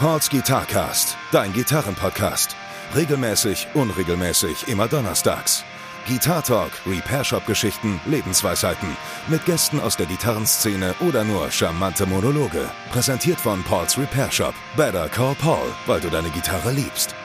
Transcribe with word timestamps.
Pauls 0.00 0.30
Guitarcast, 0.30 1.16
dein 1.32 1.52
Gitarrenpodcast. 1.52 2.54
Regelmäßig, 2.94 3.66
unregelmäßig, 3.74 4.68
immer 4.68 4.86
donnerstags. 4.86 5.64
Guitar 6.06 6.40
Talk, 6.44 6.70
Repair 6.86 7.24
Shop 7.24 7.44
Geschichten, 7.46 8.00
Lebensweisheiten. 8.06 8.96
Mit 9.26 9.44
Gästen 9.44 9.80
aus 9.80 9.96
der 9.96 10.06
Gitarrenszene 10.06 10.94
oder 11.00 11.24
nur 11.24 11.50
charmante 11.50 12.06
Monologe. 12.06 12.70
Präsentiert 12.92 13.40
von 13.40 13.64
Pauls 13.64 13.98
Repair 13.98 14.30
Shop. 14.30 14.54
Better 14.76 15.08
call 15.08 15.34
Paul, 15.34 15.66
weil 15.86 16.00
du 16.00 16.08
deine 16.10 16.30
Gitarre 16.30 16.70
liebst. 16.70 17.16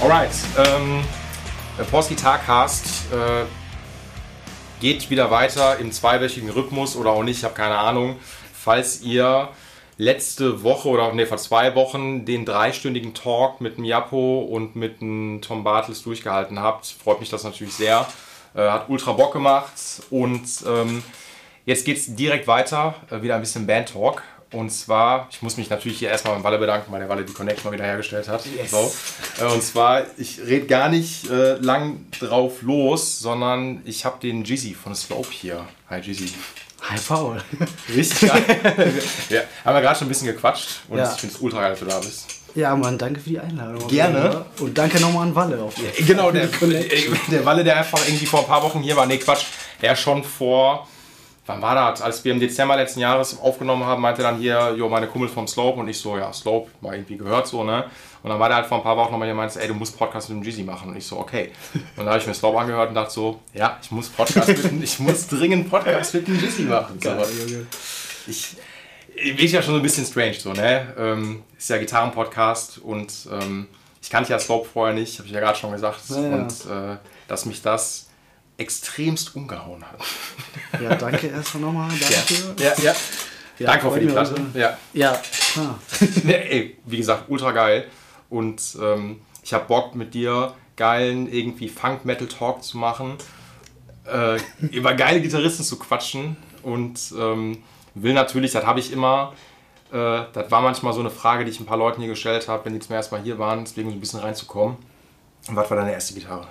Alright, 0.00 0.34
ähm, 0.58 1.04
Pauls 1.88 2.08
Guitarcast 2.08 2.84
äh, 3.12 3.44
geht 4.80 5.08
wieder 5.08 5.30
weiter 5.30 5.78
im 5.78 5.92
zweiwöchigen 5.92 6.50
Rhythmus 6.50 6.96
oder 6.96 7.10
auch 7.10 7.22
nicht, 7.22 7.38
ich 7.38 7.44
habe 7.44 7.54
keine 7.54 7.78
Ahnung. 7.78 8.16
Falls 8.52 9.02
ihr 9.02 9.50
letzte 9.98 10.62
Woche 10.62 10.88
oder 10.88 11.12
nee, 11.12 11.26
vor 11.26 11.38
zwei 11.38 11.74
Wochen 11.74 12.24
den 12.24 12.44
dreistündigen 12.44 13.14
Talk 13.14 13.60
mit 13.60 13.78
Miapo 13.78 14.40
und 14.40 14.76
mit 14.76 15.00
Tom 15.42 15.64
Bartels 15.64 16.02
durchgehalten 16.02 16.58
habt. 16.60 16.86
Freut 16.86 17.20
mich 17.20 17.30
das 17.30 17.44
natürlich 17.44 17.74
sehr. 17.74 18.06
Äh, 18.54 18.68
hat 18.68 18.88
ultra 18.88 19.12
Bock 19.12 19.32
gemacht 19.32 19.72
und 20.10 20.42
ähm, 20.66 21.02
jetzt 21.64 21.84
geht 21.84 21.96
es 21.96 22.14
direkt 22.14 22.46
weiter. 22.46 22.94
Äh, 23.10 23.22
wieder 23.22 23.36
ein 23.36 23.40
bisschen 23.40 23.66
Band-Talk. 23.66 24.22
Und 24.52 24.68
zwar, 24.68 25.28
ich 25.30 25.40
muss 25.40 25.56
mich 25.56 25.70
natürlich 25.70 25.98
hier 25.98 26.10
erstmal 26.10 26.34
beim 26.34 26.44
Walle 26.44 26.58
bedanken, 26.58 26.92
weil 26.92 27.00
der 27.00 27.08
Walle 27.08 27.24
die 27.24 27.32
Connection 27.32 27.70
mal 27.70 27.72
wieder 27.72 27.86
hergestellt 27.86 28.28
hat. 28.28 28.44
Yes. 28.44 28.70
So. 28.70 28.92
Äh, 29.42 29.50
und 29.50 29.62
zwar, 29.62 30.02
ich 30.18 30.40
rede 30.40 30.66
gar 30.66 30.90
nicht 30.90 31.30
äh, 31.30 31.54
lang 31.54 32.04
drauf 32.20 32.60
los, 32.60 33.18
sondern 33.18 33.80
ich 33.86 34.04
habe 34.04 34.18
den 34.20 34.44
Jizzy 34.44 34.74
von 34.74 34.94
Slope 34.94 35.30
hier. 35.30 35.66
Hi 35.88 36.00
Jizzy. 36.00 36.34
Hi 36.82 36.98
Paul. 37.06 37.40
Richtig 37.94 38.28
geil. 38.28 39.02
ja, 39.28 39.40
haben 39.64 39.74
wir 39.74 39.80
gerade 39.80 39.98
schon 39.98 40.06
ein 40.06 40.08
bisschen 40.08 40.26
gequatscht 40.26 40.80
und 40.88 40.98
ja. 40.98 41.12
ich 41.12 41.20
finde 41.20 41.34
es 41.34 41.40
ultra 41.40 41.60
geil, 41.60 41.70
dass 41.70 41.80
du 41.80 41.84
da 41.86 41.98
bist. 42.00 42.26
Ja, 42.54 42.76
Mann, 42.76 42.98
danke 42.98 43.20
für 43.20 43.30
die 43.30 43.40
Einladung. 43.40 43.88
Gerne. 43.88 44.44
Und 44.58 44.76
danke 44.76 45.00
nochmal 45.00 45.28
an 45.28 45.34
Walle. 45.34 45.62
Auf 45.62 45.74
ja, 45.78 46.04
genau, 46.04 46.30
der, 46.30 46.48
der 47.30 47.44
Walle, 47.44 47.64
der 47.64 47.78
einfach 47.78 48.04
irgendwie 48.06 48.26
vor 48.26 48.40
ein 48.40 48.46
paar 48.46 48.62
Wochen 48.62 48.80
hier 48.80 48.96
war. 48.96 49.06
Nee, 49.06 49.18
Quatsch. 49.18 49.44
Der 49.80 49.96
schon 49.96 50.22
vor, 50.22 50.86
wann 51.46 51.60
war 51.60 51.74
das? 51.74 52.02
Als 52.02 52.24
wir 52.24 52.32
im 52.32 52.40
Dezember 52.40 52.76
letzten 52.76 53.00
Jahres 53.00 53.38
aufgenommen 53.40 53.84
haben, 53.84 54.02
meinte 54.02 54.22
dann 54.22 54.38
hier, 54.38 54.74
jo, 54.76 54.88
meine 54.88 55.08
Kumpel 55.08 55.28
vom 55.28 55.46
Slope. 55.46 55.80
Und 55.80 55.88
ich 55.88 55.98
so, 55.98 56.16
ja, 56.16 56.32
Slope, 56.32 56.70
mal 56.80 56.94
irgendwie 56.94 57.16
gehört 57.16 57.46
so, 57.46 57.64
ne? 57.64 57.84
Und 58.22 58.30
dann 58.30 58.38
war 58.38 58.48
der 58.48 58.58
halt 58.58 58.66
vor 58.66 58.78
ein 58.78 58.84
paar 58.84 58.96
Wochen 58.96 59.10
nochmal 59.10 59.26
hier 59.26 59.34
meinte, 59.34 59.60
ey, 59.60 59.66
du 59.66 59.74
musst 59.74 59.98
Podcast 59.98 60.28
mit 60.28 60.38
dem 60.38 60.44
Jeezy 60.44 60.62
machen. 60.62 60.90
Und 60.90 60.96
ich 60.96 61.06
so, 61.06 61.18
okay. 61.18 61.50
Und 61.74 61.82
dann 61.98 62.08
habe 62.08 62.18
ich 62.18 62.26
mir 62.26 62.34
Slope 62.34 62.58
angehört 62.58 62.90
und 62.90 62.94
dachte 62.94 63.12
so, 63.12 63.40
ja, 63.52 63.78
ich 63.82 63.90
muss 63.90 64.08
Podcast 64.08 64.48
mit 64.48 64.64
dem, 64.64 64.82
ich 64.82 64.98
muss 65.00 65.26
dringend 65.26 65.68
Podcast 65.68 66.14
mit 66.14 66.28
dem 66.28 66.38
Jeezy 66.38 66.62
machen. 66.62 67.00
So. 67.00 67.10
Ich, 68.28 68.56
ich 69.16 69.52
ja 69.52 69.60
schon 69.60 69.74
so 69.74 69.80
ein 69.80 69.82
bisschen 69.82 70.06
strange, 70.06 70.34
so, 70.34 70.52
ne? 70.52 70.94
Ähm, 70.96 71.42
ist 71.58 71.68
ja 71.68 71.78
Gitarrenpodcast 71.78 72.78
und 72.78 73.12
ähm, 73.32 73.66
ich 74.00 74.10
kannte 74.10 74.30
ja 74.30 74.38
Slope 74.38 74.68
vorher 74.68 74.94
nicht, 74.94 75.18
habe 75.18 75.26
ich 75.26 75.34
ja 75.34 75.40
gerade 75.40 75.58
schon 75.58 75.72
gesagt. 75.72 76.00
Ja, 76.08 76.20
ja. 76.20 76.36
Und 76.36 76.52
äh, 76.70 76.96
dass 77.26 77.44
mich 77.46 77.62
das 77.62 78.08
extremst 78.56 79.34
umgehauen 79.34 79.82
hat. 79.84 80.00
Ja, 80.80 80.94
danke 80.94 81.28
erstmal 81.28 81.64
nochmal 81.64 81.90
dafür. 81.90 82.54
Ja, 82.58 82.64
ja. 82.64 82.82
ja. 82.82 82.94
ja 83.58 83.66
danke 83.66 83.90
für 83.90 84.00
die 84.00 84.06
Platte. 84.06 84.34
Ja, 84.54 84.78
ja 84.92 85.22
klar. 85.52 85.78
nee, 86.24 86.32
ey, 86.32 86.78
wie 86.84 86.96
gesagt, 86.96 87.24
ultra 87.28 87.52
geil. 87.52 87.88
Und 88.28 88.76
ähm, 88.80 89.20
ich 89.42 89.52
habe 89.52 89.66
Bock 89.66 89.94
mit 89.94 90.14
dir 90.14 90.54
geilen 90.76 91.30
irgendwie 91.30 91.68
Funk-Metal-Talk 91.68 92.62
zu 92.62 92.78
machen, 92.78 93.16
äh, 94.04 94.38
über 94.70 94.94
geile 94.94 95.20
Gitarristen 95.20 95.64
zu 95.64 95.78
quatschen 95.78 96.36
und 96.62 97.12
ähm, 97.18 97.62
will 97.94 98.14
natürlich, 98.14 98.52
das 98.52 98.64
habe 98.64 98.80
ich 98.80 98.92
immer, 98.92 99.34
äh, 99.92 100.22
das 100.32 100.50
war 100.50 100.62
manchmal 100.62 100.92
so 100.92 101.00
eine 101.00 101.10
Frage, 101.10 101.44
die 101.44 101.50
ich 101.50 101.60
ein 101.60 101.66
paar 101.66 101.76
Leuten 101.76 102.00
hier 102.00 102.10
gestellt 102.10 102.48
habe, 102.48 102.64
wenn 102.64 102.72
die 102.72 102.80
zum 102.80 102.94
ersten 102.94 103.14
Mal 103.14 103.22
hier 103.22 103.38
waren, 103.38 103.64
deswegen 103.64 103.90
so 103.90 103.96
ein 103.96 104.00
bisschen 104.00 104.20
reinzukommen. 104.20 104.76
Und 105.48 105.56
was 105.56 105.68
war 105.70 105.76
deine 105.76 105.92
erste 105.92 106.14
Gitarre? 106.14 106.46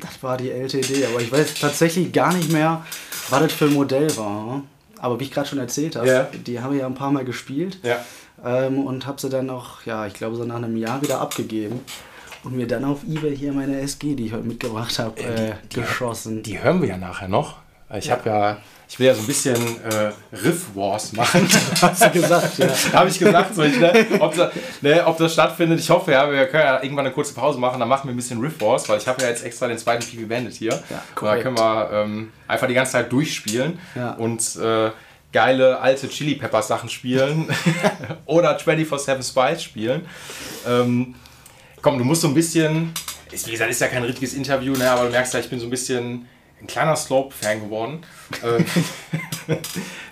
Das 0.00 0.22
war 0.22 0.36
die 0.36 0.50
LTD, 0.50 1.06
aber 1.06 1.20
ich 1.20 1.30
weiß 1.30 1.54
tatsächlich 1.54 2.12
gar 2.12 2.32
nicht 2.32 2.50
mehr, 2.50 2.84
was 3.30 3.42
das 3.42 3.52
für 3.52 3.66
ein 3.66 3.74
Modell 3.74 4.16
war. 4.16 4.62
Aber 5.00 5.20
wie 5.20 5.24
ich 5.24 5.30
gerade 5.30 5.48
schon 5.48 5.58
erzählt 5.58 5.96
habe, 5.96 6.08
yeah. 6.08 6.28
die 6.32 6.60
habe 6.60 6.74
ich 6.74 6.80
ja 6.80 6.86
ein 6.86 6.94
paar 6.94 7.12
Mal 7.12 7.24
gespielt. 7.24 7.78
Ja. 7.82 8.04
Ähm, 8.44 8.84
und 8.84 9.06
habe 9.06 9.20
sie 9.20 9.28
dann 9.28 9.46
noch, 9.46 9.84
ja, 9.86 10.06
ich 10.06 10.14
glaube 10.14 10.36
so 10.36 10.44
nach 10.44 10.56
einem 10.56 10.76
Jahr 10.76 11.02
wieder 11.02 11.20
abgegeben 11.20 11.80
und 12.44 12.56
mir 12.56 12.66
dann 12.66 12.84
auf 12.84 13.00
Ebay 13.08 13.36
hier 13.36 13.52
meine 13.52 13.80
SG, 13.80 14.14
die 14.14 14.26
ich 14.26 14.32
heute 14.32 14.44
mitgebracht 14.44 14.98
habe, 14.98 15.20
äh, 15.20 15.54
geschossen. 15.72 16.42
Die 16.42 16.62
hören 16.62 16.80
wir 16.80 16.88
ja 16.88 16.96
nachher 16.96 17.28
noch. 17.28 17.56
Ich 17.94 18.06
ja. 18.06 18.16
habe 18.16 18.28
ja, 18.28 18.56
ich 18.88 18.98
will 18.98 19.06
ja 19.06 19.14
so 19.14 19.20
ein 19.20 19.26
bisschen 19.26 19.54
äh, 19.84 20.12
Riff 20.34 20.74
Wars 20.74 21.12
machen. 21.12 21.46
Hast 21.82 22.04
du 22.04 22.10
gesagt, 22.10 22.58
ja. 22.58 22.68
habe 22.94 23.10
ich 23.10 23.18
gesagt, 23.18 23.54
so 23.54 23.62
ich, 23.62 23.78
ne, 23.78 24.06
ob, 24.18 24.34
das, 24.34 24.50
ne, 24.80 25.06
ob, 25.06 25.18
das 25.18 25.34
stattfindet. 25.34 25.78
Ich 25.78 25.90
hoffe 25.90 26.12
ja, 26.12 26.30
wir 26.30 26.46
können 26.46 26.64
ja 26.64 26.82
irgendwann 26.82 27.04
eine 27.04 27.14
kurze 27.14 27.34
Pause 27.34 27.58
machen, 27.58 27.78
dann 27.80 27.88
machen 27.88 28.08
wir 28.08 28.14
ein 28.14 28.16
bisschen 28.16 28.40
Riff 28.40 28.58
Wars, 28.60 28.88
weil 28.88 28.98
ich 28.98 29.06
habe 29.06 29.20
ja 29.22 29.28
jetzt 29.28 29.44
extra 29.44 29.68
den 29.68 29.76
zweiten 29.76 30.04
PV 30.04 30.26
Bandit 30.26 30.54
hier. 30.54 30.72
Ja, 30.72 31.02
und 31.20 31.26
da 31.26 31.36
können 31.36 31.58
wir 31.58 31.90
ähm, 31.92 32.32
einfach 32.46 32.66
die 32.66 32.74
ganze 32.74 32.92
Zeit 32.92 33.12
durchspielen. 33.12 33.78
Ja. 33.94 34.12
Und 34.12 34.56
äh, 34.56 34.90
geile 35.32 35.80
alte 35.80 36.08
Chili 36.08 36.36
Pepper 36.36 36.62
Sachen 36.62 36.88
spielen 36.88 37.46
oder 38.24 38.56
24-7 38.58 39.28
Spice 39.28 39.62
spielen. 39.62 40.06
Ähm, 40.66 41.14
komm, 41.82 41.98
du 41.98 42.04
musst 42.04 42.22
so 42.22 42.28
ein 42.28 42.34
bisschen, 42.34 42.94
ist, 43.30 43.46
wie 43.46 43.52
gesagt, 43.52 43.70
ist 43.70 43.82
ja 43.82 43.88
kein 43.88 44.04
richtiges 44.04 44.32
Interview, 44.32 44.72
ne, 44.74 44.90
aber 44.90 45.04
du 45.04 45.10
merkst 45.10 45.34
ja, 45.34 45.40
ich 45.40 45.50
bin 45.50 45.60
so 45.60 45.66
ein 45.66 45.70
bisschen 45.70 46.26
ein 46.60 46.66
kleiner 46.66 46.96
Slope-Fan 46.96 47.60
geworden. 47.60 48.00
Ähm, 48.44 48.64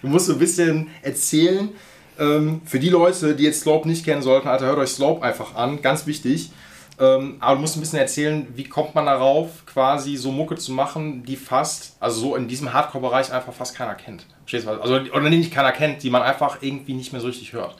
du 0.03 0.09
musst 0.09 0.27
so 0.27 0.35
ein 0.35 0.39
bisschen 0.39 0.91
erzählen, 1.03 1.71
ähm, 2.19 2.63
für 2.65 2.79
die 2.79 2.89
Leute, 2.89 3.35
die 3.35 3.45
jetzt 3.45 3.61
Slope 3.61 3.89
nicht 3.89 4.05
kennen 4.05 4.23
sollten, 4.23 4.49
Alter, 4.49 4.67
hört 4.67 4.79
euch 4.79 4.91
Slope 4.91 5.23
einfach 5.23 5.55
an, 5.55 5.83
ganz 5.83 6.07
wichtig. 6.07 6.51
Ähm, 6.99 7.37
aber 7.41 7.57
du 7.57 7.61
musst 7.61 7.77
ein 7.77 7.81
bisschen 7.81 7.99
erzählen, 7.99 8.47
wie 8.55 8.65
kommt 8.65 8.95
man 8.95 9.05
darauf, 9.05 9.67
quasi 9.67 10.17
so 10.17 10.33
Mucke 10.33 10.57
zu 10.57 10.73
machen, 10.73 11.25
die 11.25 11.37
fast, 11.37 11.97
also 12.01 12.21
so 12.21 12.37
in 12.37 12.49
diesem 12.49 12.73
Hardcore-Bereich 12.73 13.33
einfach 13.33 13.53
fast 13.53 13.77
keiner 13.77 13.95
kennt. 13.95 14.25
Verstehst 14.45 14.67
du? 14.67 14.81
Also, 14.81 14.95
oder 14.95 15.29
die 15.29 15.37
nicht 15.37 15.53
keiner 15.53 15.73
kennt, 15.73 16.03
die 16.03 16.11
man 16.11 16.23
einfach 16.23 16.63
irgendwie 16.63 16.95
nicht 16.95 17.13
mehr 17.13 17.21
so 17.21 17.27
richtig 17.27 17.53
hört. 17.53 17.77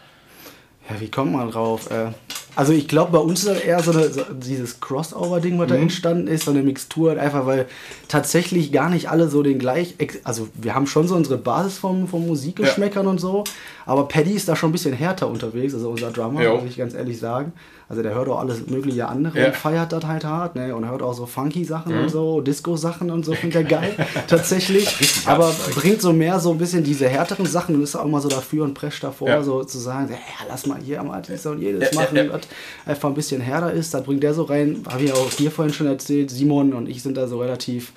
Ja, 0.89 1.01
wie 1.01 1.11
kommt 1.11 1.33
man 1.33 1.51
drauf? 1.51 1.91
Äh, 1.91 2.13
also 2.57 2.73
ich 2.73 2.89
glaube, 2.89 3.13
bei 3.13 3.19
uns 3.19 3.41
ist 3.41 3.49
das 3.49 3.61
eher 3.61 3.83
so, 3.83 3.91
eine, 3.91 4.09
so 4.09 4.23
dieses 4.33 4.81
Crossover-Ding, 4.81 5.59
was 5.59 5.67
mhm. 5.69 5.73
da 5.73 5.77
entstanden 5.79 6.27
ist, 6.27 6.45
so 6.45 6.53
eine 6.53 6.63
Mixtur, 6.63 7.21
einfach 7.21 7.45
weil 7.45 7.67
tatsächlich 8.09 8.73
gar 8.73 8.89
nicht 8.89 9.11
alle 9.11 9.29
so 9.29 9.43
den 9.43 9.59
gleich, 9.59 9.95
also 10.25 10.49
wir 10.55 10.75
haben 10.75 10.87
schon 10.87 11.07
so 11.07 11.15
unsere 11.17 11.37
Basis 11.37 11.77
vom, 11.77 12.09
vom 12.09 12.27
Musikgeschmäckern 12.27 13.05
ja. 13.05 13.11
und 13.11 13.21
so, 13.21 13.45
aber 13.85 14.09
Paddy 14.09 14.33
ist 14.33 14.49
da 14.49 14.57
schon 14.57 14.71
ein 14.71 14.73
bisschen 14.73 14.95
härter 14.95 15.29
unterwegs, 15.29 15.75
also 15.75 15.91
unser 15.91 16.11
Drummer, 16.11 16.43
jo. 16.43 16.57
muss 16.57 16.71
ich 16.71 16.79
ganz 16.79 16.95
ehrlich 16.95 17.19
sagen. 17.19 17.53
Also 17.89 18.03
der 18.03 18.15
hört 18.15 18.29
auch 18.29 18.41
alles 18.41 18.67
mögliche 18.67 19.07
andere 19.07 19.39
ja. 19.39 19.47
und 19.47 19.55
feiert 19.55 19.93
das 19.93 20.05
halt 20.05 20.25
hart, 20.25 20.57
ne? 20.57 20.75
Und 20.75 20.89
hört 20.89 21.03
auch 21.03 21.15
so 21.15 21.25
funky 21.25 21.65
Sachen 21.65 21.95
mhm. 21.95 22.03
und 22.03 22.09
so, 22.09 22.41
Disco-Sachen 22.41 23.13
und 23.13 23.25
so, 23.25 23.33
findet 23.33 23.57
er 23.57 23.65
geil, 23.65 23.95
tatsächlich. 24.27 24.89
Aber 25.27 25.55
bringt 25.77 26.03
so 26.03 26.13
mehr 26.13 26.41
so 26.41 26.51
ein 26.51 26.59
bisschen 26.59 26.83
diese 26.83 27.09
härteren 27.09 27.47
Sachen 27.47 27.77
und 27.77 27.83
ist 27.83 27.95
auch 27.95 28.05
immer 28.05 28.21
so 28.21 28.29
dafür 28.29 28.65
und 28.65 28.75
prescht 28.75 29.05
davor, 29.05 29.29
ja. 29.29 29.43
so 29.43 29.63
zu 29.63 29.79
sagen, 29.79 30.09
ja, 30.11 30.47
lass 30.49 30.67
mal 30.67 30.81
hier 30.83 31.01
mal 31.05 31.23
dies 31.23 31.47
und 31.47 31.61
jedes 31.61 31.95
machen, 31.95 32.29
was 32.33 32.43
einfach 32.87 33.09
ein 33.09 33.15
bisschen 33.15 33.41
härter 33.41 33.73
ist. 33.73 33.95
Das 33.95 34.03
bringt 34.03 34.25
der 34.25 34.35
so 34.35 34.43
rein, 34.43 34.83
habe 34.91 35.05
ich 35.05 35.13
auch 35.13 35.31
dir 35.31 35.53
vorhin 35.53 35.73
schon 35.73 35.87
erzählt, 35.87 36.33
Simon 36.33 36.73
und 36.73 36.89
ich 36.89 37.05
sind 37.05 37.17
da 37.17 37.29
so 37.29 37.39
relativ 37.39 37.93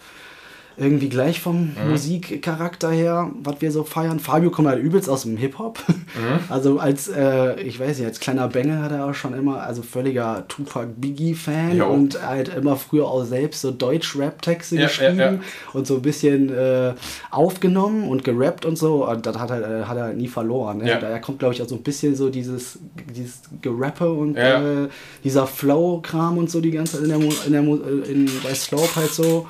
irgendwie 0.80 1.10
gleich 1.10 1.42
vom 1.42 1.74
mhm. 1.76 1.92
Musikcharakter 1.92 2.90
her, 2.92 3.32
was 3.44 3.62
wir 3.62 3.72
so 3.72 3.84
feiern. 3.84 4.20
Fabio 4.20 4.50
kommt 4.50 4.68
halt 4.68 4.82
übelst 4.82 5.10
aus 5.10 5.24
dem 5.24 5.38
Hip-Hop. 5.38 5.80
Mhm. 5.88 6.40
Also 6.50 6.80
als, 6.80 7.08
äh, 7.08 7.60
ich 7.62 7.80
weiß 7.80 7.98
nicht, 7.98 8.08
als 8.08 8.20
kleiner 8.20 8.48
Bengel 8.48 8.82
hat 8.82 8.92
er 8.92 9.06
auch 9.06 9.14
schon 9.14 9.34
immer, 9.34 9.62
also 9.62 9.84
völliger 9.84 10.46
Tupac 10.48 10.88
Biggie-Fan 10.98 11.82
und 11.82 12.26
halt 12.26 12.50
immer 12.50 12.76
früher 12.76 13.06
auch 13.06 13.24
selbst 13.24 13.62
so 13.62 13.72
Deutsch-Rap-Texte 13.72 14.76
ja, 14.76 14.84
geschrieben 14.84 15.20
ja, 15.20 15.32
ja. 15.34 15.40
und 15.74 15.86
so 15.86 15.96
ein 15.96 16.02
bisschen 16.02 16.50
äh, 16.50 16.94
aufgenommen 17.30 18.08
und 18.08 18.24
gerappt 18.24 18.66
und 18.66 18.78
so. 18.78 19.08
Und 19.08 19.26
das 19.26 19.38
hat 19.38 19.52
er, 19.52 19.88
hat 19.88 19.98
er 19.98 20.14
nie 20.14 20.28
verloren. 20.28 20.80
Ne? 20.80 20.98
Daher 21.00 21.22
kommt, 21.22 21.40
glaube 21.40 21.54
ich, 21.54 21.62
auch 21.62 21.68
so 21.68 21.76
ein 21.76 21.84
bisschen 21.84 22.16
so 22.16 22.30
dieses, 22.30 22.80
dieses 23.16 23.42
Gerappe 23.62 24.12
und 24.12 24.36
äh, 24.36 24.88
dieser 25.24 25.46
Flow-Kram 25.46 26.38
und 26.38 26.50
so 26.50 26.62
die 26.62 26.72
ganze 26.72 26.98
Zeit 26.98 27.04
in 27.04 27.10
der, 27.10 27.20
in 27.46 27.52
der 27.52 28.10
in, 28.10 28.30
bei 28.44 28.54
Slope 28.54 28.96
halt 28.96 29.12
so. 29.12 29.48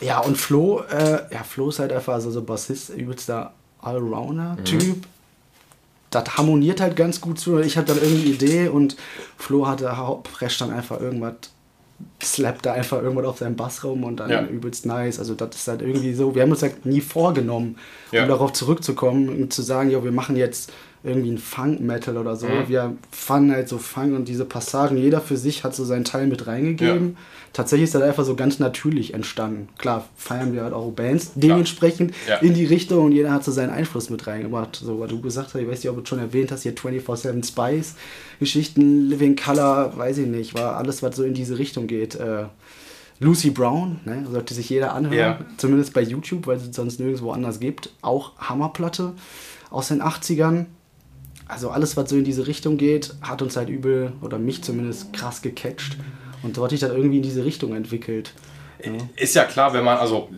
Ja, 0.00 0.20
und 0.20 0.36
Flo, 0.36 0.82
äh, 0.90 1.22
ja, 1.32 1.42
Flo 1.42 1.68
ist 1.70 1.78
halt 1.78 1.92
einfach 1.92 2.14
also 2.14 2.30
so 2.30 2.42
Bassist, 2.42 2.90
übelster 2.90 3.52
Allrounder-Typ. 3.80 4.82
Mhm. 4.82 5.02
Das 6.10 6.36
harmoniert 6.36 6.80
halt 6.80 6.96
ganz 6.96 7.20
gut 7.20 7.38
zu. 7.38 7.58
Ich 7.58 7.76
hatte 7.76 7.94
dann 7.94 8.02
irgendeine 8.02 8.34
Idee 8.34 8.68
und 8.68 8.96
Flo 9.36 9.66
hatte 9.66 9.94
prescht 10.22 10.60
dann 10.60 10.72
einfach 10.72 11.00
irgendwas, 11.00 11.34
slappt 12.22 12.64
da 12.64 12.72
einfach 12.72 13.02
irgendwas 13.02 13.26
auf 13.26 13.38
seinem 13.38 13.56
Bass 13.56 13.84
rum 13.84 14.04
und 14.04 14.16
dann 14.16 14.30
ja. 14.30 14.42
übelst 14.42 14.86
nice. 14.86 15.18
Also 15.18 15.34
das 15.34 15.56
ist 15.56 15.68
halt 15.68 15.82
irgendwie 15.82 16.14
so, 16.14 16.34
wir 16.34 16.42
haben 16.42 16.50
uns 16.50 16.62
halt 16.62 16.86
nie 16.86 17.02
vorgenommen, 17.02 17.76
ja. 18.10 18.22
um 18.22 18.28
darauf 18.28 18.52
zurückzukommen 18.52 19.28
und 19.28 19.52
zu 19.52 19.62
sagen, 19.62 19.90
ja, 19.90 20.02
wir 20.02 20.12
machen 20.12 20.36
jetzt 20.36 20.72
irgendwie 21.04 21.30
ein 21.30 21.38
Funk-Metal 21.38 22.16
oder 22.16 22.36
so. 22.36 22.46
Mhm. 22.46 22.68
Wir 22.68 22.96
fanden 23.10 23.52
halt 23.52 23.68
so 23.68 23.78
Funk 23.78 24.14
und 24.14 24.26
diese 24.26 24.44
Passagen, 24.44 24.96
jeder 24.96 25.20
für 25.20 25.36
sich 25.36 25.64
hat 25.64 25.74
so 25.74 25.84
seinen 25.84 26.04
Teil 26.04 26.26
mit 26.26 26.46
reingegeben. 26.46 27.10
Ja. 27.10 27.16
Tatsächlich 27.52 27.84
ist 27.84 27.94
das 27.94 28.02
einfach 28.02 28.24
so 28.24 28.34
ganz 28.34 28.58
natürlich 28.58 29.14
entstanden. 29.14 29.68
Klar, 29.78 30.08
feiern 30.16 30.52
wir 30.52 30.64
halt 30.64 30.74
auch 30.74 30.90
Bands 30.90 31.32
dementsprechend 31.34 32.14
ja. 32.28 32.36
in 32.36 32.54
die 32.54 32.66
Richtung 32.66 33.06
und 33.06 33.12
jeder 33.12 33.32
hat 33.32 33.44
so 33.44 33.52
seinen 33.52 33.70
Einfluss 33.70 34.10
mit 34.10 34.26
reingebracht. 34.26 34.76
So, 34.76 35.00
was 35.00 35.08
du 35.08 35.20
gesagt 35.20 35.54
hast, 35.54 35.60
ich 35.60 35.68
weiß 35.68 35.78
nicht, 35.78 35.88
ob 35.88 35.96
du 35.96 36.06
schon 36.06 36.18
erwähnt 36.18 36.52
hast, 36.52 36.62
hier 36.62 36.74
24-7 36.74 37.46
Spice, 37.46 37.94
Geschichten, 38.38 39.08
Living 39.08 39.36
Color, 39.36 39.96
weiß 39.96 40.18
ich 40.18 40.26
nicht, 40.26 40.54
war 40.54 40.76
alles, 40.76 41.02
was 41.02 41.16
so 41.16 41.22
in 41.22 41.34
diese 41.34 41.58
Richtung 41.58 41.86
geht. 41.86 42.16
Äh, 42.16 42.44
Lucy 43.20 43.50
Brown, 43.50 44.00
ne, 44.04 44.26
sollte 44.30 44.54
sich 44.54 44.70
jeder 44.70 44.94
anhören, 44.94 45.16
ja. 45.16 45.38
zumindest 45.56 45.92
bei 45.92 46.02
YouTube, 46.02 46.46
weil 46.46 46.58
es 46.58 46.74
sonst 46.74 47.00
nirgendwo 47.00 47.32
anders 47.32 47.58
gibt. 47.58 47.90
Auch 48.00 48.38
Hammerplatte 48.38 49.14
aus 49.70 49.88
den 49.88 50.02
80ern. 50.02 50.66
Also 51.48 51.70
alles, 51.70 51.96
was 51.96 52.10
so 52.10 52.16
in 52.16 52.24
diese 52.24 52.46
Richtung 52.46 52.76
geht, 52.76 53.14
hat 53.22 53.40
uns 53.42 53.56
halt 53.56 53.70
übel, 53.70 54.12
oder 54.20 54.38
mich 54.38 54.62
zumindest, 54.62 55.12
krass 55.12 55.42
gecatcht. 55.42 55.96
Und 56.42 56.56
dort 56.56 56.66
hat 56.66 56.70
sich 56.70 56.80
dann 56.80 56.94
irgendwie 56.94 57.16
in 57.16 57.22
diese 57.22 57.44
Richtung 57.44 57.74
entwickelt. 57.74 58.32
Ja. 58.84 58.92
Ist 59.16 59.34
ja 59.34 59.44
klar, 59.44 59.72
wenn 59.72 59.82
man, 59.82 59.98
also 59.98 60.28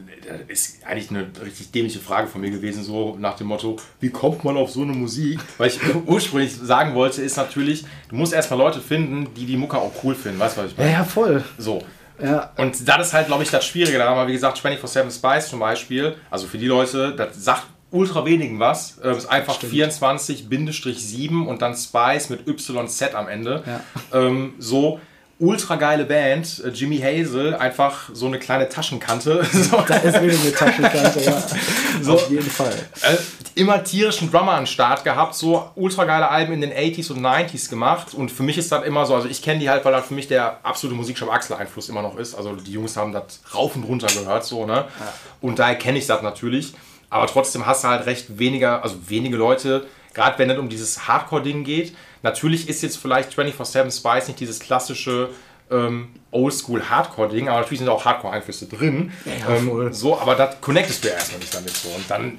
ist 0.48 0.84
eigentlich 0.86 1.10
eine 1.10 1.26
richtig 1.44 1.72
dämliche 1.72 1.98
Frage 1.98 2.28
von 2.28 2.40
mir 2.40 2.50
gewesen, 2.50 2.82
so 2.82 3.16
nach 3.18 3.36
dem 3.36 3.48
Motto, 3.48 3.76
wie 4.00 4.10
kommt 4.10 4.44
man 4.44 4.56
auf 4.56 4.70
so 4.70 4.82
eine 4.82 4.92
Musik? 4.92 5.40
Weil 5.58 5.68
ich 5.68 5.80
ursprünglich 6.06 6.54
sagen 6.54 6.94
wollte, 6.94 7.22
ist 7.22 7.36
natürlich, 7.36 7.84
du 8.08 8.16
musst 8.16 8.32
erstmal 8.32 8.58
Leute 8.58 8.80
finden, 8.80 9.28
die 9.34 9.46
die 9.46 9.56
Mucke 9.56 9.76
auch 9.76 9.92
cool 10.04 10.14
finden, 10.14 10.38
weißt 10.38 10.56
du, 10.56 10.62
was 10.62 10.70
ich 10.70 10.78
meine? 10.78 10.90
Ja, 10.90 10.98
ja, 10.98 11.04
voll. 11.04 11.44
So. 11.58 11.82
Ja. 12.22 12.52
Und 12.56 12.86
das 12.86 13.08
ist 13.08 13.12
halt, 13.14 13.26
glaube 13.26 13.42
ich, 13.42 13.50
das 13.50 13.64
Schwierige 13.64 13.98
daran, 13.98 14.16
weil 14.16 14.28
wie 14.28 14.32
gesagt, 14.32 14.58
24-7 14.58 15.10
Spice 15.10 15.48
zum 15.48 15.60
Beispiel, 15.60 16.14
also 16.30 16.46
für 16.46 16.58
die 16.58 16.66
Leute, 16.66 17.14
das 17.16 17.42
sagt 17.42 17.64
ultra 17.90 18.24
wenigen 18.24 18.58
was. 18.58 18.98
Es 18.98 19.18
ist 19.18 19.26
einfach 19.26 19.60
24-7 19.60 21.46
und 21.46 21.62
dann 21.62 21.74
Spice 21.76 22.30
mit 22.30 22.46
YZ 22.46 23.14
am 23.14 23.28
Ende. 23.28 23.62
Ja. 23.66 23.80
Ähm, 24.12 24.54
so 24.58 25.00
ultra 25.40 25.76
geile 25.76 26.04
Band, 26.04 26.62
äh, 26.64 26.68
Jimmy 26.68 26.98
Hazel, 26.98 27.54
einfach 27.54 28.10
so 28.12 28.26
eine 28.26 28.38
kleine 28.38 28.68
Taschenkante. 28.68 29.42
so. 29.52 29.82
Da 29.88 29.96
ist 29.96 30.22
wieder 30.22 30.38
eine 30.38 30.52
Taschenkante, 30.52 31.20
ja. 31.24 31.42
So, 32.02 32.14
Auf 32.14 32.30
jeden 32.30 32.48
Fall. 32.48 32.72
Äh, 33.02 33.16
immer 33.54 33.82
tierischen 33.82 34.30
Drummer 34.30 34.52
an 34.52 34.66
Start 34.66 35.02
gehabt, 35.04 35.34
so 35.34 35.70
ultra 35.74 36.04
geile 36.04 36.28
Alben 36.28 36.52
in 36.52 36.60
den 36.60 36.72
80s 36.72 37.10
und 37.10 37.20
90s 37.20 37.68
gemacht. 37.68 38.14
Und 38.14 38.30
für 38.30 38.42
mich 38.42 38.58
ist 38.58 38.70
das 38.70 38.84
immer 38.84 39.06
so, 39.06 39.14
also 39.14 39.28
ich 39.28 39.42
kenne 39.42 39.60
die 39.60 39.70
halt, 39.70 39.84
weil 39.84 39.92
das 39.92 40.06
für 40.06 40.14
mich 40.14 40.28
der 40.28 40.60
absolute 40.62 40.96
Musikshop 40.96 41.32
Axel-Einfluss 41.32 41.88
immer 41.88 42.02
noch 42.02 42.16
ist. 42.16 42.34
Also 42.34 42.54
die 42.54 42.72
Jungs 42.72 42.96
haben 42.96 43.12
das 43.12 43.40
rauf 43.54 43.76
und 43.76 43.84
runter 43.84 44.08
gehört, 44.08 44.44
so, 44.44 44.66
ne? 44.66 44.74
Ja. 44.74 45.12
Und 45.40 45.58
daher 45.58 45.76
kenne 45.76 45.98
ich 45.98 46.06
das 46.06 46.22
natürlich. 46.22 46.74
Aber 47.10 47.26
trotzdem 47.26 47.66
hast 47.66 47.84
du 47.84 47.88
halt 47.88 48.06
recht 48.06 48.38
weniger, 48.38 48.82
also 48.82 48.96
wenige 49.08 49.36
Leute, 49.36 49.86
gerade 50.14 50.38
wenn 50.38 50.48
es 50.48 50.58
um 50.58 50.68
dieses 50.68 51.08
Hardcore-Ding 51.08 51.64
geht. 51.64 51.94
Natürlich 52.22 52.68
ist 52.68 52.82
jetzt 52.82 52.96
vielleicht 52.96 53.36
24-7 53.36 53.96
Spice 53.96 54.28
nicht 54.28 54.40
dieses 54.40 54.60
klassische 54.60 55.30
ähm, 55.70 56.08
Oldschool-Hardcore-Ding, 56.30 57.48
aber 57.48 57.60
natürlich 57.60 57.80
sind 57.80 57.88
auch 57.88 58.04
Hardcore-Einflüsse 58.04 58.66
drin. 58.66 59.12
Ja, 59.24 59.54
ähm, 59.54 59.92
so, 59.92 60.18
aber 60.18 60.34
das 60.34 60.60
connectest 60.60 61.04
du 61.04 61.08
ja 61.08 61.14
erstmal 61.14 61.40
nicht 61.40 61.54
damit 61.54 61.70
so. 61.70 61.88
Und 61.88 62.08
dann, 62.08 62.38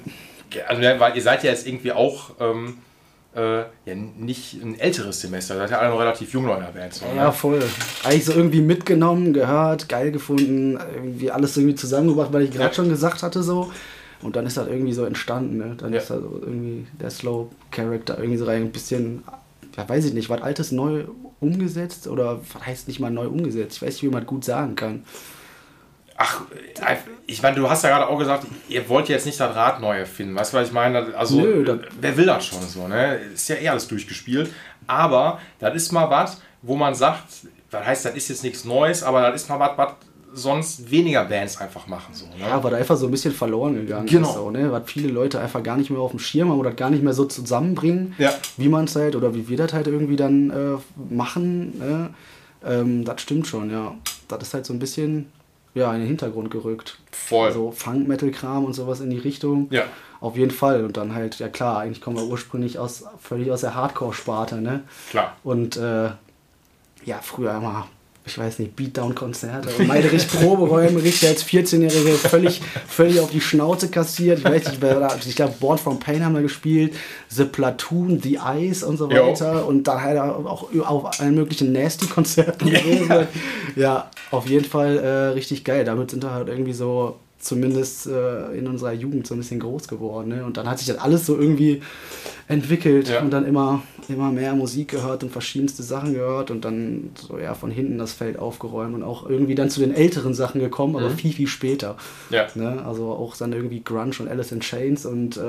also, 0.66 0.82
weil 0.82 1.16
ihr 1.16 1.22
seid 1.22 1.44
ja 1.44 1.50
jetzt 1.50 1.66
irgendwie 1.66 1.92
auch. 1.92 2.30
Ähm, 2.40 2.78
äh, 3.34 3.60
ja, 3.60 3.94
nicht 3.94 4.62
ein 4.62 4.78
älteres 4.78 5.22
Semester, 5.22 5.56
seid 5.56 5.70
ja 5.70 5.78
alle 5.78 5.88
noch 5.88 5.98
relativ 5.98 6.34
jung 6.34 6.44
in 6.50 6.60
der 6.60 6.66
Band. 6.66 6.92
So, 6.92 7.06
ne? 7.06 7.16
Ja, 7.16 7.32
voll. 7.32 7.62
Eigentlich 8.04 8.26
so 8.26 8.32
irgendwie 8.32 8.60
mitgenommen, 8.60 9.32
gehört, 9.32 9.88
geil 9.88 10.12
gefunden, 10.12 10.78
irgendwie 10.94 11.30
alles 11.30 11.56
irgendwie 11.56 11.74
zusammengebracht, 11.74 12.30
weil 12.32 12.42
ich 12.42 12.50
gerade 12.50 12.64
ja. 12.64 12.74
schon 12.74 12.90
gesagt 12.90 13.22
hatte, 13.22 13.42
so. 13.42 13.72
Und 14.22 14.36
dann 14.36 14.46
ist 14.46 14.56
das 14.56 14.68
irgendwie 14.68 14.92
so 14.92 15.04
entstanden. 15.04 15.58
Ne? 15.58 15.74
Dann 15.76 15.92
ja. 15.92 16.00
ist 16.00 16.10
da 16.10 16.20
so 16.20 16.40
irgendwie 16.40 16.86
der 17.00 17.10
Slow 17.10 17.48
Character 17.70 18.18
irgendwie 18.18 18.38
so 18.38 18.44
rein 18.44 18.62
ein 18.62 18.72
bisschen, 18.72 19.24
ja, 19.76 19.88
weiß 19.88 20.04
ich 20.04 20.14
nicht, 20.14 20.30
was 20.30 20.42
Altes 20.42 20.72
neu 20.72 21.04
umgesetzt 21.40 22.06
oder 22.06 22.40
was 22.52 22.66
heißt 22.66 22.88
nicht 22.88 23.00
mal 23.00 23.10
neu 23.10 23.26
umgesetzt? 23.26 23.76
Ich 23.76 23.82
weiß 23.82 23.94
nicht, 23.94 24.04
wie 24.04 24.14
man 24.14 24.26
gut 24.26 24.44
sagen 24.44 24.76
kann. 24.76 25.04
Ach, 26.16 26.42
ich 27.26 27.42
meine, 27.42 27.56
du 27.56 27.68
hast 27.68 27.82
ja 27.82 27.90
gerade 27.90 28.08
auch 28.08 28.18
gesagt, 28.18 28.46
ihr 28.68 28.88
wollt 28.88 29.08
jetzt 29.08 29.26
nicht 29.26 29.40
das 29.40 29.56
Rad 29.56 29.80
neu 29.80 29.98
erfinden. 29.98 30.36
Weißt 30.36 30.52
du, 30.52 30.58
was 30.58 30.68
ich 30.68 30.72
meine? 30.72 31.14
Also, 31.16 31.40
Nö, 31.40 31.78
wer 32.00 32.16
will 32.16 32.26
das 32.26 32.46
schon 32.46 32.62
so? 32.62 32.86
Ne? 32.86 33.16
Ist 33.34 33.48
ja 33.48 33.56
eh 33.56 33.68
alles 33.68 33.88
durchgespielt. 33.88 34.52
Aber 34.86 35.40
das 35.58 35.74
ist 35.74 35.90
mal 35.90 36.08
was, 36.10 36.40
wo 36.60 36.76
man 36.76 36.94
sagt, 36.94 37.24
das 37.70 37.86
heißt, 37.86 38.04
das 38.04 38.14
ist 38.14 38.28
jetzt 38.28 38.44
nichts 38.44 38.64
Neues, 38.64 39.02
aber 39.02 39.22
das 39.22 39.42
ist 39.42 39.48
mal 39.48 39.58
was, 39.58 39.76
was 39.76 39.94
sonst 40.34 40.90
weniger 40.90 41.24
Bands 41.24 41.58
einfach 41.58 41.86
machen. 41.86 42.14
So, 42.14 42.26
ne? 42.26 42.32
Ja, 42.40 42.62
weil 42.62 42.70
da 42.70 42.76
einfach 42.76 42.96
so 42.96 43.06
ein 43.06 43.10
bisschen 43.10 43.32
verloren 43.32 43.74
gegangen 43.74 44.06
genau. 44.06 44.28
ist. 44.28 44.34
So, 44.34 44.50
ne? 44.50 44.72
Was 44.72 44.90
viele 44.90 45.08
Leute 45.08 45.40
einfach 45.40 45.62
gar 45.62 45.76
nicht 45.76 45.90
mehr 45.90 46.00
auf 46.00 46.10
dem 46.10 46.20
Schirm 46.20 46.50
haben 46.50 46.58
oder 46.58 46.72
gar 46.72 46.90
nicht 46.90 47.02
mehr 47.02 47.12
so 47.12 47.24
zusammenbringen, 47.24 48.14
ja. 48.18 48.32
wie 48.56 48.68
man 48.68 48.84
es 48.84 48.96
halt 48.96 49.16
oder 49.16 49.34
wie 49.34 49.48
wir 49.48 49.56
das 49.56 49.72
halt 49.72 49.86
irgendwie 49.86 50.16
dann 50.16 50.50
äh, 50.50 51.14
machen. 51.14 51.78
Ne? 51.78 52.10
Ähm, 52.64 53.04
das 53.04 53.20
stimmt 53.20 53.46
schon, 53.46 53.70
ja. 53.70 53.94
Das 54.28 54.42
ist 54.42 54.54
halt 54.54 54.66
so 54.66 54.72
ein 54.72 54.78
bisschen 54.78 55.26
ja, 55.74 55.92
in 55.94 56.00
den 56.00 56.08
Hintergrund 56.08 56.50
gerückt. 56.50 56.98
Voll. 57.10 57.52
So 57.52 57.70
Funk-Metal-Kram 57.70 58.64
und 58.64 58.74
sowas 58.74 59.00
in 59.00 59.10
die 59.10 59.18
Richtung. 59.18 59.68
Ja. 59.70 59.84
Auf 60.20 60.36
jeden 60.36 60.50
Fall. 60.50 60.84
Und 60.84 60.96
dann 60.96 61.14
halt, 61.14 61.38
ja 61.38 61.48
klar, 61.48 61.78
eigentlich 61.78 62.00
kommen 62.00 62.16
wir 62.16 62.24
ursprünglich 62.24 62.78
aus, 62.78 63.04
völlig 63.18 63.50
aus 63.50 63.62
der 63.62 63.74
Hardcore-Sparte, 63.74 64.60
ne? 64.60 64.84
Klar. 65.10 65.36
Und 65.42 65.76
äh, 65.76 66.10
ja, 67.04 67.18
früher 67.22 67.56
immer 67.56 67.88
ich 68.24 68.38
weiß 68.38 68.60
nicht, 68.60 68.76
Beatdown-Konzerte, 68.76 69.82
Meiderich 69.82 70.28
Proberäume, 70.28 71.02
richtig 71.02 71.28
als 71.28 71.44
14-Jährige 71.44 72.12
völlig, 72.14 72.62
völlig 72.86 73.18
auf 73.20 73.30
die 73.30 73.40
Schnauze 73.40 73.88
kassiert. 73.88 74.38
Ich 74.38 74.44
weiß 74.44 74.68
nicht, 74.68 74.82
da, 74.82 75.16
ich 75.26 75.34
glaube, 75.34 75.54
Born 75.58 75.78
from 75.78 75.98
Pain 75.98 76.24
haben 76.24 76.34
wir 76.34 76.42
gespielt, 76.42 76.94
The 77.28 77.44
Platoon, 77.44 78.20
The 78.22 78.38
Ice 78.58 78.86
und 78.86 78.96
so 78.96 79.10
weiter. 79.10 79.60
Jo. 79.60 79.66
Und 79.66 79.88
dann 79.88 80.00
halt 80.00 80.18
auch 80.18 80.68
auf 80.84 81.20
allen 81.20 81.34
möglichen 81.34 81.72
Nasty-Konzerten 81.72 82.70
gewesen. 82.70 83.26
Ja, 83.74 84.10
auf 84.30 84.46
jeden 84.46 84.66
Fall 84.66 84.98
äh, 84.98 85.08
richtig 85.32 85.64
geil. 85.64 85.84
Damit 85.84 86.10
sind 86.10 86.22
wir 86.22 86.30
halt 86.30 86.48
irgendwie 86.48 86.74
so 86.74 87.18
zumindest 87.42 88.06
äh, 88.06 88.52
in 88.52 88.68
unserer 88.68 88.92
Jugend 88.92 89.26
so 89.26 89.34
ein 89.34 89.38
bisschen 89.38 89.58
groß 89.58 89.88
geworden. 89.88 90.28
Ne? 90.28 90.44
Und 90.44 90.56
dann 90.56 90.70
hat 90.70 90.78
sich 90.78 90.86
das 90.86 90.98
alles 90.98 91.26
so 91.26 91.36
irgendwie 91.36 91.82
entwickelt 92.46 93.08
ja. 93.08 93.20
und 93.20 93.30
dann 93.30 93.44
immer, 93.44 93.82
immer 94.08 94.30
mehr 94.30 94.54
Musik 94.54 94.88
gehört 94.88 95.24
und 95.24 95.30
verschiedenste 95.30 95.82
Sachen 95.82 96.14
gehört 96.14 96.52
und 96.52 96.64
dann 96.64 97.10
so 97.14 97.38
ja 97.38 97.54
von 97.54 97.72
hinten 97.72 97.98
das 97.98 98.12
Feld 98.12 98.38
aufgeräumt 98.38 98.94
und 98.94 99.02
auch 99.02 99.28
irgendwie 99.28 99.56
dann 99.56 99.70
zu 99.70 99.80
den 99.80 99.92
älteren 99.92 100.34
Sachen 100.34 100.60
gekommen, 100.60 100.94
aber 100.94 101.10
mhm. 101.10 101.16
viel, 101.16 101.32
viel 101.32 101.48
später. 101.48 101.96
Ja. 102.30 102.46
Ne? 102.54 102.84
Also 102.86 103.10
auch 103.10 103.36
dann 103.36 103.52
irgendwie 103.52 103.82
Grunge 103.82 104.14
und 104.20 104.28
Alice 104.28 104.52
in 104.52 104.60
Chains 104.60 105.04
und 105.04 105.36
äh, 105.36 105.40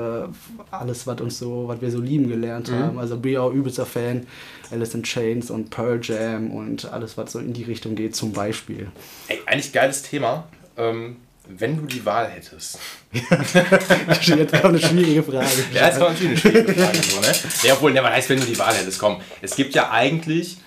alles, 0.72 1.06
was 1.06 1.20
uns 1.20 1.38
so, 1.38 1.68
was 1.68 1.80
wir 1.80 1.92
so 1.92 2.00
lieben 2.00 2.28
gelernt 2.28 2.72
mhm. 2.72 2.74
haben. 2.74 2.98
Also 2.98 3.20
auch 3.38 3.52
übelster 3.52 3.86
Fan. 3.86 4.26
Alice 4.72 4.94
in 4.94 5.04
Chains 5.04 5.50
und 5.50 5.70
Pearl 5.70 6.00
Jam 6.02 6.50
und 6.50 6.90
alles, 6.92 7.16
was 7.16 7.32
so 7.32 7.38
in 7.38 7.52
die 7.52 7.62
Richtung 7.62 7.94
geht, 7.94 8.16
zum 8.16 8.32
Beispiel. 8.32 8.88
Ey, 9.28 9.38
eigentlich 9.46 9.72
geiles 9.72 10.02
Thema. 10.02 10.48
Ähm 10.76 11.16
wenn 11.46 11.76
du 11.76 11.86
die 11.86 12.04
Wahl 12.04 12.28
hättest. 12.28 12.78
jetzt 13.12 14.32
kommt 14.52 14.64
eine 14.64 14.80
schwierige 14.80 15.22
Frage. 15.22 15.46
Ja, 15.72 15.86
jetzt 15.86 15.98
kommt 15.98 16.12
natürlich 16.12 16.44
eine 16.44 16.52
schwierige 16.52 16.74
Frage. 16.74 17.02
So, 17.02 17.20
ne? 17.20 17.32
Ja, 17.64 17.74
obwohl, 17.74 17.92
ne, 17.92 18.02
was 18.02 18.12
heißt, 18.12 18.30
wenn 18.30 18.40
du 18.40 18.46
die 18.46 18.58
Wahl 18.58 18.74
hättest? 18.74 18.98
Komm, 18.98 19.20
es 19.42 19.54
gibt 19.54 19.74
ja 19.74 19.90
eigentlich, 19.90 20.58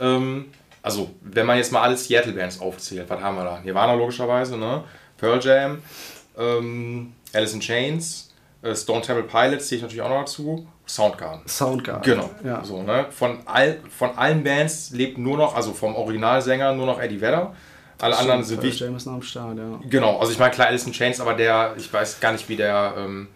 ähm, 0.00 0.46
also 0.82 1.10
wenn 1.22 1.46
man 1.46 1.56
jetzt 1.56 1.72
mal 1.72 1.82
alle 1.82 1.96
Seattle-Bands 1.96 2.60
aufzählt, 2.60 3.08
was 3.08 3.20
haben 3.20 3.36
wir 3.36 3.44
da? 3.44 3.60
Nirvana 3.64 3.94
logischerweise, 3.94 4.56
ne? 4.56 4.84
Pearl 5.16 5.40
Jam, 5.42 5.82
ähm, 6.38 7.14
Alice 7.32 7.54
in 7.54 7.60
Chains, 7.60 8.34
äh, 8.62 8.74
Stone 8.74 9.00
Temple 9.00 9.24
Pilots 9.24 9.68
zähle 9.68 9.78
ich 9.78 9.82
natürlich 9.82 10.02
auch 10.02 10.10
noch 10.10 10.20
dazu. 10.20 10.66
Soundgarden. 10.86 11.48
Soundgarden. 11.48 12.02
Genau. 12.02 12.30
Ja. 12.44 12.64
So, 12.64 12.82
ne? 12.82 13.06
von, 13.10 13.38
all, 13.46 13.78
von 13.90 14.16
allen 14.16 14.44
Bands 14.44 14.90
lebt 14.90 15.18
nur 15.18 15.36
noch, 15.36 15.56
also 15.56 15.72
vom 15.72 15.96
Originalsänger 15.96 16.74
nur 16.74 16.86
noch 16.86 17.00
Eddie 17.00 17.20
Vedder. 17.20 17.54
Alle 17.98 18.14
Stimmt, 18.14 18.30
anderen 18.30 18.44
sind 18.44 18.62
wichtig. 18.62 18.80
Jameson 18.80 19.14
am 19.14 19.22
Start, 19.22 19.56
ja. 19.56 19.80
Genau, 19.88 20.18
also 20.18 20.32
ich 20.32 20.38
meine, 20.38 20.50
klar, 20.52 20.68
Alice 20.68 20.86
in 20.86 20.92
Chains, 20.92 21.20
aber 21.20 21.34
der, 21.34 21.74
ich 21.78 21.90
weiß 21.90 22.20
gar 22.20 22.32
nicht, 22.32 22.48
wie 22.48 22.56
der, 22.56 22.94
ähm, 22.98 23.28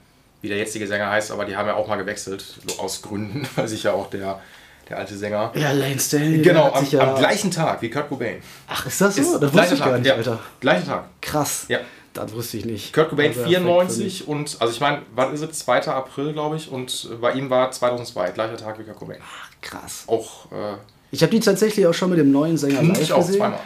wie 0.43 0.49
der 0.49 0.59
jetzige 0.59 0.87
Sänger 0.87 1.11
heißt, 1.11 1.31
aber 1.31 1.45
die 1.45 1.57
haben 1.57 1.67
ja 1.67 1.75
auch 1.75 1.89
mal 1.89 1.97
gewechselt, 1.97 2.45
so 2.67 2.79
aus 2.79 3.01
Gründen, 3.01 3.49
weil 3.57 3.69
sich 3.69 3.85
ja 3.85 3.93
auch 3.93 4.11
der, 4.11 4.41
der 4.89 4.99
alte 4.99 5.17
Sänger. 5.17 5.53
Ja, 5.55 5.73
Lane 5.73 5.99
Staley. 5.99 6.43
Genau, 6.43 6.73
am, 6.73 6.87
ja 6.91 7.15
am, 7.15 7.19
gleichen 7.19 7.51
Tag 7.51 7.81
wie 7.81 7.89
Kurt 7.89 8.09
Cobain. 8.09 8.43
Ach, 8.69 8.85
ist 8.85 9.01
das 9.01 9.17
so? 9.17 9.23
Ist 9.23 9.41
das 9.41 9.53
wusste 9.55 9.75
ich 9.75 9.81
gar 9.81 9.99
nicht, 9.99 10.07
ja, 10.07 10.15
Alter. 10.15 10.39
Gleicher 10.61 10.87
Tag. 10.87 11.05
Krass. 11.23 11.65
Ja. 11.69 11.79
Das 12.13 12.33
wusste 12.33 12.57
ich 12.57 12.65
nicht. 12.65 12.93
Kurt 12.93 13.09
Cobain 13.09 13.33
94 13.33 14.27
und, 14.27 14.57
also 14.59 14.75
ich 14.75 14.81
meine, 14.81 15.03
wann 15.15 15.33
ist 15.33 15.43
es? 15.43 15.61
2. 15.61 15.87
April, 15.87 16.33
glaube 16.33 16.57
ich, 16.57 16.71
und 16.71 17.09
bei 17.21 17.33
ihm 17.33 17.51
war 17.51 17.71
2002, 17.71 18.33
gleicher 18.33 18.57
Tag 18.57 18.79
wie 18.79 18.83
Kurt 18.83 18.99
Cobain. 18.99 19.19
Ach, 19.23 19.49
krass. 19.63 20.05
Auch. 20.09 20.51
Äh, 20.51 20.75
ich 21.13 21.23
habe 21.23 21.31
die 21.31 21.41
tatsächlich 21.41 21.87
auch 21.87 21.95
schon 21.95 22.11
mit 22.11 22.19
dem 22.19 22.31
neuen 22.31 22.57
Sänger 22.57 22.83
live 22.83 23.01
ich 23.01 23.13
auch, 23.13 23.19
gesehen. 23.19 23.39
zweimal. 23.39 23.61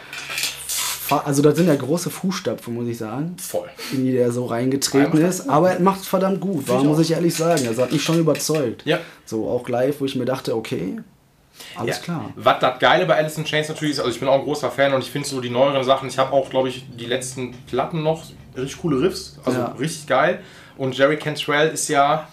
Also 1.09 1.41
da 1.41 1.53
sind 1.53 1.67
ja 1.67 1.75
große 1.75 2.09
Fußstapfen, 2.09 2.73
muss 2.73 2.87
ich 2.87 2.97
sagen. 2.97 3.35
Voll. 3.39 3.69
In 3.93 4.05
die 4.05 4.11
der 4.13 4.31
so 4.31 4.45
reingetreten 4.45 5.19
ist. 5.21 5.49
Aber 5.49 5.71
er 5.71 5.79
macht 5.79 6.05
verdammt 6.05 6.41
gut, 6.41 6.67
war, 6.67 6.83
muss 6.83 6.99
ich 6.99 7.11
ehrlich 7.11 7.35
sagen. 7.35 7.65
Er 7.65 7.77
hat 7.77 7.91
mich 7.91 8.03
schon 8.03 8.19
überzeugt. 8.19 8.83
Ja. 8.85 8.99
So 9.25 9.47
auch 9.47 9.67
live, 9.69 9.99
wo 10.01 10.05
ich 10.05 10.15
mir 10.15 10.25
dachte, 10.25 10.55
okay, 10.55 10.97
alles 11.75 11.97
ja. 11.97 12.03
klar. 12.03 12.33
Was 12.35 12.59
das 12.59 12.79
Geile 12.79 13.05
bei 13.05 13.15
Alice 13.15 13.37
in 13.37 13.45
Chains 13.45 13.69
natürlich 13.69 13.93
ist, 13.93 13.99
also 13.99 14.11
ich 14.11 14.19
bin 14.19 14.27
auch 14.27 14.35
ein 14.39 14.43
großer 14.43 14.71
Fan 14.71 14.93
und 14.93 15.01
ich 15.01 15.11
finde 15.11 15.27
so 15.27 15.41
die 15.41 15.49
neueren 15.49 15.83
Sachen, 15.83 16.07
ich 16.07 16.17
habe 16.17 16.31
auch, 16.33 16.49
glaube 16.49 16.69
ich, 16.69 16.85
die 16.97 17.05
letzten 17.05 17.53
Platten 17.67 18.03
noch, 18.03 18.23
richtig 18.55 18.81
coole 18.81 19.01
Riffs, 19.01 19.39
also 19.43 19.59
ja. 19.59 19.65
richtig 19.79 20.07
geil. 20.07 20.39
Und 20.77 20.97
Jerry 20.97 21.17
Cantrell 21.17 21.69
ist 21.69 21.87
ja, 21.87 22.27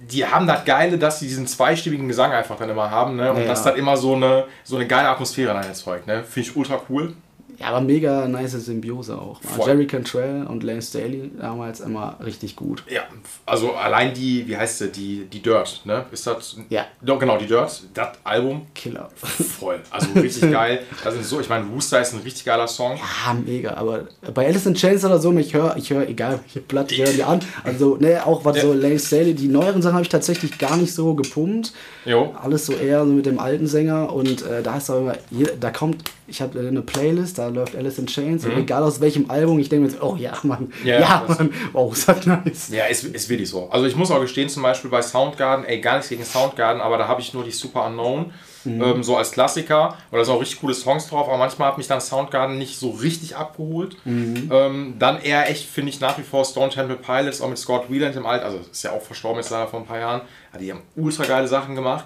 die 0.00 0.26
haben 0.26 0.46
das 0.46 0.64
Geile, 0.64 0.98
dass 0.98 1.20
sie 1.20 1.28
diesen 1.28 1.46
zweistimmigen 1.46 2.08
Gesang 2.08 2.32
einfach 2.32 2.56
dann 2.56 2.70
immer 2.70 2.90
haben, 2.90 3.16
ne? 3.16 3.32
Und 3.32 3.42
Ja. 3.42 3.46
das 3.46 3.62
dann 3.62 3.76
immer 3.76 3.96
so 3.96 4.14
eine, 4.14 4.44
so 4.64 4.76
eine 4.76 4.86
geile 4.86 5.08
Atmosphäre 5.08 5.54
dann 5.54 5.64
erzeugt, 5.64 6.06
ne? 6.06 6.24
Finde 6.24 6.48
ich 6.48 6.56
ultra 6.56 6.80
cool. 6.88 7.14
Ja, 7.62 7.68
aber 7.68 7.80
mega 7.80 8.26
nice 8.26 8.52
Symbiose 8.52 9.16
auch. 9.16 9.40
Voll. 9.40 9.68
Jerry 9.68 9.86
Cantrell 9.86 10.46
und 10.48 10.64
Lance 10.64 10.88
Staley 10.88 11.30
damals 11.38 11.78
immer 11.80 12.18
richtig 12.24 12.56
gut. 12.56 12.82
Ja, 12.90 13.02
also 13.46 13.72
allein 13.74 14.12
die, 14.14 14.46
wie 14.48 14.56
heißt 14.56 14.78
sie, 14.78 14.88
die, 14.88 15.26
die 15.26 15.40
Dirt, 15.40 15.82
ne? 15.84 16.04
Ist 16.10 16.26
das? 16.26 16.56
Ja. 16.70 16.86
Doch, 17.00 17.20
genau, 17.20 17.38
die 17.38 17.46
Dirt, 17.46 17.82
das 17.94 18.08
Album, 18.24 18.62
Killer. 18.74 19.08
voll. 19.14 19.80
Also 19.90 20.08
richtig 20.18 20.50
geil. 20.50 20.80
Das 21.04 21.14
so, 21.28 21.40
ich 21.40 21.48
meine, 21.48 21.64
Rooster 21.66 22.00
ist 22.00 22.14
ein 22.14 22.20
richtig 22.20 22.44
geiler 22.44 22.66
Song. 22.66 22.98
Ah, 23.24 23.32
mega. 23.34 23.74
Aber 23.74 24.08
bei 24.34 24.46
Alice 24.46 24.66
in 24.66 24.74
Chains 24.74 25.04
oder 25.04 25.20
so, 25.20 25.32
ich 25.38 25.54
höre, 25.54 25.76
ich 25.76 25.90
höre, 25.90 26.08
egal 26.08 26.40
welche 26.42 26.60
Platte, 26.60 26.94
ich 26.94 27.00
höre 27.00 27.12
die 27.12 27.22
an. 27.22 27.40
Also, 27.62 27.96
ne, 27.96 28.26
auch 28.26 28.44
was 28.44 28.56
Ja. 28.56 28.62
so 28.62 28.72
Lance 28.72 29.06
Staley, 29.06 29.34
die 29.34 29.46
neueren 29.48 29.82
Sachen 29.82 29.94
habe 29.94 30.02
ich 30.02 30.08
tatsächlich 30.08 30.58
gar 30.58 30.76
nicht 30.76 30.92
so 30.92 31.14
gepumpt. 31.14 31.72
Jo. 32.04 32.34
Alles 32.42 32.66
so 32.66 32.72
eher 32.72 33.04
so 33.06 33.12
mit 33.12 33.26
dem 33.26 33.38
alten 33.38 33.68
Sänger 33.68 34.12
und 34.12 34.42
äh, 34.42 34.62
da 34.62 34.78
ist 34.78 34.90
auch 34.90 34.98
immer, 34.98 35.14
da 35.60 35.70
kommt, 35.70 36.02
ich 36.26 36.42
habe 36.42 36.58
eine 36.58 36.82
Playlist, 36.82 37.38
da 37.38 37.51
läuft 37.54 37.76
Alice 37.76 37.98
in 37.98 38.06
Chains 38.06 38.44
und 38.44 38.56
egal 38.56 38.82
aus 38.82 39.00
welchem 39.00 39.30
Album, 39.30 39.58
ich 39.58 39.68
denke 39.68 39.86
mir 39.86 39.92
jetzt, 39.92 40.02
oh 40.02 40.16
ja, 40.16 40.32
Mann, 40.42 40.72
Mhm. 40.82 40.86
Ja, 40.86 41.00
ja, 41.00 41.24
Mann, 41.28 41.52
wow, 41.72 41.92
ist 41.92 42.08
das 42.08 42.26
nice. 42.26 42.68
Ja, 42.70 42.84
ist, 42.86 43.04
ist 43.04 43.28
wirklich 43.28 43.48
so. 43.48 43.68
Also 43.70 43.86
ich 43.86 43.96
muss 43.96 44.10
auch 44.10 44.20
gestehen, 44.20 44.48
zum 44.48 44.62
Beispiel 44.62 44.90
bei 44.90 45.02
Soundgarden, 45.02 45.64
ey, 45.66 45.80
gar 45.80 45.94
nichts 45.96 46.08
gegen 46.08 46.24
Soundgarden, 46.24 46.80
aber 46.82 46.98
da 46.98 47.08
habe 47.08 47.20
ich 47.20 47.32
nur 47.34 47.44
die 47.44 47.50
Super 47.50 47.86
Unknown, 47.86 48.32
ähm, 48.64 49.02
so 49.02 49.16
als 49.16 49.32
Klassiker. 49.32 49.96
Und 50.12 50.18
da 50.18 50.24
sind 50.24 50.34
auch 50.34 50.40
richtig 50.40 50.60
coole 50.60 50.74
Songs 50.74 51.08
drauf, 51.08 51.28
aber 51.28 51.36
manchmal 51.38 51.68
hat 51.68 51.78
mich 51.78 51.88
dann 51.88 52.00
Soundgarden 52.00 52.58
nicht 52.58 52.78
so 52.78 52.90
richtig 52.90 53.34
abgeholt. 53.36 53.96
Ähm, 54.06 54.94
dann 54.98 55.20
eher 55.20 55.50
echt, 55.50 55.68
finde 55.68 55.90
ich, 55.90 56.00
nach 56.00 56.16
wie 56.18 56.22
vor 56.22 56.44
Stone 56.44 56.70
Temple 56.70 56.96
Pilots, 56.96 57.40
auch 57.40 57.48
mit 57.48 57.58
Scott 57.58 57.90
Wieland 57.90 58.14
im 58.16 58.24
Alt, 58.26 58.42
also 58.42 58.58
ist 58.70 58.84
ja 58.84 58.92
auch 58.92 59.02
verstorben 59.02 59.38
jetzt 59.40 59.50
leider 59.50 59.66
vor 59.66 59.80
ein 59.80 59.86
paar 59.86 59.98
Jahren. 59.98 60.20
Ja, 60.52 60.58
die 60.60 60.70
haben 60.72 60.82
ultra 60.96 61.24
geile 61.24 61.48
Sachen 61.48 61.74
gemacht. 61.74 62.04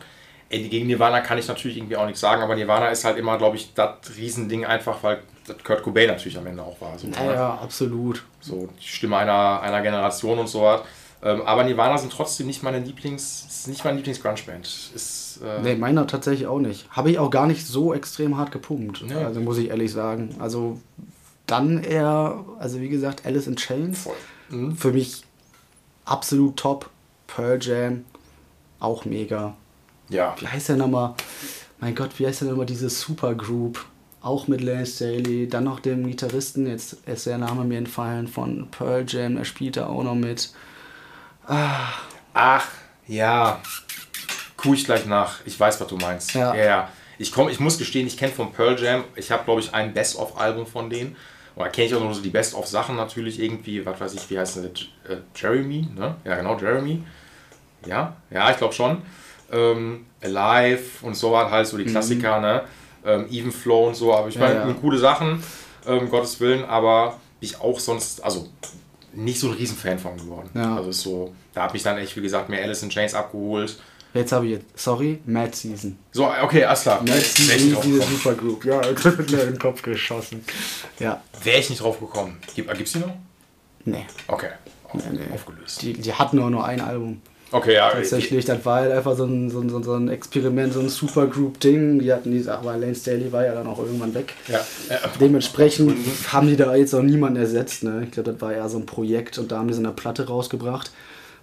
Ey, 0.48 0.68
gegen 0.68 0.86
Nirvana 0.86 1.20
kann 1.22 1.38
ich 1.38 1.48
natürlich 1.48 1.76
irgendwie 1.76 1.96
auch 1.96 2.06
nichts 2.06 2.20
sagen, 2.20 2.40
aber 2.40 2.54
Nirvana 2.54 2.88
ist 2.88 3.04
halt 3.04 3.18
immer, 3.18 3.36
glaube 3.36 3.56
ich, 3.56 3.74
das 3.74 3.90
Riesending 4.16 4.64
einfach, 4.64 5.02
weil 5.02 5.18
das 5.46 5.56
Kurt 5.64 5.82
Cobain 5.82 6.08
natürlich 6.08 6.36
am 6.38 6.46
Ende 6.46 6.62
auch 6.62 6.80
war. 6.80 6.98
So, 6.98 7.06
ne? 7.06 7.14
Ja, 7.16 7.32
ja, 7.34 7.54
absolut. 7.54 8.24
so 8.40 8.68
die 8.80 8.86
Stimme 8.86 9.16
einer, 9.16 9.60
einer 9.60 9.82
Generation 9.82 10.38
und 10.38 10.48
so 10.48 10.62
was. 10.62 10.82
Ähm, 11.22 11.42
aber 11.42 11.64
Nirvana 11.64 11.96
sind 11.98 12.12
trotzdem 12.12 12.46
nicht 12.46 12.62
meine 12.62 12.78
Lieblings, 12.80 13.66
nicht 13.66 13.84
meine 13.84 13.96
Lieblings-Grunge-Band. 13.98 14.90
Äh, 15.42 15.62
Nee, 15.62 15.74
meiner 15.76 16.06
tatsächlich 16.06 16.46
auch 16.46 16.58
nicht. 16.58 16.86
Habe 16.90 17.10
ich 17.10 17.18
auch 17.18 17.30
gar 17.30 17.46
nicht 17.46 17.66
so 17.66 17.92
extrem 17.94 18.36
hart 18.36 18.52
gepumpt. 18.52 19.02
Nee. 19.06 19.14
Also 19.14 19.40
muss 19.40 19.58
ich 19.58 19.68
ehrlich 19.70 19.92
sagen. 19.92 20.34
Also 20.38 20.78
dann 21.46 21.82
eher, 21.82 22.44
also 22.58 22.80
wie 22.80 22.88
gesagt, 22.88 23.24
Alice 23.26 23.46
in 23.46 23.56
Chains. 23.56 24.02
voll. 24.02 24.14
Mhm. 24.50 24.76
Für 24.76 24.92
mich 24.92 25.22
absolut 26.04 26.56
top. 26.56 26.90
Pearl 27.26 27.58
Jam, 27.60 28.04
auch 28.78 29.04
mega. 29.04 29.54
Ja. 30.08 30.34
Wie 30.38 30.46
heißt 30.46 30.68
der 30.68 30.76
nochmal? 30.76 31.14
Mein 31.80 31.94
Gott, 31.94 32.10
wie 32.18 32.26
heißt 32.26 32.42
der 32.42 32.48
nochmal 32.48 32.66
diese 32.66 32.88
Supergroup? 32.88 33.84
Auch 34.26 34.48
mit 34.48 34.60
Lance 34.60 34.96
Staley, 34.96 35.48
dann 35.48 35.62
noch 35.62 35.78
dem 35.78 36.04
Gitarristen, 36.04 36.66
jetzt 36.66 36.94
ist 37.06 37.26
der 37.26 37.38
Name 37.38 37.62
mir 37.64 37.78
entfallen, 37.78 38.26
von 38.26 38.68
Pearl 38.72 39.04
Jam, 39.06 39.36
der 39.36 39.44
spielt 39.44 39.76
da 39.76 39.86
auch 39.86 40.02
noch 40.02 40.16
mit. 40.16 40.50
Ach, 41.46 42.66
ja. 43.06 43.60
Kuh 44.56 44.74
ich 44.74 44.84
gleich 44.84 45.06
nach. 45.06 45.38
Ich 45.44 45.58
weiß, 45.60 45.80
was 45.80 45.86
du 45.86 45.96
meinst. 45.96 46.34
Ja. 46.34 46.54
ja, 46.56 46.64
ja. 46.64 46.88
Ich, 47.18 47.30
komm, 47.30 47.48
ich 47.50 47.60
muss 47.60 47.78
gestehen, 47.78 48.06
ich 48.08 48.16
kenne 48.16 48.32
von 48.32 48.50
Pearl 48.50 48.76
Jam, 48.82 49.04
ich 49.14 49.30
habe, 49.30 49.44
glaube 49.44 49.60
ich, 49.60 49.72
ein 49.72 49.94
Best-of-Album 49.94 50.66
von 50.66 50.90
denen. 50.90 51.14
Oder 51.54 51.68
kenne 51.68 51.86
ich 51.86 51.94
auch 51.94 52.00
nur 52.00 52.12
so 52.12 52.20
die 52.20 52.30
Best-of-Sachen 52.30 52.96
natürlich 52.96 53.40
irgendwie, 53.40 53.86
was 53.86 54.00
weiß 54.00 54.14
ich, 54.14 54.28
wie 54.28 54.38
heißt? 54.40 54.56
J- 54.56 54.88
äh, 55.08 55.18
Jeremy, 55.36 55.86
ne? 55.96 56.16
Ja, 56.24 56.34
genau, 56.34 56.58
Jeremy. 56.58 57.00
Ja, 57.86 58.16
ja, 58.30 58.50
ich 58.50 58.56
glaube 58.56 58.74
schon. 58.74 59.02
Ähm, 59.52 60.06
Alive 60.20 61.06
und 61.06 61.14
so 61.14 61.30
was 61.30 61.48
halt, 61.48 61.68
so 61.68 61.78
die 61.78 61.84
Klassiker, 61.84 62.40
ne? 62.40 62.62
Ähm, 63.06 63.26
Even 63.30 63.52
Flow 63.52 63.86
und 63.88 63.94
so, 63.94 64.12
aber 64.14 64.28
ich 64.28 64.36
Mhm. 64.36 64.42
Ja, 64.42 64.48
meine, 64.48 64.70
ja. 64.70 64.76
coole 64.80 64.98
Sachen, 64.98 65.42
ähm, 65.86 66.10
Gottes 66.10 66.40
Willen, 66.40 66.64
aber 66.64 67.18
ich 67.40 67.60
auch 67.60 67.78
sonst, 67.78 68.22
also 68.24 68.48
nicht 69.14 69.38
so 69.40 69.48
ein 69.48 69.54
Riesenfan 69.54 69.98
von 69.98 70.16
geworden. 70.16 70.50
Ja. 70.54 70.76
Also 70.76 70.90
ist 70.90 71.00
so, 71.02 71.34
da 71.54 71.62
hat 71.64 71.72
mich 71.72 71.82
dann 71.82 71.96
echt, 71.98 72.16
wie 72.16 72.20
gesagt, 72.22 72.48
mehr 72.48 72.62
Alice 72.62 72.82
in 72.82 72.90
Chains 72.90 73.14
abgeholt. 73.14 73.78
Jetzt 74.12 74.32
habe 74.32 74.46
ich 74.46 74.52
jetzt, 74.52 74.64
sorry, 74.78 75.20
Mad 75.26 75.54
Season. 75.54 75.98
So, 76.12 76.26
okay, 76.42 76.64
alles 76.64 76.82
klar. 76.82 77.00
Mad 77.00 77.12
Wäre 77.12 77.20
Season 77.20 77.56
ich, 77.56 77.72
ist 77.72 77.84
diese. 77.84 78.02
Supergroup. 78.02 78.64
Ja, 78.64 78.80
das 78.80 79.04
wird 79.04 79.30
mir 79.30 79.40
in 79.42 79.46
den 79.52 79.58
Kopf 79.58 79.82
geschossen. 79.82 80.42
Ja, 80.98 81.22
Wär 81.42 81.58
ich 81.58 81.68
nicht 81.70 81.82
drauf 81.82 82.00
gekommen. 82.00 82.38
Gibt, 82.54 82.72
gibt's 82.76 82.92
die 82.92 82.98
noch? 83.00 83.14
nee. 83.84 84.06
Okay. 84.26 84.48
Auf, 84.84 84.94
Nee, 84.94 85.18
nee. 85.18 85.34
Aufgelöst. 85.34 85.82
Die, 85.82 85.92
die 85.92 86.12
hatten 86.14 86.40
auch 86.40 86.48
nur 86.50 86.64
ein 86.64 86.80
Album. 86.80 87.20
Okay, 87.56 87.74
ja. 87.74 87.90
Tatsächlich, 87.90 88.44
das 88.44 88.64
war 88.64 88.80
halt 88.80 88.92
einfach 88.92 89.16
so 89.16 89.24
ein, 89.24 89.48
so 89.50 89.60
ein, 89.60 89.82
so 89.82 89.94
ein- 89.94 90.08
Experiment, 90.08 90.74
so 90.74 90.80
ein 90.80 90.88
Supergroup-Ding. 90.88 92.00
Die 92.00 92.12
hatten 92.12 92.30
diese, 92.30 92.56
aber 92.56 92.76
Lance 92.76 93.00
Staley 93.00 93.32
war 93.32 93.44
ja 93.44 93.54
dann 93.54 93.66
auch 93.66 93.78
irgendwann 93.78 94.12
weg. 94.14 94.34
Ja. 94.48 94.60
ja. 94.90 94.98
Dementsprechend 95.20 95.96
haben 96.32 96.48
die 96.48 96.56
da 96.56 96.74
jetzt 96.74 96.94
auch 96.94 97.02
niemanden 97.02 97.40
ersetzt. 97.40 97.82
Ne? 97.82 98.02
Ich 98.04 98.10
glaube, 98.10 98.32
das 98.32 98.40
war 98.40 98.52
ja 98.52 98.68
so 98.68 98.78
ein 98.78 98.86
Projekt 98.86 99.38
und 99.38 99.50
da 99.52 99.58
haben 99.58 99.68
die 99.68 99.74
so 99.74 99.80
eine 99.80 99.92
Platte 99.92 100.26
rausgebracht. 100.26 100.90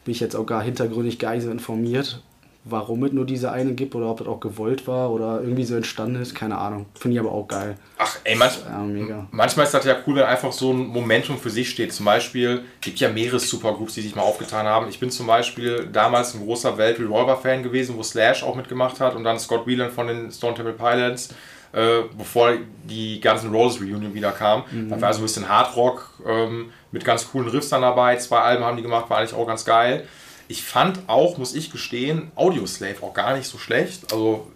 Bin 0.05 0.12
ich 0.12 0.20
jetzt 0.20 0.36
auch 0.36 0.46
gar 0.46 0.62
hintergründig 0.62 1.17
gar 1.17 1.34
nicht 1.34 1.43
so 1.46 1.50
informiert, 1.51 2.22
warum 2.65 3.03
es 3.03 3.12
nur 3.12 3.25
diese 3.25 3.51
eine 3.51 3.74
gibt 3.74 3.93
oder 3.93 4.08
ob 4.10 4.20
das 4.20 4.27
auch 4.27 4.39
gewollt 4.39 4.88
war 4.88 5.12
oder 5.12 5.41
irgendwie 5.41 5.65
so 5.65 5.75
entstanden 5.75 6.22
ist. 6.22 6.34
Keine 6.34 6.58
Ahnung. 6.58 6.86
Finde 6.98 7.15
ich 7.15 7.20
aber 7.20 7.32
auch 7.34 7.48
geil. 7.48 7.75
Ach, 7.98 8.17
ey, 8.24 8.36
manch, 8.36 8.53
Ja, 8.65 8.79
mega. 8.79 9.27
manchmal 9.32 9.65
ist 9.65 9.74
das 9.74 9.84
ja 9.86 9.96
cool, 10.08 10.15
wenn 10.15 10.24
einfach 10.24 10.51
so 10.51 10.72
ein 10.72 10.88
Momentum 10.88 11.38
für 11.38 11.50
sich 11.50 11.70
steht. 11.70 11.91
Zum 11.93 12.05
Beispiel, 12.05 12.63
gibt 12.82 13.00
ja 13.00 13.10
mehrere 13.10 13.39
Supergroups, 13.39 13.96
die 13.96 14.01
sich 14.01 14.15
mal 14.15 14.22
aufgetan 14.22 14.65
haben. 14.65 14.88
Ich 14.89 15.00
bin 15.00 15.12
zum 15.12 15.27
Beispiel 15.27 15.88
damals 15.91 16.34
ein 16.36 16.46
großer 16.46 16.77
Welt-Revolver-Fan 16.77 17.63
gewesen, 17.63 17.98
wo 17.98 18.03
Slash 18.03 18.43
auch 18.43 18.55
mitgemacht 18.55 19.00
hat 19.00 19.15
und 19.15 19.24
dann 19.24 19.39
Scott 19.39 19.67
Whelan 19.67 19.91
von 19.91 20.08
den 20.08 20.32
Stone 20.32 20.55
Temple 20.55 20.74
Pilots, 20.74 21.29
äh, 21.74 22.03
bevor 22.17 22.51
die 22.84 23.20
ganzen 23.20 23.51
Roses 23.53 23.82
Reunion 23.82 24.13
wieder 24.13 24.32
kam. 24.32 24.63
Da 24.89 25.01
war 25.01 25.12
so 25.13 25.20
ein 25.20 25.24
bisschen 25.24 25.50
Hardrock 25.50 26.10
ähm, 26.25 26.70
mit 26.91 27.03
ganz 27.03 27.29
coolen 27.29 27.50
Riffs 27.50 27.70
dann 27.70 27.82
dabei. 27.82 28.15
Zwei 28.17 28.39
Alben 28.39 28.63
haben 28.63 28.77
die 28.77 28.84
gemacht, 28.84 29.10
war 29.10 29.17
eigentlich 29.17 29.34
auch 29.34 29.48
ganz 29.48 29.65
geil. 29.65 30.08
Ich 30.47 30.63
fand 30.63 31.00
auch, 31.07 31.38
muss 31.38 31.55
ich 31.55 31.71
gestehen, 31.71 32.31
Audioslave 32.35 32.95
auch 33.01 33.13
gar 33.13 33.35
nicht 33.38 33.47
so 33.47 33.57
schlecht. 33.57 34.12
Also, 34.12 34.47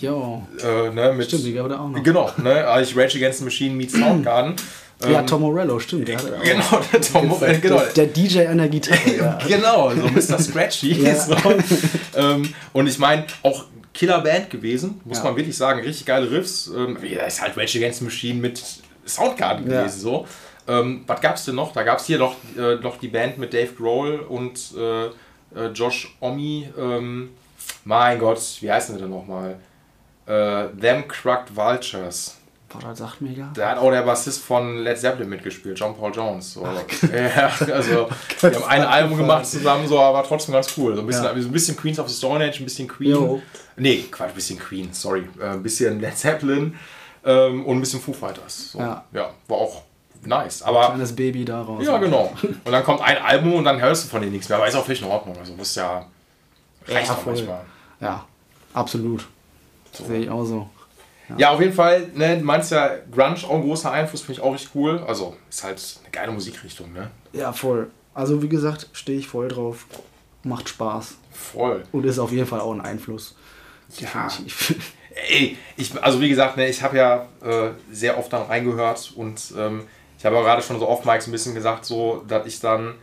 Jo. 0.00 0.42
äh, 0.62 0.90
ne, 0.90 1.12
mit. 1.12 1.26
Stimmt, 1.28 1.44
die 1.44 1.52
gab 1.52 1.68
da 1.68 1.78
auch 1.80 1.88
noch. 1.88 2.02
Genau, 2.02 2.30
ne? 2.38 2.66
Also 2.66 2.98
Rage 2.98 3.16
Against 3.18 3.38
the 3.40 3.44
Machine 3.44 3.74
meets 3.74 3.92
Soundgarden. 3.94 4.54
Ja, 5.08 5.20
Ähm, 5.20 5.26
Tom 5.26 5.42
Morello, 5.42 5.78
stimmt. 5.80 6.08
der 6.08 6.16
Genau, 6.16 6.80
der 6.92 7.00
Tom 7.00 7.28
Morello, 7.28 7.60
genau. 7.60 7.82
Der, 7.96 8.06
DJ 8.06 8.46
an 8.46 8.58
der 8.58 8.68
Gitarre. 8.68 8.98
ja. 9.18 9.38
Genau, 9.46 9.90
so 9.90 10.02
Mr. 10.08 10.38
Scratchy. 10.42 10.92
Ja. 11.02 11.14
So. 11.14 11.36
Ähm, 12.16 12.54
und 12.72 12.86
ich 12.86 12.98
meine, 12.98 13.24
auch 13.42 13.64
Killerband 13.92 14.50
gewesen, 14.50 15.00
muss 15.04 15.18
Ja. 15.18 15.24
man 15.24 15.36
wirklich 15.36 15.56
sagen. 15.56 15.80
Richtig 15.80 16.06
geile 16.06 16.30
Riffs. 16.30 16.68
Ähm, 16.74 16.96
ja, 17.02 17.24
ist 17.24 17.42
halt 17.42 17.56
Rage 17.56 17.78
Against 17.78 17.98
the 17.98 18.04
Machine 18.04 18.40
mit 18.40 18.62
Soundgarden 19.06 19.66
gewesen. 19.66 20.00
So. 20.00 20.26
Ähm, 20.66 21.02
was 21.06 21.20
gab's 21.20 21.44
denn 21.44 21.56
noch? 21.56 21.72
Da 21.72 21.82
gab 21.82 21.98
es 21.98 22.06
hier 22.06 22.18
noch, 22.18 22.36
äh, 22.56 22.76
noch 22.76 22.98
die 22.98 23.08
Band 23.08 23.36
mit 23.38 23.52
Dave 23.52 23.72
Grohl 23.76 24.20
und 24.20 24.58
äh, 24.78 25.10
äh, 25.56 25.66
Josh 25.68 26.16
Omi. 26.20 26.68
Ähm, 26.78 27.30
mein 27.84 28.18
Gott, 28.18 28.40
wie 28.60 28.70
heißen 28.70 28.94
die 28.96 29.00
denn 29.02 29.10
nochmal? 29.10 29.56
Äh, 30.26 30.68
Them 30.80 31.06
Crucked 31.08 31.54
Vultures. 31.54 32.36
Boah, 32.68 32.80
das 32.88 32.98
sagt 32.98 33.20
mir 33.20 33.32
gar. 33.34 33.52
Da 33.54 33.70
hat 33.70 33.78
auch 33.78 33.90
der 33.90 34.02
Bassist 34.02 34.42
von 34.42 34.78
Led 34.78 34.98
Zeppelin 34.98 35.28
mitgespielt, 35.28 35.78
John 35.78 35.96
Paul 35.96 36.12
Jones. 36.12 36.54
So. 36.54 36.62
Ja, 37.12 37.52
also, 37.72 38.08
die 38.42 38.46
haben 38.46 38.64
ein 38.64 38.82
Album 38.82 39.16
gemacht 39.16 39.46
zusammen, 39.46 39.86
so, 39.86 40.00
aber 40.00 40.24
trotzdem 40.24 40.54
ganz 40.54 40.76
cool. 40.76 40.94
So 40.96 41.02
ein 41.02 41.06
bisschen, 41.06 41.24
Ja. 41.24 41.40
so 41.40 41.48
ein 41.48 41.52
bisschen 41.52 41.76
Queens 41.76 41.98
of 42.00 42.08
the 42.08 42.14
Stone 42.16 42.44
Age, 42.44 42.60
ein 42.60 42.64
bisschen 42.64 42.88
Queen. 42.88 43.10
Jo. 43.12 43.42
Nee, 43.76 44.04
Quatsch, 44.10 44.30
ein 44.30 44.34
bisschen 44.34 44.58
Queen, 44.58 44.92
sorry. 44.92 45.28
Äh, 45.40 45.50
ein 45.50 45.62
bisschen 45.62 46.00
Led 46.00 46.16
Zeppelin 46.16 46.74
ähm, 47.24 47.64
und 47.64 47.76
ein 47.76 47.80
bisschen 47.80 48.00
Foo 48.00 48.12
Fighters. 48.12 48.72
So. 48.72 48.78
Ja. 48.80 49.04
ja, 49.12 49.30
war 49.46 49.56
auch 49.58 49.82
nice. 50.26 50.62
Aber 50.62 50.86
Kleines 50.86 51.14
Baby 51.14 51.44
daraus. 51.44 51.84
ja, 51.84 51.98
genau. 51.98 52.32
Und 52.42 52.72
dann 52.72 52.84
kommt 52.84 53.00
ein 53.02 53.18
Album 53.18 53.54
und 53.54 53.64
dann 53.64 53.80
hörst 53.80 54.04
du 54.04 54.08
von 54.08 54.20
denen 54.20 54.32
nichts 54.32 54.48
mehr. 54.48 54.58
Aber 54.58 54.66
ist 54.68 54.74
auch 54.74 54.84
völlig 54.84 55.02
in 55.02 55.08
Ordnung. 55.08 55.36
Also 55.38 55.52
muss 55.54 55.74
ja. 55.74 56.06
Reicht 56.86 57.08
Ja, 57.08 57.14
auch 57.14 57.18
voll. 57.18 57.34
manchmal. 57.34 57.60
Ja, 58.00 58.24
absolut. 58.72 59.26
Sehe 59.92 60.20
ich 60.20 60.30
auch 60.30 60.44
so. 60.44 60.68
Ja, 61.38 61.50
auf 61.50 61.60
jeden 61.60 61.72
Fall, 61.72 62.08
ne, 62.14 62.36
du 62.38 62.44
meinst 62.44 62.70
ja, 62.70 62.90
Grunge 63.10 63.36
auch 63.48 63.54
ein 63.54 63.62
großer 63.62 63.90
Einfluss, 63.90 64.20
finde 64.20 64.40
ich 64.40 64.40
auch 64.46 64.52
richtig 64.52 64.70
cool. 64.74 65.02
Also 65.06 65.34
ist 65.48 65.64
halt 65.64 65.82
eine 66.02 66.10
geile 66.10 66.32
Musikrichtung, 66.32 66.92
ne? 66.92 67.10
Ja, 67.32 67.52
voll. 67.52 67.90
Also 68.12 68.42
wie 68.42 68.48
gesagt, 68.48 68.88
stehe 68.92 69.18
ich 69.18 69.26
voll 69.26 69.48
drauf. 69.48 69.86
Macht 70.42 70.68
Spaß. 70.68 71.14
Voll. 71.32 71.84
Und 71.92 72.04
ist 72.04 72.18
auf 72.18 72.30
jeden 72.30 72.46
Fall 72.46 72.60
auch 72.60 72.72
ein 72.74 72.82
Einfluss. 72.82 73.34
Ja. 73.98 74.24
Definitiv. 74.28 74.76
Ey, 75.30 75.56
ich, 75.76 75.92
also 76.02 76.20
wie 76.20 76.28
gesagt, 76.28 76.56
ne, 76.58 76.68
ich 76.68 76.82
habe 76.82 76.96
ja 76.98 77.26
äh, 77.42 77.70
sehr 77.90 78.18
oft 78.18 78.30
dann 78.32 78.42
reingehört 78.42 79.12
und 79.16 79.40
ähm, 79.56 79.84
ich 80.24 80.26
habe 80.26 80.38
auch 80.38 80.42
gerade 80.44 80.62
schon 80.62 80.78
so 80.78 80.88
oft 80.88 81.04
Mike 81.04 81.22
ein 81.26 81.32
bisschen 81.32 81.54
gesagt, 81.54 81.84
so, 81.84 82.24
dass 82.26 82.46
ich 82.46 82.58
dann 82.58 82.94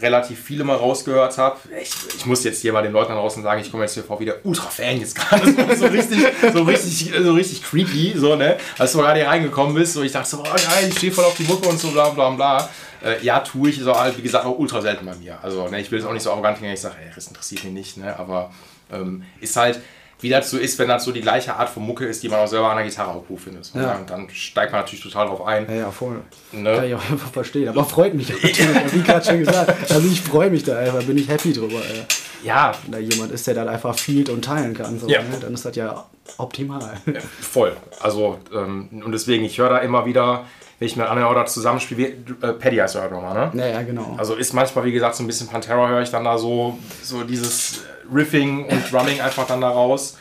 relativ 0.00 0.42
viele 0.42 0.64
mal 0.64 0.76
rausgehört 0.76 1.36
habe. 1.36 1.58
Ich, 1.78 1.92
ich, 2.16 2.24
muss 2.24 2.42
jetzt 2.42 2.62
hier 2.62 2.72
mal 2.72 2.82
den 2.82 2.92
Leuten 2.92 3.12
draußen 3.12 3.42
sagen, 3.42 3.60
ich 3.60 3.70
komme 3.70 3.82
jetzt 3.82 3.92
hier 3.92 4.02
vor 4.02 4.18
wieder 4.18 4.36
Ultra-Fan 4.44 4.98
jetzt 4.98 5.14
gerade. 5.14 5.76
So, 5.76 5.86
richtig, 5.88 6.26
so, 6.54 6.62
richtig, 6.62 7.12
so 7.22 7.32
richtig 7.34 7.62
creepy, 7.64 8.14
so, 8.16 8.34
ne? 8.34 8.56
Als 8.78 8.92
du 8.92 8.98
gerade 8.98 9.20
hier 9.20 9.28
reingekommen 9.28 9.74
bist, 9.74 9.92
so 9.92 10.02
ich 10.02 10.12
dachte 10.12 10.30
so, 10.30 10.38
oh 10.38 10.44
geil, 10.44 10.88
ich 10.88 10.96
stehe 10.96 11.12
voll 11.12 11.26
auf 11.26 11.36
die 11.36 11.42
Mucke 11.42 11.68
und 11.68 11.78
so, 11.78 11.90
bla 11.90 12.08
bla 12.08 12.30
bla. 12.30 12.70
Äh, 13.04 13.22
ja, 13.22 13.40
tue 13.40 13.68
ich, 13.68 13.78
so 13.78 13.94
halt, 13.94 14.16
wie 14.16 14.22
gesagt, 14.22 14.46
auch 14.46 14.58
ultra 14.58 14.80
selten 14.80 15.04
bei 15.04 15.14
mir. 15.16 15.38
Also, 15.42 15.68
ne, 15.68 15.82
ich 15.82 15.90
will 15.90 15.98
es 15.98 16.06
auch 16.06 16.14
nicht 16.14 16.22
so 16.22 16.30
arrogant 16.30 16.60
gehen, 16.60 16.72
ich 16.72 16.80
sage, 16.80 16.94
ey, 16.98 17.12
das 17.14 17.26
interessiert 17.26 17.62
mich 17.64 17.74
nicht, 17.74 17.96
ne? 17.98 18.18
Aber 18.18 18.54
ähm, 18.90 19.24
ist 19.38 19.54
halt, 19.54 19.82
wie 20.20 20.28
das 20.28 20.50
so 20.50 20.58
ist, 20.58 20.78
wenn 20.78 20.88
das 20.88 21.04
so 21.04 21.12
die 21.12 21.20
gleiche 21.20 21.54
Art 21.54 21.68
von 21.68 21.84
Mucke 21.84 22.04
ist, 22.04 22.22
die 22.22 22.28
man 22.28 22.40
auch 22.40 22.46
selber 22.46 22.70
an 22.70 22.76
der 22.76 22.86
Gitarre 22.86 23.10
auch 23.10 23.24
cool 23.28 23.38
findet. 23.38 23.72
Ja. 23.74 23.96
Und 23.96 24.10
dann 24.10 24.28
steigt 24.30 24.72
man 24.72 24.82
natürlich 24.82 25.02
total 25.02 25.28
drauf 25.28 25.46
ein. 25.46 25.66
Ja, 25.68 25.74
ja 25.74 25.90
voll. 25.90 26.20
Ne? 26.52 26.74
Kann 26.74 26.84
ich 26.84 26.94
auch 26.94 27.10
einfach 27.10 27.30
verstehen. 27.30 27.68
Aber 27.68 27.84
freut 27.84 28.14
mich 28.14 28.28
wie 28.42 29.02
gerade 29.02 29.24
schon 29.24 29.38
gesagt. 29.38 29.90
Also 29.90 30.08
ich 30.08 30.20
freue 30.20 30.50
mich 30.50 30.64
da 30.64 30.78
einfach, 30.78 31.02
bin 31.04 31.18
ich 31.18 31.28
happy 31.28 31.52
drüber. 31.52 31.76
Ey. 31.76 32.04
Ja. 32.44 32.72
Wenn 32.82 32.92
da 32.92 32.98
jemand 32.98 33.32
ist, 33.32 33.46
der 33.46 33.54
dann 33.54 33.68
einfach 33.68 33.98
fühlt 33.98 34.28
und 34.28 34.44
teilen 34.44 34.74
kann, 34.74 34.98
so, 34.98 35.08
ja. 35.08 35.22
ne? 35.22 35.38
dann 35.40 35.54
ist 35.54 35.64
das 35.64 35.76
ja 35.76 36.06
optimal. 36.38 36.96
Voll. 37.40 37.76
Also, 38.00 38.38
ähm, 38.54 39.02
und 39.04 39.12
deswegen, 39.12 39.44
ich 39.44 39.58
höre 39.58 39.70
da 39.70 39.78
immer 39.78 40.06
wieder, 40.06 40.44
wenn 40.80 40.86
ich 40.86 40.96
mit 40.96 41.06
anderen 41.06 41.30
oder 41.30 41.46
zusammenspiele, 41.46 42.08
äh, 42.42 42.52
Paddy 42.54 42.78
heißt 42.78 42.96
er 42.96 43.08
nochmal, 43.08 43.52
ne? 43.54 43.62
Ja, 43.62 43.68
ja, 43.68 43.82
genau. 43.82 44.16
Also 44.18 44.34
ist 44.34 44.52
manchmal, 44.54 44.84
wie 44.84 44.92
gesagt, 44.92 45.14
so 45.14 45.22
ein 45.22 45.28
bisschen 45.28 45.46
Pantera 45.46 45.88
höre 45.88 46.02
ich 46.02 46.10
dann 46.10 46.24
da 46.24 46.36
so, 46.36 46.76
so 47.02 47.22
dieses 47.22 47.84
Riffing 48.12 48.64
und 48.64 48.90
Drumming 48.90 49.20
einfach 49.20 49.46
dann 49.46 49.60
da 49.60 49.68
raus 49.70 50.16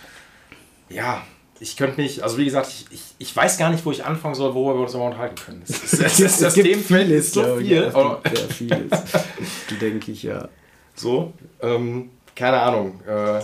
ja, 0.89 1.22
ich 1.60 1.78
könnte 1.78 2.01
mich, 2.01 2.24
also 2.24 2.38
wie 2.38 2.46
gesagt, 2.46 2.68
ich, 2.68 2.86
ich, 2.92 3.01
ich, 3.18 3.36
weiß 3.36 3.58
gar 3.58 3.70
nicht, 3.70 3.86
wo 3.86 3.92
ich 3.92 4.06
anfangen 4.06 4.36
soll, 4.36 4.54
worüber 4.54 4.80
wir 4.80 4.84
uns 4.84 4.96
aber 4.96 5.06
unterhalten 5.06 5.36
können. 5.36 5.63
Es, 5.68 5.94
es, 5.94 6.01
es, 6.01 6.20
es 6.20 6.39
das 6.39 6.54
Themenfeld 6.54 7.10
ist 7.10 7.34
so 7.34 7.58
viel. 7.58 7.84
Ja, 7.84 7.96
oh. 7.96 8.18
Sehr 8.34 8.50
vieles, 8.50 8.92
denke 9.82 10.12
ich, 10.12 10.24
ja. 10.24 10.48
So, 10.96 11.34
ähm, 11.62 12.12
keine 12.36 12.60
Ahnung. 12.62 13.01
Äh, 13.08 13.42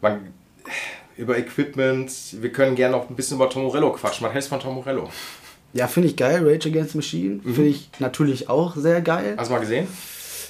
man, 0.00 0.32
über 1.16 1.38
Equipment, 1.38 2.12
wir 2.42 2.52
können 2.52 2.76
gerne 2.76 2.96
noch 2.96 3.08
ein 3.08 3.16
bisschen 3.16 3.36
über 3.36 3.48
Tom 3.48 3.62
Morello 3.62 3.92
quatschen. 3.92 4.26
Was 4.26 4.32
hältst 4.34 4.50
du 4.50 4.54
von 4.54 4.60
Tom 4.60 4.74
Morello? 4.74 5.08
Ja, 5.76 5.86
finde 5.86 6.08
ich 6.08 6.16
geil. 6.16 6.46
Rage 6.46 6.68
Against 6.68 6.92
the 6.92 6.98
Machine 6.98 7.40
mhm. 7.42 7.54
finde 7.54 7.70
ich 7.70 7.90
natürlich 7.98 8.48
auch 8.48 8.76
sehr 8.76 9.00
geil. 9.02 9.34
Hast 9.36 9.48
du 9.48 9.54
mal 9.54 9.60
gesehen? 9.60 9.86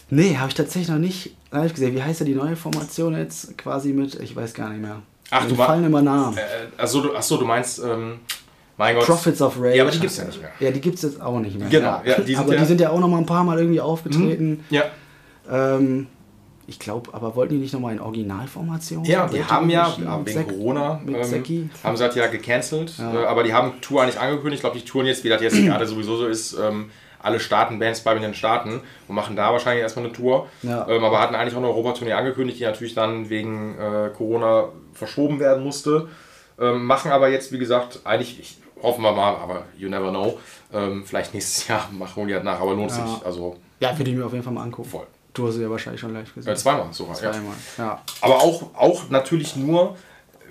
Nee, 0.09 0.37
habe 0.37 0.49
ich 0.49 0.55
tatsächlich 0.55 0.89
noch 0.89 0.99
nicht 0.99 1.33
ich 1.65 1.75
gesehen. 1.75 1.95
Wie 1.95 2.03
heißt 2.03 2.21
ja 2.21 2.27
die 2.27 2.35
neue 2.35 2.57
Formation 2.57 3.17
jetzt 3.17 3.57
quasi 3.59 3.93
mit? 3.93 4.15
Ich 4.21 4.37
weiß 4.37 4.55
gar 4.55 4.69
nicht 4.71 4.83
mehr. 4.83 5.03
Ach, 5.31 5.43
Mir 5.43 5.49
du 5.49 5.55
fallen 5.57 5.85
immer 5.85 6.03
Namen. 6.03 6.37
Äh, 6.37 6.81
achso, 6.81 7.01
du, 7.01 7.15
achso, 7.15 7.37
du 7.37 7.45
meinst, 7.45 7.81
ähm, 7.81 8.21
mein 8.77 8.95
Gott. 8.95 9.07
Prophets 9.07 9.41
of 9.43 9.57
Rage. 9.59 9.77
Ja, 9.77 9.83
aber 9.83 9.91
die 9.91 10.01
gibt 10.01 10.13
es 10.13 10.19
ja 10.19 10.25
nicht 10.25 10.41
mehr. 10.41 10.51
Ja, 10.61 10.71
die 10.71 10.81
gibt 10.81 10.97
es 10.97 11.03
jetzt 11.03 11.21
auch 11.21 11.39
nicht 11.41 11.59
mehr. 11.59 11.69
Genau. 11.69 12.03
Ja, 12.05 12.21
die 12.21 12.37
aber 12.37 12.55
ja 12.55 12.61
die 12.61 12.67
sind 12.67 12.81
ja 12.81 12.91
auch 12.91 13.01
noch 13.01 13.09
mal 13.09 13.19
ein 13.19 13.27
paar 13.27 13.43
Mal 13.43 13.59
irgendwie 13.59 13.81
aufgetreten. 13.81 14.51
Mhm. 14.51 14.65
Ja. 14.71 14.85
Ähm, 15.51 16.07
ich 16.69 16.79
glaube, 16.79 17.15
aber 17.15 17.37
wollten 17.37 17.55
die 17.55 17.61
nicht 17.61 17.73
nochmal 17.73 17.93
in 17.93 18.01
Originalformation? 18.01 19.05
Ja, 19.05 19.29
die 19.29 19.45
haben 19.45 19.71
ja, 19.71 19.95
wegen 20.25 20.47
Corona, 20.49 21.01
ähm, 21.07 21.71
haben 21.85 21.97
sie 21.97 22.07
das 22.07 22.15
ja 22.17 22.27
gecancelt. 22.27 22.95
Ja. 22.99 23.23
Äh, 23.23 23.27
aber 23.27 23.45
die 23.45 23.55
haben 23.55 23.81
Tour 23.81 24.03
eigentlich 24.03 24.19
angekündigt. 24.19 24.57
Ich 24.57 24.61
glaube, 24.61 24.79
die 24.79 24.85
touren 24.85 25.07
jetzt, 25.07 25.23
wie 25.23 25.29
das 25.29 25.41
jetzt 25.43 25.57
gerade 25.57 25.87
sowieso 25.87 26.17
so 26.17 26.27
ist, 26.27 26.55
ähm, 26.59 26.91
alle 27.21 27.41
Staaten, 27.41 27.79
Bands 27.79 28.01
bleiben 28.01 28.19
in 28.19 28.31
den 28.31 28.35
Staaten 28.35 28.81
und 29.09 29.15
machen 29.15 29.37
da 29.37 29.53
wahrscheinlich 29.53 29.83
erstmal 29.83 30.07
eine 30.07 30.15
Tour. 30.15 30.49
Ja. 30.63 30.89
Ähm, 30.89 31.05
aber 31.05 31.21
hatten 31.21 31.35
eigentlich 31.35 31.55
auch 31.55 31.59
eine 31.59 31.69
Europatournee 31.69 32.13
angekündigt, 32.13 32.59
die 32.61 32.65
natürlich 32.65 32.95
dann 32.95 33.31
wegen 33.31 33.79
äh, 33.79 34.11
Corona 34.17 34.69
verschoben 34.93 35.39
werden 35.41 35.63
musste. 35.63 36.09
Ähm, 36.59 36.85
machen 36.85 37.11
aber 37.11 37.29
jetzt, 37.29 37.53
wie 37.53 37.59
gesagt, 37.59 38.01
eigentlich, 38.05 38.41
ich, 38.41 38.59
hoffen 38.83 39.03
wir 39.03 39.13
mal, 39.13 39.37
aber 39.37 39.65
you 39.79 39.89
never 39.89 40.11
know. 40.11 40.39
Ähm, 40.73 41.05
vielleicht 41.05 41.33
nächstes 41.35 41.69
Jahr 41.69 41.89
machen 41.93 42.27
die 42.27 42.35
halt 42.35 42.45
nach, 42.45 42.61
aber 42.61 42.75
lohnt 42.75 42.91
ja. 42.91 43.07
sich. 43.07 43.25
Also, 43.25 43.57
ja, 43.81 43.97
würde 43.97 44.11
ich 44.11 44.17
mir 44.17 44.25
auf 44.25 44.33
jeden 44.33 44.45
Fall 44.45 44.53
mal 44.53 44.63
angucken. 44.63 44.89
Voll. 44.89 45.07
Du 45.37 45.47
hast 45.47 45.57
sie 45.57 45.63
ja 45.63 45.71
wahrscheinlich 45.71 46.01
schon 46.01 46.15
live 46.15 46.35
gesehen. 46.35 46.51
Ja, 46.51 46.57
zweimal 46.57 46.87
sogar. 46.93 47.15
Zweimal, 47.15 47.53
ja. 47.77 47.85
ja. 47.85 48.03
Aber 48.23 48.37
auch, 48.37 48.75
auch 48.75 49.11
natürlich 49.11 49.55
nur, 49.55 49.95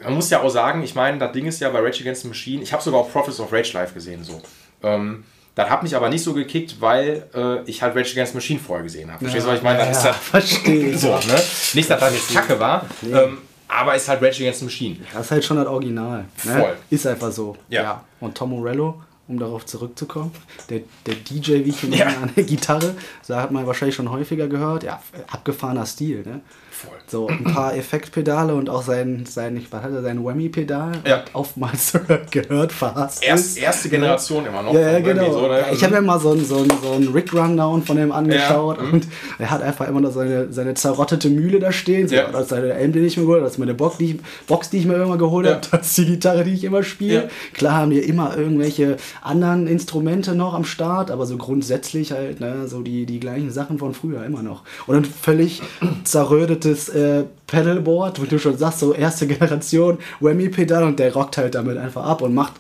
man 0.04 0.14
muss 0.14 0.30
ja 0.30 0.42
auch 0.42 0.50
sagen, 0.50 0.84
ich 0.84 0.94
meine, 0.94 1.18
das 1.18 1.32
Ding 1.32 1.48
ist 1.48 1.60
ja 1.60 1.70
bei 1.70 1.80
Rage 1.80 2.02
Against 2.02 2.22
the 2.22 2.28
Machine, 2.28 2.62
ich 2.62 2.72
habe 2.72 2.84
sogar 2.84 3.00
auch 3.00 3.12
Prophets 3.12 3.40
of 3.40 3.52
Rage 3.52 3.72
live 3.74 3.96
gesehen. 3.96 4.24
So. 4.24 4.40
Ähm, 4.84 5.24
das 5.56 5.70
hat 5.72 5.82
mich 5.82 5.96
aber 5.96 6.10
nicht 6.10 6.24
so 6.24 6.34
gekickt, 6.34 6.80
weil 6.80 7.26
äh, 7.34 7.64
ich 7.64 7.82
halt 7.82 7.96
Rage 7.96 8.12
Against 8.12 8.36
Machine 8.36 8.60
vorher 8.60 8.84
gesehen 8.84 9.10
habe. 9.10 9.20
Verstehst 9.20 9.48
du, 9.48 9.50
was 9.50 9.58
ich 9.58 9.64
meine? 9.64 9.80
Ja, 9.80 9.86
ist 9.86 10.04
das 10.04 10.18
verstehe 10.18 10.96
so, 10.98 11.16
ne? 11.16 11.42
Nicht, 11.74 11.90
dass 11.90 12.00
das 12.00 12.14
jetzt 12.14 12.32
Kacke 12.32 12.60
war, 12.60 12.86
ähm, 13.12 13.40
aber 13.68 13.96
ist 13.96 14.08
halt 14.08 14.22
Rage 14.22 14.44
Against 14.44 14.62
Machine. 14.62 14.98
Das 15.14 15.26
ist 15.26 15.32
halt 15.32 15.44
schon 15.44 15.58
das 15.58 15.66
Original. 15.66 16.26
Ne? 16.44 16.60
Voll. 16.60 16.78
Ist 16.92 17.08
einfach 17.08 17.32
so. 17.32 17.58
Ja. 17.70 17.82
ja. 17.82 18.04
Und 18.20 18.38
Tom 18.38 18.52
Morello, 18.52 19.02
um 19.28 19.40
darauf 19.40 19.66
zurückzukommen, 19.66 20.32
der, 20.70 20.82
der 21.06 21.16
DJ, 21.16 21.66
wie 21.66 21.70
ich 21.70 21.84
ihn 21.84 21.94
ja. 21.94 22.08
an 22.08 22.32
der 22.36 22.44
Gitarre, 22.44 22.96
da 23.28 23.42
hat 23.42 23.52
man 23.52 23.66
wahrscheinlich 23.66 23.96
schon 23.96 24.12
häufiger 24.12 24.48
gehört, 24.48 24.84
ja, 24.84 25.02
abgefahrener 25.32 25.86
Stil, 25.86 26.24
ne? 26.26 26.42
Voll. 26.76 26.98
So 27.08 27.28
ein 27.28 27.46
paar 27.46 27.74
Effektpedale 27.74 28.54
und 28.54 28.70
auch 28.70 28.84
sein, 28.84 29.26
sein 29.26 29.66
was 29.70 29.82
hat 29.82 29.94
er, 29.94 30.02
sein 30.02 30.26
Whammy-Pedal 30.26 30.92
ja. 31.08 31.24
oftmals 31.32 31.98
gehört 32.32 32.74
fast. 32.74 33.24
Erst, 33.24 33.58
erste 33.58 33.88
Generation 33.88 34.44
ja. 34.44 34.50
immer 34.50 34.62
noch. 34.62 34.74
Ja, 34.74 34.92
ja 34.92 35.00
genau. 35.00 35.32
So, 35.32 35.48
ne? 35.48 35.60
ja, 35.60 35.72
ich 35.72 35.82
habe 35.86 35.96
mir 35.96 36.02
mal 36.02 36.20
so 36.20 36.32
einen 36.32 36.44
so 36.44 36.66
so 36.84 36.92
ein 36.92 37.08
Rick-Rundown 37.08 37.84
von 37.84 37.96
dem 37.96 38.12
angeschaut 38.12 38.82
mhm. 38.82 38.92
und 38.92 39.08
er 39.40 39.52
hat 39.52 39.62
einfach 39.62 39.88
immer 39.88 40.02
noch 40.02 40.12
seine, 40.12 40.52
seine 40.52 40.74
zerrottete 40.74 41.30
Mühle 41.30 41.60
da 41.60 41.72
stehen. 41.72 42.10
So, 42.10 42.18
Das 42.18 42.42
ist 42.42 42.50
seine 42.50 42.74
Elm, 42.74 42.92
die 42.92 43.00
ich 43.00 43.16
mir 43.16 43.24
geholt 43.24 43.38
habe, 43.38 43.46
das 43.46 43.54
ist 43.54 43.60
meine 43.60 43.74
Box, 43.74 43.98
die 43.98 44.12
ich, 44.12 44.18
Box, 44.46 44.70
die 44.70 44.80
ich 44.80 44.86
mir 44.86 44.96
immer 44.96 45.18
geholt 45.18 45.48
habe, 45.48 45.62
das 45.72 45.88
ist 45.88 45.98
die 45.98 46.06
Gitarre, 46.08 46.44
die 46.44 46.56
ich 46.56 46.66
immer 46.66 46.84
spiele. 46.84 47.30
Klar 47.54 47.76
haben 47.76 47.92
die 47.92 48.00
immer 48.00 48.36
irgendwelche 48.36 48.98
anderen 49.22 49.68
Instrumente 49.68 50.36
noch 50.36 50.54
am 50.54 50.66
Start, 50.66 51.10
aber 51.10 51.26
so 51.26 51.38
grundsätzlich 51.38 52.12
halt 52.12 52.42
ne, 52.42 52.68
so 52.68 52.82
die, 52.82 53.06
die 53.06 53.22
gleichen 53.22 53.50
Sachen 53.50 53.80
von 53.80 53.94
früher 53.94 54.26
immer 54.26 54.44
noch. 54.44 54.64
Und 54.88 54.96
dann 54.96 55.06
völlig 55.06 55.62
zerrödete 56.04 56.65
altes 56.66 56.90
äh, 56.90 57.24
Pedalboard, 57.48 58.22
wie 58.22 58.28
du 58.28 58.40
schon 58.40 58.58
sagst, 58.58 58.80
so 58.80 58.94
erste 58.94 59.28
Generation 59.28 60.00
Whammy-Pedal 60.20 60.84
und 60.84 61.00
der 61.00 61.14
rockt 61.14 61.38
halt 61.38 61.56
damit 61.56 61.78
einfach 61.78 62.04
ab 62.04 62.22
und 62.22 62.34
macht. 62.34 62.54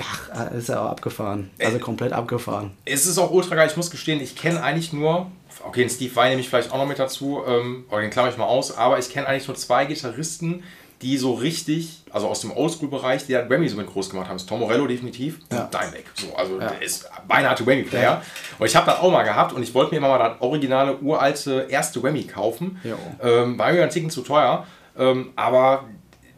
Ach, 0.00 0.52
ist 0.52 0.68
ja 0.68 0.84
auch 0.84 0.90
abgefahren. 0.90 1.50
Also 1.58 1.78
komplett 1.78 2.12
abgefahren. 2.12 2.70
Es 2.84 3.06
ist 3.06 3.18
auch 3.18 3.30
ultra 3.30 3.54
geil. 3.54 3.68
Ich 3.68 3.76
muss 3.76 3.90
gestehen, 3.90 4.20
ich 4.20 4.36
kenne 4.36 4.62
eigentlich 4.62 4.92
nur. 4.92 5.30
Okay, 5.66 5.80
den 5.80 5.90
Steve 5.90 6.14
Vai 6.14 6.28
nehme 6.28 6.40
ich 6.40 6.48
vielleicht 6.48 6.72
auch 6.72 6.78
noch 6.78 6.86
mit 6.86 6.98
dazu, 6.98 7.40
ähm, 7.46 7.84
aber 7.88 8.02
den 8.02 8.10
klappe 8.10 8.28
ich 8.28 8.36
mal 8.36 8.44
aus. 8.44 8.76
Aber 8.76 8.98
ich 8.98 9.08
kenne 9.10 9.26
eigentlich 9.26 9.48
nur 9.48 9.56
zwei 9.56 9.86
Gitarristen, 9.86 10.62
die 11.04 11.18
so 11.18 11.34
richtig, 11.34 12.02
also 12.10 12.28
aus 12.28 12.40
dem 12.40 12.50
Oldschool-Bereich, 12.50 13.26
die 13.26 13.36
halt 13.36 13.48
Grammy 13.48 13.68
so 13.68 13.76
mit 13.76 13.86
groß 13.86 14.08
gemacht 14.08 14.28
haben. 14.28 14.36
Das 14.36 14.42
ist 14.42 14.48
Tom 14.48 14.60
Morello 14.60 14.86
definitiv 14.86 15.38
ja. 15.52 15.64
und 15.64 15.74
Dimebag. 15.74 16.04
So, 16.14 16.34
also 16.34 16.58
ja. 16.58 16.68
der 16.68 16.82
ist 16.82 17.08
beinahe 17.28 17.54
Grammy-Player. 17.54 18.02
Ja. 18.02 18.22
Und 18.58 18.66
ich 18.66 18.74
habe 18.74 18.86
das 18.86 19.00
auch 19.00 19.12
mal 19.12 19.22
gehabt 19.22 19.52
und 19.52 19.62
ich 19.62 19.74
wollte 19.74 19.92
mir 19.92 19.98
immer 19.98 20.08
mal 20.08 20.18
das 20.18 20.40
originale, 20.40 20.96
uralte 20.98 21.66
erste 21.68 22.00
Grammy 22.00 22.24
kaufen. 22.24 22.80
Ähm, 23.22 23.58
war 23.58 23.72
mir 23.72 23.82
ein 23.82 23.90
Ticken 23.90 24.10
zu 24.10 24.22
teuer. 24.22 24.66
Ähm, 24.96 25.32
aber 25.36 25.84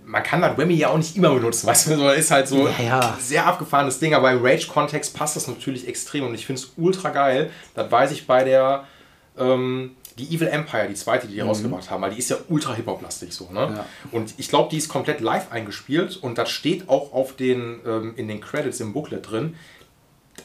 man 0.04 0.22
kann 0.22 0.40
das 0.40 0.56
Whammy 0.56 0.74
ja 0.74 0.88
auch 0.88 0.96
nicht 0.96 1.16
immer 1.16 1.30
benutzen, 1.30 1.66
weißt 1.66 1.88
du, 1.88 1.96
das 1.96 2.16
ist 2.16 2.30
halt 2.30 2.46
so 2.46 2.68
ja, 2.68 2.84
ja. 2.84 3.16
sehr 3.20 3.44
abgefahrenes 3.44 3.98
Ding, 3.98 4.14
aber 4.14 4.30
im 4.30 4.44
Rage-Kontext 4.44 5.16
passt 5.16 5.34
das 5.34 5.48
natürlich 5.48 5.88
extrem 5.88 6.24
und 6.24 6.34
ich 6.34 6.46
finde 6.46 6.62
es 6.62 6.72
ultra 6.76 7.10
geil. 7.10 7.50
Das 7.74 7.90
weiß 7.90 8.12
ich 8.12 8.26
bei 8.26 8.44
der 8.44 8.84
ähm, 9.36 9.96
die 10.18 10.34
Evil 10.34 10.48
Empire, 10.48 10.88
die 10.88 10.94
zweite, 10.94 11.26
die 11.26 11.34
die 11.34 11.42
mhm. 11.42 11.48
rausgebracht 11.48 11.90
haben, 11.90 12.02
weil 12.02 12.10
die 12.10 12.18
ist 12.18 12.30
ja 12.30 12.36
ultra 12.48 12.74
Hip-Hop-lastig 12.74 13.32
so. 13.32 13.50
Ne? 13.50 13.74
Ja. 13.76 13.86
Und 14.12 14.34
ich 14.38 14.48
glaube, 14.48 14.70
die 14.70 14.78
ist 14.78 14.88
komplett 14.88 15.20
live 15.20 15.52
eingespielt 15.52 16.16
und 16.16 16.38
das 16.38 16.50
steht 16.50 16.88
auch 16.88 17.12
auf 17.12 17.34
den, 17.36 17.80
ähm, 17.86 18.14
in 18.16 18.28
den 18.28 18.40
Credits 18.40 18.80
im 18.80 18.92
Booklet 18.92 19.30
drin. 19.30 19.56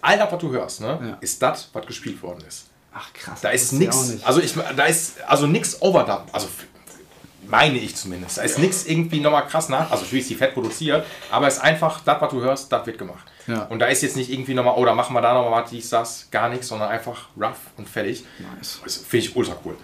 All 0.01 0.17
das, 0.17 0.31
was 0.31 0.39
du 0.39 0.51
hörst, 0.51 0.81
ne, 0.81 0.99
ja. 1.01 1.17
ist 1.21 1.41
das, 1.41 1.69
was 1.73 1.85
gespielt 1.85 2.21
worden 2.23 2.43
ist. 2.47 2.67
Ach 2.93 3.13
krass. 3.13 3.41
Da 3.41 3.49
ist 3.49 3.71
nichts, 3.71 4.17
also 4.23 4.41
ich, 4.41 4.53
da 4.53 4.85
ist 4.85 5.21
also 5.23 5.47
nichts 5.47 5.81
overdub, 5.81 6.27
also 6.33 6.47
meine 7.47 7.77
ich 7.77 7.95
zumindest. 7.95 8.37
Da 8.37 8.43
ist 8.43 8.59
nichts 8.59 8.85
irgendwie 8.85 9.19
nochmal 9.19 9.47
krass 9.47 9.69
nach, 9.69 9.91
also 9.91 10.03
natürlich 10.03 10.23
ist 10.23 10.29
die 10.29 10.35
fett 10.35 10.53
produziert, 10.53 11.05
aber 11.31 11.47
es 11.47 11.55
ist 11.57 11.61
einfach, 11.61 12.01
das, 12.01 12.21
was 12.21 12.29
du 12.29 12.41
hörst, 12.41 12.71
das 12.71 12.85
wird 12.85 12.97
gemacht. 12.97 13.25
Ja. 13.47 13.63
Und 13.63 13.79
da 13.79 13.87
ist 13.87 14.01
jetzt 14.03 14.15
nicht 14.15 14.31
irgendwie 14.31 14.53
nochmal, 14.53 14.75
oh, 14.77 14.85
da 14.85 14.93
machen 14.93 15.13
wir 15.13 15.21
da 15.21 15.33
nochmal 15.33 15.63
was, 15.63 15.71
dies, 15.71 15.89
das, 15.89 16.29
gar 16.31 16.49
nichts, 16.49 16.67
sondern 16.67 16.89
einfach 16.89 17.27
rough 17.39 17.59
und 17.77 17.89
fertig. 17.89 18.23
Nice. 18.57 18.81
Das 18.83 18.97
finde 18.97 19.25
ich 19.25 19.35
ultra 19.35 19.55
cool. 19.65 19.75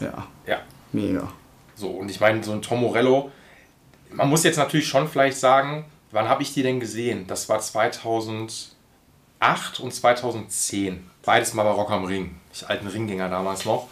Ja. 0.00 0.26
Ja. 0.46 0.58
Mega. 0.92 1.32
So, 1.74 1.88
und 1.88 2.10
ich 2.10 2.20
meine, 2.20 2.42
so 2.42 2.52
ein 2.52 2.62
Tom 2.62 2.80
Morello, 2.80 3.30
man 4.10 4.28
muss 4.28 4.44
jetzt 4.44 4.56
natürlich 4.56 4.88
schon 4.88 5.08
vielleicht 5.08 5.38
sagen, 5.38 5.84
wann 6.10 6.28
habe 6.28 6.42
ich 6.42 6.54
die 6.54 6.62
denn 6.62 6.80
gesehen? 6.80 7.26
Das 7.26 7.48
war 7.48 7.60
2008 7.60 8.70
und 9.80 9.92
2010. 9.92 11.10
Beides 11.24 11.54
mal 11.54 11.64
bei 11.64 11.70
Rock 11.70 11.90
am 11.90 12.04
Ring. 12.04 12.36
Ich 12.52 12.68
alten 12.68 12.86
Ringgänger 12.86 13.28
damals 13.28 13.64
noch. 13.64 13.88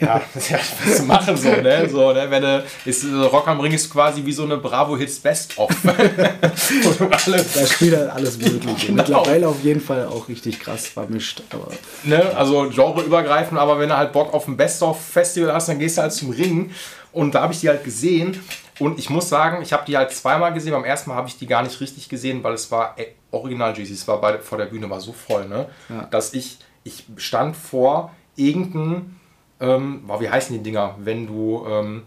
Ja, 0.00 0.20
ja 0.48 0.58
was 0.84 0.96
zu 0.96 1.02
machen 1.04 1.36
so, 1.36 1.48
ne? 1.48 1.88
So, 1.88 2.12
ne? 2.12 2.26
Wenn 2.28 2.42
du, 2.42 2.64
ist, 2.84 3.04
Rock 3.04 3.48
am 3.48 3.60
Ring 3.60 3.72
ist 3.72 3.90
quasi 3.90 4.24
wie 4.24 4.32
so 4.32 4.44
eine 4.44 4.56
Bravo 4.56 4.96
Hits 4.96 5.18
Best 5.18 5.56
of. 5.58 5.70
da 5.82 7.66
spielt 7.66 7.96
halt 7.96 8.10
alles 8.10 8.38
Mögliche. 8.38 8.86
Genau. 8.86 9.02
Mittlerweile 9.02 9.48
auf 9.48 9.62
jeden 9.62 9.80
Fall 9.80 10.06
auch 10.06 10.28
richtig 10.28 10.60
krass 10.60 10.88
vermischt. 10.88 11.42
Aber, 11.50 11.68
ne? 12.04 12.34
Also 12.36 12.70
genreübergreifend, 12.70 13.58
aber 13.58 13.78
wenn 13.78 13.88
du 13.88 13.96
halt 13.96 14.12
Bock 14.12 14.32
auf 14.34 14.48
ein 14.48 14.56
Best 14.56 14.82
of 14.82 15.00
Festival 15.00 15.52
hast, 15.52 15.68
dann 15.68 15.78
gehst 15.78 15.98
du 15.98 16.02
halt 16.02 16.12
zum 16.12 16.30
Ring. 16.30 16.70
Und 17.12 17.34
da 17.34 17.42
habe 17.42 17.52
ich 17.52 17.60
die 17.60 17.68
halt 17.68 17.84
gesehen. 17.84 18.40
Und 18.78 18.98
ich 18.98 19.10
muss 19.10 19.28
sagen, 19.28 19.62
ich 19.62 19.72
habe 19.72 19.84
die 19.86 19.96
halt 19.96 20.10
zweimal 20.12 20.52
gesehen. 20.52 20.72
Beim 20.72 20.84
ersten 20.84 21.10
Mal 21.10 21.16
habe 21.16 21.28
ich 21.28 21.38
die 21.38 21.46
gar 21.46 21.62
nicht 21.62 21.80
richtig 21.80 22.08
gesehen, 22.08 22.42
weil 22.42 22.54
es 22.54 22.70
war 22.70 22.94
ey, 22.96 23.14
original 23.30 23.76
Jeezy. 23.76 23.92
Es 23.92 24.08
war 24.08 24.20
bei, 24.20 24.38
vor 24.38 24.58
der 24.58 24.66
Bühne 24.66 24.88
war 24.88 25.00
so 25.00 25.12
voll, 25.12 25.46
ne? 25.46 25.68
Ja. 25.88 26.04
Dass 26.10 26.32
ich, 26.32 26.58
ich 26.82 27.04
stand 27.16 27.54
vor 27.54 28.12
irgendeinem 28.34 29.16
ähm, 29.62 30.02
wie 30.18 30.28
heißen 30.28 30.56
die 30.56 30.62
Dinger, 30.62 30.96
wenn 30.98 31.26
du 31.26 31.64
ähm, 31.66 32.02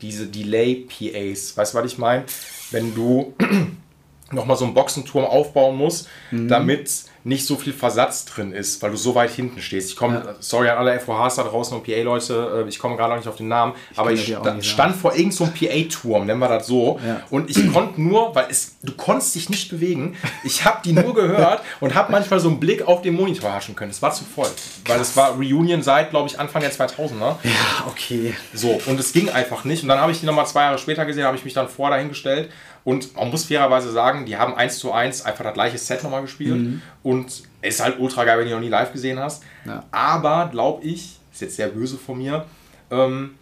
diese 0.00 0.26
Delay-PAs, 0.26 1.56
weißt 1.56 1.74
du, 1.74 1.78
was 1.78 1.92
ich 1.92 1.98
meine? 1.98 2.24
Wenn 2.70 2.94
du 2.94 3.34
nochmal 4.30 4.56
so 4.56 4.64
einen 4.64 4.74
Boxenturm 4.74 5.24
aufbauen 5.24 5.76
musst, 5.76 6.08
mhm. 6.30 6.48
damit 6.48 7.04
nicht 7.24 7.46
so 7.46 7.56
viel 7.56 7.72
Versatz 7.72 8.24
drin 8.24 8.52
ist, 8.52 8.82
weil 8.82 8.90
du 8.90 8.96
so 8.96 9.14
weit 9.14 9.30
hinten 9.30 9.60
stehst. 9.60 9.90
Ich 9.90 9.96
komme, 9.96 10.22
ja. 10.24 10.34
sorry 10.40 10.68
an 10.68 10.78
alle 10.78 10.98
FOHs 11.00 11.36
da 11.36 11.42
draußen 11.42 11.76
und 11.76 11.84
PA-Leute, 11.84 12.64
äh, 12.66 12.68
ich 12.68 12.78
komme 12.78 12.96
gerade 12.96 13.10
noch 13.10 13.18
nicht 13.18 13.28
auf 13.28 13.36
den 13.36 13.48
Namen, 13.48 13.74
ich 13.90 13.98
aber 13.98 14.12
ich 14.12 14.26
sta 14.26 14.62
stand 14.62 14.96
vor 14.96 15.12
irgendeinem 15.12 15.32
so 15.32 15.46
PA-Turm, 15.46 16.26
nennen 16.26 16.40
wir 16.40 16.48
das 16.48 16.66
so, 16.66 17.00
ja. 17.06 17.22
und 17.30 17.50
ich 17.50 17.72
konnte 17.72 18.00
nur, 18.00 18.34
weil 18.34 18.46
es, 18.50 18.76
du 18.82 18.92
konntest 18.92 19.34
dich 19.34 19.50
nicht 19.50 19.70
bewegen, 19.70 20.16
ich 20.44 20.64
habe 20.64 20.78
die 20.84 20.92
nur 20.92 21.14
gehört 21.14 21.62
und 21.80 21.94
habe 21.94 22.12
manchmal 22.12 22.40
so 22.40 22.48
einen 22.48 22.60
Blick 22.60 22.86
auf 22.86 23.02
den 23.02 23.14
Monitor 23.14 23.52
haschen 23.52 23.74
können. 23.74 23.90
Es 23.90 24.02
war 24.02 24.12
zu 24.12 24.24
voll, 24.24 24.50
weil 24.86 25.00
es 25.00 25.16
war 25.16 25.32
Reunion 25.32 25.82
seit, 25.82 26.10
glaube 26.10 26.28
ich, 26.28 26.38
Anfang 26.38 26.62
der 26.62 26.72
2000er. 26.72 27.36
Ja, 27.42 27.86
okay. 27.86 28.34
So, 28.54 28.80
und 28.86 28.98
es 28.98 29.12
ging 29.12 29.28
einfach 29.28 29.64
nicht. 29.64 29.82
Und 29.82 29.88
dann 29.88 30.00
habe 30.00 30.12
ich 30.12 30.20
die 30.20 30.26
nochmal 30.26 30.46
zwei 30.46 30.62
Jahre 30.62 30.78
später 30.78 31.04
gesehen, 31.04 31.24
habe 31.24 31.36
ich 31.36 31.44
mich 31.44 31.54
dann 31.54 31.68
vor 31.68 31.90
dahingestellt 31.90 32.50
und 32.84 33.16
man 33.16 33.30
muss 33.30 33.44
fairerweise 33.44 33.90
sagen, 33.92 34.26
die 34.26 34.36
haben 34.36 34.54
eins 34.54 34.78
zu 34.78 34.92
eins 34.92 35.22
einfach 35.22 35.44
das 35.44 35.54
gleiche 35.54 35.78
Set 35.78 36.02
nochmal 36.02 36.22
gespielt. 36.22 36.56
Mhm. 36.56 36.82
Und 37.02 37.26
es 37.60 37.74
ist 37.74 37.80
halt 37.80 37.98
ultra 37.98 38.24
geil, 38.24 38.38
wenn 38.38 38.46
du 38.46 38.54
noch 38.54 38.60
nie 38.60 38.68
live 38.68 38.92
gesehen 38.92 39.18
hast. 39.18 39.42
Ja. 39.66 39.84
Aber, 39.90 40.48
glaube 40.50 40.84
ich, 40.84 41.18
ist 41.32 41.40
jetzt 41.40 41.56
sehr 41.56 41.68
böse 41.68 41.98
von 41.98 42.18
mir, 42.18 42.46
ähm, 42.90 43.34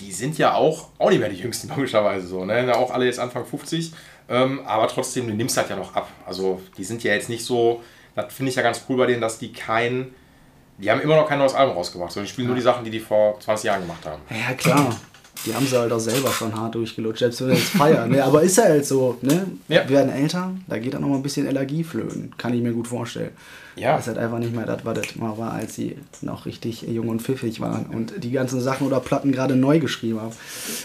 die 0.00 0.12
sind 0.12 0.38
ja 0.38 0.54
auch, 0.54 0.88
auch 0.98 1.10
nicht 1.10 1.20
mehr 1.20 1.28
die 1.28 1.36
jüngsten, 1.36 1.68
logischerweise 1.74 2.26
so. 2.26 2.44
Ne? 2.44 2.74
Auch 2.76 2.90
alle 2.90 3.06
jetzt 3.06 3.18
Anfang 3.18 3.44
50. 3.44 3.92
Ähm, 4.28 4.60
aber 4.64 4.88
trotzdem, 4.88 5.26
du 5.26 5.34
nimmst 5.34 5.56
halt 5.56 5.70
ja 5.70 5.76
noch 5.76 5.94
ab. 5.94 6.08
Also, 6.26 6.60
die 6.76 6.84
sind 6.84 7.02
ja 7.02 7.12
jetzt 7.12 7.28
nicht 7.28 7.44
so, 7.44 7.82
das 8.14 8.32
finde 8.32 8.50
ich 8.50 8.56
ja 8.56 8.62
ganz 8.62 8.84
cool 8.88 8.96
bei 8.96 9.06
denen, 9.06 9.20
dass 9.20 9.38
die 9.38 9.52
kein, 9.52 10.14
die 10.78 10.90
haben 10.90 11.00
immer 11.00 11.16
noch 11.16 11.28
kein 11.28 11.38
neues 11.38 11.54
Album 11.54 11.76
rausgebracht, 11.76 12.12
sondern 12.12 12.26
die 12.26 12.32
spielen 12.32 12.46
ja. 12.46 12.50
nur 12.50 12.56
die 12.56 12.62
Sachen, 12.62 12.84
die 12.84 12.90
die 12.90 13.00
vor 13.00 13.38
20 13.40 13.64
Jahren 13.66 13.82
gemacht 13.82 14.06
haben. 14.06 14.22
Ja, 14.30 14.54
klar 14.54 14.96
die 15.46 15.54
haben 15.54 15.66
sie 15.66 15.78
halt 15.78 15.92
auch 15.92 16.00
selber 16.00 16.30
schon 16.30 16.54
hart 16.54 16.74
durchgelutscht, 16.74 17.20
selbst 17.20 17.40
wenn 17.40 17.48
wir 17.48 17.54
jetzt 17.56 17.68
feiern. 17.70 18.10
Ne? 18.10 18.24
Aber 18.24 18.42
ist 18.42 18.56
ja 18.56 18.64
halt 18.64 18.86
so, 18.86 19.18
ne? 19.22 19.46
Ja. 19.68 19.88
Wir 19.88 19.96
werden 19.96 20.12
älter, 20.12 20.52
da 20.66 20.78
geht 20.78 20.94
dann 20.94 21.02
noch 21.02 21.08
mal 21.08 21.16
ein 21.16 21.22
bisschen 21.22 21.46
Energie 21.46 21.84
flöten. 21.84 22.32
Kann 22.38 22.54
ich 22.54 22.62
mir 22.62 22.72
gut 22.72 22.88
vorstellen. 22.88 23.30
Ja. 23.76 23.92
Das 23.92 24.02
ist 24.02 24.08
halt 24.08 24.18
einfach 24.18 24.38
nicht 24.38 24.54
mehr 24.54 24.66
das, 24.66 24.84
was 24.84 24.94
das 24.94 25.16
mal 25.16 25.36
war, 25.36 25.52
als 25.52 25.74
sie 25.74 25.96
noch 26.22 26.46
richtig 26.46 26.82
jung 26.82 27.08
und 27.08 27.22
pfiffig 27.22 27.60
waren 27.60 27.86
und 27.86 28.22
die 28.22 28.30
ganzen 28.30 28.60
Sachen 28.60 28.86
oder 28.86 29.00
Platten 29.00 29.32
gerade 29.32 29.56
neu 29.56 29.80
geschrieben 29.80 30.20
haben. 30.20 30.34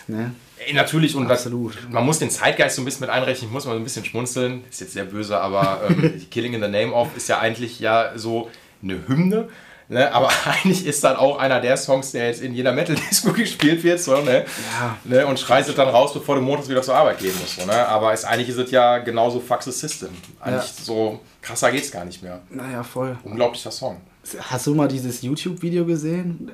Ne? 0.07 0.31
Ey, 0.65 0.73
natürlich, 0.73 1.15
und 1.15 1.29
Absolut. 1.29 1.75
Das, 1.75 1.89
man 1.89 2.05
muss 2.05 2.19
den 2.19 2.29
Zeitgeist 2.29 2.75
so 2.75 2.81
ein 2.81 2.85
bisschen 2.85 3.01
mit 3.01 3.09
einrechnen, 3.09 3.49
ich 3.49 3.53
muss 3.53 3.65
mal 3.65 3.73
so 3.73 3.77
ein 3.77 3.83
bisschen 3.83 4.03
schmunzeln, 4.03 4.63
ist 4.69 4.81
jetzt 4.81 4.93
sehr 4.93 5.05
böse, 5.05 5.39
aber 5.39 5.81
ähm, 5.89 6.21
Killing 6.31 6.53
in 6.53 6.61
the 6.61 6.67
Name 6.67 6.91
of 6.91 7.15
ist 7.15 7.29
ja 7.29 7.39
eigentlich 7.39 7.79
ja 7.79 8.11
so 8.15 8.49
eine 8.83 9.07
Hymne 9.07 9.47
Ne? 9.89 10.13
Aber 10.13 10.30
eigentlich 10.45 10.86
ist 10.86 11.04
dann 11.04 11.17
auch 11.17 11.39
einer 11.39 11.60
der 11.60 11.75
Songs, 11.75 12.12
der 12.12 12.28
jetzt 12.28 12.41
in 12.41 12.54
jeder 12.54 12.71
Metal-Disco 12.71 13.34
gespielt 13.34 13.84
wird. 13.84 13.99
So, 13.99 14.21
ne? 14.21 14.45
Ja. 14.80 14.97
Ne? 15.04 15.25
Und 15.25 15.39
schreist 15.39 15.67
es 15.67 15.75
dann 15.75 15.89
raus, 15.89 16.13
bevor 16.13 16.36
du 16.36 16.41
montags 16.41 16.69
wieder 16.69 16.84
zur 16.84 16.95
Arbeit 16.95 17.17
gehen 17.17 17.34
musst. 17.41 17.60
So, 17.60 17.65
ne? 17.65 17.88
Aber 17.88 18.13
ist, 18.13 18.23
eigentlich 18.23 18.49
ist 18.49 18.58
es 18.58 18.71
ja 18.71 18.99
genauso 18.99 19.39
Fuck 19.39 19.63
the 19.63 19.71
System. 19.71 20.10
Eigentlich 20.39 20.78
ja. 20.78 20.84
so 20.84 21.19
krasser 21.41 21.71
geht 21.71 21.84
es 21.84 21.91
gar 21.91 22.06
nicht 22.06 22.21
mehr. 22.21 22.39
Naja, 22.49 22.84
voll. 22.84 23.17
Unglaublicher 23.23 23.71
Song. 23.71 23.97
Hast 24.41 24.67
du 24.67 24.75
mal 24.75 24.88
dieses 24.88 25.23
YouTube-Video 25.23 25.86
gesehen? 25.86 26.52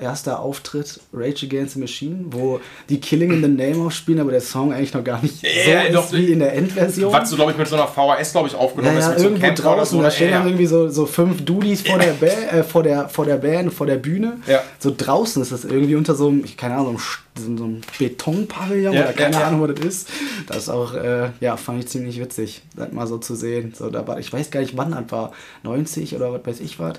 Erster 0.00 0.40
Auftritt 0.40 1.00
Rage 1.12 1.46
Against 1.46 1.74
the 1.74 1.80
Machine, 1.80 2.26
wo 2.30 2.60
die 2.88 3.00
Killing 3.00 3.32
in 3.32 3.42
the 3.42 3.48
Name 3.48 3.84
of 3.84 3.92
spielen, 3.92 4.20
aber 4.20 4.30
der 4.30 4.40
Song 4.40 4.72
eigentlich 4.72 4.94
noch 4.94 5.04
gar 5.04 5.20
nicht 5.22 5.40
so 5.40 6.00
ist 6.00 6.12
wie 6.12 6.32
in 6.32 6.38
der 6.38 6.54
Endversion. 6.54 7.12
Was 7.12 7.30
du, 7.30 7.36
glaube 7.36 7.52
ich, 7.52 7.58
mit 7.58 7.66
so 7.66 7.76
einer 7.76 7.86
VHS, 7.86 8.32
glaube 8.32 8.48
ich, 8.48 8.54
aufgenommen 8.54 8.96
ja, 8.96 9.02
ja, 9.02 9.12
ist. 9.12 9.22
Mit 9.22 9.42
irgendwo 9.42 9.56
so 9.56 9.62
draußen, 9.62 9.98
so, 9.98 10.02
da 10.02 10.10
stehen 10.10 10.30
dann 10.30 10.46
irgendwie 10.46 10.66
so, 10.66 10.88
so 10.88 11.06
fünf 11.06 11.44
Dudis 11.44 11.82
vor, 11.82 11.98
der 11.98 12.14
äh, 12.52 12.62
vor, 12.62 12.82
der, 12.82 13.08
vor 13.08 13.24
der 13.24 13.36
Band, 13.36 13.72
vor 13.72 13.86
der 13.86 13.96
Bühne. 13.96 14.38
Ja. 14.46 14.62
So 14.78 14.92
draußen 14.96 15.42
ist 15.42 15.52
das 15.52 15.64
irgendwie 15.64 15.96
unter 15.96 16.14
so 16.14 16.28
einem, 16.28 16.44
keine 16.56 16.76
Ahnung, 16.76 17.00
so 17.36 17.46
einem, 17.46 17.58
so 17.58 17.64
einem 17.64 17.80
Betonpavillon 17.98 18.94
oder 18.94 19.12
keine 19.12 19.44
Ahnung, 19.44 19.62
was 19.62 19.74
das 19.74 19.84
ist. 19.84 20.08
Das 20.46 20.56
ist 20.58 20.68
auch, 20.68 20.94
äh, 20.94 21.30
ja, 21.40 21.56
fand 21.56 21.80
ich 21.80 21.88
ziemlich 21.88 22.20
witzig, 22.20 22.62
das 22.76 22.92
mal 22.92 23.06
so 23.06 23.18
zu 23.18 23.34
sehen. 23.34 23.74
So, 23.76 23.90
da 23.90 24.06
war, 24.06 24.18
ich 24.18 24.32
weiß 24.32 24.50
gar 24.50 24.60
nicht, 24.60 24.76
wann 24.76 24.92
das 24.92 25.10
war, 25.10 25.32
90 25.62 26.14
oder 26.14 26.32
was 26.32 26.40
weiß 26.44 26.60
ich 26.60 26.78
was. 26.78 26.94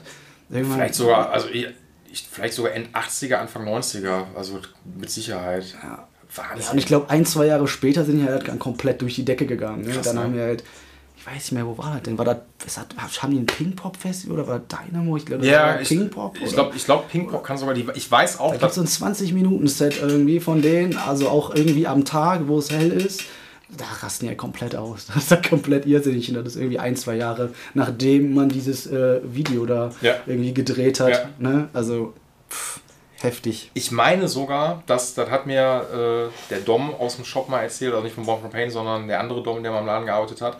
Vielleicht 0.49 0.95
sogar, 0.95 1.31
also 1.31 1.47
ich, 2.15 2.27
vielleicht 2.31 2.53
sogar 2.53 2.73
End 2.73 2.95
80er, 2.95 3.35
Anfang 3.35 3.67
90er, 3.67 4.25
also 4.35 4.59
mit 4.97 5.09
Sicherheit. 5.09 5.75
Ja. 5.83 6.07
Wahnsinn. 6.33 6.65
Ja, 6.65 6.71
und 6.71 6.77
ich 6.77 6.85
glaube, 6.85 7.09
ein, 7.09 7.25
zwei 7.25 7.45
Jahre 7.45 7.67
später 7.67 8.03
sind 8.03 8.19
die 8.19 8.25
halt 8.25 8.59
komplett 8.59 9.01
durch 9.01 9.15
die 9.15 9.25
Decke 9.25 9.45
gegangen. 9.45 9.83
Ne? 9.83 9.91
Krass, 9.91 10.07
Dann 10.07 10.15
ne? 10.15 10.21
haben 10.23 10.35
wir 10.35 10.43
halt, 10.43 10.63
ich 11.17 11.25
weiß 11.25 11.35
nicht 11.35 11.51
mehr, 11.53 11.65
wo 11.65 11.77
war 11.77 11.93
das 11.93 12.03
denn? 12.03 12.17
War 12.17 12.25
das, 12.25 12.37
was 12.63 12.77
hat, 12.77 12.95
haben 13.21 13.31
die 13.31 13.39
ein 13.39 13.45
Ping-Pop-Festival 13.45 14.39
oder 14.39 14.47
war 14.47 14.59
das 14.59 14.79
Dynamo? 14.79 15.15
Ich 15.17 15.25
glaube, 15.25 15.45
ja, 15.45 15.73
Ping-Pop. 15.73 16.37
Ich 16.43 16.53
glaube, 16.53 16.75
ich 16.75 16.83
glaub, 16.83 17.09
Ping-Pop 17.09 17.43
kann 17.43 17.57
sogar 17.57 17.73
die, 17.73 17.87
ich 17.95 18.09
weiß 18.09 18.39
auch. 18.39 18.51
Da 18.51 18.57
gibt 18.57 18.77
es 18.77 18.89
so 18.89 19.05
ein 19.05 19.13
20-Minuten-Set 19.13 20.01
irgendwie 20.01 20.39
von 20.39 20.61
denen, 20.61 20.97
also 20.97 21.29
auch 21.29 21.55
irgendwie 21.55 21.87
am 21.87 22.03
Tag, 22.05 22.47
wo 22.47 22.59
es 22.59 22.71
hell 22.71 22.91
ist 22.91 23.23
da 23.69 23.85
rasten 24.01 24.27
ja 24.27 24.35
komplett 24.35 24.75
aus. 24.75 25.07
Das 25.13 25.23
ist 25.23 25.31
ja 25.31 25.37
komplett 25.37 25.85
irrsinnig. 25.85 26.29
Und 26.29 26.35
das 26.35 26.47
ist 26.47 26.55
irgendwie 26.57 26.79
ein, 26.79 26.95
zwei 26.95 27.15
Jahre, 27.15 27.53
nachdem 27.73 28.33
man 28.33 28.49
dieses 28.49 28.87
äh, 28.87 29.21
Video 29.23 29.65
da 29.65 29.91
ja. 30.01 30.15
irgendwie 30.25 30.53
gedreht 30.53 30.99
hat. 30.99 31.09
Ja. 31.09 31.29
Ne? 31.39 31.69
Also 31.73 32.13
pff, 32.49 32.79
heftig. 33.17 33.71
Ich 33.73 33.91
meine 33.91 34.27
sogar, 34.27 34.83
dass 34.85 35.13
das 35.13 35.29
hat 35.29 35.45
mir 35.47 36.31
äh, 36.31 36.49
der 36.49 36.59
Dom 36.59 36.93
aus 36.93 37.15
dem 37.15 37.25
Shop 37.25 37.49
mal 37.49 37.61
erzählt, 37.61 37.93
also 37.93 38.03
nicht 38.03 38.15
von 38.15 38.25
Born 38.25 38.41
from 38.41 38.51
Pain, 38.51 38.69
sondern 38.69 39.07
der 39.07 39.19
andere 39.19 39.41
Dom, 39.41 39.61
der 39.63 39.71
mal 39.71 39.79
im 39.79 39.87
Laden 39.87 40.05
gearbeitet 40.05 40.41
hat, 40.41 40.57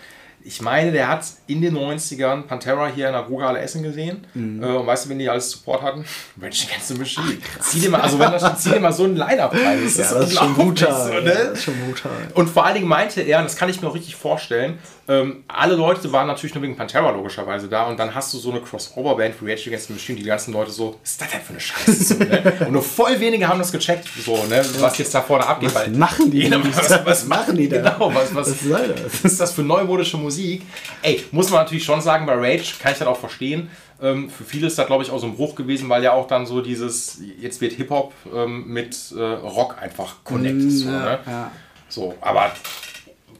ich 0.48 0.62
meine, 0.62 0.92
der 0.92 1.08
hat 1.08 1.26
in 1.48 1.60
den 1.60 1.76
90ern 1.76 2.44
Pantera 2.44 2.88
hier 2.88 3.08
in 3.08 3.14
der 3.14 3.24
Ruhrhalle 3.24 3.60
Essen 3.60 3.82
gesehen. 3.82 4.28
Mhm. 4.36 4.62
Äh, 4.62 4.68
und 4.68 4.86
weißt 4.86 5.06
du, 5.06 5.10
wenn 5.10 5.18
die 5.18 5.28
alles 5.28 5.50
Support 5.50 5.82
hatten? 5.82 6.06
Rage 6.42 6.68
Against 6.70 6.88
the 6.90 6.94
Machine. 6.94 7.38
Ach, 7.60 7.62
zieh 7.62 7.80
dir 7.80 7.90
mal, 7.90 8.02
also 8.02 8.20
wenn 8.20 8.32
das, 8.32 8.62
zieh 8.62 8.70
dir 8.70 8.80
mal 8.80 8.94
so 8.94 9.06
ein 9.06 9.16
Line-Up 9.16 9.54
rein. 9.54 9.84
Das, 9.84 9.98
ja, 9.98 10.20
das, 10.20 10.30
ist 10.30 10.38
schon 10.38 10.54
brutal. 10.54 11.04
So, 11.04 11.14
ne? 11.14 11.34
ja, 11.34 11.44
das 11.46 11.58
ist 11.58 11.64
schon 11.64 11.74
brutal. 11.84 12.12
Und 12.36 12.48
vor 12.48 12.64
allen 12.64 12.76
Dingen 12.76 12.88
meinte 12.88 13.22
er, 13.22 13.40
und 13.40 13.46
das 13.46 13.56
kann 13.56 13.70
ich 13.70 13.82
mir 13.82 13.88
auch 13.88 13.96
richtig 13.96 14.16
vorstellen, 14.16 14.78
ähm, 15.08 15.44
alle 15.48 15.76
Leute 15.76 16.12
waren 16.12 16.26
natürlich 16.26 16.56
nur 16.56 16.64
wegen 16.64 16.76
Pantera 16.76 17.12
logischerweise 17.12 17.68
da 17.68 17.84
und 17.84 18.00
dann 18.00 18.16
hast 18.16 18.34
du 18.34 18.40
so 18.40 18.50
eine 18.50 18.60
Crossover-Band 18.62 19.36
wie 19.40 19.52
Rage 19.52 19.68
Against 19.68 19.88
the 19.88 19.94
Machine, 19.94 20.18
die 20.18 20.26
ganzen 20.26 20.52
Leute 20.52 20.72
so, 20.72 20.98
was 21.02 21.12
ist 21.12 21.22
das 21.22 21.32
denn 21.32 21.42
für 21.42 21.50
eine 21.52 21.60
Scheiße? 21.60 22.04
So, 22.04 22.16
ne? 22.16 22.54
Und 22.66 22.72
nur 22.72 22.82
voll 22.82 23.20
wenige 23.20 23.48
haben 23.48 23.60
das 23.60 23.72
gecheckt, 23.72 24.08
so, 24.26 24.36
ne? 24.46 24.66
was 24.80 24.98
jetzt 24.98 25.14
da 25.14 25.22
vorne 25.22 25.46
abgeht. 25.46 25.76
Was 25.76 25.88
machen 25.90 26.32
die 26.32 26.40
genau, 26.50 26.60
was, 26.64 27.06
was, 27.06 27.26
machen 27.28 27.56
die 27.56 27.70
da? 27.70 27.92
Genau, 27.92 28.14
was, 28.16 28.34
was, 28.34 28.50
was 28.50 28.60
soll 28.62 28.88
das? 28.88 29.24
Was 29.24 29.32
ist 29.32 29.42
das 29.42 29.52
für 29.52 29.62
neumodische 29.62 30.18
Musik? 30.18 30.64
Ey, 31.04 31.24
muss 31.32 31.52
man 31.52 31.62
natürlich 31.62 31.86
schon 31.86 32.02
sagen, 32.02 32.26
bei 32.26 32.34
Rage 32.34 32.74
kann 32.82 32.94
ich 32.94 32.98
das 32.98 33.08
auch 33.08 33.20
verstehen. 33.20 33.70
Ähm, 34.02 34.30
für 34.30 34.44
viele 34.44 34.68
ist 34.68 34.78
das, 34.78 34.88
glaube 34.88 35.04
ich, 35.04 35.12
auch 35.12 35.20
so 35.20 35.28
ein 35.28 35.36
Bruch 35.36 35.54
gewesen, 35.54 35.88
weil 35.88 36.04
ja 36.04 36.14
auch 36.14 36.28
dann 36.28 36.48
so 36.48 36.62
dieses, 36.62 37.20
jetzt 37.40 37.62
wird 37.62 37.74
Hip-Hop 37.74 38.12
ähm, 38.34 38.68
mit 38.68 38.98
äh, 39.16 39.22
Rock 39.22 39.78
einfach 39.80 40.24
connected. 40.24 40.66
Mm, 40.66 40.70
so, 40.70 40.90
ne? 40.90 41.20
ja. 41.28 41.52
so, 41.88 42.16
aber 42.22 42.52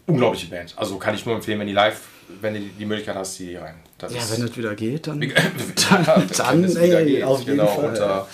unglaubliche 0.08 0.48
Band. 0.48 0.74
Also 0.78 0.98
kann 0.98 1.16
ich 1.16 1.26
nur 1.26 1.36
empfehlen, 1.36 1.60
wenn 1.60 1.68
die 1.68 1.74
live, 1.74 2.02
wenn 2.42 2.54
du 2.54 2.60
die 2.60 2.86
Möglichkeit 2.86 3.16
hast, 3.16 3.40
die 3.40 3.56
rein. 3.56 3.76
Das 3.98 4.14
ja, 4.14 4.22
wenn 4.32 4.46
es 4.46 4.58
wieder 4.58 4.76
geht, 4.76 5.08
dann. 5.08 5.20
dann, 5.90 6.28
dann 6.38 6.64
ey, 6.78 7.06
geht, 7.06 7.24
auf 7.24 7.40
jeden 7.40 7.58
genau, 7.58 7.68
Fall. 7.68 7.90
Unter 7.90 8.08
ja. 8.08 8.28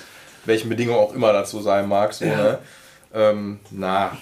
welchen 0.45 0.69
Bedingungen 0.69 0.99
auch 0.99 1.13
immer 1.13 1.33
dazu 1.33 1.61
sein 1.61 1.87
mag. 1.87 2.13
So, 2.13 2.25
ja. 2.25 2.37
ne? 2.37 2.59
ähm, 3.13 3.59
na, 3.69 4.17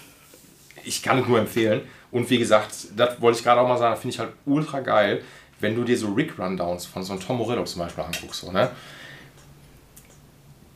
ich 0.84 1.02
kann 1.02 1.20
es 1.20 1.28
nur 1.28 1.40
empfehlen. 1.40 1.82
Und 2.12 2.30
wie 2.30 2.40
gesagt, 2.40 2.72
das 2.96 3.22
wollte 3.22 3.38
ich 3.38 3.44
gerade 3.44 3.62
auch 3.62 3.68
mal 3.68 3.78
sagen, 3.78 3.96
finde 4.00 4.14
ich 4.14 4.20
halt 4.20 4.32
ultra 4.46 4.80
geil, 4.80 5.22
wenn 5.60 5.76
du 5.76 5.84
dir 5.84 5.98
so 5.98 6.12
Rick-Rundowns 6.14 6.86
von 6.86 7.04
so 7.04 7.14
einem 7.14 7.22
Tom 7.22 7.38
Morello 7.38 7.64
zum 7.66 7.82
Beispiel 7.82 8.04
anguckst. 8.04 8.42
So, 8.42 8.52
ne? 8.52 8.70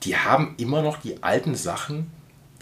Die 0.03 0.15
haben 0.15 0.53
immer 0.57 0.81
noch 0.81 0.97
die 0.97 1.23
alten 1.23 1.55
Sachen, 1.55 2.11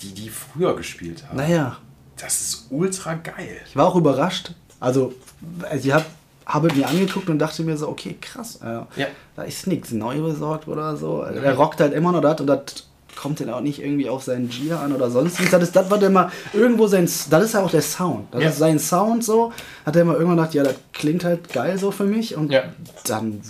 die 0.02 0.14
die 0.14 0.30
früher 0.30 0.76
gespielt 0.76 1.26
haben. 1.28 1.38
Naja. 1.38 1.78
Das 2.22 2.42
ist 2.42 2.68
ultra 2.70 3.16
geil. 3.16 3.58
Ich 3.68 3.76
war 3.76 3.88
auch 3.88 3.96
überrascht. 3.96 4.54
Also, 4.80 5.14
ich 5.74 5.92
habe 5.92 6.06
habe 6.46 6.74
mir 6.74 6.88
angeguckt 6.88 7.30
und 7.30 7.40
dachte 7.40 7.64
mir 7.64 7.78
so, 7.78 7.88
okay, 7.88 8.18
krass, 8.20 8.60
äh, 8.64 9.00
ja. 9.00 9.08
da 9.36 9.44
ist 9.44 9.68
nichts 9.68 9.92
neu 9.92 10.20
besorgt 10.20 10.68
oder 10.68 10.98
so. 10.98 11.24
Ja. 11.24 11.32
Er 11.32 11.56
rockt 11.56 11.80
halt 11.80 11.94
immer 11.94 12.12
noch 12.12 12.22
das 12.22 12.42
und 12.42 12.48
das 12.48 12.62
kommt 13.16 13.40
dann 13.40 13.50
auch 13.52 13.62
nicht 13.62 13.80
irgendwie 13.82 14.10
auf 14.10 14.24
seinen 14.24 14.50
Gia 14.50 14.80
an 14.80 14.94
oder 14.94 15.10
sonst 15.12 15.40
nichts. 15.40 15.52
Das 15.52 15.64
ist 15.64 15.76
das, 15.76 15.90
er 15.90 16.02
immer 16.02 16.32
irgendwo 16.54 16.88
sein, 16.88 17.06
das 17.06 17.44
ist 17.44 17.54
ja 17.54 17.62
auch 17.62 17.70
der 17.70 17.82
Sound. 17.82 18.34
Das 18.34 18.42
ja. 18.42 18.50
ist 18.50 18.58
sein 18.58 18.80
Sound 18.80 19.24
so. 19.24 19.54
Hat 19.86 19.96
er 19.96 20.02
immer 20.02 20.14
irgendwann 20.14 20.38
gedacht, 20.38 20.54
ja, 20.54 20.64
das 20.64 20.76
klingt 20.94 21.24
halt 21.24 21.54
geil 21.54 21.78
so 21.78 21.92
für 21.92 22.06
mich 22.06 22.36
und 22.36 22.52
dann, 23.06 23.42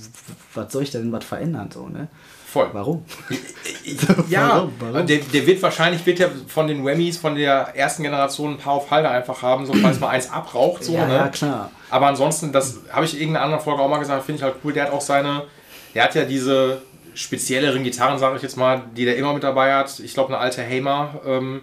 was 0.54 0.72
soll 0.72 0.84
ich 0.84 0.92
denn 0.92 1.12
was 1.12 1.24
verändern 1.24 1.70
so, 1.74 1.88
ne? 1.88 2.08
Voll. 2.52 2.68
Warum? 2.74 3.06
ja, 4.30 4.50
warum? 4.50 4.74
Warum? 4.78 5.08
Der, 5.08 5.20
der, 5.20 5.48
wird 5.48 5.62
wahrscheinlich 5.62 6.06
wird 6.06 6.20
ja 6.20 6.28
von 6.48 6.68
den 6.68 6.84
Wemmys 6.84 7.18
von 7.18 7.36
der 7.36 7.74
ersten 7.76 8.04
Generation 8.04 8.52
ein 8.52 8.58
paar 8.58 8.74
auf 8.74 8.92
Halde 8.92 9.10
einfach 9.10 9.42
haben, 9.42 9.66
so 9.66 9.72
falls 9.74 10.02
mal 10.02 10.10
eins 10.10 10.30
abraucht. 10.30 10.84
So, 10.84 10.94
ja, 10.94 11.06
ne? 11.06 11.16
ja, 11.16 11.28
klar. 11.30 11.72
Aber 11.90 12.08
ansonsten, 12.08 12.52
das 12.52 12.80
habe 12.92 13.06
ich 13.06 13.14
in 13.14 13.22
irgendeiner 13.22 13.46
anderen 13.46 13.64
Folge 13.64 13.82
auch 13.82 13.88
mal 13.88 14.00
gesagt, 14.00 14.26
finde 14.26 14.40
ich 14.40 14.44
halt 14.44 14.56
cool. 14.66 14.74
Der 14.74 14.84
hat 14.84 14.92
auch 14.92 15.00
seine, 15.00 15.44
der 15.96 16.04
hat 16.04 16.14
ja 16.14 16.26
diese 16.26 16.82
spezielleren 17.14 17.86
Gitarren, 17.86 18.20
sage 18.20 18.36
ich 18.36 18.42
jetzt 18.42 18.58
mal, 18.58 18.82
die 18.98 19.06
der 19.06 19.16
immer 19.16 19.34
mit 19.34 19.44
dabei 19.44 19.74
hat. 19.74 20.00
Ich 20.00 20.14
glaube, 20.14 20.34
eine 20.34 20.38
alte 20.40 20.62
Hamer. 20.62 21.22
Ähm, 21.26 21.62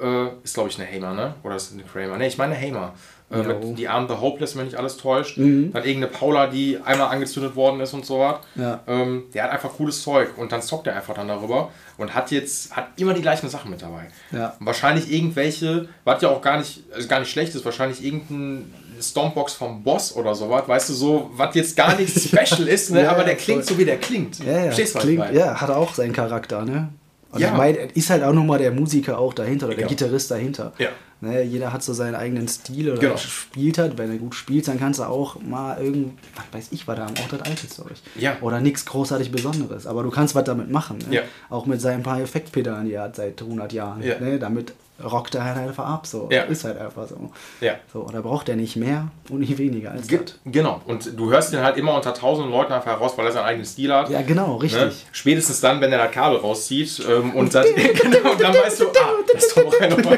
äh, 0.00 0.26
ist 0.42 0.54
glaube 0.54 0.68
ich 0.68 0.80
eine 0.80 0.90
Hamer, 0.90 1.14
ne? 1.14 1.34
Oder 1.44 1.54
ist 1.54 1.70
es 1.70 1.74
eine 1.74 1.84
Kramer? 1.84 2.18
Ne, 2.18 2.26
ich 2.26 2.38
meine 2.38 2.56
Hamer. 2.60 2.94
Äh, 3.30 3.38
mit 3.38 3.78
die 3.78 3.88
Arm 3.88 4.06
The 4.06 4.14
Hopeless, 4.14 4.56
wenn 4.56 4.66
nicht 4.66 4.76
alles 4.76 4.96
täuscht. 4.98 5.38
Mhm. 5.38 5.72
Dann 5.72 5.84
irgendeine 5.84 6.12
Paula, 6.12 6.46
die 6.46 6.78
einmal 6.84 7.08
angezündet 7.08 7.56
worden 7.56 7.80
ist 7.80 7.94
und 7.94 8.04
so 8.04 8.20
was. 8.20 8.36
Ja. 8.54 8.80
Ähm, 8.86 9.24
der 9.32 9.44
hat 9.44 9.50
einfach 9.50 9.72
cooles 9.72 10.02
Zeug 10.02 10.36
und 10.36 10.52
dann 10.52 10.60
zockt 10.60 10.86
er 10.86 10.96
einfach 10.96 11.14
dann 11.14 11.28
darüber 11.28 11.70
und 11.96 12.14
hat 12.14 12.30
jetzt 12.30 12.76
hat 12.76 12.88
immer 12.96 13.14
die 13.14 13.22
gleichen 13.22 13.48
Sachen 13.48 13.70
mit 13.70 13.80
dabei. 13.82 14.08
Ja. 14.30 14.54
wahrscheinlich 14.60 15.10
irgendwelche, 15.10 15.88
was 16.04 16.20
ja 16.22 16.28
auch 16.28 16.42
gar 16.42 16.58
nicht, 16.58 16.82
also 16.94 17.08
gar 17.08 17.20
nicht 17.20 17.30
schlecht 17.30 17.54
ist, 17.54 17.64
wahrscheinlich 17.64 18.04
irgendein 18.04 18.72
Stompbox 19.00 19.54
vom 19.54 19.82
Boss 19.82 20.14
oder 20.14 20.34
sowas, 20.34 20.68
weißt 20.68 20.90
du, 20.90 20.92
so, 20.92 21.30
was 21.34 21.54
jetzt 21.54 21.76
gar 21.76 21.96
nichts 21.96 22.24
special 22.28 22.68
ist, 22.68 22.90
ne? 22.90 23.02
ja, 23.02 23.10
aber 23.10 23.24
der 23.24 23.36
klingt 23.36 23.64
voll. 23.64 23.74
so, 23.74 23.78
wie 23.78 23.84
der 23.84 23.98
klingt. 23.98 24.38
Ja, 24.44 24.66
ja. 24.66 24.72
Stehst 24.72 24.98
klingt, 24.98 25.32
ja, 25.32 25.60
hat 25.60 25.70
auch 25.70 25.94
seinen 25.94 26.12
Charakter, 26.12 26.64
ne? 26.64 26.90
Und 27.34 27.40
ja. 27.40 27.48
ich 27.48 27.56
meine, 27.56 27.78
ist 27.78 28.10
halt 28.10 28.22
auch 28.22 28.32
nochmal 28.32 28.58
der 28.60 28.70
Musiker 28.70 29.18
auch 29.18 29.34
dahinter 29.34 29.66
oder 29.66 29.74
der 29.74 29.88
Gitarrist 29.88 30.30
dahinter. 30.30 30.72
Ja. 30.78 30.90
Ne, 31.20 31.42
jeder 31.42 31.72
hat 31.72 31.82
so 31.82 31.92
seinen 31.92 32.14
eigenen 32.14 32.46
Stil 32.46 32.92
oder 32.92 33.00
genau. 33.00 33.16
spielt 33.16 33.78
halt. 33.78 33.98
Wenn 33.98 34.10
er 34.10 34.18
gut 34.18 34.34
spielt, 34.34 34.68
dann 34.68 34.78
kannst 34.78 35.00
du 35.00 35.04
auch 35.04 35.40
mal 35.40 35.82
irgend, 35.82 36.18
was 36.36 36.44
weiß 36.52 36.68
ich, 36.70 36.86
was 36.86 36.96
da 36.96 37.06
am 37.06 37.14
Ort 37.20 37.32
das 37.32 37.42
alte 37.42 37.68
Zeug. 37.68 37.96
Ja. 38.14 38.36
Oder 38.40 38.60
nichts 38.60 38.84
großartig 38.84 39.32
Besonderes. 39.32 39.86
Aber 39.86 40.04
du 40.04 40.10
kannst 40.10 40.34
was 40.34 40.44
damit 40.44 40.70
machen. 40.70 40.98
Ne? 41.08 41.16
Ja. 41.16 41.22
Auch 41.50 41.66
mit 41.66 41.80
seinen 41.80 42.02
paar 42.02 42.20
Effektpedalen, 42.20 42.86
die 42.86 42.92
er 42.92 43.04
hat 43.04 43.16
seit 43.16 43.40
100 43.40 43.72
Jahren. 43.72 44.02
Ja. 44.02 44.20
Ne? 44.20 44.38
Damit 44.38 44.74
rockt 45.02 45.34
er 45.34 45.44
halt 45.44 45.56
einfach 45.56 45.86
ab. 45.86 46.06
So. 46.06 46.28
Ja. 46.30 46.42
Ist 46.42 46.64
halt 46.64 46.78
einfach 46.78 47.08
so. 47.08 47.30
Ja. 47.60 47.74
so. 47.92 48.06
Da 48.12 48.20
braucht 48.20 48.48
er 48.48 48.56
nicht 48.56 48.76
mehr 48.76 49.08
und 49.28 49.40
nicht 49.40 49.58
weniger 49.58 49.90
als 49.90 50.06
Ge 50.06 50.20
das. 50.20 50.38
Genau. 50.44 50.80
Und 50.86 51.18
du 51.18 51.30
hörst 51.30 51.52
ihn 51.52 51.60
halt 51.60 51.76
immer 51.76 51.94
unter 51.94 52.14
tausenden 52.14 52.52
Leuten 52.52 52.72
einfach 52.72 52.92
heraus, 52.92 53.16
weil 53.16 53.26
er 53.26 53.32
seinen 53.32 53.46
eigenen 53.46 53.66
Stil 53.66 53.92
hat. 53.92 54.08
Ja, 54.10 54.22
genau, 54.22 54.56
richtig. 54.56 54.80
Ne? 54.80 54.92
Spätestens 55.12 55.60
dann, 55.60 55.80
wenn 55.80 55.92
er 55.92 55.98
das 55.98 56.12
Kabel 56.12 56.38
rauszieht 56.38 57.02
ähm, 57.08 57.34
und, 57.34 57.54
das, 57.54 57.66
genau, 57.74 58.32
und 58.32 58.40
dann 58.40 58.54
weißt 58.54 58.80
du, 58.80 58.88
ah, 58.88 59.12
das 59.32 59.44
ist 59.44 59.54
Tom 59.54 59.64
Morello. 59.64 59.96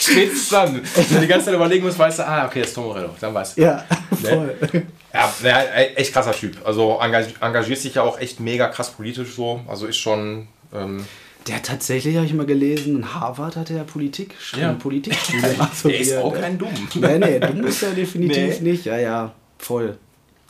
Spätestens 0.00 0.48
dann. 0.48 0.74
Wenn 0.82 1.14
du 1.14 1.20
die 1.20 1.26
ganze 1.26 1.46
Zeit 1.46 1.54
überlegen 1.54 1.84
musst, 1.84 1.98
weißt 1.98 2.18
du, 2.18 2.26
ah, 2.26 2.46
okay, 2.46 2.60
das 2.60 2.70
ist 2.70 2.74
Tom 2.74 2.84
Morello. 2.84 3.10
Dann 3.20 3.32
weißt 3.32 3.56
du. 3.56 3.62
Ja, 3.62 3.84
ne? 4.22 4.28
voll. 4.28 4.82
Ja, 5.12 5.32
ja, 5.44 5.62
echt 5.94 6.12
krasser 6.12 6.32
Typ. 6.32 6.56
Also 6.64 6.98
engagiert 7.00 7.78
sich 7.78 7.94
ja 7.94 8.02
auch 8.02 8.18
echt 8.18 8.40
mega 8.40 8.66
krass 8.68 8.90
politisch 8.90 9.34
so. 9.34 9.60
Also 9.68 9.86
ist 9.86 9.98
schon... 9.98 10.48
Ähm, 10.74 11.04
der 11.46 11.62
tatsächlich, 11.62 12.16
habe 12.16 12.26
ich 12.26 12.32
mal 12.32 12.46
gelesen, 12.46 12.96
in 12.96 13.14
Harvard 13.14 13.56
hat 13.56 13.70
er 13.70 13.84
Politik, 13.84 14.34
ja. 14.56 14.72
Politik 14.72 15.14
Der 15.84 16.00
ist 16.00 16.16
auch 16.16 16.34
kein 16.34 16.56
Dumm. 16.58 16.72
Nee, 16.94 17.18
nee, 17.18 17.38
dumm 17.38 17.64
ist 17.64 17.82
er 17.82 17.90
definitiv 17.90 18.60
nee. 18.60 18.70
nicht. 18.70 18.84
Ja, 18.86 18.98
ja, 18.98 19.32
voll. 19.58 19.98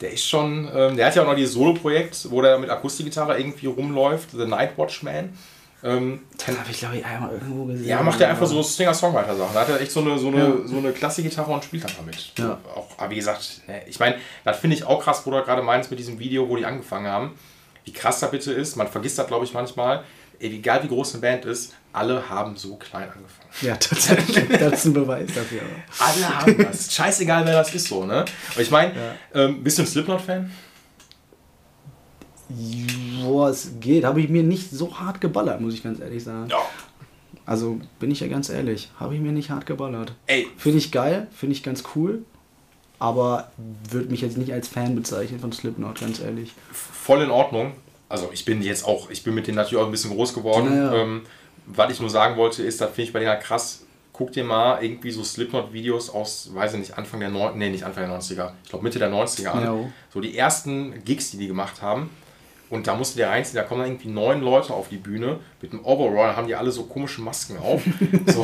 Der 0.01 0.13
ist 0.13 0.27
schon, 0.27 0.69
ähm, 0.75 0.97
der 0.97 1.07
hat 1.07 1.17
ja 1.17 1.23
auch 1.23 1.27
noch 1.27 1.37
dieses 1.37 1.55
Solo-Projekt, 1.55 2.31
wo 2.31 2.43
der 2.43 2.59
mit 2.59 2.71
Akustikgitarre 2.71 3.39
irgendwie 3.39 3.67
rumläuft, 3.67 4.31
The 4.33 4.47
Night 4.47 4.77
Watchman. 4.77 5.31
Ähm, 5.83 6.21
den 6.47 6.59
habe 6.59 6.71
ich, 6.71 6.79
glaube 6.79 6.97
ich, 6.97 7.05
einmal 7.05 7.33
irgendwo 7.33 7.67
gesehen. 7.67 7.87
Ja, 7.87 8.03
macht 8.03 8.21
er 8.21 8.31
einfach 8.31 8.47
so 8.47 8.63
Singer-Songwriter-Sachen. 8.63 9.55
Da 9.55 9.61
hat 9.61 9.69
er 9.69 9.81
echt 9.81 9.93
so 9.93 10.01
eine, 10.01 10.19
so 10.19 10.29
eine, 10.29 10.39
ja. 10.39 10.53
so 10.65 10.79
eine 10.79 10.93
Klassik-Gitarre 10.93 11.53
und 11.53 11.63
spielt 11.63 11.85
dann 11.85 11.93
damit. 11.99 12.33
Ja. 12.39 12.59
Auch, 12.75 12.89
aber 12.97 13.11
wie 13.11 13.17
gesagt, 13.17 13.63
ne, 13.67 13.83
ich 13.87 13.99
meine, 13.99 14.17
das 14.45 14.59
finde 14.59 14.77
ich 14.77 14.85
auch 14.85 15.03
krass, 15.03 15.23
wo 15.27 15.31
du 15.31 15.43
gerade 15.43 15.63
meinst 15.63 15.91
mit 15.91 15.99
diesem 15.99 16.19
Video, 16.19 16.49
wo 16.49 16.57
die 16.57 16.65
angefangen 16.65 17.07
haben. 17.07 17.33
Wie 17.85 17.93
krass 17.93 18.21
das 18.21 18.31
bitte 18.31 18.53
ist. 18.53 18.77
Man 18.77 18.89
vergisst 18.89 19.19
das, 19.19 19.27
glaube 19.27 19.45
ich, 19.45 19.53
manchmal 19.53 20.05
egal 20.41 20.83
wie 20.83 20.89
groß 20.89 21.15
eine 21.15 21.21
Band 21.21 21.45
ist, 21.45 21.75
alle 21.93 22.29
haben 22.29 22.57
so 22.57 22.77
klein 22.77 23.09
angefangen. 23.09 23.49
Ja, 23.63 23.77
tatsächlich. 23.77 24.49
das 24.59 24.73
ist 24.73 24.85
ein 24.87 24.93
Beweis 24.93 25.29
dafür. 25.35 25.61
alle 25.99 26.29
haben 26.29 26.59
das. 26.59 26.93
Scheißegal, 26.93 27.47
wer 27.47 27.55
das 27.55 27.75
ist 27.75 27.87
so, 27.87 28.05
ne? 28.05 28.25
Aber 28.53 28.61
ich 28.61 28.71
meine, 28.71 28.93
ja. 28.95 29.45
ähm, 29.45 29.63
bist 29.63 29.79
du 29.79 29.83
ein 29.83 29.87
Slipknot-Fan? 29.87 30.51
Boah, 33.23 33.49
es 33.49 33.73
geht. 33.81 34.05
Habe 34.05 34.21
ich 34.21 34.29
mir 34.29 34.43
nicht 34.43 34.71
so 34.71 34.99
hart 34.99 35.21
geballert, 35.21 35.61
muss 35.61 35.75
ich 35.75 35.83
ganz 35.83 36.01
ehrlich 36.01 36.23
sagen. 36.23 36.49
Ja. 36.51 36.59
Also 37.47 37.81
bin 37.99 38.11
ich 38.11 38.21
ja 38.21 38.29
ganz 38.29 38.49
ehrlich, 38.49 38.91
habe 38.99 39.15
ich 39.15 39.21
mir 39.21 39.33
nicht 39.33 39.51
hart 39.51 39.67
geballert. 39.67 40.15
Ey. 40.27 40.49
Finde 40.57 40.79
ich 40.79 40.93
geil, 40.93 41.29
finde 41.35 41.55
ich 41.55 41.63
ganz 41.63 41.85
cool, 41.95 42.25
aber 42.99 43.51
würde 43.91 44.09
mich 44.09 44.23
jetzt 44.23 44.39
nicht 44.39 44.53
als 44.53 44.67
Fan 44.67 44.95
bezeichnen 44.95 45.41
von 45.41 45.53
Slipknot, 45.53 46.01
ganz 46.01 46.21
ehrlich. 46.21 46.53
Voll 46.73 47.23
in 47.23 47.31
Ordnung 47.31 47.73
also 48.09 48.31
ich 48.33 48.45
bin 48.45 48.63
jetzt 48.63 48.85
auch, 48.85 49.11
ich 49.11 49.25
bin 49.25 49.35
mit 49.35 49.47
denen 49.47 49.57
natürlich 49.57 49.83
auch 49.83 49.87
ein 49.87 49.93
bisschen 49.93 50.13
groß 50.15 50.35
geworden. 50.35 50.75
Ja, 50.75 50.95
Ähm, 50.95 51.23
was 51.67 51.93
ich 51.93 52.01
nur 52.01 52.11
sagen 52.11 52.37
wollte, 52.37 52.63
ist, 52.63 52.81
das 52.81 52.89
finde 52.91 53.03
ich 53.03 53.13
bei 53.13 53.21
denen 53.21 53.39
krass. 53.41 53.81
Guck 54.13 54.33
dir 54.33 54.45
mal 54.45 54.83
irgendwie 54.85 55.11
so 55.11 55.25
Slipknot-Videos 55.25 56.11
aus, 56.11 56.51
weiß 56.55 56.75
ich 56.75 56.79
nicht, 56.79 56.99
Anfang 56.99 57.19
der 57.19 57.31
90er, 57.31 57.55
nee, 57.55 57.71
nicht 57.71 57.85
Anfang 57.85 58.09
der 58.09 58.17
90er, 58.21 58.53
ich 58.63 58.71
glaube 58.71 58.85
Mitte 58.85 59.01
der 59.01 59.11
90er 59.11 59.49
an. 59.49 59.65
Ja. 59.65 59.77
So 60.13 60.21
die 60.21 60.39
ersten 60.39 61.03
Gigs, 61.05 61.33
die 61.33 61.39
die 61.39 61.49
gemacht 61.49 61.83
haben. 61.83 62.11
Und 62.71 62.87
da 62.87 62.95
musst 62.95 63.15
du 63.15 63.19
dir 63.19 63.29
reinziehen, 63.29 63.57
da 63.57 63.63
kommen 63.63 63.83
dann 63.83 63.91
irgendwie 63.91 64.09
neun 64.09 64.41
Leute 64.41 64.73
auf 64.73 64.89
die 64.89 64.97
Bühne 64.97 65.39
mit 65.61 65.73
einem 65.73 65.85
Overall, 65.85 66.35
haben 66.35 66.47
die 66.47 66.55
alle 66.55 66.71
so 66.71 66.85
komische 66.85 67.21
Masken 67.21 67.59
auf. 67.59 67.83
So, 68.27 68.43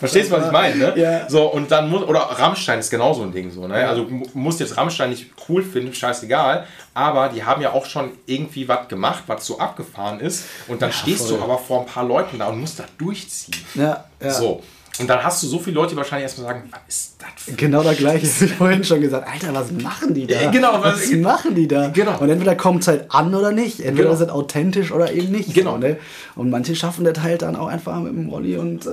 Verstehst 0.00 0.30
du, 0.30 0.36
was 0.36 0.46
ich 0.46 0.52
meine? 0.52 0.76
Ne? 0.76 0.92
Ja. 0.96 1.30
So, 1.30 1.46
und 1.46 1.70
dann 1.70 1.88
muss, 1.88 2.02
oder 2.02 2.20
Rammstein 2.20 2.78
ist 2.78 2.90
genauso 2.90 3.22
ein 3.22 3.32
Ding 3.32 3.50
so, 3.50 3.66
ne? 3.66 3.86
Also 3.86 4.04
du 4.04 4.22
musst 4.34 4.60
jetzt 4.60 4.76
Rammstein 4.76 5.10
nicht 5.10 5.30
cool 5.48 5.62
finden, 5.62 5.94
scheißegal, 5.94 6.66
aber 6.94 7.28
die 7.28 7.44
haben 7.44 7.62
ja 7.62 7.72
auch 7.72 7.86
schon 7.86 8.10
irgendwie 8.26 8.66
was 8.66 8.88
gemacht, 8.88 9.24
was 9.26 9.46
so 9.46 9.58
abgefahren 9.58 10.20
ist. 10.20 10.44
Und 10.68 10.82
dann 10.82 10.90
ja, 10.90 10.96
stehst 10.96 11.28
voll. 11.28 11.38
du 11.38 11.44
aber 11.44 11.58
vor 11.58 11.80
ein 11.80 11.86
paar 11.86 12.04
Leuten 12.04 12.38
da 12.38 12.48
und 12.48 12.60
musst 12.60 12.78
da 12.78 12.84
durchziehen. 12.98 13.54
Ja, 13.74 14.04
ja. 14.20 14.30
So. 14.30 14.62
Und 15.00 15.08
dann 15.08 15.22
hast 15.24 15.42
du 15.42 15.46
so 15.46 15.58
viele 15.58 15.76
Leute, 15.76 15.90
die 15.90 15.96
wahrscheinlich 15.96 16.24
erstmal 16.24 16.48
sagen, 16.48 16.68
was 16.70 16.80
ist 16.86 17.16
das 17.18 17.28
für 17.36 17.52
Genau 17.52 17.82
das 17.82 17.96
gleiche, 17.96 18.26
wie 18.26 18.48
vorhin 18.48 18.84
schon 18.84 19.00
gesagt 19.00 19.26
Alter, 19.26 19.54
was 19.54 19.72
machen 19.72 20.12
die 20.12 20.26
da? 20.26 20.50
Genau, 20.50 20.82
was, 20.82 21.10
was 21.10 21.12
machen 21.12 21.54
die 21.54 21.66
da? 21.66 21.88
Genau. 21.88 22.18
Und 22.18 22.28
entweder 22.28 22.54
kommt 22.56 22.82
es 22.82 22.88
halt 22.88 23.06
an 23.10 23.34
oder 23.34 23.52
nicht. 23.52 23.80
Entweder 23.80 24.08
genau. 24.08 24.18
sind 24.18 24.30
authentisch 24.30 24.92
oder 24.92 25.10
eben 25.12 25.32
nicht. 25.32 25.54
Genau. 25.54 25.72
So, 25.72 25.78
ne? 25.78 25.96
Und 26.36 26.50
manche 26.50 26.76
schaffen 26.76 27.04
das 27.04 27.20
halt 27.22 27.42
dann 27.42 27.56
auch 27.56 27.68
einfach 27.68 27.98
mit 28.00 28.12
dem 28.12 28.28
Rolli 28.28 28.58
und 28.58 28.86
äh, 28.86 28.90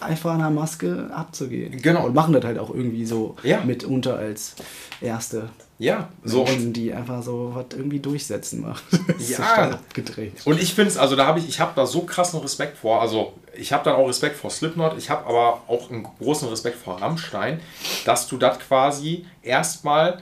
einfach 0.00 0.34
einer 0.34 0.50
Maske 0.50 1.08
abzugehen. 1.14 1.80
Genau. 1.80 2.06
Und 2.06 2.14
machen 2.14 2.34
das 2.34 2.44
halt 2.44 2.58
auch 2.58 2.70
irgendwie 2.70 3.06
so 3.06 3.36
ja. 3.44 3.60
mitunter 3.64 4.16
als 4.16 4.56
erste 5.00 5.50
ja, 5.78 6.08
so 6.22 6.44
Menschen, 6.44 6.72
die 6.72 6.92
einfach 6.92 7.22
so 7.22 7.52
was 7.54 7.66
irgendwie 7.76 7.98
durchsetzen 7.98 8.60
macht. 8.60 8.84
ja, 9.28 9.80
gedreht. 9.92 10.34
Und 10.44 10.60
ich 10.60 10.74
finde 10.74 10.90
es, 10.90 10.96
also 10.96 11.16
da 11.16 11.26
habe 11.26 11.40
ich, 11.40 11.48
ich 11.48 11.60
habe 11.60 11.72
da 11.74 11.86
so 11.86 12.02
krassen 12.02 12.40
Respekt 12.40 12.76
vor. 12.76 13.00
Also 13.00 13.32
ich 13.54 13.72
habe 13.72 13.84
dann 13.84 13.96
auch 13.96 14.06
Respekt 14.06 14.36
vor 14.36 14.50
Slipknot, 14.50 14.96
ich 14.96 15.10
habe 15.10 15.26
aber 15.26 15.62
auch 15.66 15.90
einen 15.90 16.04
großen 16.04 16.48
Respekt 16.48 16.76
vor 16.76 17.00
Rammstein, 17.00 17.60
dass 18.04 18.28
du 18.28 18.36
das 18.36 18.58
quasi 18.60 19.26
erstmal 19.42 20.18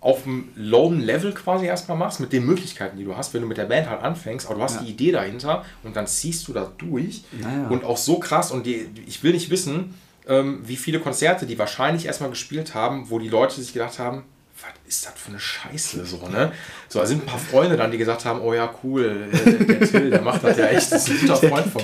auf 0.00 0.26
einem 0.26 0.48
lowen 0.54 1.00
Level 1.00 1.32
quasi 1.32 1.66
erstmal 1.66 1.96
machst, 1.96 2.20
mit 2.20 2.32
den 2.32 2.46
Möglichkeiten, 2.46 2.96
die 2.96 3.04
du 3.04 3.16
hast, 3.16 3.34
wenn 3.34 3.42
du 3.42 3.48
mit 3.48 3.56
der 3.56 3.64
Band 3.64 3.90
halt 3.90 4.02
anfängst, 4.02 4.46
aber 4.46 4.56
du 4.56 4.62
hast 4.62 4.76
ja. 4.76 4.82
die 4.82 4.90
Idee 4.90 5.12
dahinter 5.12 5.64
und 5.82 5.96
dann 5.96 6.06
ziehst 6.06 6.46
du 6.46 6.52
das 6.52 6.68
durch 6.78 7.24
naja. 7.40 7.68
und 7.68 7.84
auch 7.84 7.96
so 7.96 8.18
krass 8.18 8.52
und 8.52 8.64
die, 8.64 8.88
ich 9.06 9.22
will 9.24 9.32
nicht 9.32 9.50
wissen, 9.50 9.94
ähm, 10.28 10.60
wie 10.64 10.76
viele 10.76 11.00
Konzerte 11.00 11.46
die 11.46 11.58
wahrscheinlich 11.58 12.06
erstmal 12.06 12.30
gespielt 12.30 12.74
haben, 12.74 13.10
wo 13.10 13.18
die 13.18 13.28
Leute 13.28 13.60
sich 13.60 13.72
gedacht 13.72 13.98
haben, 13.98 14.22
was 14.62 14.70
ist 14.88 15.06
das 15.06 15.12
für 15.16 15.30
eine 15.30 15.40
Scheiße 15.40 16.04
so, 16.04 16.28
ne? 16.28 16.52
So, 16.88 16.98
da 17.00 17.06
sind 17.06 17.22
ein 17.22 17.26
paar 17.26 17.38
Freunde 17.38 17.76
dann, 17.76 17.90
die 17.90 17.98
gesagt 17.98 18.24
haben, 18.24 18.40
oh 18.40 18.54
ja, 18.54 18.72
cool, 18.82 19.28
der, 19.32 19.52
der 19.52 19.88
Till, 19.88 20.10
der 20.10 20.22
macht 20.22 20.42
das 20.44 20.56
ja 20.56 20.66
echt, 20.66 20.90
das 20.90 21.08
ist 21.08 21.22
ein 21.22 21.28
guter 21.28 21.48
Freund 21.48 21.66
von 21.66 21.82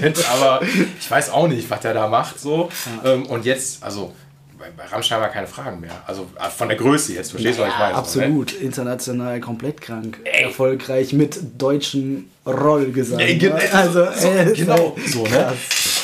mir, 0.00 0.12
aber 0.32 0.60
ich 0.98 1.10
weiß 1.10 1.30
auch 1.30 1.48
nicht, 1.48 1.68
was 1.70 1.80
der 1.80 1.94
da 1.94 2.08
macht, 2.08 2.40
so. 2.40 2.70
Ähm, 3.04 3.26
und 3.26 3.44
jetzt, 3.44 3.82
also, 3.82 4.14
bei, 4.58 4.70
bei 4.70 4.84
Rammstein 4.84 5.20
war 5.20 5.28
keine 5.28 5.46
Fragen 5.46 5.80
mehr. 5.80 6.02
Also 6.06 6.28
äh, 6.38 6.48
von 6.48 6.68
der 6.68 6.76
Größe 6.76 7.14
jetzt, 7.14 7.30
verstehst 7.30 7.58
du, 7.58 7.62
ja, 7.62 7.68
was 7.68 7.74
ich 7.74 7.80
meine? 7.80 7.94
Absolut, 7.94 8.50
so, 8.50 8.56
ne? 8.56 8.62
international 8.62 9.40
komplett 9.40 9.80
krank. 9.80 10.20
Ey. 10.24 10.44
Erfolgreich 10.44 11.12
mit 11.12 11.38
deutschen 11.58 12.30
Rollgesang. 12.46 13.18
Ey, 13.18 13.36
ne? 13.36 13.54
Also, 13.72 14.06
so, 14.14 14.28
ey, 14.28 14.52
genau, 14.54 14.96
so, 15.06 15.24
ne? 15.24 15.52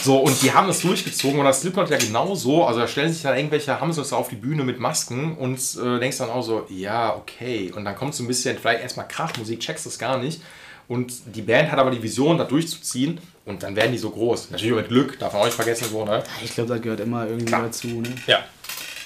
So, 0.02 0.18
und 0.18 0.42
die 0.42 0.52
haben 0.52 0.66
das 0.66 0.80
durchgezogen 0.80 1.38
und 1.38 1.44
das 1.44 1.60
Slipknot 1.60 1.90
ja 1.90 1.96
genauso. 1.96 2.64
Also 2.64 2.80
da 2.80 2.88
stellen 2.88 3.12
sich 3.12 3.22
dann 3.22 3.36
irgendwelche 3.36 3.80
Hamsters 3.80 4.12
auf 4.12 4.28
die 4.28 4.36
Bühne 4.36 4.64
mit 4.64 4.80
Masken 4.80 5.36
und 5.36 5.58
äh, 5.82 6.00
denkst 6.00 6.18
dann 6.18 6.30
auch 6.30 6.42
so, 6.42 6.66
ja, 6.68 7.14
okay. 7.14 7.72
Und 7.74 7.84
dann 7.84 7.94
kommt 7.94 8.14
so 8.14 8.24
ein 8.24 8.26
bisschen, 8.26 8.58
vielleicht 8.58 8.82
erstmal 8.82 9.06
Krachmusik, 9.06 9.60
checkst 9.60 9.86
das 9.86 9.98
gar 9.98 10.18
nicht. 10.18 10.42
Und 10.88 11.12
die 11.34 11.42
Band 11.42 11.70
hat 11.70 11.78
aber 11.78 11.92
die 11.92 12.02
Vision, 12.02 12.36
da 12.36 12.44
durchzuziehen 12.44 13.20
und 13.44 13.62
dann 13.62 13.76
werden 13.76 13.92
die 13.92 13.98
so 13.98 14.10
groß. 14.10 14.50
Natürlich 14.50 14.74
mit 14.74 14.88
Glück, 14.88 15.18
darf 15.18 15.32
man 15.32 15.42
auch 15.42 15.46
nicht 15.46 15.54
vergessen, 15.54 15.86
so, 15.90 16.04
ne? 16.04 16.24
Ich 16.42 16.54
glaube, 16.54 16.70
das 16.70 16.82
gehört 16.82 17.00
immer 17.00 17.26
irgendwie 17.26 17.46
Klar. 17.46 17.62
dazu, 17.62 17.86
ne? 17.86 18.12
Ja. 18.26 18.40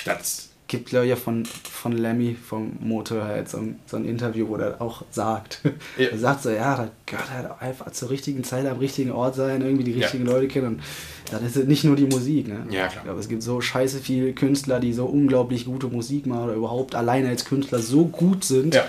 Das 0.04 0.45
gibt, 0.68 0.88
glaube 0.88 1.06
ich, 1.06 1.18
von, 1.18 1.44
von 1.46 1.92
Lemmy 1.92 2.34
vom 2.34 2.72
Motorhead 2.80 3.48
so 3.48 3.58
ein, 3.58 3.78
so 3.86 3.96
ein 3.96 4.04
Interview, 4.04 4.48
wo 4.48 4.56
er 4.56 4.80
auch 4.80 5.04
sagt. 5.10 5.60
Ja. 5.96 6.08
Er 6.08 6.18
sagt 6.18 6.42
so, 6.42 6.50
ja, 6.50 6.76
da 6.76 6.90
gehört 7.06 7.30
halt 7.30 7.48
einfach 7.60 7.90
zur 7.92 8.10
richtigen 8.10 8.44
Zeit 8.44 8.66
am 8.66 8.78
richtigen 8.78 9.12
Ort 9.12 9.34
sein, 9.34 9.62
irgendwie 9.62 9.84
die 9.84 9.92
richtigen 9.92 10.26
ja. 10.26 10.32
Leute 10.32 10.48
kennen. 10.48 10.66
Und 10.66 10.82
das 11.30 11.56
ist 11.56 11.68
nicht 11.68 11.84
nur 11.84 11.96
die 11.96 12.06
Musik. 12.06 12.48
Ne? 12.48 12.66
Ja, 12.70 12.88
klar. 12.88 12.96
Ich 12.96 13.02
glaube, 13.04 13.20
es 13.20 13.28
gibt 13.28 13.42
so 13.42 13.60
scheiße 13.60 13.98
viele 14.00 14.32
Künstler, 14.32 14.80
die 14.80 14.92
so 14.92 15.06
unglaublich 15.06 15.64
gute 15.64 15.86
Musik 15.86 16.26
machen 16.26 16.44
oder 16.44 16.54
überhaupt 16.54 16.94
alleine 16.94 17.28
als 17.28 17.44
Künstler 17.44 17.78
so 17.78 18.06
gut 18.06 18.44
sind. 18.44 18.74
Ja 18.74 18.84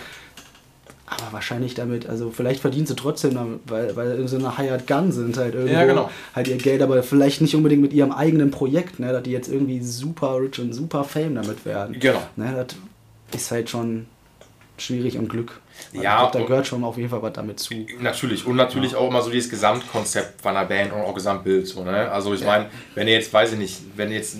aber 1.09 1.31
wahrscheinlich 1.31 1.73
damit, 1.73 2.07
also 2.07 2.31
vielleicht 2.31 2.59
verdienen 2.59 2.85
sie 2.85 2.95
trotzdem 2.95 3.33
damit, 3.33 3.61
weil, 3.65 3.95
weil 3.95 4.27
so 4.27 4.35
eine 4.35 4.57
Hired 4.57 4.87
Gun 4.87 5.13
sind 5.13 5.37
halt 5.37 5.55
irgendwo 5.55 5.73
ja, 5.73 5.85
genau. 5.85 6.11
halt 6.35 6.49
ihr 6.49 6.57
Geld, 6.57 6.81
aber 6.81 7.01
vielleicht 7.01 7.39
nicht 7.39 7.55
unbedingt 7.55 7.81
mit 7.81 7.93
ihrem 7.93 8.11
eigenen 8.11 8.51
Projekt, 8.51 8.99
ne, 8.99 9.13
dass 9.13 9.23
die 9.23 9.31
jetzt 9.31 9.47
irgendwie 9.47 9.81
super 9.81 10.37
rich 10.37 10.59
und 10.59 10.73
super 10.73 11.05
fame 11.05 11.35
damit 11.35 11.65
werden. 11.65 11.97
Genau. 11.97 12.21
Ne, 12.35 12.65
das 13.31 13.41
ist 13.41 13.51
halt 13.51 13.69
schon 13.69 14.07
schwierig 14.77 15.17
und 15.17 15.29
Glück. 15.29 15.61
Also 15.93 16.03
ja, 16.03 16.17
glaub, 16.17 16.31
da 16.33 16.41
gehört 16.41 16.67
schon 16.67 16.83
auf 16.83 16.97
jeden 16.97 17.09
Fall 17.09 17.21
was 17.21 17.33
damit 17.33 17.61
zu. 17.61 17.73
Natürlich. 18.01 18.45
Und 18.45 18.57
natürlich 18.57 18.91
ja. 18.91 18.97
auch 18.97 19.07
immer 19.07 19.21
so 19.21 19.29
dieses 19.29 19.49
Gesamtkonzept 19.49 20.41
von 20.41 20.57
einer 20.57 20.67
Band 20.67 20.91
und 20.91 20.99
auch 20.99 21.13
Gesamtbild. 21.13 21.67
So, 21.67 21.85
ne? 21.85 22.11
Also 22.11 22.33
ich 22.33 22.41
ja. 22.41 22.47
meine, 22.47 22.65
wenn 22.95 23.07
ihr 23.07 23.13
jetzt, 23.13 23.31
weiß 23.31 23.53
ich 23.53 23.59
nicht, 23.59 23.79
wenn 23.95 24.09
ihr 24.11 24.17
jetzt, 24.17 24.37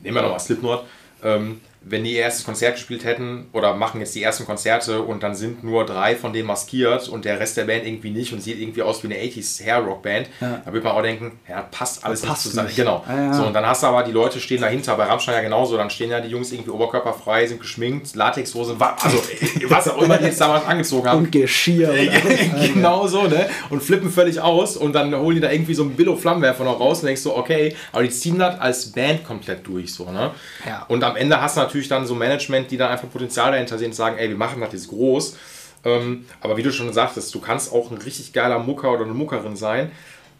nehmen 0.00 0.16
wir 0.16 0.22
nochmal 0.22 0.40
Slipknot, 0.40 0.84
ähm, 1.22 1.60
wenn 1.90 2.04
die 2.04 2.14
ihr 2.14 2.20
erstes 2.20 2.44
Konzert 2.44 2.74
gespielt 2.74 3.04
hätten 3.04 3.46
oder 3.52 3.74
machen 3.74 4.00
jetzt 4.00 4.14
die 4.14 4.22
ersten 4.22 4.46
Konzerte 4.46 5.02
und 5.02 5.22
dann 5.22 5.34
sind 5.34 5.64
nur 5.64 5.86
drei 5.86 6.16
von 6.16 6.32
denen 6.32 6.46
maskiert 6.46 7.08
und 7.08 7.24
der 7.24 7.40
Rest 7.40 7.56
der 7.56 7.64
Band 7.64 7.86
irgendwie 7.86 8.10
nicht 8.10 8.32
und 8.32 8.40
sieht 8.40 8.60
irgendwie 8.60 8.82
aus 8.82 9.02
wie 9.02 9.08
eine 9.08 9.16
80s 9.16 9.64
Hair 9.64 9.78
Rock 9.78 10.02
Band, 10.02 10.28
ja. 10.40 10.60
dann 10.64 10.74
wird 10.74 10.84
man 10.84 10.94
auch 10.94 11.02
denken, 11.02 11.38
ja, 11.48 11.62
passt 11.62 12.04
alles 12.04 12.22
passt 12.22 12.30
nicht 12.30 12.50
zusammen. 12.50 12.66
Nicht. 12.68 12.76
Genau. 12.76 13.04
Ah, 13.06 13.16
ja. 13.16 13.32
So, 13.32 13.46
und 13.46 13.52
dann 13.52 13.66
hast 13.66 13.82
du 13.82 13.86
aber 13.86 14.02
die 14.02 14.12
Leute 14.12 14.40
stehen 14.40 14.60
dahinter, 14.60 14.96
bei 14.96 15.04
Rammstein 15.04 15.36
ja 15.36 15.40
genauso, 15.42 15.76
dann 15.76 15.90
stehen 15.90 16.10
ja 16.10 16.20
die 16.20 16.28
Jungs 16.28 16.52
irgendwie 16.52 16.70
oberkörperfrei, 16.70 17.46
sind 17.46 17.60
geschminkt, 17.60 18.14
Latexhosen, 18.14 18.80
also 18.80 19.22
was 19.68 19.88
auch 19.88 20.02
immer 20.02 20.18
die 20.18 20.24
jetzt 20.24 20.40
damals 20.40 20.66
angezogen 20.66 21.08
haben. 21.08 21.18
Und 21.18 21.32
Geschirr. 21.32 21.90
Und 21.90 22.74
genau 22.74 23.06
so, 23.06 23.24
ne? 23.24 23.48
Und 23.70 23.82
flippen 23.82 24.10
völlig 24.10 24.40
aus 24.40 24.76
und 24.76 24.92
dann 24.92 25.14
holen 25.14 25.36
die 25.36 25.40
da 25.40 25.50
irgendwie 25.50 25.74
so 25.74 25.82
einen 25.82 25.94
Billo-Flammenwerfer 25.96 26.64
noch 26.64 26.80
raus 26.80 27.00
und 27.00 27.06
denkst 27.06 27.22
so, 27.22 27.36
okay, 27.36 27.74
aber 27.92 28.02
die 28.02 28.10
ziehen 28.10 28.38
das 28.38 28.58
als 28.60 28.92
Band 28.92 29.24
komplett 29.24 29.66
durch, 29.66 29.92
so, 29.92 30.10
ne? 30.10 30.30
Ja. 30.66 30.84
Und 30.88 31.04
am 31.04 31.16
Ende 31.16 31.40
hast 31.40 31.56
du 31.56 31.60
natürlich 31.60 31.77
natürlich 31.78 31.88
dann 31.88 32.06
so 32.06 32.14
Management, 32.14 32.70
die 32.70 32.76
da 32.76 32.88
einfach 32.88 33.08
Potenzial 33.10 33.52
dahinter 33.52 33.78
sehen 33.78 33.88
und 33.88 33.94
sagen, 33.94 34.18
ey, 34.18 34.28
wir 34.28 34.36
machen 34.36 34.60
das 34.60 34.72
jetzt 34.72 34.88
groß. 34.88 35.36
Ähm, 35.84 36.26
aber 36.40 36.56
wie 36.56 36.62
du 36.62 36.72
schon 36.72 36.92
sagtest, 36.92 37.32
du 37.34 37.40
kannst 37.40 37.72
auch 37.72 37.90
ein 37.90 37.98
richtig 37.98 38.32
geiler 38.32 38.58
Mucker 38.58 38.92
oder 38.92 39.04
eine 39.04 39.14
Muckerin 39.14 39.56
sein. 39.56 39.92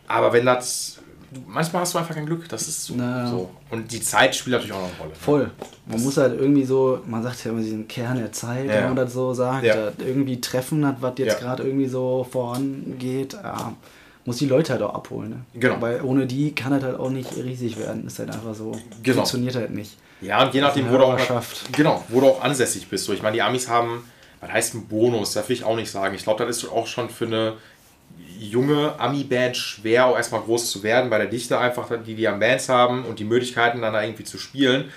Aber 0.07 0.33
wenn 0.33 0.45
das. 0.45 0.99
Manchmal 1.47 1.83
hast 1.83 1.93
du 1.93 1.99
einfach 1.99 2.15
kein 2.15 2.25
Glück, 2.25 2.49
das 2.49 2.69
ist 2.69 2.87
so. 2.87 2.95
so. 2.95 3.51
Und 3.71 3.93
die 3.93 4.01
Zeit 4.01 4.35
spielt 4.35 4.55
natürlich 4.55 4.73
auch 4.73 4.81
noch 4.81 4.89
eine 4.89 4.99
Rolle. 4.99 5.15
Voll. 5.15 5.51
Man 5.85 5.97
das 5.97 6.03
muss 6.03 6.17
halt 6.17 6.41
irgendwie 6.41 6.65
so, 6.65 7.01
man 7.07 7.23
sagt 7.23 7.45
ja 7.45 7.51
immer 7.51 7.61
diesen 7.61 7.87
Kern 7.87 8.17
der 8.17 8.33
Zeit, 8.33 8.65
ja. 8.65 8.73
wenn 8.73 8.85
man 8.87 8.97
das 8.97 9.13
so 9.13 9.35
sagt, 9.35 9.65
ja. 9.65 9.93
irgendwie 9.99 10.41
treffen 10.41 10.87
hat, 10.87 11.03
was 11.03 11.13
jetzt 11.19 11.35
ja. 11.35 11.39
gerade 11.39 11.65
irgendwie 11.65 11.87
so 11.87 12.27
vorangeht. 12.31 13.35
Ja 13.35 13.75
muss 14.29 14.37
die 14.37 14.47
Leute 14.47 14.75
halt 14.75 14.83
auch 14.83 14.95
abholen. 14.95 15.31
Ne? 15.31 15.37
Genau. 15.55 15.81
Weil 15.81 16.03
ohne 16.03 16.27
die 16.27 16.55
kann 16.55 16.71
das 16.73 16.83
halt 16.83 17.01
auch 17.01 17.09
nicht 17.09 17.35
riesig 17.35 17.79
werden. 17.79 18.07
Ist 18.07 18.19
halt 18.19 18.29
einfach 18.29 18.55
so. 18.55 18.73
Genau. 19.03 19.17
Funktioniert 19.17 19.57
halt 19.57 19.71
nicht. 19.71 19.97
Ja, 20.21 20.45
und 20.45 20.53
je 20.53 20.61
nachdem, 20.61 20.91
wo 20.91 20.99
du, 20.99 21.05
auch, 21.05 21.19
genau, 21.73 22.05
wo 22.09 22.21
du 22.21 22.27
auch 22.27 22.43
ansässig 22.43 22.89
bist. 22.89 23.07
So, 23.07 23.15
ich 23.15 23.23
meine, 23.23 23.35
die 23.35 23.43
Amis 23.43 23.69
haben, 23.69 24.05
was 24.41 24.53
heißt 24.53 24.75
ein 24.75 24.87
Bonus? 24.87 25.33
Das 25.33 25.49
will 25.49 25.57
ich 25.57 25.65
auch 25.65 25.77
nicht 25.77 25.91
sagen. 25.91 26.15
Ich 26.15 26.25
glaube, 26.25 26.45
das 26.45 26.59
ist 26.59 26.71
auch 26.71 26.87
schon 26.87 27.09
für 27.09 27.25
eine 27.25 27.55
junge 28.39 29.01
Ami-Band 29.01 29.57
schwer, 29.57 30.07
auch 30.07 30.17
erstmal 30.17 30.43
groß 30.43 30.71
zu 30.71 30.83
werden, 30.83 31.09
bei 31.09 31.17
der 31.17 31.29
Dichte 31.29 31.59
einfach, 31.59 31.89
die 32.05 32.15
die 32.15 32.29
am 32.29 32.39
Bands 32.39 32.69
haben 32.69 33.05
und 33.07 33.19
die 33.19 33.25
Möglichkeiten 33.25 33.81
dann 33.81 33.95
da 33.95 34.03
irgendwie 34.03 34.25
zu 34.25 34.37
spielen. 34.37 34.91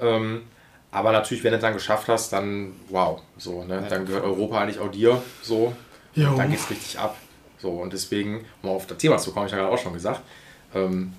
Ähm, 0.00 0.42
aber 0.90 1.12
natürlich, 1.12 1.44
wenn 1.44 1.52
du 1.52 1.56
es 1.58 1.62
dann 1.62 1.74
geschafft 1.74 2.08
hast, 2.08 2.32
dann 2.32 2.72
wow, 2.88 3.20
so, 3.38 3.62
ne? 3.62 3.86
dann 3.88 4.06
gehört 4.06 4.24
Europa 4.24 4.60
eigentlich 4.60 4.80
auch 4.80 4.90
dir, 4.90 5.22
so, 5.40 5.72
jo. 6.14 6.34
dann 6.36 6.50
geht's 6.50 6.68
richtig 6.68 6.98
ab. 6.98 7.16
So, 7.62 7.70
und 7.70 7.92
deswegen, 7.92 8.44
um 8.60 8.70
auf 8.70 8.88
das 8.88 8.98
Thema 8.98 9.18
zu 9.18 9.30
kommen, 9.30 9.46
ich 9.46 9.52
habe 9.52 9.62
gerade 9.62 9.72
auch 9.72 9.80
schon 9.80 9.92
gesagt, 9.92 10.20
ähm, 10.74 11.12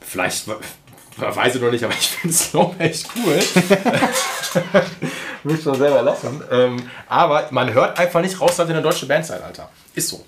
vielleicht 0.00 0.48
weiß 1.18 1.54
ich 1.54 1.60
noch 1.60 1.70
nicht, 1.70 1.84
aber 1.84 1.92
ich 1.92 2.08
finde 2.08 2.34
Slow 2.34 2.74
echt 2.78 3.06
cool. 3.14 3.38
Muss 5.44 5.62
schon 5.62 5.74
selber 5.74 6.00
lachen. 6.00 6.42
Ähm, 6.50 6.90
aber 7.06 7.48
man 7.50 7.74
hört 7.74 7.98
einfach 7.98 8.22
nicht 8.22 8.40
raus, 8.40 8.56
dass 8.56 8.66
ihr 8.70 8.74
eine 8.74 8.82
deutsche 8.82 9.04
Band 9.04 9.26
seid, 9.26 9.42
Alter. 9.42 9.68
Ist 9.94 10.08
so. 10.08 10.24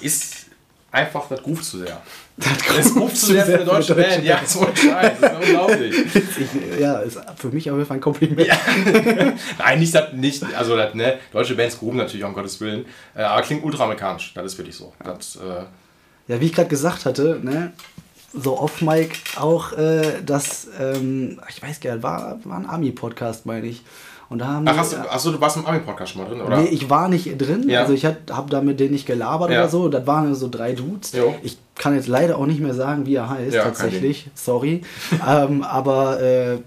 Ist 0.00 0.46
einfach 0.92 1.28
das 1.28 1.42
Groove 1.42 1.62
zu 1.62 1.78
sehr. 1.78 2.00
Das 2.40 2.94
Groove 2.94 3.14
zu 3.14 3.26
sehr 3.26 3.44
für 3.44 3.56
eine 3.56 3.64
deutsche 3.64 3.94
Band. 3.94 4.24
Ja, 4.24 4.40
so 4.44 4.66
ein 4.66 4.74
Scheiß. 4.74 5.20
Das 5.20 5.32
ist 5.32 5.48
unglaublich. 5.48 5.96
Ich, 6.40 6.80
ja, 6.80 6.98
ist 7.00 7.20
für 7.36 7.48
mich 7.48 7.70
auf 7.70 7.76
jeden 7.76 7.86
Fall 7.86 7.98
ein 7.98 8.00
Kompliment. 8.00 8.46
Ja. 8.46 8.56
Nein, 9.58 9.78
nicht, 9.78 9.94
das, 9.94 10.12
nicht 10.12 10.42
also 10.56 10.76
das, 10.76 10.94
ne, 10.94 11.18
deutsche 11.32 11.54
Bands 11.54 11.78
grooven 11.78 11.98
natürlich, 11.98 12.24
um 12.24 12.32
Gottes 12.32 12.60
Willen. 12.60 12.86
Äh, 13.14 13.22
aber 13.22 13.42
klingt 13.42 13.62
ultra-amerikanisch. 13.62 14.32
Das 14.34 14.46
ist 14.46 14.58
wirklich 14.58 14.76
so. 14.76 14.92
Das, 15.04 15.36
äh, 15.36 16.32
ja, 16.32 16.40
wie 16.40 16.46
ich 16.46 16.54
gerade 16.54 16.68
gesagt 16.68 17.04
hatte, 17.04 17.40
ne, 17.42 17.72
so 18.32 18.58
off-Mic 18.58 19.18
auch, 19.36 19.72
äh, 19.72 20.22
dass, 20.24 20.68
ähm, 20.80 21.40
ich 21.48 21.62
weiß 21.62 21.80
gar 21.80 21.94
nicht, 21.94 22.02
war, 22.02 22.38
war 22.44 22.58
ein 22.58 22.66
Ami-Podcast, 22.66 23.46
meine 23.46 23.66
ich. 23.66 23.82
Und 24.30 24.38
da 24.38 24.46
haben 24.46 24.68
Ach, 24.68 24.76
hast 24.76 24.92
du, 24.92 24.96
achso, 24.96 25.32
du 25.32 25.40
warst 25.40 25.56
im 25.56 25.66
Ami-Podcast 25.66 26.12
schon 26.12 26.22
mal 26.22 26.28
drin, 26.28 26.40
oder? 26.40 26.58
Nee, 26.58 26.68
ich 26.68 26.88
war 26.88 27.08
nicht 27.08 27.36
drin. 27.36 27.68
Ja. 27.68 27.80
Also 27.80 27.94
ich 27.94 28.04
habe 28.06 28.18
da 28.48 28.60
mit 28.60 28.78
denen 28.78 28.92
nicht 28.92 29.06
gelabert 29.06 29.50
ja. 29.50 29.58
oder 29.58 29.68
so. 29.68 29.88
Das 29.88 30.06
waren 30.06 30.32
so 30.36 30.48
drei 30.48 30.72
Dudes. 30.72 31.12
Jo. 31.12 31.34
Ich 31.42 31.58
kann 31.80 31.94
jetzt 31.94 32.08
leider 32.08 32.36
auch 32.36 32.44
nicht 32.44 32.60
mehr 32.60 32.74
sagen, 32.74 33.06
wie 33.06 33.14
er 33.14 33.30
heißt, 33.30 33.54
ja, 33.54 33.64
tatsächlich. 33.64 34.28
Sorry. 34.34 34.82
ähm, 35.26 35.62
aber 35.62 36.20
äh, 36.20 36.58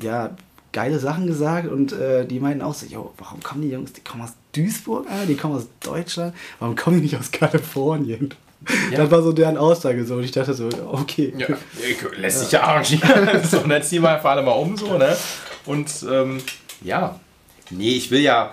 ja, 0.00 0.36
geile 0.72 0.98
Sachen 0.98 1.26
gesagt 1.26 1.68
und 1.68 1.92
äh, 1.92 2.26
die 2.26 2.38
meinten 2.38 2.60
auch 2.60 2.74
so, 2.74 2.84
jo, 2.84 3.14
warum 3.16 3.42
kommen 3.42 3.62
die 3.62 3.70
Jungs, 3.70 3.94
die 3.94 4.02
kommen 4.02 4.24
aus 4.24 4.34
Duisburg, 4.52 5.06
äh, 5.06 5.26
die 5.26 5.36
kommen 5.36 5.56
aus 5.56 5.68
Deutschland, 5.80 6.34
warum 6.58 6.76
kommen 6.76 6.96
die 6.96 7.04
nicht 7.04 7.16
aus 7.16 7.30
Kalifornien? 7.30 8.34
Ja. 8.90 8.98
Das 8.98 9.10
war 9.10 9.22
so 9.22 9.32
deren 9.32 9.56
Aussage 9.56 10.04
so. 10.04 10.16
Und 10.16 10.24
ich 10.24 10.32
dachte 10.32 10.52
so, 10.52 10.68
okay. 10.92 11.32
Ja, 11.38 11.46
lässt 12.18 12.40
sich 12.40 12.52
ja 12.52 12.62
arrangieren. 12.64 13.42
so, 13.50 13.60
und 13.60 13.70
dann 13.70 13.82
ziehen 13.82 14.02
wir 14.02 14.10
einfach 14.10 14.32
alle 14.32 14.42
mal 14.42 14.52
um 14.52 14.76
so, 14.76 14.98
ne? 14.98 15.16
Und 15.64 15.88
ähm, 16.10 16.42
ja. 16.82 17.18
Nee, 17.70 17.92
ich 17.92 18.10
will 18.10 18.20
ja, 18.20 18.52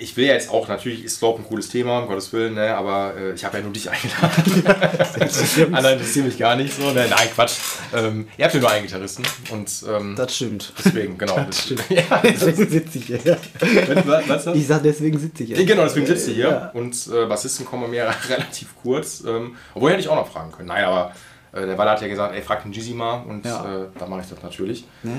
ich 0.00 0.16
will 0.16 0.24
ja 0.24 0.32
jetzt 0.32 0.50
auch, 0.50 0.66
natürlich 0.66 1.04
ist 1.04 1.18
Slope 1.18 1.42
ein 1.42 1.44
cooles 1.44 1.68
Thema, 1.68 1.98
um 1.98 2.08
Gottes 2.08 2.32
Willen, 2.32 2.54
ne, 2.54 2.74
aber 2.74 3.14
äh, 3.16 3.34
ich 3.34 3.44
habe 3.44 3.58
ja 3.58 3.62
nur 3.62 3.72
dich 3.72 3.90
eingeladen. 3.90 5.74
Andere 5.74 5.92
interessieren 5.92 6.26
mich 6.26 6.38
gar 6.38 6.56
nicht 6.56 6.74
so. 6.74 6.90
Ne? 6.90 7.06
Nein, 7.08 7.28
Quatsch. 7.34 7.58
Ähm, 7.94 8.26
ihr 8.38 8.46
habt 8.46 8.54
ja 8.54 8.60
nur 8.60 8.70
einen 8.70 8.86
Gitarristen. 8.86 9.24
Und, 9.50 9.70
ähm, 9.88 10.14
das 10.16 10.34
stimmt. 10.34 10.72
Deswegen, 10.82 11.18
genau. 11.18 11.36
Das 11.36 11.64
stimmt. 11.64 11.84
Ja, 11.90 12.20
deswegen 12.22 12.70
sitze 12.70 12.98
ich 12.98 13.06
hier. 13.06 13.20
Was, 13.24 14.28
was, 14.28 14.46
was? 14.46 14.56
Ich 14.56 14.66
sag, 14.66 14.82
deswegen 14.82 15.18
sitze 15.18 15.42
ich 15.42 15.54
hier. 15.54 15.66
Genau, 15.66 15.82
deswegen 15.82 16.06
sitze 16.06 16.30
ich 16.30 16.36
hier. 16.36 16.48
Ja. 16.48 16.70
Und 16.72 16.96
äh, 17.12 17.26
Bassisten 17.26 17.66
kommen 17.66 17.90
mir 17.90 18.08
relativ 18.28 18.74
kurz. 18.82 19.22
Ähm, 19.26 19.56
obwohl 19.74 19.90
hätte 19.90 20.00
ich 20.00 20.08
auch 20.08 20.16
noch 20.16 20.32
fragen 20.32 20.50
können. 20.50 20.68
Nein, 20.68 20.84
aber 20.84 21.12
äh, 21.52 21.66
der 21.66 21.76
Waller 21.76 21.90
hat 21.92 22.00
ja 22.00 22.08
gesagt, 22.08 22.34
ey, 22.34 22.40
frag 22.40 22.62
den 22.62 22.72
Jizzy 22.72 22.94
mal. 22.94 23.22
Und 23.22 23.44
ja. 23.44 23.82
äh, 23.82 23.86
da 23.98 24.06
mache 24.06 24.22
ich 24.22 24.28
das 24.28 24.42
natürlich. 24.42 24.86
Ja, 25.02 25.10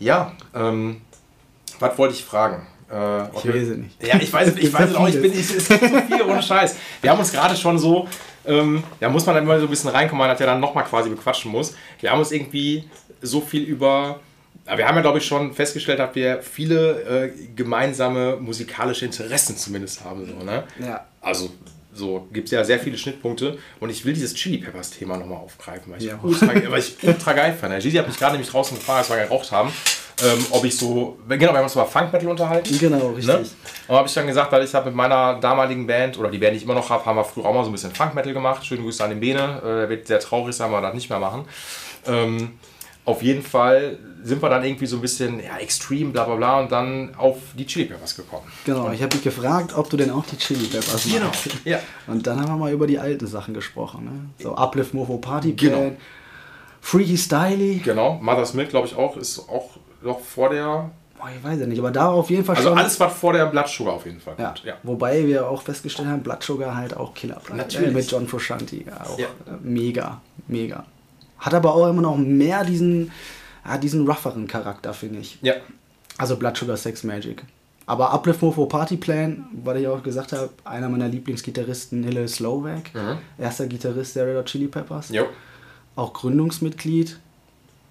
ja 0.00 0.32
ähm, 0.54 1.02
was 1.78 1.96
wollte 1.98 2.14
ich 2.14 2.24
fragen? 2.24 2.66
Äh, 2.90 3.28
ich 3.28 3.46
weiß 3.46 3.68
es 3.68 3.76
nicht. 3.76 4.02
Ja, 4.02 4.16
ich 4.20 4.32
weiß 4.32 4.48
es 4.48 4.56
ich 4.56 4.72
weiß 4.72 4.90
es 4.90 4.96
auch. 4.96 5.08
Ich 5.08 5.20
bin, 5.20 5.32
ich, 5.32 5.54
es 5.54 5.68
gibt 5.68 5.80
so 5.80 6.00
viel 6.00 6.22
ohne 6.22 6.42
Scheiß. 6.42 6.76
Wir 7.00 7.10
haben 7.10 7.18
uns 7.18 7.32
gerade 7.32 7.56
schon 7.56 7.78
so, 7.78 8.08
ähm, 8.46 8.82
da 9.00 9.08
muss 9.08 9.26
man 9.26 9.34
dann 9.34 9.44
immer 9.44 9.58
so 9.58 9.66
ein 9.66 9.70
bisschen 9.70 9.90
reinkommen, 9.90 10.26
weil 10.26 10.34
er 10.34 10.46
dann 10.46 10.60
nochmal 10.60 10.84
quasi 10.84 11.10
bequatschen 11.10 11.50
muss. 11.50 11.74
Wir 12.00 12.10
haben 12.10 12.18
uns 12.18 12.32
irgendwie 12.32 12.84
so 13.20 13.40
viel 13.40 13.62
über 13.62 14.20
wir 14.76 14.86
haben 14.86 14.96
ja, 14.96 15.02
glaube 15.02 15.18
ich, 15.18 15.24
schon 15.24 15.54
festgestellt, 15.54 15.98
dass 15.98 16.14
wir 16.14 16.42
viele 16.42 17.02
äh, 17.02 17.32
gemeinsame 17.56 18.36
musikalische 18.36 19.06
Interessen 19.06 19.56
zumindest 19.56 20.04
haben. 20.04 20.26
So, 20.26 20.44
ne? 20.44 20.64
Ja. 20.78 21.06
Also, 21.20 21.50
so 21.98 22.28
gibt 22.32 22.46
es 22.46 22.52
ja 22.52 22.64
sehr 22.64 22.78
viele 22.78 22.96
Schnittpunkte. 22.96 23.58
Und 23.80 23.90
ich 23.90 24.04
will 24.04 24.14
dieses 24.14 24.34
Chili 24.34 24.58
Peppers 24.58 24.90
Thema 24.90 25.16
nochmal 25.16 25.38
aufgreifen, 25.38 25.92
weil 25.92 25.98
ich, 26.00 26.08
ja. 26.08 26.18
ultra, 26.22 26.46
weil 26.70 26.78
ich 26.78 26.96
ultra 27.02 27.32
geil 27.32 27.56
fand. 27.58 27.78
Gigi 27.82 27.96
hat 27.96 28.06
mich 28.06 28.18
gerade 28.18 28.32
nämlich 28.32 28.50
draußen 28.50 28.76
gefragt, 28.76 28.98
als 29.00 29.10
wir 29.10 29.24
geraucht 29.24 29.52
haben 29.52 29.72
ähm, 30.22 30.46
ob 30.50 30.64
ich 30.64 30.76
so, 30.76 31.18
genau, 31.28 31.52
wir 31.52 31.58
haben 31.58 31.64
uns 31.64 31.74
über 31.74 31.86
Funk 31.86 32.12
Metal 32.12 32.28
unterhalten. 32.28 32.76
Genau, 32.78 33.08
richtig. 33.08 33.26
Ne? 33.26 33.44
Und 33.88 33.96
habe 33.96 34.08
ich 34.08 34.14
dann 34.14 34.26
gesagt, 34.26 34.50
weil 34.50 34.64
ich 34.64 34.74
habe 34.74 34.86
mit 34.86 34.96
meiner 34.96 35.38
damaligen 35.40 35.86
Band, 35.86 36.18
oder 36.18 36.30
die 36.30 36.38
Band, 36.38 36.54
die 36.54 36.58
ich 36.58 36.64
immer 36.64 36.74
noch 36.74 36.90
habe, 36.90 37.04
haben 37.04 37.16
wir 37.16 37.24
früher 37.24 37.46
auch 37.46 37.54
mal 37.54 37.62
so 37.62 37.70
ein 37.70 37.72
bisschen 37.72 37.94
Funk 37.94 38.14
Metal 38.14 38.32
gemacht. 38.32 38.66
Schöne 38.66 38.82
Grüße 38.82 39.02
an 39.02 39.10
den 39.10 39.20
Bene, 39.20 39.60
äh, 39.62 39.66
der 39.66 39.88
wird 39.88 40.06
sehr 40.06 40.20
traurig 40.20 40.54
sein, 40.54 40.72
weil 40.72 40.78
wir 40.78 40.86
das 40.86 40.94
nicht 40.94 41.08
mehr 41.08 41.20
machen. 41.20 41.44
Ähm, 42.06 42.58
auf 43.04 43.22
jeden 43.22 43.42
Fall 43.42 43.98
sind 44.22 44.42
wir 44.42 44.48
dann 44.48 44.64
irgendwie 44.64 44.86
so 44.86 44.96
ein 44.96 45.02
bisschen 45.02 45.40
ja, 45.40 45.58
extrem, 45.58 46.12
bla 46.12 46.24
bla 46.24 46.36
bla, 46.36 46.60
und 46.60 46.72
dann 46.72 47.14
auf 47.16 47.36
die 47.54 47.66
Chili 47.66 47.86
Peppers 47.86 48.16
gekommen. 48.16 48.46
Genau, 48.64 48.90
ich 48.90 49.00
habe 49.00 49.10
dich 49.10 49.22
gefragt, 49.22 49.76
ob 49.76 49.88
du 49.90 49.96
denn 49.96 50.10
auch 50.10 50.24
die 50.26 50.36
Chili 50.36 50.66
Peppers 50.66 51.04
genau. 51.04 51.26
machst. 51.26 51.44
Genau, 51.44 51.56
ja. 51.64 51.80
Und 52.06 52.26
dann 52.26 52.40
haben 52.40 52.48
wir 52.48 52.56
mal 52.56 52.72
über 52.72 52.86
die 52.86 52.98
alten 52.98 53.26
Sachen 53.26 53.54
gesprochen. 53.54 54.04
Ne? 54.04 54.42
So 54.42 54.54
Uplift 54.54 54.94
Mofo 54.94 55.18
Party 55.18 55.48
Band, 55.48 55.60
genau. 55.60 55.92
Freaky 56.80 57.16
Styly. 57.16 57.80
Genau, 57.84 58.18
Mother's 58.20 58.54
Milk, 58.54 58.70
glaube 58.70 58.86
ich 58.86 58.96
auch, 58.96 59.16
ist 59.16 59.38
auch 59.48 59.70
noch 60.02 60.20
vor 60.20 60.50
der. 60.50 60.90
Boah, 61.18 61.28
ich 61.36 61.42
weiß 61.42 61.58
ja 61.58 61.66
nicht, 61.66 61.78
aber 61.80 61.90
da 61.90 62.10
auf 62.10 62.30
jeden 62.30 62.44
Fall 62.44 62.56
also 62.56 62.68
schon. 62.68 62.78
Also 62.78 62.84
alles, 62.84 63.00
was 63.00 63.12
vor 63.12 63.32
der 63.32 63.46
Blood 63.46 63.68
Sugar 63.68 63.94
auf 63.94 64.06
jeden 64.06 64.20
Fall 64.20 64.34
ja. 64.38 64.46
kommt. 64.46 64.64
Ja. 64.64 64.74
Wobei 64.84 65.26
wir 65.26 65.48
auch 65.48 65.62
festgestellt 65.62 66.08
haben, 66.08 66.22
Blood 66.22 66.42
Sugar 66.42 66.76
halt 66.76 66.96
auch 66.96 67.12
Killer. 67.14 67.40
Natürlich. 67.54 67.92
mit 67.92 68.10
John 68.10 68.26
Frusciante. 68.28 68.84
Auch 69.04 69.18
ja. 69.18 69.26
mega, 69.62 70.20
mega. 70.46 70.84
Hat 71.38 71.54
aber 71.54 71.74
auch 71.74 71.88
immer 71.88 72.02
noch 72.02 72.16
mehr 72.16 72.64
diesen, 72.64 73.10
ja, 73.68 73.78
diesen 73.78 74.08
rougheren 74.08 74.46
Charakter, 74.46 74.94
finde 74.94 75.20
ich. 75.20 75.38
Ja. 75.42 75.54
Also 76.16 76.36
Blood 76.36 76.56
Sugar 76.56 76.76
Sex 76.76 77.04
Magic. 77.04 77.44
Aber 77.86 78.12
Uplift 78.12 78.42
Mofo 78.42 78.66
Party 78.66 78.96
Plan, 78.96 79.46
weil 79.64 79.78
ich 79.78 79.88
auch 79.88 80.02
gesagt 80.02 80.32
habe, 80.32 80.50
einer 80.64 80.88
meiner 80.88 81.08
Lieblingsgitarristen, 81.08 82.04
Hille 82.04 82.28
Slovak, 82.28 82.94
mhm. 82.94 83.18
erster 83.38 83.66
Gitarrist 83.66 84.14
der 84.14 84.26
Red 84.26 84.36
Hot 84.36 84.46
Chili 84.46 84.68
Peppers. 84.68 85.08
Jo. 85.08 85.26
Auch 85.96 86.12
Gründungsmitglied, 86.12 87.18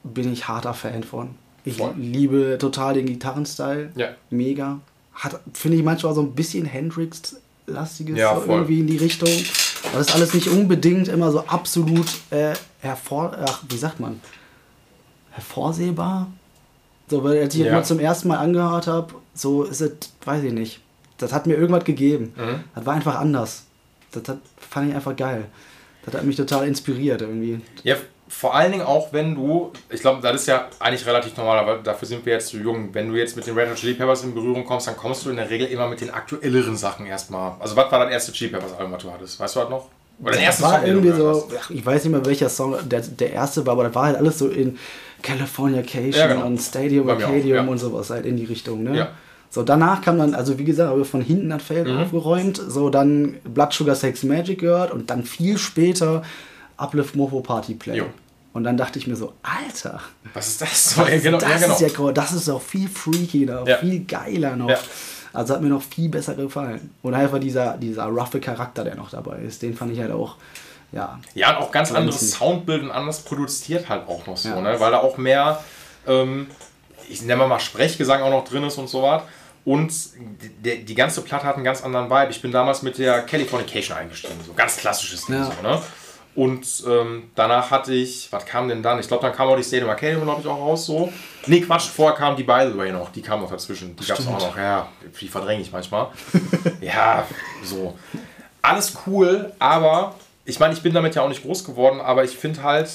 bin 0.04 0.32
ich 0.32 0.48
harter 0.48 0.74
Fan 0.74 1.04
von. 1.04 1.30
Ich 1.66 1.78
Voll. 1.78 1.94
liebe 1.98 2.58
total 2.60 2.94
den 2.94 3.08
Gitarrenstyle. 3.08 3.92
Ja. 3.96 4.10
Mega. 4.30 4.80
Hat, 5.14 5.40
finde 5.54 5.78
ich 5.78 5.84
manchmal 5.84 6.14
so 6.14 6.22
ein 6.22 6.34
bisschen 6.34 6.66
Hendrix-lastiges 6.66 8.18
ja, 8.18 8.40
so 8.40 8.46
irgendwie 8.46 8.80
in 8.80 8.88
die 8.88 8.98
Richtung. 8.98 9.30
Aber 9.84 9.98
das 9.98 10.10
ist 10.10 10.16
alles 10.16 10.34
nicht 10.34 10.48
unbedingt 10.48 11.08
immer 11.08 11.32
so 11.32 11.40
absolut 11.42 12.08
äh, 12.30 12.54
hervor, 12.80 13.36
ach, 13.46 13.64
wie 13.68 13.78
sagt 13.78 14.00
man, 14.00 14.22
hervorsehbar. 15.38 16.28
So, 17.10 17.24
weil 17.24 17.42
als 17.42 17.56
ich 17.56 17.62
ja. 17.62 17.72
mal 17.72 17.86
zum 17.86 18.00
ersten 18.00 18.28
Mal 18.28 18.38
angehört 18.38 18.88
habe, 18.88 19.14
so 19.34 19.64
ist 19.64 19.82
es, 19.82 19.92
weiß 20.26 20.44
ich 20.44 20.52
nicht. 20.52 20.82
das 21.18 21.32
hat 21.32 21.48
mir 21.48 21.56
irgendwas 21.56 21.86
gegeben. 21.86 22.34
Mhm. 22.36 22.64
Das 22.76 22.86
war 22.86 22.96
einfach 22.96 23.16
anders. 23.16 23.66
Das, 24.12 24.24
das 24.24 24.38
fand 24.58 24.90
ich 24.90 24.96
einfach 24.96 25.16
geil. 25.16 25.46
Das 26.06 26.16
hat 26.16 26.24
mich 26.24 26.36
total 26.36 26.68
inspiriert 26.68 27.22
irgendwie. 27.22 27.62
Ja, 27.84 27.96
vor 28.30 28.56
allen 28.56 28.74
Dingen 28.74 28.84
auch, 28.84 29.14
wenn 29.14 29.36
du, 29.36 29.72
ich 29.90 30.02
glaube, 30.02 30.22
das 30.22 30.42
ist 30.42 30.48
ja 30.48 30.68
eigentlich 30.80 31.06
relativ 31.06 31.36
normal, 31.38 31.60
aber 31.60 31.78
dafür 31.78 32.08
sind 32.08 32.26
wir 32.26 32.34
jetzt 32.34 32.50
zu 32.50 32.58
jung. 32.58 32.94
Wenn 32.94 33.10
du 33.10 33.16
jetzt 33.16 33.38
mit 33.38 33.48
den 33.48 33.58
Red 33.58 33.70
Hot 33.70 33.78
Chili 33.78 33.94
Peppers 33.94 34.24
in 34.24 34.34
Berührung 34.34 34.66
kommst, 34.66 34.88
dann 34.88 34.98
kommst 34.98 35.26
du 35.26 35.30
in 35.30 35.38
der 35.38 35.50
Regel 35.50 35.68
immer 35.68 35.88
mit 35.88 36.02
den 36.02 36.10
aktuelleren 36.10 36.76
Sachen 36.76 37.06
erstmal. 37.06 37.54
Also, 37.60 37.76
was 37.76 37.90
war 37.90 38.04
das 38.04 38.12
erste 38.12 38.32
Chili 38.34 38.52
Peppers 38.52 38.74
Album, 38.74 38.94
was 38.94 39.04
du 39.04 39.12
hattest? 39.12 39.40
Weißt 39.40 39.56
du 39.56 39.60
das 39.62 39.70
noch? 39.70 39.88
Oder 40.22 40.32
der 40.32 40.42
erste 40.42 40.64
war 40.64 40.80
Song, 40.80 40.88
irgendwie 40.88 41.12
so, 41.12 41.48
ich 41.70 41.86
weiß 41.86 42.04
nicht 42.04 42.12
mehr 42.12 42.26
welcher 42.26 42.50
Song 42.50 42.76
der, 42.90 43.02
der 43.02 43.34
erste 43.34 43.66
war, 43.66 43.74
aber 43.74 43.84
das 43.84 43.96
war 43.96 44.06
halt 44.06 44.18
alles 44.18 44.40
so 44.40 44.50
in 44.50 44.78
California 45.28 45.82
Cation 45.82 46.14
ja, 46.14 46.28
genau. 46.28 46.46
und 46.46 46.62
Stadium 46.62 47.10
Arcadium 47.10 47.66
ja. 47.66 47.72
und 47.72 47.78
sowas 47.78 48.10
halt 48.10 48.26
in 48.26 48.38
die 48.38 48.46
Richtung, 48.46 48.84
ne? 48.84 48.98
Ja. 48.98 49.10
So, 49.50 49.64
danach 49.64 50.02
kam 50.02 50.18
dann, 50.18 50.34
also 50.34 50.58
wie 50.58 50.66
gesagt, 50.66 50.90
habe 50.90 51.06
von 51.06 51.22
hinten 51.22 51.50
das 51.50 51.64
Feld 51.64 51.88
mhm. 51.88 51.98
aufgeräumt, 51.98 52.62
so 52.68 52.90
dann 52.90 53.36
Blood 53.44 53.74
Sugar 53.74 53.96
Sex 53.96 54.24
Magic 54.24 54.60
gehört 54.60 54.92
und 54.92 55.10
dann 55.10 55.24
viel 55.24 55.58
später 55.58 56.22
Uplift 56.78 57.16
Mofo 57.16 57.42
Party 57.42 57.74
Play. 57.74 57.98
Jo. 57.98 58.06
Und 58.54 58.64
dann 58.64 58.76
dachte 58.78 59.00
ich 59.00 59.08
mir 59.08 59.16
so, 59.16 59.34
Alter, 59.44 60.02
was 60.34 60.48
ist 60.48 60.62
das? 60.62 60.96
So, 60.96 61.04
das, 61.04 61.22
genau, 61.22 61.38
das, 61.38 61.50
ja, 61.50 61.58
genau. 61.58 61.74
ist 61.74 61.98
ja, 61.98 62.12
das 62.12 62.34
ist 62.34 62.50
auch 62.50 62.62
viel 62.62 62.88
freakiger, 62.88 63.64
ja. 63.68 63.78
viel 63.78 64.04
geiler 64.06 64.56
noch. 64.56 64.70
Ja. 64.70 64.80
Also 65.34 65.54
hat 65.54 65.62
mir 65.62 65.70
noch 65.70 65.84
viel 65.84 66.10
besser 66.10 66.34
gefallen. 66.34 66.90
Und 67.02 67.14
einfach 67.14 67.40
dieser, 67.40 67.78
dieser 67.78 68.06
roughe 68.06 68.40
Charakter, 68.40 68.84
der 68.84 68.96
noch 68.96 69.12
dabei 69.12 69.40
ist, 69.40 69.62
den 69.62 69.76
fand 69.76 69.92
ich 69.92 70.00
halt 70.00 70.12
auch, 70.12 70.38
ja. 70.92 71.20
Ja, 71.34 71.58
und 71.58 71.64
auch 71.64 71.72
ganz 71.72 71.92
anderes 71.92 72.32
Soundbild 72.32 72.84
und 72.84 72.92
anders 72.92 73.22
produziert 73.22 73.90
halt 73.90 74.08
auch 74.08 74.26
noch 74.26 74.38
so, 74.38 74.50
ja. 74.50 74.62
ne? 74.62 74.80
weil 74.80 74.92
da 74.92 75.00
auch 75.00 75.18
mehr, 75.18 75.64
ähm, 76.08 76.48
ich 77.10 77.22
nenne 77.22 77.46
mal 77.48 77.60
Sprechgesang 77.60 78.22
auch 78.22 78.30
noch 78.30 78.46
drin 78.46 78.64
ist 78.64 78.78
und 78.78 78.88
so 78.88 79.04
was. 79.04 79.24
Und 79.66 79.92
die, 80.64 80.86
die, 80.86 80.96
ganze 80.96 81.22
Platte 81.22 81.46
hat 81.46 81.56
einen 81.56 81.66
ganz 81.66 81.84
anderen 81.84 82.10
Vibe. 82.10 82.32
Ich 82.32 82.42
bin 82.42 82.54
damals 82.54 82.84
mit 82.84 82.98
der 82.98 83.24
Californication 83.24 83.98
eingestiegen, 83.98 84.36
so 84.46 84.54
ganz 84.54 84.78
klassisches 84.78 85.26
Ding. 85.26 85.36
Ja. 85.36 85.44
So, 85.44 85.62
ne? 85.62 85.82
Und 86.36 86.84
ähm, 86.88 87.32
danach 87.36 87.72
hatte 87.72 87.94
ich, 87.94 88.32
was 88.32 88.46
kam 88.46 88.70
denn 88.70 88.82
dann? 88.82 89.00
Ich 89.00 89.08
glaube, 89.08 89.24
dann 89.24 89.36
kam 89.36 89.50
auch 89.50 89.58
die 89.58 89.64
Stadium 89.64 89.90
Arcadium, 89.90 90.22
glaube 90.22 90.40
ich, 90.40 90.48
auch 90.48 90.60
raus 90.60 90.86
so. 90.86 91.12
Nee, 91.48 91.62
Quatsch, 91.62 91.88
vorher 91.88 92.16
kam 92.16 92.36
die 92.36 92.44
By 92.44 92.70
the 92.72 92.78
Way 92.78 92.92
noch. 92.92 93.12
Die 93.12 93.24
kam 93.24 93.42
noch 93.42 93.50
dazwischen. 93.50 93.96
Die 93.96 94.06
gab 94.06 94.20
es 94.20 94.28
auch 94.28 94.40
noch. 94.40 94.56
Ja, 94.56 94.88
die 95.20 95.28
verdränge 95.28 95.64
ich 95.64 95.72
manchmal. 95.72 96.10
ja, 96.80 97.28
so. 97.64 97.98
Alles 98.62 98.96
cool, 99.06 99.52
aber 99.60 100.14
ich 100.48 100.60
meine, 100.60 100.74
ich 100.74 100.82
bin 100.82 100.94
damit 100.94 101.14
ja 101.14 101.22
auch 101.22 101.30
nicht 101.30 101.44
groß 101.44 101.66
geworden, 101.66 102.00
aber 102.00 102.24
ich 102.24 102.38
finde 102.38 102.64
halt, 102.64 102.90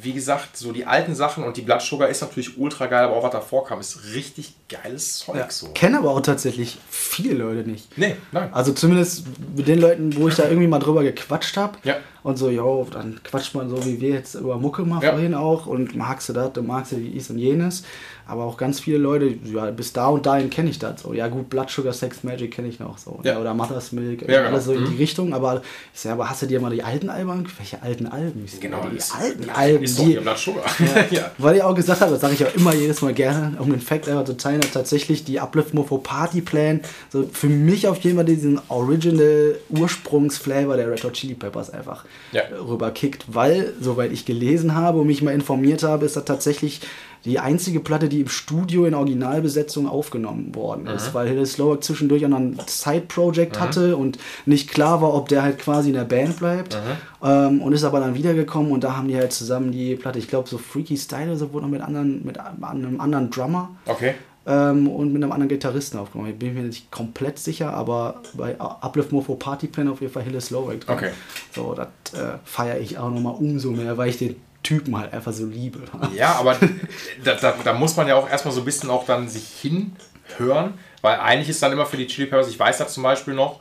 wie 0.00 0.12
gesagt, 0.12 0.56
so 0.56 0.70
die 0.70 0.86
alten 0.86 1.16
Sachen 1.16 1.42
und 1.42 1.56
die 1.56 1.62
Blood 1.62 1.82
Sugar 1.82 2.08
ist 2.08 2.20
natürlich 2.20 2.58
ultra 2.58 2.86
geil, 2.86 3.04
aber 3.04 3.16
auch 3.16 3.24
was 3.24 3.32
davor 3.32 3.64
kam, 3.66 3.80
ist 3.80 4.14
richtig 4.14 4.54
geiles 4.68 5.18
Zeug 5.18 5.36
ja, 5.36 5.50
so. 5.50 5.68
Kennen 5.74 5.96
aber 5.96 6.12
auch 6.12 6.20
tatsächlich 6.20 6.78
viele 6.88 7.34
Leute 7.34 7.68
nicht. 7.68 7.98
Nee, 7.98 8.16
nein. 8.30 8.50
Also 8.52 8.72
zumindest 8.72 9.24
mit 9.56 9.66
den 9.66 9.80
Leuten, 9.80 10.16
wo 10.16 10.28
ich 10.28 10.36
da 10.36 10.44
irgendwie 10.44 10.68
mal 10.68 10.78
drüber 10.78 11.02
gequatscht 11.02 11.56
habe. 11.56 11.78
Ja. 11.82 11.96
Und 12.22 12.36
so, 12.36 12.50
jo, 12.50 12.86
dann 12.90 13.20
quatscht 13.24 13.54
man 13.54 13.68
so 13.68 13.84
wie 13.84 14.00
wir 14.00 14.10
jetzt 14.10 14.36
über 14.36 14.56
Mucke 14.56 14.82
mal 14.82 15.02
ja. 15.02 15.10
vorhin 15.10 15.34
auch 15.34 15.66
und 15.66 15.96
magst 15.96 16.28
du 16.28 16.34
das, 16.34 16.52
du 16.52 16.62
magst 16.62 16.92
du 16.92 16.96
dies 16.96 17.30
und 17.30 17.38
jenes. 17.38 17.82
Aber 18.28 18.44
auch 18.44 18.56
ganz 18.56 18.80
viele 18.80 18.98
Leute, 18.98 19.34
ja, 19.44 19.70
bis 19.70 19.92
da 19.92 20.08
und 20.08 20.26
dahin 20.26 20.50
kenne 20.50 20.68
ich 20.68 20.80
das 20.80 21.02
so. 21.02 21.14
Ja 21.14 21.28
gut, 21.28 21.48
Blood 21.48 21.70
Sugar 21.70 21.92
Sex 21.92 22.24
Magic 22.24 22.50
kenne 22.50 22.66
ich 22.66 22.80
noch 22.80 22.98
so. 22.98 23.20
Ja. 23.22 23.38
Oder 23.38 23.54
Mother's 23.54 23.92
Milk, 23.92 24.22
ja, 24.22 24.26
genau. 24.26 24.48
alles 24.48 24.64
so 24.64 24.72
in 24.72 24.84
die 24.84 24.90
mhm. 24.90 24.96
Richtung. 24.96 25.32
Aber 25.32 25.62
ich 25.94 26.00
sage, 26.00 26.14
aber 26.14 26.28
hast 26.28 26.42
du 26.42 26.46
dir 26.46 26.60
mal 26.60 26.72
die 26.72 26.82
alten 26.82 27.08
Alben 27.08 27.46
Welche 27.56 27.80
alten 27.82 28.06
Alben? 28.06 28.44
Ich 28.44 28.58
genau, 28.58 28.84
die 28.90 28.96
ist, 28.96 29.14
alten 29.14 29.48
Alben. 29.48 29.84
Ist 29.84 30.00
die, 30.00 30.14
Blood 30.14 30.38
Sugar. 30.38 30.64
ja. 31.12 31.30
Weil 31.38 31.56
ich 31.56 31.62
auch 31.62 31.74
gesagt 31.74 32.00
habe, 32.00 32.10
das 32.10 32.20
sage 32.20 32.34
ich 32.34 32.44
auch 32.44 32.54
immer 32.54 32.74
jedes 32.74 33.00
Mal 33.00 33.14
gerne, 33.14 33.56
um 33.60 33.70
den 33.70 33.80
Fact 33.80 34.08
einfach 34.08 34.24
zu 34.24 34.36
teilen, 34.36 34.60
dass 34.60 34.72
tatsächlich 34.72 35.22
die 35.22 35.38
Uplift 35.38 35.72
Mofo 35.72 35.98
Party 35.98 36.40
Plan 36.40 36.80
so 37.10 37.28
für 37.32 37.48
mich 37.48 37.86
auf 37.86 37.98
jeden 37.98 38.16
Fall 38.16 38.24
diesen 38.24 38.60
Original 38.68 39.56
Ursprungsflavor 39.68 40.76
der 40.76 40.90
Red 40.90 41.04
Hot 41.04 41.12
Chili 41.12 41.34
Peppers 41.34 41.70
einfach 41.70 42.04
rüberkickt. 42.34 43.26
Weil, 43.28 43.72
soweit 43.80 44.10
ich 44.10 44.24
gelesen 44.24 44.74
habe 44.74 44.98
und 44.98 45.06
mich 45.06 45.22
mal 45.22 45.32
informiert 45.32 45.84
habe, 45.84 46.06
ist 46.06 46.16
das 46.16 46.24
tatsächlich 46.24 46.80
die 47.26 47.40
einzige 47.40 47.80
Platte, 47.80 48.08
die 48.08 48.20
im 48.20 48.28
Studio 48.28 48.86
in 48.86 48.94
Originalbesetzung 48.94 49.88
aufgenommen 49.88 50.54
worden 50.54 50.84
mhm. 50.84 50.90
ist, 50.90 51.12
weil 51.12 51.28
Hill 51.28 51.44
Slowak 51.44 51.82
zwischendurch 51.82 52.24
auch 52.24 52.30
noch 52.30 52.38
ein 52.38 52.58
Side-Project 52.66 53.56
mhm. 53.56 53.60
hatte 53.60 53.96
und 53.96 54.18
nicht 54.46 54.70
klar 54.70 55.02
war, 55.02 55.12
ob 55.12 55.28
der 55.28 55.42
halt 55.42 55.58
quasi 55.58 55.88
in 55.88 55.96
der 55.96 56.04
Band 56.04 56.38
bleibt. 56.38 56.74
Mhm. 56.74 57.26
Ähm, 57.28 57.62
und 57.62 57.72
ist 57.72 57.84
aber 57.84 58.00
dann 58.00 58.14
wiedergekommen 58.14 58.70
und 58.70 58.84
da 58.84 58.96
haben 58.96 59.08
die 59.08 59.16
halt 59.16 59.32
zusammen 59.32 59.72
die 59.72 59.96
Platte, 59.96 60.20
ich 60.20 60.28
glaube, 60.28 60.48
so 60.48 60.56
Freaky 60.56 60.96
Style 60.96 61.26
oder 61.26 61.36
so, 61.36 61.52
wurde 61.52 61.66
noch 61.66 61.72
mit, 61.72 61.82
anderen, 61.82 62.24
mit 62.24 62.38
einem 62.38 63.00
anderen 63.00 63.30
Drummer. 63.30 63.70
Okay. 63.86 64.14
Ähm, 64.48 64.86
und 64.86 65.12
mit 65.12 65.20
einem 65.24 65.32
anderen 65.32 65.48
Gitarristen 65.48 65.98
aufgenommen. 65.98 66.30
Ich 66.30 66.38
bin 66.38 66.54
mir 66.54 66.62
nicht 66.62 66.92
komplett 66.92 67.40
sicher, 67.40 67.74
aber 67.74 68.22
bei 68.34 68.54
Uplift 68.60 69.10
Morpho 69.10 69.34
Party 69.34 69.66
Plan 69.66 69.88
auf 69.88 70.00
jeden 70.00 70.12
Fall 70.12 70.22
Hill 70.22 70.40
Slowak 70.40 70.82
drin. 70.82 70.94
Okay. 70.94 71.10
So, 71.52 71.74
das 71.74 71.88
äh, 72.14 72.38
feiere 72.44 72.78
ich 72.78 72.96
auch 72.96 73.10
nochmal 73.10 73.34
umso 73.34 73.72
mehr, 73.72 73.98
weil 73.98 74.10
ich 74.10 74.18
den 74.18 74.36
Typen 74.66 74.98
halt 74.98 75.12
einfach 75.12 75.32
so 75.32 75.46
liebe. 75.46 75.78
Ja, 76.14 76.34
aber 76.34 76.56
da, 77.24 77.34
da, 77.34 77.54
da, 77.62 77.72
muss 77.72 77.96
man 77.96 78.08
ja 78.08 78.16
auch 78.16 78.28
erstmal 78.28 78.52
so 78.52 78.62
ein 78.62 78.64
bisschen 78.64 78.90
auch 78.90 79.06
dann 79.06 79.28
sich 79.28 79.46
hinhören, 79.60 80.74
weil 81.02 81.20
eigentlich 81.20 81.50
ist 81.50 81.62
dann 81.62 81.70
immer 81.70 81.86
für 81.86 81.96
die 81.96 82.08
Chili 82.08 82.26
Peppers, 82.26 82.48
ich 82.48 82.58
weiß 82.58 82.78
da 82.78 82.88
zum 82.88 83.04
Beispiel 83.04 83.34
noch, 83.34 83.60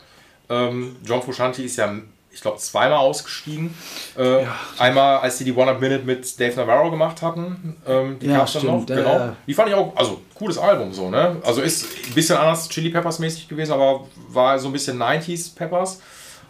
ähm, 0.50 0.96
John 1.06 1.22
Frusciante 1.22 1.62
ist 1.62 1.78
ja, 1.78 1.94
ich 2.32 2.42
glaube, 2.42 2.58
zweimal 2.58 2.98
ausgestiegen. 2.98 3.76
Äh, 4.18 4.44
ja. 4.44 4.56
Einmal, 4.80 5.20
als 5.20 5.38
sie 5.38 5.46
die 5.46 5.54
One 5.54 5.70
Up 5.70 5.80
Minute 5.80 6.04
mit 6.06 6.40
Dave 6.40 6.56
Navarro 6.56 6.90
gemacht 6.90 7.22
hatten, 7.22 7.78
ähm, 7.88 8.18
die 8.20 8.26
ja, 8.26 8.38
gab 8.38 8.48
es 8.48 8.54
dann 8.54 8.66
noch. 8.66 8.86
Genau. 8.88 9.36
Die 9.46 9.54
fand 9.54 9.70
ich 9.70 9.76
auch, 9.76 9.96
also 9.96 10.22
cooles 10.34 10.58
Album 10.58 10.92
so, 10.92 11.12
ne? 11.12 11.38
Also 11.44 11.62
ist 11.62 11.86
ein 12.08 12.16
bisschen 12.16 12.38
anders 12.38 12.68
Chili 12.68 12.90
Peppers 12.90 13.20
mäßig 13.20 13.48
gewesen, 13.48 13.74
aber 13.74 14.08
war 14.30 14.58
so 14.58 14.70
ein 14.70 14.74
bisschen 14.74 14.98
90s 14.98 15.56
Peppers. 15.56 16.02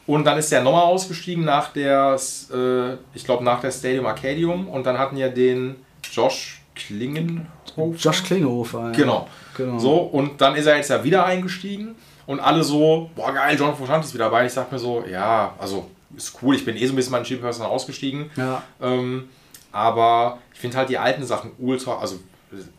Und 0.07 0.23
dann 0.25 0.37
ist 0.37 0.51
der 0.51 0.61
nochmal 0.61 0.83
ausgestiegen 0.83 1.45
nach 1.45 1.73
der, 1.73 2.17
äh, 2.53 2.93
ich 3.13 3.25
glaube 3.25 3.43
nach 3.43 3.61
der 3.61 3.71
Stadium 3.71 4.05
Arcadium 4.05 4.67
und 4.67 4.85
dann 4.85 4.99
hatten 4.99 5.17
ja 5.17 5.29
den 5.29 5.77
Josh 6.11 6.61
Klingenhofer. 6.75 7.97
Josh 7.97 8.23
Klingenhofer, 8.23 8.87
ja. 8.87 8.91
Genau. 8.91 9.27
genau. 9.57 9.79
So, 9.79 9.97
und 9.97 10.39
dann 10.41 10.55
ist 10.55 10.67
er 10.67 10.77
jetzt 10.77 10.89
ja 10.89 11.03
wieder 11.03 11.25
eingestiegen 11.25 11.95
und 12.27 12.39
alle 12.39 12.63
so, 12.63 13.09
boah 13.15 13.33
geil, 13.33 13.57
John 13.57 13.75
Frusciante 13.75 14.05
ist 14.07 14.13
wieder 14.13 14.25
dabei. 14.25 14.45
Ich 14.45 14.53
sag 14.53 14.71
mir 14.71 14.79
so, 14.79 15.03
ja, 15.09 15.55
also 15.57 15.89
ist 16.15 16.37
cool, 16.41 16.55
ich 16.55 16.65
bin 16.65 16.77
eh 16.77 16.85
so 16.85 16.93
ein 16.93 16.95
bisschen 16.95 17.11
mein 17.11 17.23
Chip-Person 17.23 17.65
ausgestiegen. 17.65 18.29
Ja. 18.35 18.61
Ähm, 18.81 19.29
aber 19.71 20.39
ich 20.53 20.59
finde 20.59 20.77
halt 20.77 20.89
die 20.89 20.97
alten 20.97 21.25
Sachen 21.25 21.51
ultra, 21.57 21.97
also 21.99 22.19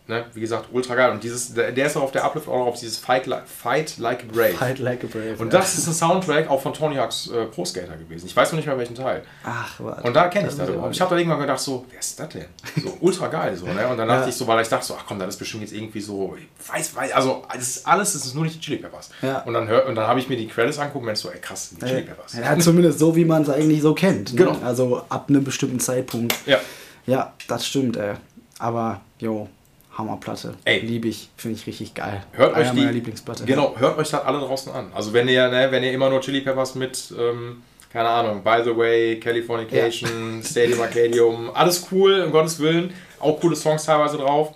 ne, 0.06 0.24
wie 0.34 0.40
gesagt, 0.40 0.68
ultra 0.72 0.94
geil. 0.94 1.10
Und 1.10 1.22
dieses, 1.22 1.54
der, 1.54 1.74
ist 1.76 1.96
auch 1.96 2.02
auf 2.02 2.12
der 2.12 2.24
Uplift 2.24 2.48
auch 2.48 2.66
auf 2.66 2.78
dieses 2.78 2.98
Fight, 2.98 3.26
like, 3.26 3.46
Fight 3.46 3.98
Like 3.98 4.24
a 4.24 4.32
Brave. 4.32 4.54
Fight 4.54 4.78
Like 4.78 5.04
a 5.04 5.06
Brave. 5.06 5.36
Und 5.38 5.52
das 5.52 5.76
ist 5.76 5.86
ein 5.86 5.94
Soundtrack 5.94 6.48
auch 6.48 6.60
von 6.60 6.72
Tony 6.72 6.96
Hawk's 6.96 7.28
äh, 7.28 7.46
Pro 7.46 7.64
Skater 7.64 7.96
gewesen. 7.96 8.26
Ich 8.26 8.36
weiß 8.36 8.52
noch 8.52 8.56
nicht 8.56 8.66
mehr 8.66 8.78
welchen 8.78 8.94
Teil. 8.94 9.22
Ach, 9.44 9.78
warte. 9.80 10.06
Und 10.06 10.14
da 10.14 10.28
kenne 10.28 10.48
ich 10.48 10.56
das. 10.56 10.68
Und 10.68 10.90
ich 10.90 11.00
habe 11.00 11.10
da 11.10 11.18
irgendwann 11.18 11.40
gedacht, 11.40 11.60
so, 11.60 11.84
wer 11.90 11.98
ist 11.98 12.18
das 12.18 12.28
denn? 12.28 12.46
So 12.82 12.96
ultra 13.00 13.28
geil. 13.28 13.56
So, 13.56 13.66
ne? 13.66 13.88
Und 13.88 13.98
dann 13.98 14.08
dachte 14.08 14.22
ja. 14.22 14.28
ich 14.28 14.36
so, 14.36 14.46
weil 14.46 14.62
ich 14.62 14.68
dachte 14.68 14.86
so, 14.86 14.96
ach 14.98 15.04
komm, 15.06 15.18
das 15.18 15.30
ist 15.30 15.38
bestimmt 15.38 15.62
jetzt 15.62 15.72
irgendwie 15.72 16.00
so, 16.00 16.36
ich 16.38 16.72
weiß, 16.72 16.94
weiß, 16.94 17.12
also 17.12 17.44
das 17.52 17.68
ist 17.68 17.86
alles, 17.86 18.12
das 18.12 18.26
ist 18.26 18.34
nur 18.34 18.44
nicht 18.44 18.56
die 18.56 18.60
Chili 18.60 18.78
Peppers. 18.78 19.10
Ja. 19.22 19.40
Und 19.40 19.54
dann, 19.54 19.68
hör, 19.68 19.86
und 19.86 19.94
dann 19.94 20.06
habe 20.06 20.20
ich 20.20 20.28
mir 20.28 20.36
die 20.36 20.46
Credits 20.46 20.78
angeguckt 20.78 21.06
und 21.06 21.16
so, 21.16 21.30
ey 21.30 21.40
krass, 21.40 21.70
die 21.70 21.84
Chili 21.84 22.02
Peppers. 22.02 22.34
Ja, 22.34 22.58
zumindest 22.58 22.98
so, 22.98 23.14
wie 23.16 23.24
man 23.24 23.42
es 23.42 23.50
eigentlich 23.50 23.82
so 23.82 23.94
kennt. 23.94 24.32
Ne? 24.32 24.44
Genau. 24.44 24.58
Also 24.64 25.02
ab 25.08 25.26
einem 25.28 25.44
bestimmten 25.44 25.80
Zeitpunkt. 25.80 26.34
Ja. 26.46 26.58
Ja, 27.06 27.32
das 27.46 27.66
stimmt, 27.66 27.96
ey. 27.96 28.14
Aber, 28.58 29.00
jo, 29.20 29.48
Hammerplatte. 29.96 30.54
Ey. 30.64 30.80
Liebe 30.80 31.08
ich, 31.08 31.30
finde 31.36 31.56
ich 31.56 31.66
richtig 31.66 31.94
geil. 31.94 32.22
Hört 32.32 32.54
Einer 32.54 32.70
euch 32.70 32.74
die, 32.74 32.84
Lieblingsplatte. 32.86 33.44
Genau, 33.44 33.74
hört 33.78 33.98
euch 33.98 34.10
das 34.10 34.22
alle 34.24 34.38
draußen 34.38 34.72
an. 34.72 34.90
Also 34.94 35.12
wenn 35.12 35.28
ihr, 35.28 35.48
ne, 35.48 35.68
wenn 35.70 35.82
ihr 35.82 35.92
immer 35.92 36.10
nur 36.10 36.20
Chili 36.20 36.40
Peppers 36.40 36.74
mit, 36.74 37.14
ähm, 37.18 37.62
keine 37.92 38.08
Ahnung, 38.08 38.42
By 38.42 38.62
the 38.64 38.76
Way, 38.76 39.20
Californication, 39.20 40.38
ja. 40.38 40.44
Stadium 40.48 40.80
Arcadium, 40.80 41.50
alles 41.54 41.86
cool, 41.90 42.22
um 42.22 42.32
Gottes 42.32 42.58
Willen. 42.58 42.92
Auch 43.20 43.40
coole 43.40 43.56
Songs 43.56 43.84
teilweise 43.84 44.18
drauf. 44.18 44.52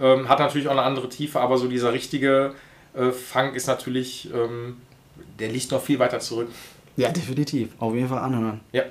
Ähm, 0.00 0.28
hat 0.28 0.38
natürlich 0.38 0.68
auch 0.68 0.72
eine 0.72 0.82
andere 0.82 1.08
Tiefe, 1.08 1.40
aber 1.40 1.58
so 1.58 1.68
dieser 1.68 1.92
richtige 1.92 2.54
äh, 2.94 3.10
Funk 3.10 3.54
ist 3.54 3.66
natürlich, 3.66 4.28
ähm, 4.32 4.78
der 5.38 5.48
liegt 5.48 5.70
noch 5.70 5.82
viel 5.82 5.98
weiter 5.98 6.20
zurück. 6.20 6.48
Ja, 6.96 7.10
definitiv. 7.10 7.70
Auf 7.78 7.94
jeden 7.94 8.08
Fall 8.08 8.18
anhören. 8.18 8.60
Ja. 8.72 8.84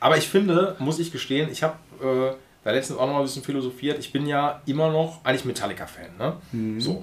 Aber 0.00 0.16
ich 0.16 0.28
finde, 0.28 0.76
muss 0.78 0.98
ich 0.98 1.10
gestehen, 1.10 1.48
ich 1.50 1.62
habe 1.62 1.76
äh, 2.02 2.34
da 2.68 2.74
letztens 2.74 2.98
auch 2.98 3.06
noch 3.06 3.14
mal 3.14 3.20
ein 3.20 3.24
bisschen 3.24 3.42
philosophiert. 3.42 3.98
Ich 3.98 4.12
bin 4.12 4.26
ja 4.26 4.60
immer 4.66 4.92
noch 4.92 5.24
eigentlich 5.24 5.46
Metallica-Fan. 5.46 6.18
Ne? 6.18 6.36
Mhm. 6.52 6.78
So. 6.78 7.02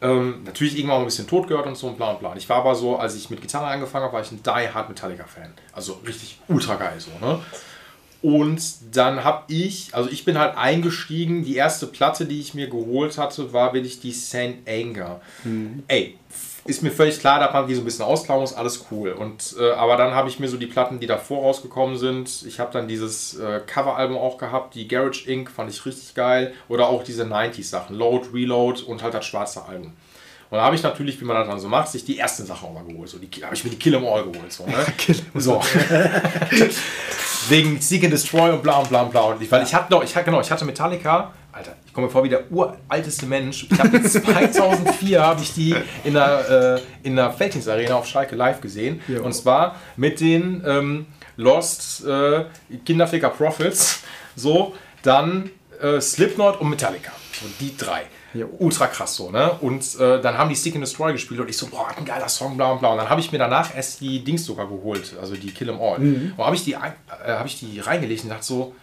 Ähm, 0.00 0.44
natürlich 0.44 0.78
irgendwann 0.78 0.96
auch 0.96 1.00
ein 1.00 1.06
bisschen 1.06 1.26
tot 1.26 1.46
gehört 1.46 1.66
und 1.66 1.76
so 1.76 1.88
und 1.88 1.98
bla 1.98 2.12
und 2.12 2.20
bla. 2.20 2.34
Ich 2.36 2.48
war 2.48 2.58
aber 2.58 2.74
so, 2.74 2.96
als 2.96 3.14
ich 3.14 3.28
mit 3.28 3.42
Gitarre 3.42 3.66
angefangen 3.66 4.04
habe, 4.04 4.14
war 4.14 4.22
ich 4.22 4.32
ein 4.32 4.42
Die 4.42 4.48
Hard 4.48 4.88
Metallica-Fan. 4.88 5.52
Also 5.72 6.00
richtig 6.06 6.40
ultra 6.48 6.76
geil 6.76 6.94
so. 6.98 7.10
Ne? 7.20 7.38
Und 8.22 8.62
dann 8.92 9.24
habe 9.24 9.52
ich, 9.52 9.94
also 9.94 10.08
ich 10.08 10.24
bin 10.24 10.38
halt 10.38 10.56
eingestiegen. 10.56 11.44
Die 11.44 11.56
erste 11.56 11.86
Platte, 11.86 12.24
die 12.24 12.40
ich 12.40 12.54
mir 12.54 12.68
geholt 12.68 13.18
hatte, 13.18 13.52
war 13.52 13.74
wirklich 13.74 14.00
die 14.00 14.12
Saint 14.12 14.66
Anger. 14.66 15.20
Mhm. 15.44 15.82
Ey, 15.86 16.16
ist 16.64 16.82
mir 16.82 16.90
völlig 16.90 17.18
klar, 17.20 17.40
dass 17.40 17.52
man 17.52 17.66
die 17.66 17.74
so 17.74 17.82
ein 17.82 17.84
bisschen 17.84 18.04
ausklauen 18.04 18.40
muss, 18.40 18.52
alles 18.52 18.86
cool. 18.90 19.12
Und, 19.12 19.56
äh, 19.58 19.70
aber 19.72 19.96
dann 19.96 20.14
habe 20.14 20.28
ich 20.28 20.38
mir 20.38 20.48
so 20.48 20.56
die 20.56 20.66
Platten, 20.66 21.00
die 21.00 21.06
davor 21.06 21.42
rausgekommen 21.42 21.96
sind, 21.96 22.44
ich 22.46 22.60
habe 22.60 22.72
dann 22.72 22.88
dieses 22.88 23.38
äh, 23.38 23.60
Coveralbum 23.66 24.18
auch 24.18 24.38
gehabt, 24.38 24.74
die 24.74 24.86
Garage 24.86 25.30
Inc. 25.30 25.50
fand 25.50 25.70
ich 25.70 25.84
richtig 25.86 26.14
geil. 26.14 26.52
Oder 26.68 26.88
auch 26.88 27.02
diese 27.02 27.24
90s 27.24 27.64
Sachen, 27.64 27.96
Load, 27.96 28.28
Reload 28.34 28.82
und 28.82 29.02
halt 29.02 29.14
das 29.14 29.24
schwarze 29.24 29.64
Album. 29.64 29.94
Und 30.50 30.56
da 30.56 30.64
habe 30.64 30.76
ich 30.76 30.82
natürlich, 30.82 31.20
wie 31.20 31.26
man 31.26 31.36
das 31.36 31.46
dann 31.46 31.60
so 31.60 31.68
macht, 31.68 31.88
sich 31.88 32.04
die 32.04 32.18
ersten 32.18 32.46
Sachen 32.46 32.68
auch 32.68 32.72
mal 32.72 32.84
geholt. 32.84 33.08
So, 33.08 33.18
die 33.18 33.28
habe 33.44 33.54
ich 33.54 33.64
mir 33.64 33.70
die 33.70 33.78
Kill 33.78 33.94
'em 33.94 34.06
All 34.06 34.24
geholt. 34.24 34.50
So, 34.50 34.64
ne? 34.64 34.86
so. 35.34 35.60
Wegen 37.48 37.80
Seek 37.80 38.04
and 38.04 38.12
Destroy 38.12 38.50
und 38.50 38.62
bla 38.62 38.78
und 38.78 38.88
bla 38.88 39.02
und 39.02 39.10
bla. 39.10 39.20
Und 39.22 39.42
ich, 39.42 39.50
weil 39.50 39.62
ich 39.62 39.74
hatte 39.74 39.92
noch, 39.92 40.02
ich 40.02 40.14
hatte, 40.16 40.24
genau, 40.24 40.40
ich 40.40 40.50
hatte 40.50 40.64
Metallica, 40.64 41.32
Alter, 41.52 41.74
ich 41.86 41.92
komme 41.92 42.06
mir 42.06 42.12
vor 42.12 42.24
wie 42.24 42.28
der 42.28 42.50
uralteste 42.50 43.26
Mensch. 43.26 43.66
Ich 43.70 43.78
habe 43.78 44.02
2004 44.02 45.22
habe 45.22 45.42
ich 45.42 45.54
die 45.54 45.74
in 46.04 46.14
der, 46.14 46.80
äh, 47.02 47.06
in 47.06 47.16
der 47.16 47.32
Felddienstarena 47.32 47.94
auf 47.94 48.06
Schalke 48.06 48.36
live 48.36 48.60
gesehen. 48.60 49.00
Jo. 49.08 49.24
Und 49.24 49.32
zwar 49.32 49.76
mit 49.96 50.20
den 50.20 50.62
ähm, 50.66 51.06
Lost 51.36 52.04
äh, 52.06 52.44
Kinderficker 52.84 53.30
Profits. 53.30 54.02
So, 54.36 54.74
dann 55.02 55.50
äh, 55.80 56.00
Slipknot 56.00 56.60
und 56.60 56.70
Metallica. 56.70 57.12
Und 57.42 57.54
die 57.60 57.76
drei. 57.76 58.02
Ja. 58.34 58.44
Ultra 58.58 58.88
krass 58.88 59.16
so, 59.16 59.30
ne? 59.30 59.52
Und 59.60 59.98
äh, 59.98 60.20
dann 60.20 60.36
haben 60.36 60.50
die 60.50 60.56
Stick 60.56 60.74
and 60.74 60.84
Destroy 60.84 61.12
gespielt 61.12 61.40
und 61.40 61.48
ich 61.48 61.56
so, 61.56 61.66
boah, 61.68 61.88
ein 61.96 62.04
geiler 62.04 62.28
Song, 62.28 62.56
bla 62.56 62.74
bla. 62.74 62.90
Und 62.90 62.98
dann 62.98 63.08
habe 63.08 63.20
ich 63.20 63.32
mir 63.32 63.38
danach 63.38 63.74
erst 63.74 64.00
die 64.00 64.22
Dings 64.22 64.44
sogar 64.44 64.68
geholt, 64.68 65.14
also 65.20 65.34
die 65.34 65.50
Kill 65.50 65.70
'em 65.70 65.80
All. 65.80 65.98
Mhm. 65.98 66.34
Und 66.36 66.44
habe 66.44 66.54
ich, 66.54 66.62
die, 66.64 66.74
äh, 66.74 66.78
hab 67.26 67.46
ich 67.46 67.58
die 67.58 67.80
reingelegt 67.80 68.24
und 68.24 68.30
dachte 68.30 68.44
so, 68.44 68.74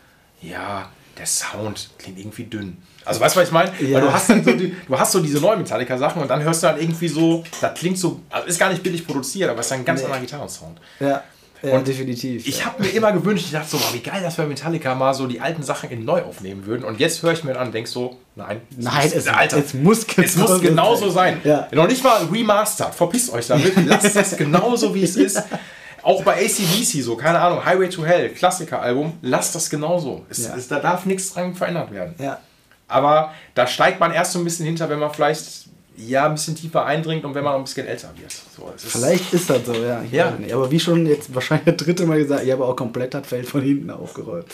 ja, 0.41 0.89
der 1.17 1.25
Sound 1.25 1.89
klingt 1.97 2.19
irgendwie 2.19 2.43
dünn. 2.43 2.77
Also 3.05 3.21
weißt 3.21 3.35
du, 3.35 3.39
was 3.39 3.47
ich 3.47 3.53
meine? 3.53 3.71
Ja. 3.79 3.95
Weil 3.95 4.01
du 4.01 4.13
hast, 4.13 4.27
so 4.27 4.33
die, 4.35 4.75
du 4.87 4.99
hast 4.99 5.11
so 5.11 5.19
diese 5.19 5.39
neuen 5.39 5.59
Metallica-Sachen 5.59 6.21
und 6.21 6.27
dann 6.27 6.43
hörst 6.43 6.63
du 6.63 6.67
dann 6.67 6.79
irgendwie 6.79 7.07
so, 7.07 7.43
das 7.61 7.73
klingt 7.77 7.97
so, 7.97 8.21
also 8.29 8.47
ist 8.47 8.59
gar 8.59 8.69
nicht 8.69 8.81
billig 8.83 9.05
produziert, 9.05 9.49
aber 9.49 9.59
es 9.59 9.67
ist 9.67 9.71
ein 9.73 9.85
ganz 9.85 9.99
nee. 9.99 10.05
anderer 10.05 10.21
Gitarrensound. 10.21 10.79
Ja. 10.99 11.23
Ja, 11.63 11.77
und 11.77 11.87
definitiv. 11.87 12.45
Ich 12.47 12.65
habe 12.65 12.83
mir 12.83 12.89
immer 12.89 13.11
gewünscht, 13.11 13.45
ich 13.45 13.51
dachte 13.51 13.69
so, 13.69 13.79
wie 13.93 13.99
geil, 13.99 14.21
dass 14.21 14.37
wir 14.37 14.45
Metallica 14.45 14.93
mal 14.93 15.13
so 15.13 15.25
die 15.25 15.39
alten 15.39 15.63
Sachen 15.63 15.89
in 15.89 16.05
neu 16.05 16.21
aufnehmen 16.21 16.65
würden. 16.65 16.83
Und 16.83 16.99
jetzt 16.99 17.23
höre 17.23 17.31
ich 17.31 17.43
mir 17.43 17.57
an 17.57 17.67
und 17.67 17.73
denke 17.73 17.89
so, 17.89 18.17
nein, 18.35 18.61
nein, 18.77 19.11
es, 19.13 19.27
Alter, 19.27 19.57
es 19.57 19.73
muss, 19.73 20.05
es 20.17 20.35
muss 20.35 20.61
genauso 20.61 21.09
sein. 21.09 21.41
Ja. 21.43 21.67
Noch 21.71 21.87
nicht 21.87 22.03
mal 22.03 22.23
remastered, 22.25 22.93
verpisst 22.93 23.33
euch 23.33 23.47
damit, 23.47 23.73
lasst 23.85 24.15
es 24.15 24.37
genauso 24.37 24.93
wie 24.93 25.03
es 25.03 25.15
ist. 25.15 25.41
Auch 26.05 26.23
bei 26.23 26.35
ACDC 26.45 27.01
so, 27.01 27.15
keine 27.15 27.39
Ahnung, 27.39 27.65
Highway 27.65 27.89
to 27.89 28.05
Hell, 28.05 28.29
Klassiker-Album, 28.29 29.13
lasst 29.23 29.55
das 29.55 29.71
genauso. 29.71 30.23
Es, 30.29 30.45
ja. 30.45 30.55
es, 30.55 30.67
da 30.67 30.79
darf 30.79 31.07
nichts 31.07 31.33
dran 31.33 31.55
verändert 31.55 31.91
werden. 31.91 32.13
Ja. 32.19 32.39
Aber 32.87 33.33
da 33.55 33.65
steigt 33.65 33.99
man 33.99 34.11
erst 34.11 34.33
so 34.33 34.39
ein 34.39 34.45
bisschen 34.45 34.67
hinter, 34.67 34.87
wenn 34.87 34.99
man 34.99 35.11
vielleicht 35.11 35.65
ja, 35.97 36.27
ein 36.27 36.33
bisschen 36.33 36.55
tiefer 36.55 36.85
eindringt 36.85 37.25
und 37.25 37.33
wenn 37.33 37.43
man 37.43 37.55
ein 37.55 37.63
bisschen 37.63 37.87
älter 37.87 38.11
wird. 38.17 38.31
So, 38.31 38.71
ist 38.75 38.85
Vielleicht 38.85 39.33
ist 39.33 39.49
das 39.49 39.65
so, 39.65 39.73
ja. 39.73 40.03
ja. 40.11 40.37
Aber 40.53 40.69
wie 40.69 40.79
schon 40.79 41.07
jetzt 41.07 41.33
wahrscheinlich 41.33 41.73
das 41.75 41.83
dritte 41.83 42.05
Mal 42.05 42.19
gesagt, 42.19 42.43
ich 42.43 42.51
habe 42.51 42.65
auch 42.65 42.75
komplett 42.75 43.15
das 43.15 43.25
Feld 43.25 43.47
von 43.47 43.61
hinten 43.61 43.89
aufgerollt. 43.89 44.45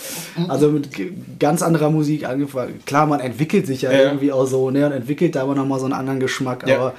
Also 0.48 0.70
mit 0.70 0.90
ganz 1.38 1.62
anderer 1.62 1.90
Musik 1.90 2.26
angefangen. 2.26 2.82
Klar, 2.86 3.08
man 3.08 3.20
entwickelt 3.20 3.68
sich 3.68 3.82
ja, 3.82 3.92
ja. 3.92 4.04
irgendwie 4.04 4.32
auch 4.32 4.46
so 4.46 4.70
ne, 4.70 4.86
und 4.86 4.94
entwickelt 4.94 5.36
da 5.36 5.42
aber 5.42 5.56
nochmal 5.56 5.80
so 5.80 5.86
einen 5.86 5.96
anderen 5.96 6.22
Geschmack. 6.22 6.66
Ja. 6.66 6.78
Aber 6.78 6.94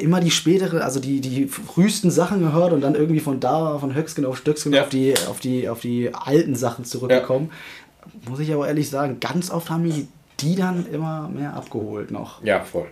immer 0.00 0.20
die 0.20 0.30
spätere, 0.30 0.82
also 0.82 1.00
die, 1.00 1.20
die 1.20 1.46
frühesten 1.46 2.10
Sachen 2.10 2.40
gehört 2.40 2.72
und 2.72 2.80
dann 2.80 2.94
irgendwie 2.94 3.20
von 3.20 3.40
da, 3.40 3.78
von 3.78 3.94
Höchstgen 3.94 4.24
auf 4.24 4.38
Stöcksken 4.38 4.72
ja. 4.72 4.82
auf, 4.82 4.88
die, 4.88 5.14
auf, 5.28 5.40
die, 5.40 5.68
auf 5.68 5.80
die 5.80 6.12
alten 6.12 6.56
Sachen 6.56 6.84
zurückgekommen. 6.84 7.50
Ja. 7.50 8.30
Muss 8.30 8.40
ich 8.40 8.52
aber 8.52 8.68
ehrlich 8.68 8.88
sagen, 8.88 9.18
ganz 9.20 9.50
oft 9.50 9.70
haben 9.70 9.82
mich 9.82 10.06
die 10.40 10.54
dann 10.54 10.86
immer 10.92 11.28
mehr 11.28 11.54
abgeholt 11.54 12.10
noch. 12.10 12.42
Ja, 12.44 12.62
voll. 12.62 12.86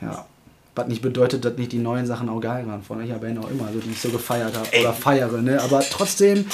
Ja. 0.00 0.26
Was 0.74 0.86
nicht 0.86 1.02
bedeutet, 1.02 1.44
dass 1.44 1.56
nicht 1.56 1.72
die 1.72 1.78
neuen 1.78 2.06
Sachen 2.06 2.28
auch 2.28 2.40
geil 2.40 2.66
waren 2.68 2.82
von 2.82 3.00
welcher 3.00 3.18
Band 3.18 3.38
auch 3.38 3.50
immer, 3.50 3.68
so 3.72 3.80
die 3.80 3.90
ich 3.90 4.00
so 4.00 4.10
gefeiert 4.10 4.56
habe 4.56 4.68
oder 4.78 4.92
feiere, 4.92 5.42
ne? 5.42 5.60
Aber 5.60 5.80
trotzdem, 5.80 6.46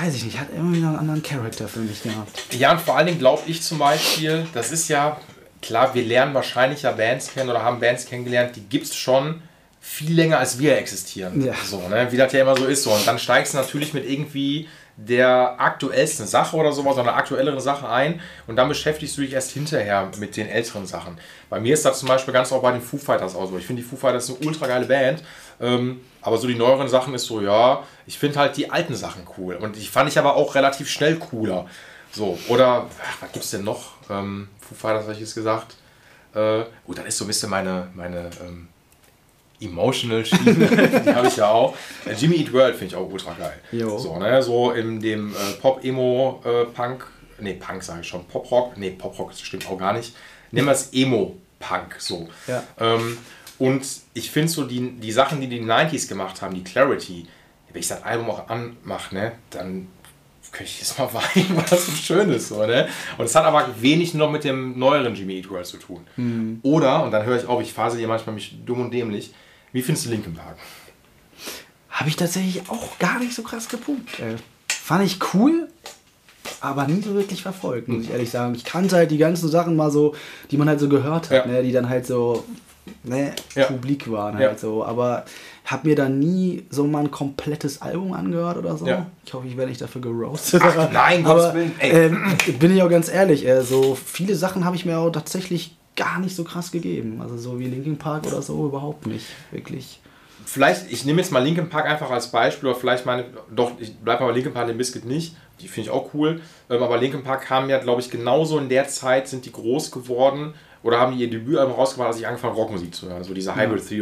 weiß 0.00 0.14
ich 0.14 0.24
nicht, 0.24 0.40
hat 0.40 0.48
immer 0.56 0.72
wieder 0.72 0.88
einen 0.88 0.96
anderen 0.96 1.22
Charakter 1.22 1.68
für 1.68 1.80
mich 1.80 2.02
gehabt. 2.02 2.46
Ja, 2.52 2.72
und 2.72 2.80
vor 2.80 2.96
allen 2.96 3.08
Dingen 3.08 3.18
glaube 3.18 3.42
ich 3.46 3.60
zum 3.60 3.78
Beispiel, 3.78 4.46
das 4.54 4.72
ist 4.72 4.88
ja, 4.88 5.18
klar, 5.62 5.94
wir 5.94 6.02
lernen 6.04 6.34
wahrscheinlich 6.34 6.82
ja 6.82 6.92
Bands 6.92 7.32
kennen 7.32 7.48
oder 7.48 7.62
haben 7.62 7.80
Bands 7.80 8.06
kennengelernt, 8.06 8.56
die 8.56 8.62
gibt 8.62 8.86
es 8.86 8.96
schon 8.96 9.42
viel 9.80 10.14
länger 10.14 10.38
als 10.38 10.58
wir 10.58 10.76
existieren. 10.76 11.44
Ja. 11.44 11.54
So, 11.64 11.88
ne? 11.88 12.06
Wie 12.10 12.16
das 12.16 12.32
ja 12.32 12.42
immer 12.42 12.56
so 12.56 12.66
ist. 12.66 12.82
So. 12.82 12.90
Und 12.90 13.06
dann 13.06 13.18
steigst 13.18 13.54
du 13.54 13.58
natürlich 13.58 13.94
mit 13.94 14.08
irgendwie 14.08 14.68
der 14.96 15.56
aktuellsten 15.58 16.26
Sache 16.26 16.56
oder 16.56 16.72
sowas, 16.72 16.96
sondern 16.96 17.14
aktuellere 17.14 17.60
Sache 17.60 17.88
ein 17.88 18.20
und 18.46 18.56
dann 18.56 18.68
beschäftigst 18.68 19.16
du 19.16 19.22
dich 19.22 19.32
erst 19.32 19.52
hinterher 19.52 20.10
mit 20.18 20.36
den 20.36 20.48
älteren 20.48 20.86
Sachen. 20.86 21.18
Bei 21.48 21.60
mir 21.60 21.74
ist 21.74 21.84
das 21.84 21.98
zum 21.98 22.08
Beispiel 22.08 22.34
ganz 22.34 22.52
auch 22.52 22.62
bei 22.62 22.72
den 22.72 22.82
Foo 22.82 22.98
Fighters 22.98 23.34
auch 23.34 23.48
so. 23.48 23.56
Ich 23.56 23.66
finde 23.66 23.82
die 23.82 23.88
Foo 23.88 23.96
Fighters 23.96 24.28
eine 24.28 24.46
ultra 24.46 24.66
geile 24.66 24.84
Band, 24.84 25.22
ähm, 25.60 26.02
aber 26.20 26.36
so 26.36 26.46
die 26.46 26.54
neueren 26.54 26.88
Sachen 26.88 27.14
ist 27.14 27.24
so, 27.24 27.40
ja, 27.40 27.82
ich 28.06 28.18
finde 28.18 28.38
halt 28.38 28.56
die 28.56 28.70
alten 28.70 28.94
Sachen 28.94 29.26
cool 29.38 29.56
und 29.56 29.76
die 29.76 29.86
fand 29.86 30.10
ich 30.10 30.18
aber 30.18 30.36
auch 30.36 30.54
relativ 30.54 30.90
schnell 30.90 31.16
cooler. 31.16 31.66
So, 32.12 32.38
oder, 32.48 32.86
ach, 33.02 33.22
was 33.22 33.32
gibt's 33.32 33.50
denn 33.50 33.64
noch? 33.64 33.91
Ähm, 34.10 34.48
Foo 34.60 34.74
Fighters 34.74 35.04
habe 35.04 35.14
ich 35.14 35.20
jetzt 35.20 35.34
gesagt. 35.34 35.76
Äh, 36.34 36.64
gut, 36.86 36.98
dann 36.98 37.06
ist 37.06 37.18
so 37.18 37.24
ein 37.24 37.28
bisschen 37.28 37.50
meine, 37.50 37.88
meine 37.94 38.30
ähm, 38.42 38.68
Emotional 39.60 40.24
Schiene, 40.24 40.54
die 41.06 41.14
habe 41.14 41.28
ich 41.28 41.36
ja 41.36 41.48
auch. 41.48 41.76
Äh, 42.06 42.14
Jimmy 42.14 42.36
Eat 42.36 42.52
World 42.52 42.74
finde 42.74 42.86
ich 42.86 42.96
auch 42.96 43.08
ultra 43.10 43.32
geil. 43.34 43.60
Jo. 43.70 43.98
So, 43.98 44.18
ne, 44.18 44.42
so 44.42 44.72
in 44.72 45.00
dem 45.00 45.32
äh, 45.32 45.52
Pop-Emo-Punk, 45.60 47.06
äh, 47.38 47.42
nee, 47.42 47.54
Punk 47.54 47.82
sage 47.82 48.00
ich 48.00 48.08
schon, 48.08 48.24
Pop-Rock, 48.26 48.76
nee, 48.76 48.90
Pop-Rock 48.90 49.32
stimmt 49.34 49.68
auch 49.68 49.78
gar 49.78 49.92
nicht. 49.92 50.14
Nehmen 50.50 50.66
wir 50.66 50.72
es 50.72 50.90
Emo-Punk, 50.92 51.96
so. 51.98 52.28
Ja. 52.46 52.62
Ähm, 52.80 53.18
und 53.58 53.86
ich 54.14 54.30
finde 54.30 54.48
so 54.48 54.64
die, 54.64 54.92
die 54.92 55.12
Sachen, 55.12 55.40
die 55.40 55.48
die 55.48 55.62
90s 55.62 56.08
gemacht 56.08 56.42
haben, 56.42 56.54
die 56.54 56.64
Clarity, 56.64 57.26
wenn 57.70 57.80
ich 57.80 57.88
das 57.88 58.02
Album 58.02 58.30
auch 58.30 58.48
anmache, 58.48 59.14
ne, 59.14 59.32
dann 59.50 59.88
ich 60.60 60.80
jetzt 60.80 60.98
mal 60.98 61.08
weinen, 61.12 61.56
weil 61.56 61.64
das 61.68 61.86
so 61.86 61.92
schön 61.92 62.30
ist. 62.30 62.48
So, 62.48 62.66
ne? 62.66 62.88
Und 63.18 63.24
es 63.24 63.34
hat 63.34 63.44
aber 63.44 63.68
wenig 63.80 64.14
noch 64.14 64.30
mit 64.30 64.44
dem 64.44 64.78
neueren 64.78 65.14
Jimmy 65.14 65.36
Eat 65.36 65.50
World 65.50 65.66
zu 65.66 65.78
tun. 65.78 66.06
Mhm. 66.16 66.60
Oder, 66.62 67.02
und 67.04 67.10
dann 67.10 67.24
höre 67.24 67.38
ich 67.38 67.46
auch, 67.46 67.60
ich 67.60 67.72
phase 67.72 67.98
hier 67.98 68.08
manchmal 68.08 68.34
mich 68.34 68.56
dumm 68.64 68.80
und 68.80 68.90
dämlich, 68.92 69.32
wie 69.72 69.82
findest 69.82 70.06
du 70.06 70.10
Linkin 70.10 70.34
Park? 70.34 70.56
Habe 71.90 72.08
ich 72.08 72.16
tatsächlich 72.16 72.68
auch 72.68 72.98
gar 72.98 73.18
nicht 73.18 73.34
so 73.34 73.42
krass 73.42 73.68
gepumpt. 73.68 74.20
Äh, 74.20 74.36
fand 74.68 75.04
ich 75.04 75.18
cool, 75.34 75.68
aber 76.60 76.86
nie 76.86 77.00
so 77.00 77.14
wirklich 77.14 77.42
verfolgt, 77.42 77.88
muss 77.88 78.04
ich 78.04 78.10
ehrlich 78.10 78.30
sagen. 78.30 78.54
Ich 78.54 78.64
kannte 78.64 78.96
halt 78.96 79.10
die 79.10 79.18
ganzen 79.18 79.48
Sachen 79.48 79.76
mal 79.76 79.90
so, 79.90 80.14
die 80.50 80.56
man 80.56 80.68
halt 80.68 80.80
so 80.80 80.88
gehört 80.88 81.30
hat, 81.30 81.46
ja. 81.46 81.52
ne, 81.52 81.62
die 81.62 81.72
dann 81.72 81.88
halt 81.88 82.06
so 82.06 82.44
ne, 83.04 83.34
ja. 83.54 83.66
publik 83.66 84.10
waren 84.10 84.34
halt 84.34 84.52
ja. 84.52 84.58
so. 84.58 84.84
Aber 84.84 85.24
habe 85.64 85.88
mir 85.88 85.96
da 85.96 86.08
nie 86.08 86.64
so 86.70 86.84
mal 86.84 87.00
ein 87.00 87.10
komplettes 87.10 87.82
Album 87.82 88.12
angehört 88.12 88.56
oder 88.58 88.76
so. 88.76 88.86
Ja. 88.86 89.06
Ich 89.24 89.32
hoffe, 89.32 89.46
ich 89.46 89.56
werde 89.56 89.70
nicht 89.70 89.80
dafür 89.80 90.00
geroastet. 90.00 90.62
Ach, 90.64 90.90
nein, 90.92 91.24
aber 91.24 91.54
ähm, 91.80 92.36
bin 92.58 92.74
ich 92.74 92.82
auch 92.82 92.90
ganz 92.90 93.08
ehrlich, 93.08 93.46
äh, 93.46 93.62
so 93.62 93.94
viele 93.94 94.34
Sachen 94.34 94.64
habe 94.64 94.76
ich 94.76 94.84
mir 94.84 94.98
auch 94.98 95.10
tatsächlich 95.10 95.76
gar 95.96 96.18
nicht 96.18 96.34
so 96.34 96.44
krass 96.44 96.72
gegeben. 96.72 97.20
Also 97.20 97.36
so 97.36 97.58
wie 97.58 97.66
Linkin 97.66 97.96
Park 97.96 98.26
oder 98.26 98.42
so 98.42 98.66
überhaupt 98.66 99.06
nicht, 99.06 99.26
wirklich. 99.50 100.00
Vielleicht, 100.44 100.90
ich 100.90 101.04
nehme 101.04 101.20
jetzt 101.20 101.30
mal 101.30 101.38
Linkin 101.38 101.68
Park 101.68 101.86
einfach 101.86 102.10
als 102.10 102.32
Beispiel, 102.32 102.68
oder 102.68 102.78
vielleicht 102.78 103.06
meine, 103.06 103.24
doch, 103.54 103.72
ich 103.78 103.96
bleibe 103.96 104.24
bei 104.24 104.32
Linkin 104.32 104.52
Park, 104.52 104.66
den 104.66 104.76
Biscuit 104.76 105.04
nicht, 105.04 105.36
die 105.60 105.68
finde 105.68 105.88
ich 105.88 105.94
auch 105.94 106.12
cool, 106.14 106.40
ähm, 106.68 106.82
aber 106.82 106.98
Linkin 106.98 107.22
Park 107.22 107.48
haben 107.48 107.70
ja, 107.70 107.78
glaube 107.78 108.00
ich, 108.00 108.10
genauso 108.10 108.58
in 108.58 108.68
der 108.68 108.88
Zeit 108.88 109.28
sind 109.28 109.44
die 109.44 109.52
groß 109.52 109.92
geworden 109.92 110.54
oder 110.82 110.98
haben 110.98 111.16
die 111.16 111.22
ihr 111.22 111.30
Debütalbum 111.30 111.76
rausgebracht, 111.76 112.08
als 112.08 112.18
ich 112.18 112.26
angefangen 112.26 112.54
Rockmusik 112.54 112.94
zu 112.94 113.08
hören, 113.08 113.22
so 113.22 113.32
diese 113.32 113.54
Hybrid 113.54 113.88
ja. 113.90 113.96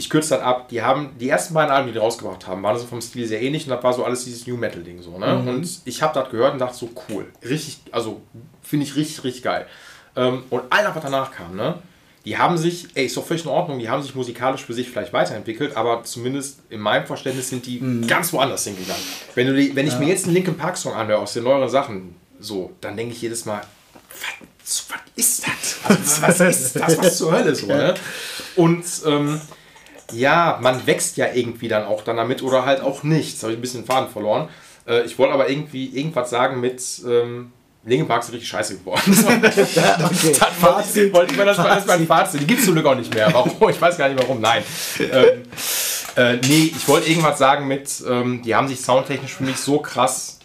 Ich 0.00 0.08
kürze 0.08 0.30
das 0.30 0.40
ab, 0.40 0.70
die 0.70 0.80
haben, 0.80 1.10
die 1.18 1.28
ersten 1.28 1.52
beiden 1.52 1.70
Alben, 1.70 1.88
die 1.88 1.92
die 1.92 1.98
rausgebracht 1.98 2.46
haben, 2.46 2.62
waren 2.62 2.78
so 2.78 2.86
vom 2.86 3.02
Stil 3.02 3.26
sehr 3.26 3.42
ähnlich 3.42 3.64
und 3.64 3.70
das 3.70 3.84
war 3.84 3.92
so 3.92 4.02
alles 4.02 4.24
dieses 4.24 4.46
New 4.46 4.56
Metal 4.56 4.82
Ding 4.82 5.02
so, 5.02 5.18
ne? 5.18 5.34
Mhm. 5.34 5.48
Und 5.48 5.80
ich 5.84 6.00
habe 6.00 6.14
das 6.14 6.30
gehört 6.30 6.54
und 6.54 6.58
dachte 6.58 6.74
so, 6.74 6.88
cool, 7.10 7.26
richtig, 7.46 7.80
also 7.92 8.22
finde 8.62 8.86
ich 8.86 8.96
richtig, 8.96 9.22
richtig 9.24 9.42
geil. 9.42 9.66
Ähm, 10.16 10.44
und 10.48 10.62
all 10.70 10.86
was 10.86 11.02
danach 11.02 11.32
kam, 11.32 11.54
ne? 11.54 11.82
Die 12.24 12.38
haben 12.38 12.56
sich, 12.56 12.88
ey, 12.94 13.04
ist 13.04 13.16
doch 13.18 13.26
völlig 13.26 13.44
in 13.44 13.50
Ordnung, 13.50 13.78
die 13.78 13.90
haben 13.90 14.02
sich 14.02 14.14
musikalisch 14.14 14.64
für 14.64 14.72
sich 14.72 14.88
vielleicht 14.88 15.12
weiterentwickelt, 15.12 15.76
aber 15.76 16.02
zumindendest 16.02 16.60
in 16.70 16.80
meinem 16.80 17.04
Verständnis 17.06 17.50
sind 17.50 17.66
die 17.66 17.80
mhm. 17.80 18.06
ganz 18.06 18.32
woanders 18.32 18.64
hingegangen. 18.64 19.02
Wenn, 19.34 19.48
du 19.48 19.54
die, 19.54 19.76
wenn 19.76 19.86
ich 19.86 19.92
ja. 19.92 19.98
mir 19.98 20.08
jetzt 20.08 20.24
einen 20.24 20.32
Linkin 20.32 20.56
Park 20.56 20.78
Song 20.78 20.94
anhöre 20.94 21.18
aus 21.20 21.34
den 21.34 21.44
neueren 21.44 21.68
Sachen, 21.68 22.16
so, 22.38 22.72
dann 22.80 22.96
denke 22.96 23.12
ich 23.12 23.20
jedes 23.20 23.44
Mal, 23.44 23.60
was, 24.64 24.86
was 24.88 25.00
ist 25.14 25.46
das? 25.46 25.78
Also, 25.84 26.22
was 26.22 26.40
ist 26.40 26.76
das? 26.76 26.98
Was 26.98 27.18
zur 27.18 27.32
Hölle 27.32 27.54
so, 27.54 27.66
ne? 27.68 27.94
Und 28.56 28.84
ähm, 29.04 29.40
ja, 30.12 30.58
man 30.60 30.86
wächst 30.86 31.16
ja 31.16 31.26
irgendwie 31.32 31.68
dann 31.68 31.84
auch 31.84 32.02
dann 32.02 32.16
damit 32.16 32.42
oder 32.42 32.64
halt 32.64 32.80
auch 32.80 33.02
nicht. 33.02 33.32
Jetzt 33.32 33.42
habe 33.42 33.52
ich 33.52 33.58
ein 33.58 33.62
bisschen 33.62 33.82
den 33.82 33.86
Faden 33.86 34.08
verloren. 34.08 34.48
Äh, 34.86 35.02
ich 35.02 35.18
wollte 35.18 35.34
aber 35.34 35.48
irgendwie 35.48 35.86
irgendwas 35.86 36.30
sagen 36.30 36.60
mit, 36.60 36.82
ähm, 37.06 37.52
Linkin 37.84 38.06
Park 38.06 38.22
ist 38.22 38.32
richtig 38.32 38.48
scheiße 38.48 38.78
geworden. 38.78 39.00
okay. 39.06 40.36
das 40.38 40.48
Fazit. 40.60 41.12
Wollte 41.14 41.32
ich 41.32 41.38
mal, 41.38 41.46
das 41.46 41.58
war 41.58 41.68
erstmal 41.68 41.96
ein 41.96 42.06
Fazit. 42.06 42.42
Die 42.42 42.46
gibt 42.46 42.60
es 42.60 42.66
zum 42.66 42.74
Glück 42.74 42.86
auch 42.86 42.94
nicht 42.94 43.12
mehr. 43.14 43.32
Warum? 43.32 43.70
Ich 43.70 43.80
weiß 43.80 43.96
gar 43.96 44.08
nicht 44.08 44.20
warum. 44.20 44.40
Nein. 44.40 44.62
ähm, 44.98 45.42
äh, 46.16 46.36
nee, 46.46 46.72
ich 46.76 46.86
wollte 46.88 47.08
irgendwas 47.08 47.38
sagen 47.38 47.66
mit, 47.68 48.02
ähm, 48.06 48.42
die 48.42 48.54
haben 48.54 48.68
sich 48.68 48.80
soundtechnisch 48.82 49.32
für 49.32 49.44
mich 49.44 49.56
so 49.56 49.78
krass 49.78 50.40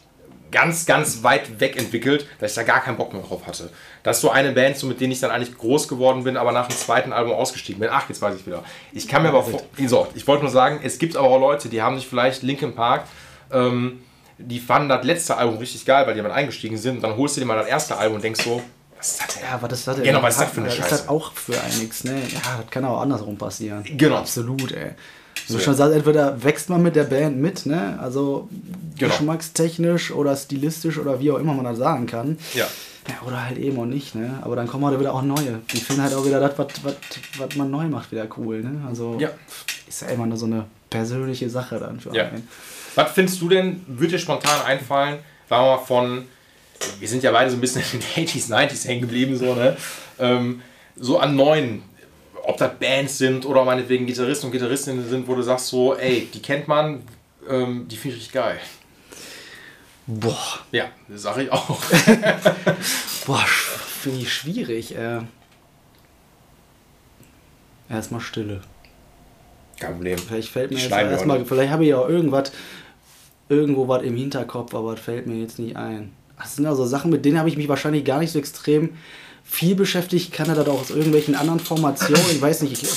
ganz, 0.51 0.85
ganz 0.85 1.23
weit 1.23 1.59
weg 1.59 1.75
entwickelt, 1.77 2.25
dass 2.39 2.51
ich 2.51 2.55
da 2.55 2.63
gar 2.63 2.81
keinen 2.81 2.95
Bock 2.95 3.11
mehr 3.11 3.21
drauf 3.21 3.45
hatte. 3.45 3.69
Das 4.05 4.17
ist 4.17 4.21
so 4.21 4.29
eine 4.29 4.53
Band, 4.53 4.77
so 4.77 4.87
mit 4.87 5.01
denen 5.01 5.11
ich 5.11 5.19
dann 5.19 5.31
eigentlich 5.31 5.57
groß 5.57 5.89
geworden 5.89 6.23
bin, 6.23 6.37
aber 6.37 6.53
nach 6.53 6.67
dem 6.67 6.77
zweiten 6.77 7.11
Album 7.11 7.33
ausgestiegen 7.33 7.81
bin. 7.81 7.89
Ach, 7.91 8.07
jetzt 8.07 8.21
weiß 8.21 8.35
ich 8.35 8.47
wieder. 8.47 8.63
Ich 8.93 9.09
kann 9.09 9.23
mir 9.23 9.29
aber 9.29 9.43
vor, 9.43 9.61
so, 9.85 10.07
ich 10.15 10.25
wollte 10.25 10.43
nur 10.43 10.51
sagen, 10.51 10.79
es 10.81 10.97
gibt 10.97 11.17
aber 11.17 11.27
auch 11.27 11.39
Leute, 11.39 11.67
die 11.67 11.81
haben 11.81 11.97
sich 11.97 12.07
vielleicht 12.07 12.41
Linkin 12.41 12.73
Park 12.73 13.03
ähm, 13.51 14.01
die 14.37 14.59
fanden 14.59 14.89
das 14.89 15.05
letzte 15.05 15.37
Album 15.37 15.57
richtig 15.57 15.85
geil, 15.85 16.05
weil 16.05 16.13
die 16.13 16.19
damit 16.19 16.33
eingestiegen 16.33 16.77
sind. 16.77 16.97
Und 16.97 17.01
dann 17.03 17.15
holst 17.15 17.37
du 17.37 17.41
dir 17.41 17.47
mal 17.47 17.57
das 17.57 17.67
erste 17.67 17.97
Album 17.97 18.15
und 18.15 18.23
denkst 18.23 18.43
so, 18.43 18.61
Was 18.97 19.11
ist 19.11 19.21
das 19.21 19.33
denn? 19.35 19.43
Ja, 19.43 19.61
was 19.61 19.73
ist 19.73 19.87
das 19.87 19.95
denn? 19.95 20.03
Genau, 20.03 20.21
was 20.21 20.35
ist 20.35 20.41
das 20.41 20.51
für 20.51 20.61
eine 20.61 20.71
Scheiße? 20.71 20.89
Das 20.89 21.01
ist 21.01 21.09
auch 21.09 21.31
für 21.33 21.55
nichts, 21.79 22.03
ne? 22.03 22.21
Ja, 22.33 22.57
das 22.61 22.69
kann 22.69 22.85
auch 22.85 23.01
andersrum 23.01 23.37
passieren. 23.37 23.83
Genau. 23.97 24.17
Absolut, 24.17 24.71
ey. 24.71 24.91
So, 25.47 25.57
du 25.57 25.63
schon 25.63 25.75
sagst, 25.75 25.95
entweder 25.95 26.43
wächst 26.43 26.69
man 26.69 26.81
mit 26.81 26.95
der 26.95 27.03
Band 27.03 27.37
mit, 27.37 27.65
ne? 27.65 27.97
Also 28.01 28.49
genau. 28.97 29.11
geschmackstechnisch 29.11 30.11
oder 30.11 30.35
stilistisch 30.35 30.97
oder 30.97 31.19
wie 31.19 31.31
auch 31.31 31.37
immer 31.37 31.53
man 31.53 31.65
das 31.65 31.77
sagen 31.77 32.07
kann. 32.07 32.37
Ja. 32.53 32.67
Ja, 33.07 33.27
oder 33.27 33.45
halt 33.45 33.57
eben 33.57 33.79
auch 33.79 33.85
nicht, 33.85 34.15
ne? 34.15 34.39
Aber 34.41 34.55
dann 34.55 34.67
kommen 34.67 34.85
halt 34.85 34.99
wieder 34.99 35.13
auch 35.13 35.21
neue. 35.21 35.61
Die 35.71 35.77
finden 35.77 36.01
halt 36.01 36.13
auch 36.13 36.25
wieder 36.25 36.39
das, 36.39 36.57
was 36.57 37.55
man 37.55 37.69
neu 37.69 37.83
macht, 37.85 38.11
wieder 38.11 38.27
cool, 38.37 38.61
ne? 38.61 38.83
Also 38.87 39.17
ja. 39.19 39.29
ist 39.87 40.01
ja 40.01 40.07
immer 40.07 40.25
nur 40.25 40.37
so 40.37 40.47
eine 40.47 40.65
persönliche 40.89 41.49
Sache 41.49 41.79
dann 41.79 41.99
für 41.99 42.15
ja. 42.15 42.27
einen. 42.27 42.47
Was 42.95 43.11
findest 43.11 43.41
du 43.41 43.49
denn, 43.49 43.83
würde 43.87 44.13
dir 44.13 44.19
spontan 44.19 44.65
einfallen, 44.65 45.19
sagen 45.49 45.65
wir 45.65 45.75
mal 45.75 45.83
von, 45.83 46.25
wir 46.99 47.07
sind 47.07 47.21
ja 47.23 47.31
beide 47.31 47.51
so 47.51 47.57
ein 47.57 47.61
bisschen 47.61 47.83
in 47.93 47.99
den 47.99 48.27
80s, 48.27 48.49
90s 48.49 48.87
hängen 48.87 49.01
geblieben, 49.01 49.37
so, 49.37 49.53
ne? 49.53 49.77
Ähm, 50.17 50.61
so 50.95 51.19
an 51.19 51.35
neuen, 51.35 51.83
ob 52.43 52.57
das 52.57 52.71
Bands 52.79 53.17
sind 53.17 53.45
oder 53.45 53.65
meinetwegen 53.65 54.05
Gitarristen 54.05 54.47
und 54.47 54.51
Gitarristinnen 54.51 55.07
sind, 55.07 55.27
wo 55.27 55.35
du 55.35 55.41
sagst 55.41 55.67
so, 55.67 55.95
ey, 55.95 56.27
die 56.33 56.41
kennt 56.41 56.67
man, 56.67 57.03
ähm, 57.49 57.87
die 57.87 57.97
finde 57.97 58.15
ich 58.15 58.23
richtig 58.23 58.33
geil. 58.33 58.59
Boah. 60.07 60.59
Ja, 60.71 60.85
das 61.07 61.23
sage 61.23 61.43
ich 61.43 61.51
auch. 61.51 61.79
Boah, 63.25 63.45
finde 64.01 64.19
ich 64.19 64.33
schwierig. 64.33 64.95
Äh. 64.95 65.21
Erstmal 67.89 68.21
Stille. 68.21 68.61
Kein 69.79 69.93
Problem. 69.93 70.17
Vielleicht 70.17 70.49
fällt 70.49 70.71
mir 70.71 70.79
jetzt 70.79 70.91
erstmal, 70.91 71.43
vielleicht 71.45 71.71
habe 71.71 71.83
ich 71.83 71.89
ja 71.89 71.97
auch 71.97 72.07
irgendwas, 72.07 72.51
irgendwo 73.49 73.87
was 73.87 74.03
im 74.03 74.15
Hinterkopf, 74.15 74.73
aber 74.73 74.95
das 74.95 75.03
fällt 75.03 75.27
mir 75.27 75.35
jetzt 75.35 75.59
nicht 75.59 75.75
ein. 75.75 76.13
Das 76.37 76.55
sind 76.55 76.65
also 76.65 76.85
Sachen, 76.85 77.11
mit 77.11 77.25
denen 77.25 77.39
habe 77.39 77.49
ich 77.49 77.57
mich 77.57 77.67
wahrscheinlich 77.67 78.05
gar 78.05 78.19
nicht 78.19 78.31
so 78.31 78.39
extrem 78.39 78.91
viel 79.43 79.75
beschäftigt. 79.75 80.33
Kann 80.33 80.49
er 80.49 80.55
das 80.55 80.67
auch 80.67 80.81
aus 80.81 80.89
irgendwelchen 80.89 81.35
anderen 81.35 81.59
Formationen? 81.59 82.25
Ich 82.31 82.41
weiß 82.41 82.61
nicht, 82.61 82.83
ich, 82.83 82.89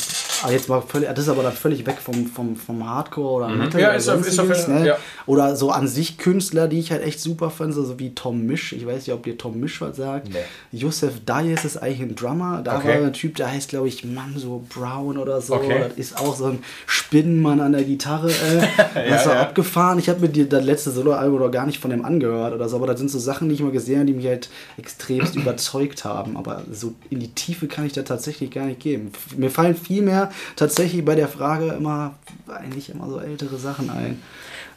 aber 0.42 0.52
jetzt 0.52 0.68
mal 0.68 0.80
völlig, 0.80 1.08
das 1.08 1.18
ist 1.18 1.28
aber 1.28 1.42
dann 1.42 1.52
völlig 1.52 1.86
weg 1.86 1.98
vom, 2.02 2.26
vom, 2.26 2.56
vom 2.56 2.88
Hardcore 2.88 3.44
oder 3.44 3.48
mhm. 3.48 3.58
Metal. 3.58 3.80
Ja, 3.80 3.88
oder, 3.88 3.96
ist 3.96 4.08
ist 4.08 4.38
auf, 4.38 4.68
ne? 4.68 4.86
ja. 4.86 4.98
oder 5.26 5.56
so 5.56 5.70
an 5.70 5.88
sich 5.88 6.18
Künstler, 6.18 6.68
die 6.68 6.78
ich 6.78 6.92
halt 6.92 7.02
echt 7.02 7.20
super 7.20 7.50
fand, 7.50 7.74
so 7.74 7.98
wie 7.98 8.14
Tom 8.14 8.46
Misch. 8.46 8.72
Ich 8.72 8.86
weiß 8.86 9.06
nicht, 9.06 9.12
ob 9.12 9.24
dir 9.24 9.36
Tom 9.36 9.58
Misch 9.58 9.80
was 9.80 9.96
sagt. 9.96 10.28
Nee. 10.28 10.38
Josef 10.72 11.14
Dias 11.24 11.64
ist 11.64 11.76
eigentlich 11.76 12.00
ein 12.00 12.14
Drummer. 12.14 12.62
Da 12.62 12.78
okay. 12.78 13.00
war 13.00 13.06
ein 13.06 13.12
Typ, 13.12 13.36
der 13.36 13.50
heißt, 13.50 13.68
glaube 13.68 13.88
ich, 13.88 14.04
Manso 14.04 14.64
Brown 14.68 15.18
oder 15.18 15.40
so. 15.40 15.54
Okay. 15.54 15.86
Das 15.88 15.98
ist 15.98 16.18
auch 16.18 16.36
so 16.36 16.46
ein 16.46 16.58
Spinnenmann 16.86 17.60
an 17.60 17.72
der 17.72 17.84
Gitarre. 17.84 18.30
Äh, 18.30 18.58
ja, 18.94 19.10
das 19.10 19.26
war 19.26 19.34
ja. 19.34 19.42
abgefahren. 19.42 19.98
Ich 19.98 20.08
habe 20.08 20.20
mir 20.20 20.28
die, 20.28 20.48
das 20.48 20.64
letzte 20.64 20.90
Solo-Album 20.90 21.40
oder 21.40 21.50
gar 21.50 21.66
nicht 21.66 21.80
von 21.80 21.90
dem 21.90 22.04
angehört 22.04 22.54
oder 22.54 22.68
so, 22.68 22.76
aber 22.76 22.86
das 22.86 22.98
sind 22.98 23.10
so 23.10 23.18
Sachen, 23.18 23.48
die 23.48 23.54
ich 23.54 23.62
mal 23.62 23.72
gesehen 23.72 23.96
habe, 23.96 24.06
die 24.06 24.14
mich 24.14 24.26
halt 24.26 24.48
extremst 24.76 25.36
überzeugt 25.36 26.04
haben. 26.04 26.36
Aber 26.36 26.62
so 26.70 26.94
in 27.10 27.20
die 27.20 27.34
Tiefe 27.34 27.66
kann 27.66 27.86
ich 27.86 27.92
da 27.92 28.02
tatsächlich 28.02 28.50
gar 28.50 28.66
nicht 28.66 28.80
geben. 28.80 29.10
Mir 29.36 29.50
fallen 29.50 29.74
viel 29.74 30.02
mehr 30.02 30.27
tatsächlich 30.56 31.04
bei 31.04 31.14
der 31.14 31.28
Frage 31.28 31.68
immer 31.68 32.14
eigentlich 32.48 32.90
immer 32.90 33.08
so 33.08 33.20
ältere 33.20 33.58
Sachen 33.58 33.90
ein. 33.90 34.22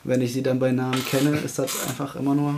Wenn 0.04 0.22
ich 0.22 0.34
sie 0.34 0.42
dann 0.42 0.60
bei 0.60 0.72
Namen 0.72 1.04
kenne, 1.06 1.38
ist 1.38 1.60
das 1.60 1.88
einfach 1.88 2.16
immer 2.16 2.34
nur 2.34 2.56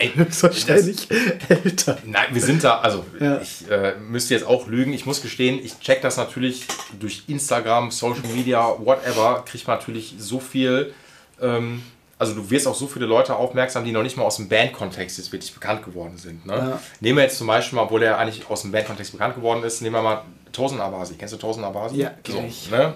Ey, 0.00 0.12
höchstwahrscheinlich 0.14 1.08
älter. 1.48 1.98
Nein, 2.06 2.28
wir 2.32 2.40
sind 2.40 2.64
da, 2.64 2.80
also 2.80 3.04
ja. 3.20 3.38
ich 3.40 3.70
äh, 3.70 3.94
müsste 3.96 4.32
jetzt 4.32 4.46
auch 4.46 4.66
lügen. 4.66 4.94
Ich 4.94 5.04
muss 5.04 5.20
gestehen, 5.20 5.60
ich 5.62 5.78
check 5.80 6.00
das 6.00 6.16
natürlich 6.16 6.66
durch 6.98 7.24
Instagram, 7.28 7.90
Social 7.90 8.22
Media, 8.34 8.66
whatever, 8.78 9.44
kriegt 9.46 9.66
man 9.66 9.76
natürlich 9.76 10.14
so 10.18 10.40
viel. 10.40 10.94
Ähm, 11.40 11.82
also 12.18 12.34
du 12.34 12.50
wirst 12.50 12.66
auch 12.66 12.74
so 12.74 12.86
viele 12.86 13.04
Leute 13.04 13.36
aufmerksam, 13.36 13.84
die 13.84 13.92
noch 13.92 14.02
nicht 14.02 14.16
mal 14.16 14.24
aus 14.24 14.36
dem 14.36 14.48
Bandkontext 14.48 15.18
jetzt 15.18 15.32
wirklich 15.32 15.52
bekannt 15.52 15.84
geworden 15.84 16.16
sind. 16.16 16.46
Ne? 16.46 16.54
Ja. 16.54 16.80
Nehmen 17.00 17.18
wir 17.18 17.24
jetzt 17.24 17.36
zum 17.36 17.46
Beispiel 17.46 17.76
mal, 17.76 17.82
obwohl 17.82 18.02
er 18.02 18.18
eigentlich 18.18 18.48
aus 18.48 18.62
dem 18.62 18.72
Bandkontext 18.72 19.12
bekannt 19.12 19.34
geworden 19.34 19.62
ist, 19.64 19.82
nehmen 19.82 19.96
wir 19.96 20.02
mal 20.02 20.24
Tosen 20.52 20.80
Abasi. 20.80 21.14
Kennst 21.14 21.34
du 21.34 21.38
Tosen 21.38 21.64
Abasi? 21.64 21.96
Ja, 21.96 22.12
so, 22.26 22.42
ich. 22.46 22.70
Ne? 22.70 22.94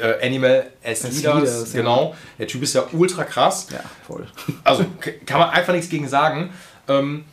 Äh, 0.00 0.26
Animal 0.26 0.70
as 0.84 1.02
Leaders, 1.02 1.72
genau. 1.72 2.10
Ja. 2.10 2.16
Der 2.40 2.46
Typ 2.46 2.62
ist 2.62 2.74
ja 2.74 2.84
ultra 2.92 3.24
krass. 3.24 3.66
Ja, 3.70 3.80
voll. 4.06 4.26
Also 4.64 4.84
kann 5.26 5.40
man 5.40 5.50
einfach 5.50 5.72
nichts 5.72 5.88
gegen 5.88 6.08
sagen. 6.08 6.52
Ähm, 6.88 7.24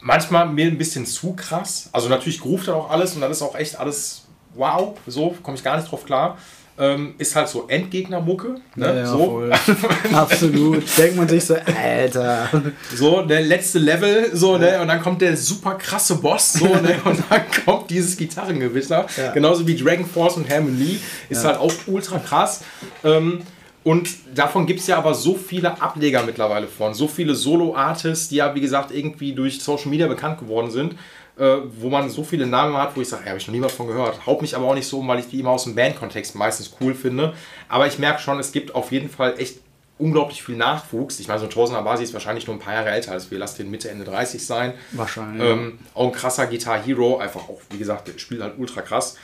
manchmal 0.00 0.46
mir 0.46 0.66
ein 0.66 0.78
bisschen 0.78 1.06
zu 1.06 1.34
krass. 1.34 1.88
Also 1.92 2.08
natürlich 2.08 2.44
ruft 2.44 2.68
er 2.68 2.76
auch 2.76 2.90
alles 2.90 3.14
und 3.14 3.20
dann 3.20 3.30
ist 3.30 3.42
auch 3.42 3.54
echt 3.54 3.78
alles 3.78 4.22
wow. 4.54 4.96
So 5.06 5.36
komme 5.42 5.56
ich 5.56 5.64
gar 5.64 5.76
nicht 5.76 5.90
drauf 5.90 6.04
klar 6.04 6.36
ähm, 6.78 7.14
ist 7.18 7.34
halt 7.34 7.48
so 7.48 7.66
Endgegner-Mucke. 7.68 8.56
Ne? 8.74 8.86
Ja, 8.86 8.94
ja, 8.94 9.06
so. 9.06 9.42
Absolut. 10.12 10.82
Denkt 10.98 11.16
man 11.16 11.28
sich 11.28 11.44
so, 11.44 11.54
Alter. 11.54 12.48
So, 12.94 13.22
der 13.22 13.40
letzte 13.42 13.78
Level, 13.78 14.30
so, 14.34 14.58
ne? 14.58 14.80
Und 14.80 14.88
dann 14.88 15.00
kommt 15.00 15.22
der 15.22 15.36
super 15.36 15.74
krasse 15.74 16.16
Boss, 16.16 16.54
so, 16.54 16.66
ne? 16.66 17.00
Und 17.04 17.22
dann 17.30 17.42
kommt 17.64 17.90
dieses 17.90 18.16
Gitarrengewitter. 18.16 19.06
Ja. 19.16 19.32
Genauso 19.32 19.66
wie 19.66 19.76
Dragon 19.76 20.04
Force 20.04 20.36
und 20.36 20.48
Hammond 20.50 20.78
Lee. 20.78 20.98
Ist 21.28 21.44
halt 21.44 21.58
auch 21.58 21.72
ultra 21.86 22.18
krass. 22.18 22.62
Ähm, 23.04 23.42
und 23.84 24.08
davon 24.34 24.66
gibt 24.66 24.80
es 24.80 24.88
ja 24.88 24.98
aber 24.98 25.14
so 25.14 25.34
viele 25.34 25.80
Ableger 25.80 26.24
mittlerweile 26.24 26.66
von. 26.66 26.92
So 26.92 27.06
viele 27.06 27.36
Solo-Artists, 27.36 28.28
die 28.28 28.36
ja, 28.36 28.52
wie 28.54 28.60
gesagt, 28.60 28.90
irgendwie 28.90 29.32
durch 29.32 29.62
Social 29.62 29.88
Media 29.88 30.08
bekannt 30.08 30.40
geworden 30.40 30.70
sind 30.70 30.96
äh, 31.38 31.56
wo 31.80 31.90
man 31.90 32.08
so 32.08 32.24
viele 32.24 32.46
Namen 32.46 32.76
hat, 32.76 32.96
wo 32.96 33.00
ich 33.00 33.08
sage, 33.08 33.24
ja, 33.24 33.30
habe 33.30 33.38
ich 33.38 33.46
noch 33.46 33.54
nie 33.54 33.60
was 33.60 33.72
von 33.72 33.86
gehört. 33.86 34.26
Haut 34.26 34.40
mich 34.40 34.56
aber 34.56 34.66
auch 34.66 34.74
nicht 34.74 34.88
so 34.88 35.00
um, 35.00 35.08
weil 35.08 35.18
ich 35.18 35.28
die 35.28 35.40
immer 35.40 35.50
aus 35.50 35.64
dem 35.64 35.74
Bandkontext 35.74 36.34
meistens 36.34 36.74
cool 36.80 36.94
finde. 36.94 37.34
Aber 37.68 37.86
ich 37.86 37.98
merke 37.98 38.20
schon, 38.20 38.38
es 38.38 38.52
gibt 38.52 38.74
auf 38.74 38.90
jeden 38.90 39.10
Fall 39.10 39.38
echt 39.38 39.58
unglaublich 39.98 40.42
viel 40.42 40.56
Nachwuchs. 40.56 41.20
Ich 41.20 41.28
meine, 41.28 41.40
so 41.40 41.46
ein 41.46 41.50
Torsen 41.50 41.76
Abasi 41.76 42.04
ist 42.04 42.14
wahrscheinlich 42.14 42.46
nur 42.46 42.56
ein 42.56 42.58
paar 42.58 42.74
Jahre 42.74 42.90
älter 42.90 43.12
als 43.12 43.30
wir. 43.30 43.38
Lass 43.38 43.54
den 43.54 43.70
Mitte, 43.70 43.90
Ende 43.90 44.04
30 44.04 44.44
sein. 44.44 44.74
Wahrscheinlich. 44.92 45.46
Ähm, 45.46 45.78
auch 45.94 46.06
ein 46.06 46.12
krasser 46.12 46.46
Guitar 46.46 46.82
Hero. 46.82 47.18
Einfach 47.18 47.48
auch, 47.48 47.60
wie 47.70 47.78
gesagt, 47.78 48.08
der 48.08 48.18
spielt 48.18 48.42
halt 48.42 48.58
ultra 48.58 48.80
krass. 48.82 49.16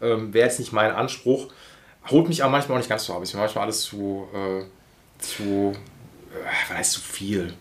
Ähm, 0.00 0.32
Wäre 0.32 0.48
jetzt 0.48 0.58
nicht 0.58 0.72
mein 0.72 0.90
Anspruch. 0.90 1.48
Holt 2.10 2.28
mich 2.28 2.42
aber 2.42 2.52
manchmal 2.52 2.76
auch 2.76 2.80
nicht 2.80 2.88
ganz 2.88 3.04
so 3.04 3.14
ab. 3.14 3.22
Ist 3.22 3.34
mir 3.34 3.40
manchmal 3.40 3.64
alles 3.64 3.82
zu, 3.82 4.26
äh, 4.34 4.64
zu, 5.18 5.72
äh, 6.32 6.74
weiß 6.74 6.92
zu 6.92 7.00
viel 7.00 7.54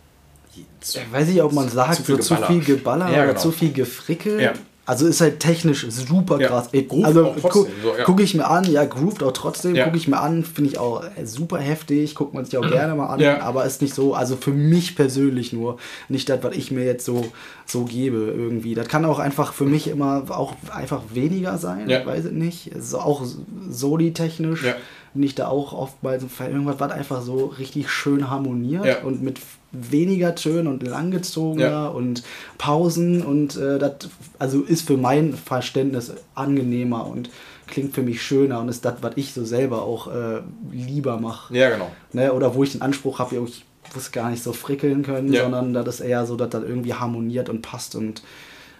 zu, 0.81 0.99
weiß 1.11 1.29
ich, 1.29 1.41
ob 1.41 1.53
man 1.53 1.69
sagt, 1.69 1.95
zu 1.95 2.03
viel, 2.03 2.21
so 2.21 2.35
zu 2.35 2.43
viel 2.43 2.63
Geballer 2.63 3.09
ja, 3.09 3.17
oder 3.17 3.27
genau. 3.27 3.39
zu 3.39 3.51
viel 3.51 3.71
Gefrickel. 3.71 4.41
Ja. 4.41 4.53
Also 4.89 5.05
ist 5.05 5.21
halt 5.21 5.39
technisch 5.39 5.85
super 5.87 6.39
krass. 6.39 6.69
Ja, 6.71 6.81
also 7.03 7.35
gu 7.43 7.67
so, 7.83 7.95
ja. 7.95 8.03
gucke 8.05 8.23
ich 8.23 8.33
mir 8.33 8.47
an, 8.49 8.63
ja, 8.71 8.85
grooved 8.85 9.21
auch 9.21 9.33
trotzdem, 9.33 9.75
ja. 9.75 9.83
gucke 9.83 9.97
ich 9.97 10.07
mir 10.07 10.19
an, 10.19 10.43
finde 10.43 10.71
ich 10.71 10.79
auch 10.79 11.03
super 11.25 11.59
heftig, 11.59 12.15
guckt 12.15 12.33
man 12.33 12.43
sich 12.43 12.57
auch 12.57 12.67
gerne 12.67 12.95
mal 12.95 13.05
an, 13.05 13.19
ja. 13.19 13.39
aber 13.41 13.65
ist 13.65 13.83
nicht 13.83 13.93
so, 13.93 14.15
also 14.15 14.35
für 14.35 14.49
mich 14.49 14.95
persönlich 14.95 15.53
nur, 15.53 15.77
nicht 16.07 16.27
das, 16.27 16.41
was 16.41 16.55
ich 16.55 16.71
mir 16.71 16.85
jetzt 16.85 17.05
so, 17.05 17.31
so 17.67 17.83
gebe 17.83 18.33
irgendwie. 18.35 18.73
Das 18.73 18.87
kann 18.87 19.05
auch 19.05 19.19
einfach 19.19 19.53
für 19.53 19.65
mich 19.65 19.87
immer 19.87 20.23
auch 20.29 20.55
einfach 20.73 21.03
weniger 21.13 21.59
sein, 21.59 21.87
ja. 21.87 22.03
weiß 22.03 22.25
ich 22.25 22.31
nicht. 22.31 22.71
So, 22.79 22.97
auch 22.97 23.23
Soli-technisch 23.69 24.65
bin 25.13 25.21
ich 25.21 25.35
da 25.35 25.49
auch 25.49 25.71
oftmals 25.71 26.23
irgendwas, 26.39 26.79
was 26.79 26.91
einfach 26.91 27.21
so 27.21 27.45
richtig 27.45 27.91
schön 27.91 28.31
harmoniert 28.31 29.03
und 29.03 29.21
mit 29.21 29.39
weniger 29.71 30.35
Tönen 30.35 30.67
und 30.67 30.83
langgezogener 30.83 31.65
ja. 31.65 31.87
und 31.87 32.23
Pausen 32.57 33.21
und 33.21 33.55
äh, 33.55 33.77
das 33.77 34.09
also 34.39 34.61
ist 34.61 34.87
für 34.87 34.97
mein 34.97 35.33
Verständnis 35.33 36.13
angenehmer 36.35 37.07
und 37.07 37.29
klingt 37.67 37.93
für 37.93 38.01
mich 38.01 38.21
schöner 38.21 38.59
und 38.59 38.69
ist 38.69 38.83
das, 38.83 38.95
was 39.01 39.13
ich 39.15 39.33
so 39.33 39.45
selber 39.45 39.83
auch 39.83 40.07
äh, 40.07 40.41
lieber 40.71 41.19
mache. 41.19 41.55
Ja, 41.55 41.69
genau. 41.69 41.91
Ne? 42.13 42.33
Oder 42.33 42.55
wo 42.55 42.63
ich 42.63 42.71
den 42.71 42.81
Anspruch 42.81 43.19
habe, 43.19 43.35
ich 43.35 43.65
muss 43.93 44.11
gar 44.11 44.29
nicht 44.29 44.43
so 44.43 44.53
frickeln 44.53 45.03
können, 45.03 45.31
ja. 45.31 45.43
sondern 45.43 45.73
das 45.73 45.99
ist 45.99 46.01
eher 46.01 46.25
so, 46.25 46.35
dass 46.35 46.49
das 46.49 46.63
irgendwie 46.63 46.95
harmoniert 46.95 47.49
und 47.49 47.61
passt 47.61 47.95
und 47.95 48.23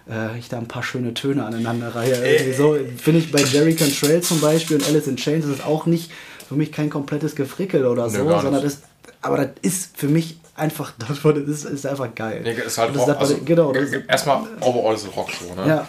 äh, 0.08 0.38
ich 0.38 0.48
da 0.48 0.58
ein 0.58 0.68
paar 0.68 0.82
schöne 0.82 1.14
Töne 1.14 1.44
aneinander 1.44 1.94
reihe. 1.94 2.14
Irgendwie 2.14 2.52
so 2.52 2.76
finde 2.96 3.20
ich 3.20 3.30
bei 3.30 3.42
Jerry 3.42 3.74
Cantrell 3.74 4.22
zum 4.22 4.40
Beispiel 4.40 4.76
und 4.76 4.88
Alice 4.88 5.06
in 5.06 5.16
Chains 5.16 5.44
ist 5.44 5.58
es 5.58 5.64
auch 5.64 5.86
nicht 5.86 6.10
für 6.48 6.56
mich 6.56 6.72
kein 6.72 6.90
komplettes 6.90 7.36
Gefrickel 7.36 7.86
oder 7.86 8.10
so, 8.10 8.24
nee, 8.24 8.40
sondern 8.40 8.62
das, 8.62 8.82
aber 9.22 9.36
das 9.36 9.50
ist 9.62 9.96
für 9.96 10.08
mich 10.08 10.38
einfach, 10.60 10.92
das 10.98 11.18
ist, 11.24 11.64
ist 11.64 11.86
einfach 11.86 12.14
geil. 12.14 12.40
Nee, 12.42 12.52
ist 12.52 12.78
halt 12.78 12.96
Rock, 12.96 13.08
also, 13.08 13.38
genau, 13.44 13.72
das 13.72 13.90
erstmal 13.90 14.42
overall 14.60 14.94
ist 14.94 15.06
es 15.06 15.16
Rock 15.16 15.30
so, 15.32 15.54
ne? 15.54 15.66
Ja. 15.66 15.88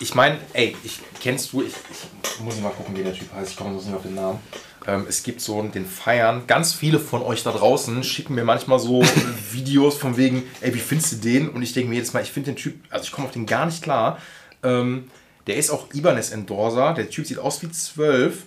Ich 0.00 0.14
meine, 0.14 0.38
ey, 0.52 0.76
ich 0.82 1.00
kennst 1.20 1.52
du, 1.52 1.62
ich, 1.62 1.72
ich 1.90 2.40
muss 2.40 2.58
mal 2.60 2.70
gucken, 2.70 2.96
wie 2.96 3.04
der 3.04 3.14
Typ 3.14 3.32
heißt, 3.32 3.52
ich 3.52 3.56
komme 3.56 3.70
sonst 3.74 3.86
nicht 3.86 3.94
auf 3.94 4.02
den 4.02 4.14
Namen. 4.14 4.40
Ähm, 4.86 5.06
es 5.08 5.22
gibt 5.22 5.40
so 5.40 5.62
den 5.62 5.86
Feiern, 5.86 6.46
ganz 6.46 6.74
viele 6.74 6.98
von 6.98 7.22
euch 7.22 7.42
da 7.42 7.52
draußen 7.52 8.02
schicken 8.02 8.34
mir 8.34 8.44
manchmal 8.44 8.78
so 8.78 9.02
Videos 9.52 9.96
von 9.96 10.16
wegen, 10.16 10.42
ey, 10.60 10.74
wie 10.74 10.80
findest 10.80 11.12
du 11.12 11.16
den? 11.16 11.48
Und 11.48 11.62
ich 11.62 11.72
denke 11.72 11.90
mir 11.90 11.96
jetzt 11.96 12.12
Mal, 12.12 12.22
ich 12.22 12.32
finde 12.32 12.52
den 12.52 12.56
Typ, 12.56 12.74
also 12.90 13.04
ich 13.04 13.12
komme 13.12 13.28
auf 13.28 13.32
den 13.32 13.46
gar 13.46 13.66
nicht 13.66 13.82
klar. 13.82 14.18
Ähm, 14.62 15.10
der 15.46 15.56
ist 15.56 15.70
auch 15.70 15.92
Ibanez 15.92 16.32
Endorser, 16.32 16.94
der 16.94 17.08
Typ 17.08 17.26
sieht 17.26 17.38
aus 17.38 17.62
wie 17.62 17.70
12. 17.70 18.44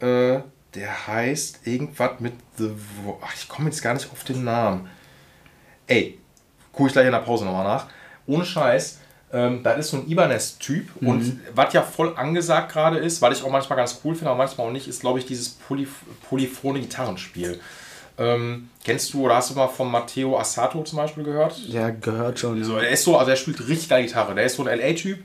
Äh, 0.00 0.40
der 0.74 1.06
heißt 1.06 1.66
irgendwas 1.66 2.20
mit 2.20 2.34
The. 2.56 2.70
Ach, 3.22 3.34
ich 3.34 3.48
komme 3.48 3.68
jetzt 3.68 3.82
gar 3.82 3.94
nicht 3.94 4.10
auf 4.12 4.24
den 4.24 4.44
Namen. 4.44 4.88
Ey, 5.86 6.18
gucke 6.72 6.88
ich 6.88 6.92
gleich 6.92 7.06
in 7.06 7.12
der 7.12 7.20
Pause 7.20 7.44
nochmal 7.44 7.64
nach. 7.64 7.86
Ohne 8.26 8.44
Scheiß. 8.44 8.98
Ähm, 9.30 9.62
das 9.62 9.78
ist 9.78 9.90
so 9.90 9.98
ein 9.98 10.08
Ibanez-Typ. 10.08 11.00
Mhm. 11.00 11.08
Und 11.08 11.40
was 11.54 11.72
ja 11.72 11.82
voll 11.82 12.14
angesagt 12.16 12.72
gerade 12.72 12.98
ist, 12.98 13.20
weil 13.20 13.32
ich 13.32 13.42
auch 13.42 13.50
manchmal 13.50 13.76
ganz 13.76 14.00
cool 14.04 14.14
finde, 14.14 14.30
aber 14.30 14.38
manchmal 14.38 14.66
auch 14.66 14.72
nicht, 14.72 14.88
ist, 14.88 15.00
glaube 15.00 15.18
ich, 15.18 15.26
dieses 15.26 15.50
Poly 15.50 15.86
polyphone 16.28 16.80
Gitarrenspiel. 16.80 17.60
Ähm, 18.18 18.70
kennst 18.84 19.14
du 19.14 19.24
oder 19.24 19.36
hast 19.36 19.50
du 19.50 19.54
mal 19.54 19.68
von 19.68 19.90
Matteo 19.90 20.38
Assato 20.38 20.82
zum 20.82 20.96
Beispiel 20.96 21.24
gehört? 21.24 21.56
Ja, 21.58 21.90
gehört 21.90 22.38
schon. 22.38 22.58
Ja. 22.58 22.64
So, 22.64 22.76
er 22.76 22.90
ist 22.90 23.04
so, 23.04 23.16
also 23.16 23.30
er 23.30 23.36
spielt 23.36 23.66
richtig 23.68 23.88
geile 23.88 24.06
Gitarre. 24.06 24.34
Der 24.34 24.44
ist 24.44 24.56
so 24.56 24.66
ein 24.66 24.78
LA-Typ 24.78 25.20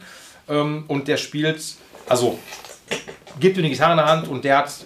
ähm, 0.48 0.84
und 0.88 1.08
der 1.08 1.18
spielt, 1.18 1.64
also 2.08 2.38
gibt 3.40 3.58
ihm 3.58 3.64
eine 3.64 3.72
Gitarre 3.72 3.94
in 3.94 3.98
der 3.98 4.06
Hand 4.06 4.28
und 4.28 4.44
der 4.44 4.58
hat 4.58 4.86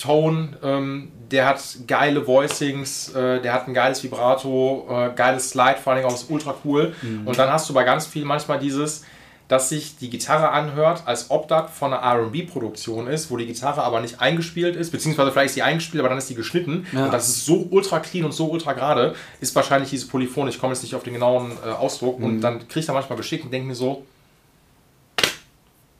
Tone, 0.00 0.50
ähm, 0.62 1.12
der 1.30 1.46
hat 1.46 1.62
geile 1.86 2.26
Voicings, 2.26 3.10
äh, 3.14 3.40
der 3.40 3.52
hat 3.52 3.68
ein 3.68 3.74
geiles 3.74 4.02
Vibrato, 4.02 4.86
äh, 4.90 5.10
geiles 5.14 5.50
Slide, 5.50 5.76
vor 5.82 5.92
allem 5.92 6.04
auch 6.04 6.14
ist 6.14 6.30
ultra 6.30 6.54
cool. 6.64 6.94
Mhm. 7.02 7.26
Und 7.26 7.38
dann 7.38 7.50
hast 7.50 7.68
du 7.68 7.74
bei 7.74 7.84
ganz 7.84 8.06
viel 8.06 8.24
manchmal 8.24 8.58
dieses, 8.58 9.04
dass 9.50 9.68
sich 9.68 9.96
die 9.96 10.10
Gitarre 10.10 10.50
anhört, 10.50 11.02
als 11.06 11.30
ob 11.30 11.48
das 11.48 11.72
von 11.72 11.92
einer 11.92 12.22
RB-Produktion 12.26 13.08
ist, 13.08 13.32
wo 13.32 13.36
die 13.36 13.46
Gitarre 13.46 13.82
aber 13.82 14.00
nicht 14.00 14.20
eingespielt 14.20 14.76
ist, 14.76 14.92
beziehungsweise 14.92 15.32
vielleicht 15.32 15.48
ist 15.48 15.54
sie 15.54 15.62
eingespielt, 15.62 16.00
aber 16.00 16.08
dann 16.08 16.18
ist 16.18 16.28
sie 16.28 16.36
geschnitten. 16.36 16.86
Ja. 16.92 17.06
Und 17.06 17.12
das 17.12 17.28
ist 17.28 17.46
so 17.46 17.66
ultra 17.70 17.98
clean 17.98 18.24
und 18.24 18.32
so 18.32 18.48
ultra 18.48 18.74
gerade, 18.74 19.14
ist 19.40 19.54
wahrscheinlich 19.56 19.90
diese 19.90 20.06
Polyphon. 20.06 20.46
Ich 20.46 20.60
komme 20.60 20.72
jetzt 20.72 20.82
nicht 20.82 20.94
auf 20.94 21.02
den 21.02 21.14
genauen 21.14 21.50
äh, 21.66 21.70
Ausdruck. 21.70 22.20
Mhm. 22.20 22.24
Und 22.24 22.40
dann 22.42 22.60
kriege 22.68 22.80
ich 22.80 22.86
da 22.86 22.92
manchmal 22.92 23.16
geschickt 23.16 23.44
und 23.44 23.52
denke 23.52 23.66
mir 23.66 23.74
so, 23.74 24.04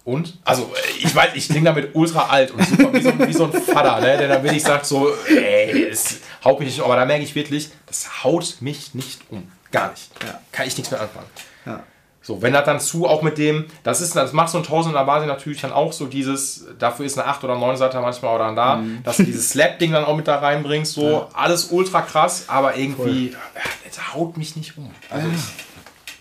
und? 0.04 0.38
Also, 0.44 0.72
äh, 0.74 1.04
ich 1.04 1.14
weiß, 1.14 1.30
ich 1.34 1.48
klinge 1.48 1.66
damit 1.66 1.94
ultra 1.94 2.28
alt 2.28 2.50
und 2.52 2.66
super 2.66 2.92
wie 2.92 3.02
so, 3.02 3.18
wie 3.18 3.32
so 3.32 3.44
ein 3.44 3.52
Vater, 3.52 4.00
ne? 4.00 4.16
der 4.16 4.28
dann 4.28 4.42
wirklich 4.42 4.62
sagt 4.62 4.86
so, 4.86 5.08
ey, 5.28 5.84
es 5.84 6.20
haut 6.44 6.58
mich 6.58 6.68
nicht 6.68 6.78
um. 6.80 6.86
Aber 6.86 6.96
da 6.96 7.04
merke 7.04 7.22
ich 7.22 7.34
wirklich, 7.34 7.70
das 7.86 8.24
haut 8.24 8.56
mich 8.60 8.94
nicht 8.94 9.20
um. 9.30 9.50
Gar 9.70 9.90
nicht. 9.90 10.10
Ja. 10.24 10.40
Kann 10.52 10.66
ich 10.66 10.76
nichts 10.76 10.90
mehr 10.90 11.00
anfangen. 11.00 11.26
Ja. 11.66 11.84
So, 12.22 12.42
wenn 12.42 12.52
das 12.52 12.64
dann 12.64 12.80
zu, 12.80 13.06
auch 13.06 13.22
mit 13.22 13.38
dem, 13.38 13.66
das 13.82 14.00
ist, 14.00 14.14
das 14.14 14.32
macht 14.32 14.50
so 14.50 14.58
ein 14.58 14.64
Tausender 14.64 15.04
Basi 15.04 15.26
natürlich 15.26 15.60
dann 15.62 15.72
auch 15.72 15.92
so 15.92 16.06
dieses, 16.06 16.66
dafür 16.78 17.06
ist 17.06 17.18
eine 17.18 17.26
8 17.26 17.44
oder 17.44 17.56
9 17.56 17.76
Seite 17.76 18.00
manchmal 18.00 18.34
oder 18.34 18.44
dann 18.44 18.56
da, 18.56 18.76
mhm. 18.76 19.02
dass 19.02 19.16
du 19.16 19.24
dieses 19.24 19.50
Slap-Ding 19.50 19.92
dann 19.92 20.04
auch 20.04 20.16
mit 20.16 20.28
da 20.28 20.38
reinbringst, 20.38 20.92
so, 20.92 21.10
ja. 21.10 21.28
alles 21.32 21.66
ultra 21.72 22.02
krass, 22.02 22.44
aber 22.48 22.76
irgendwie, 22.76 23.30
ja, 23.30 23.38
das 23.84 24.14
haut 24.14 24.36
mich 24.36 24.54
nicht 24.54 24.76
um. 24.76 24.90
Also 25.08 25.28
ja. 25.28 25.34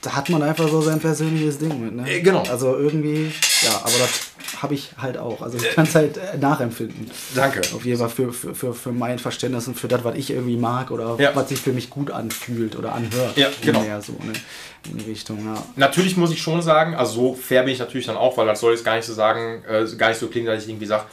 Da 0.01 0.15
hat 0.15 0.29
man 0.29 0.41
einfach 0.43 0.69
so 0.69 0.81
sein 0.81 0.99
persönliches 0.99 1.57
Ding 1.57 1.83
mit, 1.83 1.93
ne? 1.93 2.09
Äh, 2.09 2.21
genau. 2.21 2.43
Also 2.43 2.77
irgendwie, 2.77 3.31
ja, 3.63 3.71
aber 3.83 3.97
das 3.99 4.31
habe 4.61 4.73
ich 4.73 4.91
halt 4.97 5.17
auch. 5.17 5.41
Also 5.41 5.57
ich 5.57 5.71
kann 5.71 5.85
es 5.85 5.95
halt 5.95 6.17
äh, 6.17 6.37
nachempfinden. 6.37 7.09
Danke. 7.35 7.61
Auf 7.73 7.85
jeden 7.85 7.99
Fall 7.99 8.09
für, 8.09 8.31
für, 8.31 8.55
für, 8.55 8.73
für 8.73 8.91
mein 8.91 9.19
Verständnis 9.19 9.67
und 9.67 9.75
für 9.75 9.87
das, 9.87 10.03
was 10.03 10.15
ich 10.15 10.31
irgendwie 10.31 10.57
mag 10.57 10.91
oder 10.91 11.17
ja. 11.19 11.35
was 11.35 11.49
sich 11.49 11.59
für 11.59 11.73
mich 11.73 11.89
gut 11.89 12.11
anfühlt 12.11 12.77
oder 12.77 12.93
anhört. 12.93 13.37
Ja, 13.37 13.49
genau. 13.61 13.81
Mehr 13.81 14.01
so, 14.01 14.13
ne? 14.13 14.33
In 14.89 14.97
die 14.97 15.09
Richtung, 15.09 15.45
ja. 15.45 15.61
Natürlich 15.75 16.15
muss 16.15 16.31
ich 16.31 16.41
schon 16.41 16.61
sagen, 16.61 16.95
also 16.95 17.13
so 17.13 17.33
fair 17.35 17.63
bin 17.63 17.73
ich 17.73 17.79
natürlich 17.79 18.05
dann 18.05 18.15
auch, 18.15 18.37
weil 18.37 18.47
das 18.47 18.61
soll 18.61 18.71
jetzt 18.71 18.85
gar 18.85 18.95
nicht 18.95 19.05
so 19.05 19.13
sagen, 19.13 19.63
äh, 19.67 19.85
gar 19.97 20.09
nicht 20.09 20.19
so 20.19 20.27
klingen, 20.27 20.47
dass 20.47 20.63
ich 20.63 20.69
irgendwie 20.69 20.85
sage, 20.85 21.03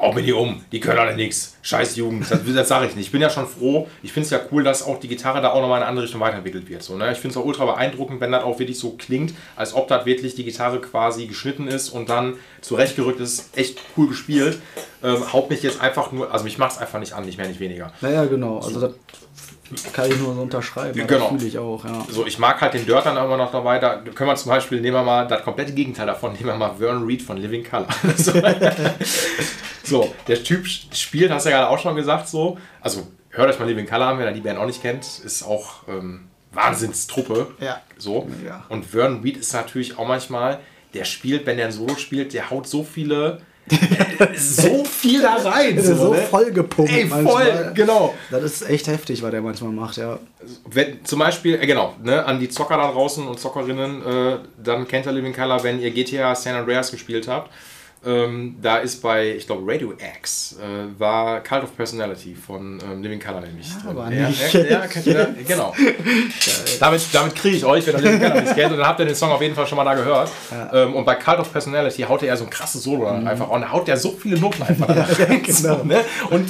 hau 0.00 0.12
mir 0.12 0.22
die 0.22 0.32
um, 0.32 0.64
die 0.72 0.80
können 0.80 0.98
alle 0.98 1.14
nichts. 1.14 1.56
Scheiß 1.62 1.96
Jugend, 1.96 2.30
das, 2.30 2.40
das 2.44 2.68
sage 2.68 2.86
ich 2.86 2.96
nicht. 2.96 3.06
Ich 3.06 3.12
bin 3.12 3.20
ja 3.20 3.28
schon 3.30 3.46
froh, 3.46 3.86
ich 4.02 4.12
finde 4.12 4.24
es 4.24 4.30
ja 4.30 4.40
cool, 4.50 4.64
dass 4.64 4.82
auch 4.82 4.98
die 4.98 5.08
Gitarre 5.08 5.42
da 5.42 5.50
auch 5.50 5.60
nochmal 5.60 5.78
in 5.78 5.82
eine 5.82 5.86
andere 5.86 6.04
Richtung 6.04 6.20
weiterentwickelt 6.20 6.68
wird. 6.68 6.82
So, 6.82 6.96
ne? 6.96 7.12
Ich 7.12 7.18
finde 7.18 7.32
es 7.32 7.36
auch 7.36 7.44
ultra 7.44 7.66
beeindruckend, 7.66 8.20
wenn 8.20 8.32
das 8.32 8.42
auch 8.42 8.58
wirklich 8.58 8.78
so 8.78 8.92
klingt, 8.92 9.34
als 9.56 9.74
ob 9.74 9.88
das 9.88 10.06
wirklich 10.06 10.34
die 10.34 10.44
Gitarre 10.44 10.80
quasi 10.80 11.26
geschnitten 11.26 11.68
ist 11.68 11.90
und 11.90 12.08
dann 12.08 12.34
zurechtgerückt 12.62 13.20
ist. 13.20 13.56
Echt 13.56 13.78
cool 13.96 14.08
gespielt. 14.08 14.58
Ähm, 15.02 15.32
haut 15.32 15.50
mich 15.50 15.62
jetzt 15.62 15.80
einfach 15.80 16.12
nur, 16.12 16.32
also 16.32 16.44
mich 16.44 16.58
macht 16.58 16.72
es 16.72 16.78
einfach 16.78 16.98
nicht 16.98 17.12
an, 17.12 17.24
nicht 17.24 17.38
mehr, 17.38 17.48
nicht 17.48 17.60
weniger. 17.60 17.92
Naja, 18.00 18.24
genau. 18.24 18.58
Also 18.58 18.80
das 18.80 18.92
kann 19.92 20.10
ich 20.10 20.18
nur 20.18 20.34
so 20.34 20.40
unterschreiben. 20.42 21.06
Genau. 21.06 21.28
Fühle 21.28 21.46
ich 21.46 21.58
auch, 21.58 21.84
ja. 21.84 22.04
So, 22.08 22.26
ich 22.26 22.38
mag 22.38 22.60
halt 22.60 22.74
den 22.74 22.84
Dirt 22.84 23.06
dann 23.06 23.16
immer 23.16 23.36
noch 23.36 23.52
dabei. 23.52 23.78
Da 23.78 23.96
können 23.96 24.30
wir 24.30 24.36
zum 24.36 24.50
Beispiel, 24.50 24.80
nehmen 24.80 24.96
wir 24.96 25.02
mal 25.02 25.26
das 25.26 25.42
komplette 25.42 25.72
Gegenteil 25.72 26.06
davon, 26.06 26.32
nehmen 26.32 26.46
wir 26.46 26.56
mal 26.56 26.74
Vern 26.78 27.04
Reed 27.04 27.22
von 27.22 27.36
Living 27.36 27.64
Color. 27.64 27.88
so, 28.16 28.32
so, 29.84 30.14
der 30.26 30.42
Typ 30.42 30.66
spielt, 30.66 31.30
hast 31.30 31.46
du 31.46 31.50
ja 31.50 31.58
gerade 31.58 31.70
auch 31.70 31.78
schon 31.78 31.94
gesagt, 31.96 32.28
so. 32.28 32.58
Also, 32.80 33.06
hört 33.30 33.50
euch 33.50 33.58
mal 33.58 33.68
Living 33.68 33.86
Color 33.86 34.06
an, 34.06 34.18
wenn 34.18 34.26
ihr 34.26 34.32
die 34.32 34.40
Band 34.40 34.58
auch 34.58 34.66
nicht 34.66 34.82
kennt. 34.82 35.04
Ist 35.24 35.42
auch 35.42 35.88
ähm, 35.88 36.28
Wahnsinnstruppe. 36.52 37.48
Ja. 37.60 37.80
So. 37.96 38.28
Ja. 38.44 38.64
Und 38.68 38.86
Vern 38.86 39.20
Reed 39.22 39.36
ist 39.36 39.52
natürlich 39.52 39.98
auch 39.98 40.06
manchmal, 40.06 40.58
der 40.94 41.04
spielt, 41.04 41.46
wenn 41.46 41.56
der 41.56 41.66
ein 41.66 41.72
Solo 41.72 41.94
spielt, 41.96 42.34
der 42.34 42.50
haut 42.50 42.66
so 42.66 42.82
viele 42.82 43.40
so 44.36 44.84
viel 44.84 45.22
da 45.22 45.34
rein. 45.36 45.80
So, 45.80 45.94
so 45.94 46.12
ne? 46.12 46.20
voll 46.22 46.50
gepumpt. 46.50 46.90
Ey, 46.90 47.06
voll, 47.06 47.22
manchmal. 47.22 47.72
genau. 47.74 48.14
Das 48.30 48.42
ist 48.42 48.68
echt 48.68 48.86
heftig, 48.86 49.22
was 49.22 49.30
der 49.30 49.42
manchmal 49.42 49.72
macht, 49.72 49.96
ja. 49.96 50.18
Wenn, 50.66 51.04
zum 51.04 51.18
Beispiel, 51.18 51.54
äh, 51.54 51.66
genau, 51.66 51.94
ne, 52.02 52.24
an 52.24 52.40
die 52.40 52.48
Zocker 52.48 52.76
da 52.76 52.90
draußen 52.90 53.26
und 53.26 53.38
Zockerinnen, 53.38 54.02
äh, 54.04 54.38
dann 54.62 54.86
kennt 54.88 55.06
ihr 55.06 55.12
Living 55.12 55.34
Color, 55.34 55.62
wenn 55.62 55.80
ihr 55.80 55.90
GTA 55.90 56.34
San 56.34 56.54
Andreas 56.54 56.90
gespielt 56.90 57.28
habt. 57.28 57.50
Ähm, 58.02 58.56
da 58.62 58.78
ist 58.78 59.02
bei, 59.02 59.36
ich 59.36 59.46
glaube, 59.46 59.70
Radio 59.70 59.92
X 59.92 60.56
äh, 60.58 60.98
war 60.98 61.40
Cult 61.40 61.64
of 61.64 61.76
Personality 61.76 62.34
von 62.34 62.78
ähm, 62.82 63.02
Living 63.02 63.20
Color 63.20 63.42
nämlich 63.42 63.68
ja, 63.68 63.92
drin. 63.92 64.12
Ja, 64.12 64.60
ja, 64.60 64.84
ja 65.10 65.26
genau. 65.46 65.74
damit 66.80 67.02
damit 67.12 67.34
kriege 67.34 67.56
ich 67.58 67.64
euch, 67.64 67.86
wenn 67.86 67.96
ihr 67.96 68.00
Living 68.00 68.20
Color 68.20 68.40
nicht 68.40 68.54
kennt. 68.54 68.72
Und 68.72 68.78
dann 68.78 68.88
habt 68.88 69.00
ihr 69.00 69.06
den 69.06 69.14
Song 69.14 69.30
auf 69.30 69.42
jeden 69.42 69.54
Fall 69.54 69.66
schon 69.66 69.76
mal 69.76 69.84
da 69.84 69.94
gehört. 69.94 70.30
Ja. 70.50 70.84
Ähm, 70.84 70.94
und 70.94 71.04
bei 71.04 71.14
Cult 71.14 71.40
of 71.40 71.52
Personality 71.52 72.02
haut 72.02 72.22
er 72.22 72.38
so 72.38 72.44
ein 72.44 72.50
krasses 72.50 72.82
Solo 72.82 73.12
mhm. 73.12 73.26
einfach. 73.26 73.50
Und 73.50 73.70
haut 73.70 73.86
er 73.86 73.98
so 73.98 74.12
viele 74.12 74.40
Noten 74.40 74.62
einfach 74.62 74.88
ja, 74.88 75.02
rein. 75.02 75.42
Genau. 75.42 75.60
So, 75.60 75.84
ne? 75.84 76.00
Und 76.30 76.48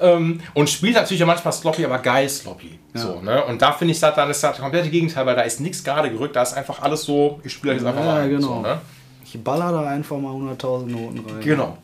ähm, 0.00 0.40
und 0.54 0.70
spielt 0.70 0.94
natürlich 0.94 1.20
ja 1.20 1.26
manchmal 1.26 1.52
sloppy, 1.52 1.84
aber 1.84 1.98
geil 1.98 2.28
sloppy. 2.28 2.78
Ja. 2.94 3.00
So, 3.00 3.20
ne? 3.20 3.44
Und 3.44 3.62
da 3.62 3.72
finde 3.72 3.92
ich, 3.92 4.00
dann 4.00 4.30
ist 4.30 4.42
das 4.42 4.58
komplette 4.58 4.90
Gegenteil, 4.90 5.26
weil 5.26 5.36
da 5.36 5.42
ist 5.42 5.60
nichts 5.60 5.82
gerade 5.82 6.10
gerückt, 6.10 6.36
da 6.36 6.42
ist 6.42 6.54
einfach 6.54 6.82
alles 6.82 7.02
so, 7.02 7.40
ich 7.44 7.52
spiele 7.52 7.74
jetzt 7.74 7.84
einfach 7.84 8.04
ja, 8.04 8.12
mal. 8.12 8.28
Genau. 8.28 8.46
So, 8.46 8.60
ne? 8.60 8.80
Ich 9.32 9.42
baller 9.42 9.72
da 9.72 9.88
einfach 9.88 10.18
mal 10.18 10.30
100.000 10.30 10.86
Noten 10.88 11.24
rein. 11.26 11.40
Genau. 11.40 11.78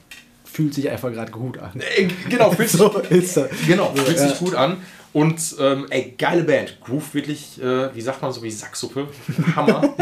Fühlt 0.44 0.74
sich 0.74 0.90
einfach 0.90 1.11
gerade 1.11 1.32
gut 1.32 1.59
an. 1.59 1.80
Äh, 1.96 2.09
genau, 2.28 2.51
fühlt 2.51 2.68
sich, 2.68 2.78
so 2.78 2.90
ist 3.09 3.38
das. 3.38 3.49
Genau, 3.66 3.90
fühlt 3.94 4.18
ja. 4.18 4.28
sich 4.28 4.38
gut 4.38 4.55
an. 4.55 4.76
Und 5.14 5.57
ähm, 5.59 5.86
ey, 5.88 6.14
geile 6.18 6.44
Band. 6.44 6.78
Groove 6.82 7.14
wirklich, 7.14 7.59
äh, 7.62 7.94
wie 7.94 8.01
sagt 8.03 8.20
man 8.20 8.32
so, 8.32 8.42
wie 8.42 8.51
Sacksuppe. 8.51 9.09
Hammer. 9.57 9.82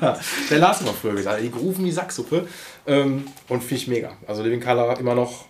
ja, 0.00 0.18
der 0.50 0.58
Lars 0.58 0.80
immer 0.80 0.92
früher 0.92 1.14
gesagt. 1.14 1.44
Die 1.44 1.50
grooven 1.50 1.84
wie 1.84 1.92
Sacksuppe. 1.92 2.48
Ähm, 2.88 3.24
und 3.48 3.62
finde 3.62 3.76
ich 3.76 3.86
mega. 3.86 4.12
Also 4.26 4.42
Living 4.42 4.60
Color 4.60 4.98
immer 4.98 5.14
noch. 5.14 5.44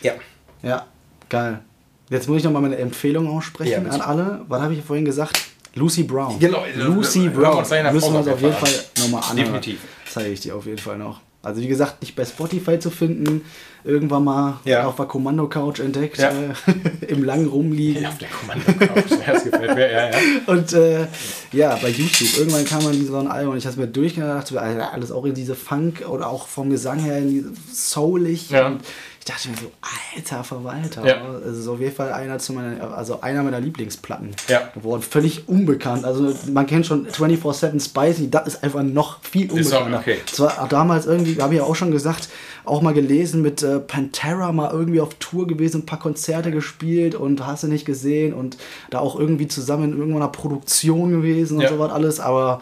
Ja. 0.00 0.14
Ja, 0.62 0.86
geil. 1.28 1.60
Jetzt 2.08 2.26
muss 2.26 2.38
ich 2.38 2.44
nochmal 2.44 2.62
meine 2.62 2.78
Empfehlung 2.78 3.28
aussprechen 3.28 3.84
ja, 3.84 3.90
an 3.90 4.00
alle. 4.00 4.44
Was 4.48 4.62
habe 4.62 4.72
ich 4.72 4.82
vorhin 4.82 5.04
gesagt? 5.04 5.38
Lucy 5.74 6.04
Brown. 6.04 6.38
Genau, 6.38 6.64
Lucy 6.74 7.28
Brown. 7.28 7.58
Müssen 7.92 8.12
wir 8.12 8.18
uns 8.18 8.28
auf 8.28 8.40
jeden 8.40 8.54
Fall 8.54 8.72
nochmal 8.98 9.22
anhören. 9.22 9.36
Definitiv 9.36 9.78
zeige 10.12 10.30
ich 10.30 10.40
dir 10.40 10.56
auf 10.56 10.66
jeden 10.66 10.78
Fall 10.78 10.98
noch. 10.98 11.20
Also 11.42 11.60
wie 11.60 11.66
gesagt, 11.66 12.02
nicht 12.02 12.14
bei 12.14 12.24
Spotify 12.24 12.78
zu 12.78 12.88
finden, 12.88 13.44
irgendwann 13.82 14.22
mal 14.22 14.60
ja. 14.64 14.86
auf 14.86 14.94
der 14.94 15.06
Kommando-Couch 15.06 15.80
entdeckt, 15.80 16.18
ja. 16.18 16.30
äh, 16.30 16.54
im 17.08 17.24
langen 17.24 17.48
Rumliegen. 17.48 18.02
Ja, 18.02 18.10
auf 18.10 18.18
der 18.18 18.28
Kommando-Couch, 18.28 19.18
das 19.26 19.44
gefällt 19.44 19.74
mir, 19.74 19.90
ja, 19.90 20.10
ja. 20.10 20.16
Und 20.46 20.72
äh, 20.72 21.06
ja, 21.52 21.76
bei 21.82 21.88
YouTube, 21.88 22.38
irgendwann 22.38 22.64
kam 22.64 22.84
man 22.84 23.04
so 23.04 23.16
ein 23.16 23.26
Album 23.26 23.54
und 23.54 23.58
ich 23.58 23.66
habe 23.66 23.80
mir 23.80 23.88
durchgedacht, 23.88 24.56
alles 24.56 25.10
auch 25.10 25.24
in 25.24 25.34
diese 25.34 25.56
Funk 25.56 26.04
oder 26.08 26.28
auch 26.28 26.46
vom 26.46 26.70
Gesang 26.70 27.00
her 27.00 27.18
in 27.18 27.28
diese 27.28 27.52
soulig. 27.72 28.50
Ja. 28.50 28.68
Und 28.68 28.82
ich 29.22 29.26
dachte 29.26 29.50
mir 29.50 29.56
so, 29.56 29.70
alter 30.16 30.42
Verwalter. 30.42 31.06
Ja. 31.06 31.38
Das 31.44 31.56
ist 31.56 31.68
auf 31.68 31.78
jeden 31.78 31.94
Fall 31.94 32.12
einer, 32.12 32.40
zu 32.40 32.54
meiner, 32.54 32.92
also 32.92 33.20
einer 33.20 33.44
meiner 33.44 33.60
Lieblingsplatten 33.60 34.34
ja. 34.48 34.68
geworden. 34.74 35.00
Völlig 35.00 35.48
unbekannt. 35.48 36.04
Also 36.04 36.34
man 36.52 36.66
kennt 36.66 36.86
schon 36.86 37.06
24-7 37.06 37.84
Spicy, 37.84 38.30
das 38.30 38.48
ist 38.48 38.64
einfach 38.64 38.82
noch 38.82 39.22
viel 39.22 39.48
unbekannter. 39.48 40.00
Okay. 40.00 40.18
Das 40.28 40.40
war 40.40 40.66
damals 40.68 41.06
irgendwie, 41.06 41.40
habe 41.40 41.54
ich 41.54 41.60
ja 41.60 41.64
auch 41.64 41.76
schon 41.76 41.92
gesagt, 41.92 42.30
auch 42.64 42.82
mal 42.82 42.94
gelesen 42.94 43.42
mit 43.42 43.62
äh, 43.62 43.80
Pantera 43.80 44.52
mal 44.52 44.70
irgendwie 44.70 45.00
auf 45.00 45.14
Tour 45.14 45.46
gewesen, 45.46 45.82
ein 45.82 45.86
paar 45.86 45.98
Konzerte 45.98 46.50
gespielt 46.50 47.14
und 47.14 47.46
hast 47.46 47.64
du 47.64 47.68
nicht 47.68 47.84
gesehen 47.84 48.32
und 48.32 48.56
da 48.90 48.98
auch 49.00 49.18
irgendwie 49.18 49.48
zusammen 49.48 49.92
in 49.92 49.98
irgendeiner 49.98 50.28
Produktion 50.28 51.10
gewesen 51.10 51.56
und 51.56 51.62
ja. 51.62 51.68
sowas 51.68 51.92
alles, 51.92 52.20
aber 52.20 52.60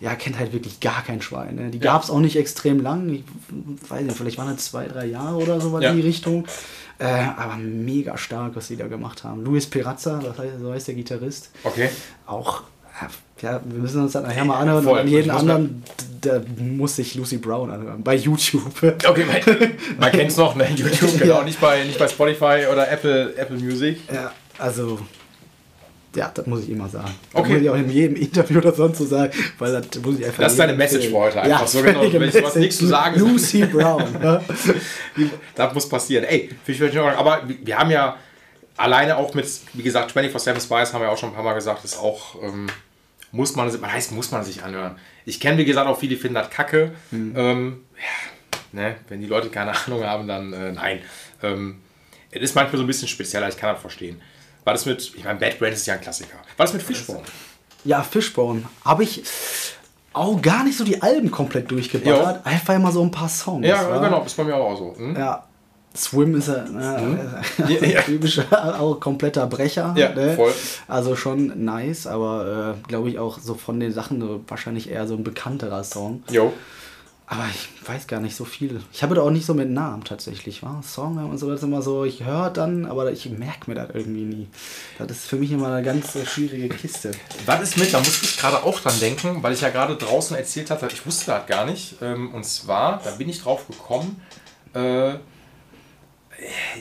ja, 0.00 0.14
kennt 0.14 0.38
halt 0.38 0.52
wirklich 0.52 0.80
gar 0.80 1.02
kein 1.02 1.22
Schwein. 1.22 1.56
Ne? 1.56 1.70
Die 1.70 1.78
ja. 1.78 1.84
gab 1.84 2.02
es 2.02 2.10
auch 2.10 2.20
nicht 2.20 2.36
extrem 2.36 2.80
lang, 2.80 3.08
ich 3.10 3.24
weiß 3.88 4.02
nicht, 4.02 4.16
vielleicht 4.16 4.38
waren 4.38 4.54
es 4.54 4.64
zwei, 4.66 4.86
drei 4.88 5.06
Jahre 5.06 5.36
oder 5.36 5.60
so 5.60 5.76
in 5.76 5.82
ja. 5.82 5.92
die 5.92 6.00
Richtung. 6.00 6.46
Äh, 6.98 7.06
aber 7.36 7.56
mega 7.56 8.16
stark, 8.16 8.54
was 8.54 8.68
sie 8.68 8.76
da 8.76 8.86
gemacht 8.86 9.24
haben. 9.24 9.44
Luis 9.44 9.66
Perazza, 9.66 10.20
das 10.22 10.38
heißt, 10.38 10.60
so 10.60 10.72
heißt 10.72 10.86
der 10.86 10.94
Gitarrist. 10.94 11.50
Okay. 11.64 11.88
Auch 12.26 12.62
ja, 13.42 13.60
wir 13.64 13.80
müssen 13.80 14.02
uns 14.02 14.12
das 14.12 14.22
nachher 14.22 14.44
mal 14.44 14.60
anhören. 14.60 14.84
Voll. 14.84 15.00
Und 15.00 15.08
jeden 15.08 15.30
anderen, 15.30 15.82
da 16.20 16.40
muss 16.56 16.96
sich 16.96 17.16
Lucy 17.16 17.38
Brown 17.38 17.70
anhören. 17.70 18.02
Bei 18.02 18.14
YouTube. 18.14 18.72
Okay, 18.82 19.24
man, 19.26 19.72
man 19.98 20.12
kennt 20.12 20.30
es 20.30 20.36
noch, 20.36 20.54
ne? 20.54 20.68
YouTube, 20.74 21.18
genau. 21.18 21.38
Ja. 21.38 21.44
Nicht, 21.44 21.60
bei, 21.60 21.82
nicht 21.82 21.98
bei 21.98 22.06
Spotify 22.06 22.66
oder 22.70 22.90
Apple, 22.90 23.34
Apple 23.36 23.58
Music. 23.58 23.98
Ja, 24.12 24.32
also. 24.58 25.00
Ja, 26.14 26.30
das 26.32 26.46
muss 26.46 26.62
ich 26.64 26.70
immer 26.70 26.88
sagen. 26.88 27.10
Das 27.32 27.40
okay. 27.40 27.54
muss 27.54 27.62
ich 27.62 27.70
auch 27.70 27.74
in 27.74 27.90
jedem 27.90 28.16
Interview 28.16 28.58
oder 28.58 28.72
sonst 28.72 28.98
so 28.98 29.06
sagen, 29.06 29.32
weil 29.58 29.72
das 29.72 30.02
muss 30.02 30.18
ich 30.18 30.26
einfach. 30.26 30.42
Das 30.42 30.52
ist 30.52 30.58
deine 30.58 30.74
Message 30.74 31.08
für 31.08 31.16
heute 31.16 31.40
einfach. 31.40 31.60
Ja, 31.62 31.66
so 31.66 31.82
genau, 31.82 32.12
wenn 32.12 32.28
ich 32.28 32.42
was 32.42 32.54
nichts 32.56 32.78
zu 32.78 32.86
sagen 32.86 33.18
Lucy 33.18 33.64
Brown. 33.64 34.04
ja. 34.22 34.40
Das 35.54 35.74
muss 35.74 35.88
passieren. 35.88 36.24
Ey, 36.24 36.50
ich 36.66 36.98
aber 36.98 37.42
wir 37.64 37.78
haben 37.78 37.90
ja 37.90 38.16
alleine 38.76 39.16
auch 39.16 39.34
mit, 39.34 39.46
wie 39.72 39.82
gesagt, 39.82 40.14
24-7 40.14 40.60
Spice 40.60 40.92
haben 40.92 41.00
wir 41.00 41.10
auch 41.10 41.18
schon 41.18 41.30
ein 41.30 41.34
paar 41.34 41.44
Mal 41.44 41.54
gesagt, 41.54 41.84
ist 41.84 41.98
auch. 41.98 42.40
Ähm, 42.42 42.68
muss 43.32 43.56
man, 43.56 43.68
man 43.80 43.92
heißt, 43.92 44.12
muss 44.12 44.30
man 44.30 44.44
sich 44.44 44.62
anhören. 44.62 44.96
Ich 45.24 45.40
kenne, 45.40 45.58
wie 45.58 45.64
gesagt, 45.64 45.88
auch 45.88 45.98
viele, 45.98 46.14
die 46.14 46.20
finden 46.20 46.34
das 46.34 46.50
kacke. 46.50 46.92
Mhm. 47.10 47.32
Ähm, 47.36 47.84
ja, 48.72 48.80
ne, 48.80 48.96
wenn 49.08 49.20
die 49.20 49.26
Leute 49.26 49.48
keine 49.48 49.72
Ahnung 49.86 50.04
haben, 50.04 50.28
dann 50.28 50.52
äh, 50.52 50.72
nein. 50.72 51.00
Ähm, 51.42 51.80
Es 52.30 52.40
ist 52.42 52.54
manchmal 52.54 52.76
so 52.78 52.84
ein 52.84 52.86
bisschen 52.86 53.08
spezieller, 53.08 53.48
ich 53.48 53.56
kann 53.56 53.72
das 53.72 53.80
verstehen. 53.80 54.20
War 54.64 54.74
das 54.74 54.86
mit, 54.86 55.00
ich 55.16 55.24
meine, 55.24 55.38
Bad 55.40 55.58
Brains 55.58 55.78
ist 55.78 55.86
ja 55.86 55.94
ein 55.94 56.00
Klassiker. 56.00 56.36
War 56.56 56.66
das 56.66 56.72
mit 56.72 56.82
Fishbone? 56.82 57.22
Ja, 57.84 58.02
Fishbone. 58.02 58.62
Habe 58.84 59.02
ich 59.02 59.22
auch 60.12 60.40
gar 60.40 60.62
nicht 60.62 60.76
so 60.78 60.84
die 60.84 61.02
Alben 61.02 61.30
komplett 61.30 61.70
durchgeballert. 61.70 62.46
Einfach 62.46 62.74
immer 62.74 62.92
so 62.92 63.02
ein 63.02 63.10
paar 63.10 63.28
Songs. 63.28 63.66
Ja, 63.66 63.90
wa? 63.90 63.98
genau, 63.98 64.22
ist 64.24 64.36
bei 64.36 64.44
mir 64.44 64.54
auch 64.54 64.76
so. 64.76 64.94
Hm? 64.96 65.16
Ja. 65.16 65.46
Swim 65.94 66.34
ist 66.36 66.48
mhm. 66.48 67.18
ja, 67.68 67.86
ja. 67.86 68.00
typischer, 68.02 68.80
auch 68.80 68.98
kompletter 68.98 69.46
Brecher. 69.46 69.94
Ja, 69.96 70.14
ne? 70.14 70.34
voll. 70.34 70.52
Also 70.88 71.16
schon 71.16 71.64
nice, 71.64 72.06
aber 72.06 72.76
äh, 72.78 72.88
glaube 72.88 73.10
ich 73.10 73.18
auch 73.18 73.38
so 73.38 73.54
von 73.54 73.78
den 73.78 73.92
Sachen 73.92 74.20
so 74.20 74.40
wahrscheinlich 74.48 74.90
eher 74.90 75.06
so 75.06 75.14
ein 75.14 75.24
bekannterer 75.24 75.84
Song. 75.84 76.22
Jo. 76.30 76.52
Aber 77.26 77.46
ich 77.50 77.88
weiß 77.88 78.08
gar 78.08 78.20
nicht 78.20 78.36
so 78.36 78.44
viel. 78.44 78.82
Ich 78.92 79.02
habe 79.02 79.14
da 79.14 79.22
auch 79.22 79.30
nicht 79.30 79.46
so 79.46 79.54
mit 79.54 79.70
Namen 79.70 80.04
tatsächlich. 80.04 80.62
War 80.62 80.82
Song 80.82 81.16
und 81.16 81.38
so, 81.38 81.48
das 81.48 81.60
ist 81.60 81.64
immer 81.64 81.80
so, 81.80 82.04
ich 82.04 82.24
höre 82.24 82.50
dann, 82.50 82.84
aber 82.84 83.10
ich 83.10 83.30
merke 83.30 83.70
mir 83.70 83.74
das 83.74 83.88
irgendwie 83.94 84.24
nie. 84.24 84.48
Das 84.98 85.10
ist 85.10 85.28
für 85.28 85.36
mich 85.36 85.50
immer 85.50 85.68
eine 85.68 85.82
ganz 85.82 86.12
schwierige 86.26 86.68
Kiste. 86.68 87.12
Was 87.46 87.62
ist 87.62 87.78
mit, 87.78 87.94
da 87.94 88.00
muss 88.00 88.22
ich 88.22 88.36
gerade 88.36 88.62
auch 88.62 88.78
dran 88.80 88.98
denken, 89.00 89.42
weil 89.42 89.54
ich 89.54 89.62
ja 89.62 89.70
gerade 89.70 89.96
draußen 89.96 90.36
erzählt 90.36 90.70
hatte, 90.70 90.88
ich 90.92 91.06
wusste 91.06 91.30
das 91.30 91.46
gar 91.46 91.64
nicht. 91.64 91.96
Ähm, 92.02 92.34
und 92.34 92.44
zwar, 92.44 93.00
da 93.02 93.12
bin 93.12 93.30
ich 93.30 93.40
drauf 93.40 93.66
gekommen, 93.66 94.20
äh, 94.74 95.14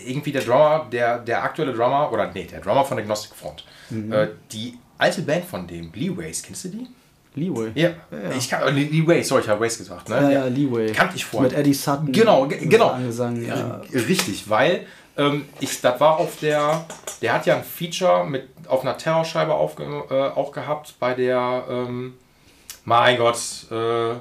irgendwie 0.05 0.32
der 0.32 0.41
Drummer, 0.41 0.88
der, 0.91 1.20
der 1.20 1.43
aktuelle 1.43 1.74
Drummer, 1.74 2.12
oder 2.12 2.32
nee, 2.34 2.45
der 2.45 2.62
Drummer 2.62 2.86
von 2.86 2.97
Agnostic 2.97 3.36
Front, 3.36 3.66
mhm. 3.89 4.12
äh, 4.12 4.28
die 4.51 4.78
alte 4.97 5.22
Band 5.22 5.45
von 5.45 5.68
dem, 5.68 5.91
Leeways, 5.93 6.43
kennst 6.43 6.66
du 6.66 6.70
die? 6.70 6.88
Leeway. 7.34 7.72
Ja, 7.76 7.89
ja. 7.89 8.32
ich 8.38 8.49
kann, 8.49 8.76
Leeway, 8.76 9.24
sorry, 9.24 9.41
ich 9.41 9.47
habe 9.47 9.62
Ways 9.62 9.78
gesagt. 9.78 10.09
Ne? 10.09 10.16
Ja, 10.16 10.30
ja, 10.30 10.45
Leeway. 10.47 10.91
Kannte 10.91 11.16
ich 11.16 11.24
vorher. 11.24 11.49
Mit 11.49 11.57
Eddie 11.57 11.74
Sutton. 11.74 12.12
Genau, 12.12 12.45
genau. 12.47 12.89
Angesang, 12.89 13.41
ja. 13.45 13.82
Richtig, 13.93 14.49
weil 14.49 14.86
ähm, 15.18 15.45
ich, 15.59 15.80
das 15.82 15.99
war 15.99 16.18
auf 16.18 16.39
der, 16.39 16.86
der 17.22 17.34
hat 17.34 17.45
ja 17.45 17.55
ein 17.55 17.64
Feature 17.64 18.26
mit 18.26 18.49
auf 18.68 18.82
einer 18.82 18.97
Terrorscheibe 18.97 19.53
aufge, 19.53 19.84
äh, 20.09 20.14
auch 20.14 20.51
gehabt 20.51 20.95
bei 20.99 21.14
der, 21.14 21.64
ähm, 21.70 22.16
mein 22.84 23.18
Gott, 23.18 23.39
äh, 23.72 24.16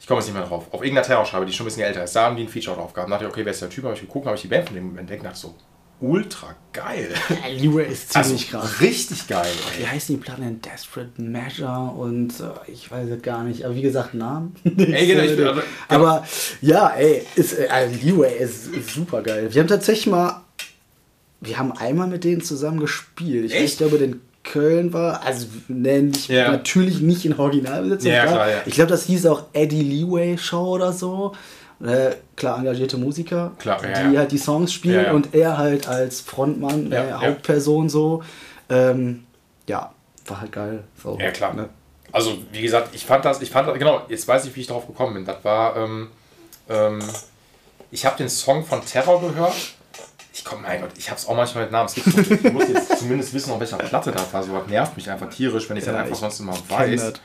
ich 0.00 0.06
komme 0.06 0.20
jetzt 0.20 0.28
nicht 0.28 0.36
mehr 0.36 0.46
drauf, 0.46 0.66
auf 0.70 0.82
irgendeiner 0.82 1.06
Terrorscheibe, 1.06 1.44
die 1.44 1.52
schon 1.52 1.64
ein 1.64 1.68
bisschen 1.68 1.82
älter 1.82 2.02
ist. 2.02 2.16
Da 2.16 2.24
haben 2.24 2.36
die 2.36 2.44
ein 2.44 2.48
Feature 2.48 2.74
drauf 2.74 2.94
gehabt. 2.94 3.10
Da 3.10 3.14
dachte 3.14 3.26
ich, 3.26 3.30
okay, 3.30 3.44
wer 3.44 3.52
ist 3.52 3.60
der 3.60 3.68
Typ? 3.68 3.84
Habe 3.84 3.94
ich 3.94 4.00
geguckt, 4.00 4.26
habe 4.26 4.34
ich 4.34 4.42
die 4.42 4.48
Band 4.48 4.66
von 4.66 4.74
dem 4.74 4.96
entdeckt 4.96 5.24
dachte 5.24 5.38
so, 5.38 5.54
ultra 6.00 6.56
geil. 6.72 7.12
Ja, 7.28 7.48
Leroy 7.48 7.84
ist 7.84 8.10
ziemlich 8.10 8.54
also, 8.54 8.66
krass. 8.66 8.80
Richtig 8.80 9.28
geil. 9.28 9.52
Wie 9.78 9.86
heißen 9.86 10.16
die 10.16 10.22
Platten 10.22 10.42
denn? 10.42 10.62
Desperate 10.62 11.20
Measure 11.20 11.90
und 11.90 12.40
äh, 12.40 12.72
ich 12.72 12.90
weiß 12.90 13.10
es 13.10 13.20
gar 13.20 13.44
nicht. 13.44 13.64
Aber 13.64 13.74
wie 13.74 13.82
gesagt, 13.82 14.14
Namen. 14.14 14.56
ey, 14.64 15.06
genau, 15.06 15.22
ich, 15.22 15.46
aber, 15.46 15.62
aber 15.88 16.26
ja, 16.62 16.88
ey, 16.96 17.22
ist, 17.36 17.58
äh, 17.58 17.68
also 17.68 17.94
ist, 17.94 18.68
ist 18.68 18.90
super 18.94 19.22
geil. 19.22 19.52
Wir 19.52 19.60
haben 19.60 19.68
tatsächlich 19.68 20.06
mal, 20.06 20.44
wir 21.42 21.58
haben 21.58 21.72
einmal 21.72 22.08
mit 22.08 22.24
denen 22.24 22.40
zusammen 22.40 22.80
gespielt. 22.80 23.44
Ich 23.44 23.52
Echt? 23.52 23.82
weiß, 23.82 23.92
ich 23.92 23.98
den 23.98 24.22
Köln 24.42 24.92
war, 24.92 25.22
also 25.22 25.46
nenne 25.68 26.12
ich 26.14 26.28
ja. 26.28 26.50
natürlich 26.50 27.00
nicht 27.00 27.24
in 27.24 27.38
Originalbesetzung. 27.38 28.10
Ja, 28.10 28.26
klar, 28.26 28.48
ja. 28.48 28.56
Ich 28.66 28.74
glaube, 28.74 28.90
das 28.90 29.04
hieß 29.04 29.26
auch 29.26 29.44
Eddie 29.52 29.82
Leeway 29.82 30.38
Show 30.38 30.66
oder 30.66 30.92
so 30.92 31.32
äh, 31.84 32.16
klar 32.36 32.58
engagierte 32.58 32.96
Musiker, 32.96 33.52
klar, 33.58 33.82
ja, 33.82 34.02
die 34.02 34.14
ja. 34.14 34.20
halt 34.20 34.32
die 34.32 34.38
Songs 34.38 34.72
spielen 34.72 35.12
und 35.12 35.34
er 35.34 35.56
halt 35.58 35.88
als 35.88 36.20
Frontmann, 36.20 36.92
äh, 36.92 37.12
Hauptperson 37.12 37.88
so. 37.88 38.22
Ähm, 38.68 39.24
ja, 39.68 39.92
war 40.26 40.40
halt 40.40 40.52
geil. 40.52 40.84
So, 41.02 41.18
ja, 41.18 41.30
klar. 41.30 41.54
Ne? 41.54 41.68
Also, 42.12 42.36
wie 42.52 42.62
gesagt, 42.62 42.94
ich 42.94 43.04
fand 43.04 43.24
das, 43.24 43.40
ich 43.40 43.50
fand 43.50 43.68
das, 43.68 43.78
genau, 43.78 44.02
jetzt 44.08 44.26
weiß 44.28 44.44
ich, 44.46 44.56
wie 44.56 44.60
ich 44.60 44.66
darauf 44.66 44.86
gekommen 44.86 45.14
bin. 45.14 45.24
Das 45.24 45.42
war, 45.42 45.76
ähm, 45.76 46.08
ähm, 46.68 47.00
ich 47.90 48.04
habe 48.04 48.16
den 48.16 48.28
Song 48.28 48.64
von 48.64 48.84
Terror 48.84 49.20
gehört. 49.20 49.74
Ich 50.40 50.44
komme, 50.46 50.62
mein 50.62 50.80
Gott, 50.80 50.92
ich 50.96 51.10
habe 51.10 51.20
es 51.20 51.26
auch 51.26 51.36
manchmal 51.36 51.64
mit 51.64 51.72
Namen. 51.72 51.90
Ich 51.94 52.52
muss 52.52 52.68
jetzt 52.68 52.98
zumindest 52.98 53.34
wissen, 53.34 53.52
auf 53.52 53.60
welcher 53.60 53.76
Platte 53.76 54.10
das 54.10 54.32
war. 54.32 54.42
So 54.42 54.54
was 54.54 54.66
nervt 54.68 54.96
mich 54.96 55.10
einfach 55.10 55.28
tierisch, 55.28 55.68
wenn 55.68 55.76
ich 55.76 55.84
ja, 55.84 55.92
dann 55.92 56.00
einfach 56.00 56.16
sonst 56.16 56.40
immer 56.40 56.54
weiß. 56.66 57.12
Das 57.12 57.20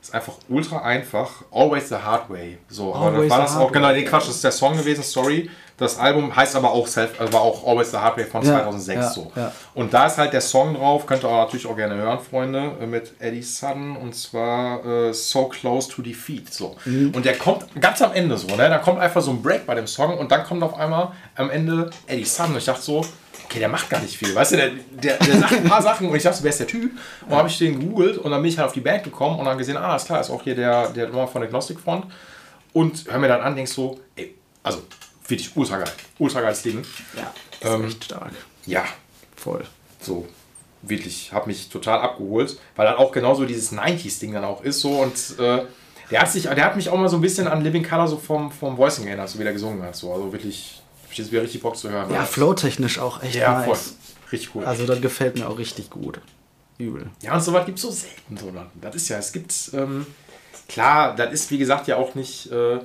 ist 0.00 0.14
einfach 0.14 0.34
ultra 0.48 0.80
einfach. 0.82 1.42
Always 1.50 1.88
the 1.88 1.96
Hard 1.96 2.30
Way. 2.30 2.58
So, 2.68 2.94
aber 2.94 3.06
Always 3.06 3.30
war 3.30 3.40
das 3.40 3.56
auch, 3.56 3.72
genau, 3.72 3.90
nee, 3.90 4.04
Quatsch, 4.04 4.28
das 4.28 4.36
ist 4.36 4.44
der 4.44 4.52
Song 4.52 4.76
gewesen, 4.76 5.02
sorry. 5.02 5.50
Das 5.78 5.96
Album 5.96 6.34
heißt 6.34 6.56
aber 6.56 6.72
auch 6.72 6.86
Self, 6.86 7.18
äh, 7.20 7.32
war 7.32 7.40
auch 7.40 7.66
Always 7.66 7.92
the 7.92 7.98
Hard 7.98 8.16
Way 8.16 8.24
von 8.24 8.42
ja, 8.42 8.60
2006 8.60 8.96
ja, 8.96 9.10
so. 9.10 9.32
Ja. 9.34 9.52
Und 9.74 9.94
da 9.94 10.06
ist 10.06 10.18
halt 10.18 10.32
der 10.32 10.40
Song 10.40 10.74
drauf, 10.74 11.06
könnt 11.06 11.24
ihr 11.24 11.28
auch 11.28 11.44
natürlich 11.44 11.66
auch 11.66 11.76
gerne 11.76 11.94
hören, 11.94 12.18
Freunde, 12.18 12.72
äh, 12.80 12.86
mit 12.86 13.12
Eddie 13.20 13.42
Sutton 13.42 13.96
und 13.96 14.14
zwar 14.14 14.84
äh, 14.84 15.14
So 15.14 15.46
Close 15.46 15.88
to 15.88 16.02
Defeat. 16.02 16.52
So. 16.52 16.76
Mhm. 16.84 17.12
Und 17.14 17.24
der 17.24 17.38
kommt 17.38 17.66
ganz 17.80 18.02
am 18.02 18.12
Ende 18.12 18.36
so, 18.36 18.48
ne? 18.48 18.68
Da 18.68 18.78
kommt 18.78 18.98
einfach 18.98 19.22
so 19.22 19.30
ein 19.30 19.40
Break 19.40 19.66
bei 19.66 19.76
dem 19.76 19.86
Song 19.86 20.18
und 20.18 20.32
dann 20.32 20.44
kommt 20.44 20.62
auf 20.64 20.74
einmal 20.74 21.12
am 21.36 21.48
Ende 21.48 21.90
Eddie 22.08 22.24
Sutton. 22.24 22.52
Und 22.52 22.58
ich 22.58 22.64
dachte 22.64 22.82
so, 22.82 23.04
okay, 23.44 23.60
der 23.60 23.68
macht 23.68 23.88
gar 23.88 24.00
nicht 24.00 24.16
viel. 24.16 24.34
Weißt 24.34 24.52
du, 24.52 24.56
der, 24.56 24.70
der, 24.90 25.16
der 25.18 25.38
sagt 25.38 25.52
ein 25.52 25.64
paar 25.64 25.80
Sachen 25.82 26.08
und 26.08 26.16
ich 26.16 26.24
dachte, 26.24 26.42
wer 26.42 26.50
ist 26.50 26.58
der 26.58 26.66
Typ? 26.66 26.90
Und 27.22 27.30
dann 27.30 27.38
habe 27.38 27.48
ich 27.48 27.56
den 27.56 27.78
gegoogelt 27.78 28.18
und 28.18 28.32
dann 28.32 28.42
bin 28.42 28.50
ich 28.50 28.58
halt 28.58 28.66
auf 28.66 28.74
die 28.74 28.80
Band 28.80 29.04
gekommen 29.04 29.38
und 29.38 29.44
dann 29.44 29.56
gesehen, 29.56 29.76
ah, 29.76 29.94
ist 29.94 30.06
klar, 30.06 30.20
ist 30.20 30.30
auch 30.30 30.42
hier 30.42 30.56
der, 30.56 30.88
der 30.88 31.06
Nummer 31.06 31.28
von 31.28 31.42
Agnostic 31.42 31.78
Front. 31.78 32.06
Und 32.72 33.04
hör 33.08 33.18
mir 33.18 33.28
dann 33.28 33.40
an, 33.40 33.54
denkst 33.54 33.72
so, 33.72 34.00
ey, 34.16 34.34
also 34.62 34.82
wirklich 35.28 35.56
ultra 35.56 35.78
geil. 35.78 35.92
Ultra 36.18 36.40
geiles 36.40 36.62
Ding. 36.62 36.84
Ja, 37.16 37.32
ähm, 37.62 37.86
echt 37.86 38.04
stark. 38.04 38.32
Ja. 38.66 38.84
Voll. 39.36 39.64
So, 40.00 40.26
wirklich, 40.82 41.32
hat 41.32 41.46
mich 41.46 41.68
total 41.68 42.00
abgeholt, 42.00 42.58
weil 42.76 42.86
dann 42.86 42.96
auch 42.96 43.12
genauso 43.12 43.44
dieses 43.44 43.72
90s-Ding 43.72 44.32
dann 44.32 44.44
auch 44.44 44.62
ist 44.62 44.80
so 44.80 45.00
und 45.00 45.38
äh, 45.38 45.64
der 46.10 46.20
hat, 46.20 46.30
sich, 46.30 46.44
der 46.44 46.64
hat 46.64 46.76
mich 46.76 46.88
auch 46.88 46.96
mal 46.96 47.08
so 47.08 47.16
ein 47.16 47.20
bisschen 47.20 47.46
an 47.46 47.62
Living 47.62 47.86
Color 47.86 48.08
so 48.08 48.16
vom, 48.16 48.50
vom 48.50 48.76
Voicing 48.78 49.06
erinnert, 49.06 49.28
so 49.28 49.38
wie 49.38 49.44
der 49.44 49.52
gesungen 49.52 49.82
hat. 49.82 49.94
So. 49.94 50.12
Also 50.12 50.32
wirklich 50.32 50.82
hab 51.04 51.12
ich 51.12 51.18
jetzt 51.18 51.30
wieder 51.32 51.42
richtig 51.42 51.62
Bock 51.62 51.76
zu 51.76 51.90
hören. 51.90 52.10
Ja, 52.12 52.24
flow-technisch 52.24 52.98
auch 52.98 53.22
echt 53.22 53.34
ja, 53.34 53.58
nice. 53.58 53.66
Voll. 53.66 53.78
Richtig 54.32 54.54
cool. 54.54 54.64
Also 54.64 54.86
das 54.86 55.00
gefällt 55.00 55.38
mir 55.38 55.48
auch 55.48 55.58
richtig 55.58 55.90
gut. 55.90 56.20
Übel. 56.78 57.10
Ja, 57.22 57.34
und 57.34 57.42
sowas 57.42 57.66
gibt 57.66 57.78
es 57.78 57.82
so 57.82 57.90
selten. 57.90 58.36
So. 58.36 58.52
Das 58.80 58.94
ist 58.94 59.08
ja, 59.08 59.18
es 59.18 59.32
gibt, 59.32 59.52
ähm, 59.74 60.06
klar, 60.68 61.14
das 61.14 61.32
ist 61.32 61.50
wie 61.50 61.58
gesagt 61.58 61.88
ja 61.88 61.96
auch 61.96 62.14
nicht, 62.14 62.50
äh, 62.52 62.78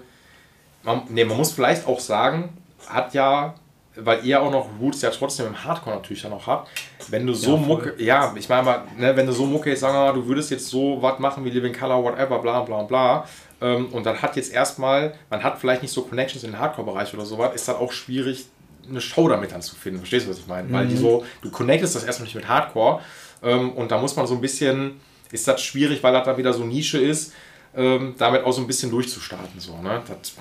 man, 0.84 1.04
nee, 1.10 1.26
man 1.26 1.38
muss 1.38 1.52
vielleicht 1.52 1.88
auch 1.88 2.00
sagen, 2.00 2.50
hat 2.88 3.14
ja, 3.14 3.56
weil 3.96 4.26
ihr 4.26 4.42
auch 4.42 4.52
noch 4.52 4.68
Roots 4.82 5.02
ja 5.02 5.10
trotzdem 5.10 5.48
im 5.48 5.64
Hardcore 5.64 5.96
natürlich 5.96 6.24
ja 6.24 6.30
noch 6.30 6.48
habt, 6.48 6.70
wenn 7.10 7.28
du 7.28 7.34
so 7.34 7.56
ja, 7.56 7.58
Mucke, 7.58 7.96
ja, 7.98 8.34
ich 8.36 8.50
meine 8.50 8.64
mal, 8.64 8.84
ne, 8.98 9.16
wenn 9.16 9.28
du 9.28 9.34
so 9.34 9.46
Mucke 9.46 9.70
jetzt 9.70 9.82
sagen 9.82 9.94
wir 9.94 10.06
mal, 10.06 10.14
du 10.14 10.26
würdest 10.28 10.52
jetzt 10.52 10.68
so 10.68 11.02
was 11.02 11.20
machen 11.20 11.46
wie 11.46 11.50
Living 11.50 11.74
Color, 11.74 12.04
whatever, 12.04 12.40
bla 12.40 12.62
bla 12.62 12.84
bla, 12.84 13.28
ähm, 13.62 13.88
und 13.88 14.06
dann 14.06 14.22
hat 14.22 14.36
jetzt 14.36 14.52
erstmal, 14.52 15.14
man 15.30 15.44
hat 15.44 15.60
vielleicht 15.60 15.82
nicht 15.82 15.94
so 15.94 16.02
Connections 16.02 16.44
in 16.44 16.52
den 16.52 16.60
Hardcore-Bereich 16.60 17.14
oder 17.14 17.26
sowas, 17.26 17.56
ist 17.56 17.68
dann 17.68 17.78
auch 17.78 17.92
schwierig, 17.92 18.48
eine 18.90 19.00
Show 19.00 19.30
damit 19.30 19.54
anzufinden. 19.54 20.00
Verstehst 20.00 20.26
du, 20.26 20.32
was 20.32 20.40
ich 20.40 20.48
meine? 20.48 20.68
Mhm. 20.68 20.74
Weil 20.74 20.88
die 20.88 20.96
mhm. 20.96 21.00
so, 21.00 21.26
du 21.42 21.50
connectest 21.50 21.96
das 21.96 22.04
erstmal 22.04 22.26
nicht 22.26 22.36
mit 22.36 22.48
Hardcore 22.48 23.00
ähm, 23.42 23.72
und 23.72 23.92
da 23.92 23.98
muss 23.98 24.16
man 24.16 24.28
so 24.28 24.34
ein 24.36 24.42
bisschen, 24.42 25.00
ist 25.32 25.48
das 25.48 25.62
schwierig, 25.62 26.04
weil 26.04 26.12
das 26.12 26.26
dann 26.26 26.36
wieder 26.36 26.52
so 26.52 26.66
Nische 26.66 27.00
ist, 27.00 27.34
ähm, 27.76 28.16
damit 28.18 28.44
auch 28.44 28.52
so 28.52 28.62
ein 28.62 28.68
bisschen 28.68 28.92
durchzustarten. 28.92 29.60
So, 29.60 29.78
ne? 29.78 30.02
Das, 30.08 30.34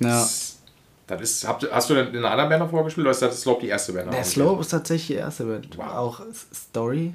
ja. 0.00 0.28
Das, 1.06 1.20
ist, 1.20 1.46
habt, 1.46 1.70
hast 1.70 1.90
du 1.90 1.94
denn 1.94 2.08
in 2.08 2.16
einer 2.16 2.30
anderen 2.30 2.48
Band 2.48 2.62
davor 2.62 2.84
gespielt 2.84 3.04
oder 3.04 3.10
ist 3.10 3.20
das 3.20 3.42
Slope 3.42 3.60
die 3.60 3.68
erste 3.68 3.92
Band? 3.92 4.12
Der 4.12 4.24
Slope 4.24 4.62
ist 4.62 4.68
tatsächlich 4.68 5.08
die 5.08 5.14
erste 5.14 5.44
Band. 5.44 5.76
Wow. 5.76 5.86
Auch 5.86 6.20
Story. 6.52 7.12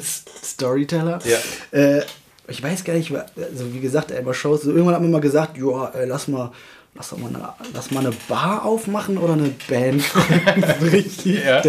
Storyteller. 0.44 1.18
Ja. 1.24 1.78
Äh, 1.78 2.02
ich 2.46 2.62
weiß 2.62 2.84
gar 2.84 2.94
nicht, 2.94 3.12
also 3.12 3.74
wie 3.74 3.80
gesagt, 3.80 4.12
bei 4.24 4.32
Shows, 4.32 4.62
so 4.62 4.70
irgendwann 4.70 4.94
haben 4.94 5.04
wir 5.04 5.10
mal 5.10 5.20
gesagt, 5.20 5.58
ja, 5.58 5.92
lass 6.06 6.28
mal, 6.28 6.50
lass 6.94 7.16
mal, 7.16 7.28
eine, 7.28 7.52
lass 7.74 7.90
mal 7.90 8.06
eine 8.06 8.14
Bar 8.28 8.64
aufmachen 8.64 9.18
oder 9.18 9.34
eine 9.34 9.52
Band. 9.68 10.02
Richtig 10.80 11.44
ja. 11.44 11.60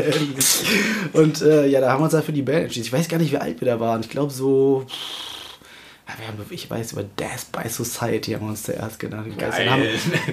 Und 1.14 1.42
äh, 1.42 1.68
ja, 1.68 1.82
da 1.82 1.92
haben 1.92 2.02
wir 2.02 2.06
uns 2.06 2.14
halt 2.14 2.26
für 2.26 2.32
die 2.32 2.44
Band 2.44 2.66
entschieden. 2.66 2.86
Ich 2.86 2.94
weiß 2.94 3.10
gar 3.10 3.18
nicht, 3.18 3.32
wie 3.32 3.38
alt 3.38 3.60
wir 3.60 3.68
da 3.68 3.80
waren. 3.80 4.02
Ich 4.02 4.10
glaube 4.10 4.32
so, 4.32 4.86
ich 6.50 6.70
weiß, 6.70 6.94
über 6.94 7.04
Death 7.04 7.52
by 7.52 7.68
Society 7.68 8.32
haben 8.32 8.46
wir 8.46 8.50
uns 8.50 8.64
zuerst 8.64 9.00
genannt. 9.00 9.34
Haben, 9.42 9.84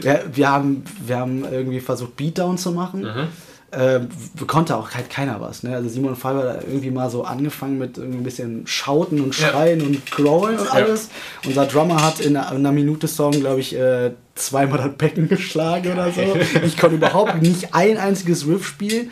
wir, 0.00 0.24
wir, 0.32 0.50
haben, 0.50 0.84
wir 1.04 1.16
haben 1.18 1.44
irgendwie 1.44 1.80
versucht, 1.80 2.16
Beatdown 2.16 2.58
zu 2.58 2.72
machen. 2.72 3.02
Mhm 3.02 3.28
äh, 3.76 4.00
konnte 4.46 4.76
auch 4.76 4.90
halt 4.92 5.10
keiner 5.10 5.40
was. 5.40 5.62
Ne? 5.62 5.74
Also 5.74 5.88
Simon 5.88 6.16
Fiber 6.16 6.54
hat 6.54 6.64
irgendwie 6.64 6.90
mal 6.90 7.10
so 7.10 7.24
angefangen 7.24 7.78
mit 7.78 7.98
ein 7.98 8.22
bisschen 8.22 8.66
Schauten 8.66 9.20
und 9.20 9.34
Schreien 9.34 9.80
ja. 9.80 9.86
und 9.86 10.10
Growlen 10.10 10.58
und 10.58 10.72
alles. 10.72 11.08
Ja. 11.42 11.48
Unser 11.48 11.66
Drummer 11.66 12.02
hat 12.02 12.20
in 12.20 12.36
einer, 12.36 12.50
in 12.52 12.58
einer 12.58 12.72
Minute 12.72 13.08
Song, 13.08 13.32
glaube 13.32 13.60
ich, 13.60 13.76
äh, 13.76 14.12
zweimal 14.34 14.78
das 14.78 14.96
Becken 14.96 15.28
geschlagen 15.28 15.92
oder 15.92 16.10
so. 16.12 16.22
Ich 16.64 16.78
konnte 16.78 16.96
überhaupt 16.96 17.42
nicht 17.42 17.74
ein 17.74 17.98
einziges 17.98 18.46
Riff 18.46 18.66
spielen. 18.66 19.10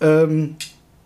Ähm, 0.00 0.56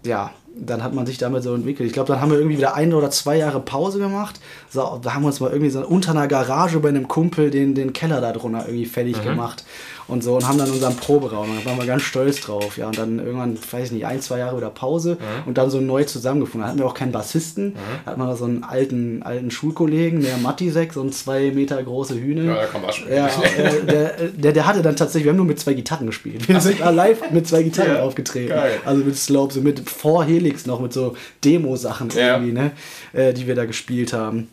ja, 0.04 0.32
dann 0.58 0.82
hat 0.82 0.94
man 0.94 1.06
sich 1.06 1.18
damit 1.18 1.42
so 1.42 1.54
entwickelt. 1.54 1.86
Ich 1.86 1.92
glaube, 1.92 2.08
dann 2.12 2.20
haben 2.20 2.30
wir 2.30 2.38
irgendwie 2.38 2.56
wieder 2.56 2.74
ein 2.74 2.94
oder 2.94 3.10
zwei 3.10 3.36
Jahre 3.36 3.60
Pause 3.60 3.98
gemacht. 3.98 4.40
So, 4.70 4.98
da 5.02 5.14
haben 5.14 5.22
wir 5.22 5.28
uns 5.28 5.40
mal 5.40 5.50
irgendwie 5.50 5.70
so 5.70 5.86
unter 5.86 6.12
einer 6.12 6.28
Garage 6.28 6.80
bei 6.80 6.88
einem 6.88 7.08
Kumpel 7.08 7.50
den, 7.50 7.74
den 7.74 7.92
Keller 7.92 8.20
da 8.20 8.32
drunter 8.32 8.64
irgendwie 8.66 8.86
fertig 8.86 9.18
mhm. 9.18 9.28
gemacht 9.28 9.64
und 10.08 10.22
so 10.22 10.36
und 10.36 10.46
haben 10.46 10.58
dann 10.58 10.70
unseren 10.70 10.96
Proberaum. 10.96 11.48
Da 11.58 11.70
waren 11.70 11.78
wir 11.78 11.86
ganz 11.86 12.02
stolz 12.02 12.40
drauf. 12.40 12.76
Ja, 12.76 12.86
und 12.86 12.98
dann 12.98 13.18
irgendwann, 13.18 13.58
weiß 13.70 13.86
ich 13.86 13.92
nicht, 13.92 14.06
ein, 14.06 14.20
zwei 14.20 14.38
Jahre 14.38 14.56
wieder 14.56 14.70
Pause 14.70 15.18
mhm. 15.20 15.48
und 15.48 15.58
dann 15.58 15.70
so 15.70 15.80
neu 15.80 16.04
zusammengefunden. 16.04 16.62
Da 16.62 16.68
hatten 16.68 16.78
wir 16.78 16.86
auch 16.86 16.94
keinen 16.94 17.12
Bassisten. 17.12 17.68
Mhm. 17.70 17.74
Da 18.04 18.10
hatten 18.12 18.20
wir 18.20 18.36
so 18.36 18.44
einen 18.44 18.64
alten, 18.64 19.22
alten 19.22 19.50
Schulkollegen, 19.50 20.22
der 20.22 20.36
Matisek, 20.36 20.92
so 20.92 21.02
ein 21.02 21.12
zwei 21.12 21.50
Meter 21.50 21.82
große 21.82 22.14
Hühne. 22.14 22.44
Ja, 22.44 22.54
der 22.54 22.66
kann 22.66 22.82
was 22.82 22.96
spielen. 22.96 23.16
Ja, 23.16 23.26
äh, 23.26 23.84
der, 23.84 24.12
der, 24.28 24.52
der 24.52 24.66
hatte 24.66 24.82
dann 24.82 24.96
tatsächlich, 24.96 25.24
wir 25.24 25.30
haben 25.30 25.38
nur 25.38 25.46
mit 25.46 25.58
zwei 25.58 25.74
Gitarren 25.74 26.06
gespielt. 26.06 26.48
Wir 26.48 26.60
sind 26.60 26.78
live 26.78 27.30
mit 27.30 27.48
zwei 27.48 27.62
Gitarren 27.62 27.96
ja, 27.96 28.02
aufgetreten. 28.02 28.50
Geil. 28.50 28.80
Also 28.84 29.04
mit 29.04 29.16
Slope, 29.16 29.52
so 29.52 29.60
mit 29.60 29.88
vor 29.88 30.24
Helix 30.24 30.66
noch, 30.66 30.80
mit 30.80 30.92
so 30.92 31.16
Demo-Sachen 31.44 32.10
ja. 32.10 32.34
irgendwie, 32.34 32.52
ne? 32.52 32.70
Äh, 33.12 33.32
die 33.32 33.46
wir 33.46 33.54
da 33.54 33.64
gespielt 33.64 34.12
haben. 34.12 34.48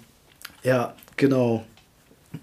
Ja, 0.64 0.94
genau 1.18 1.64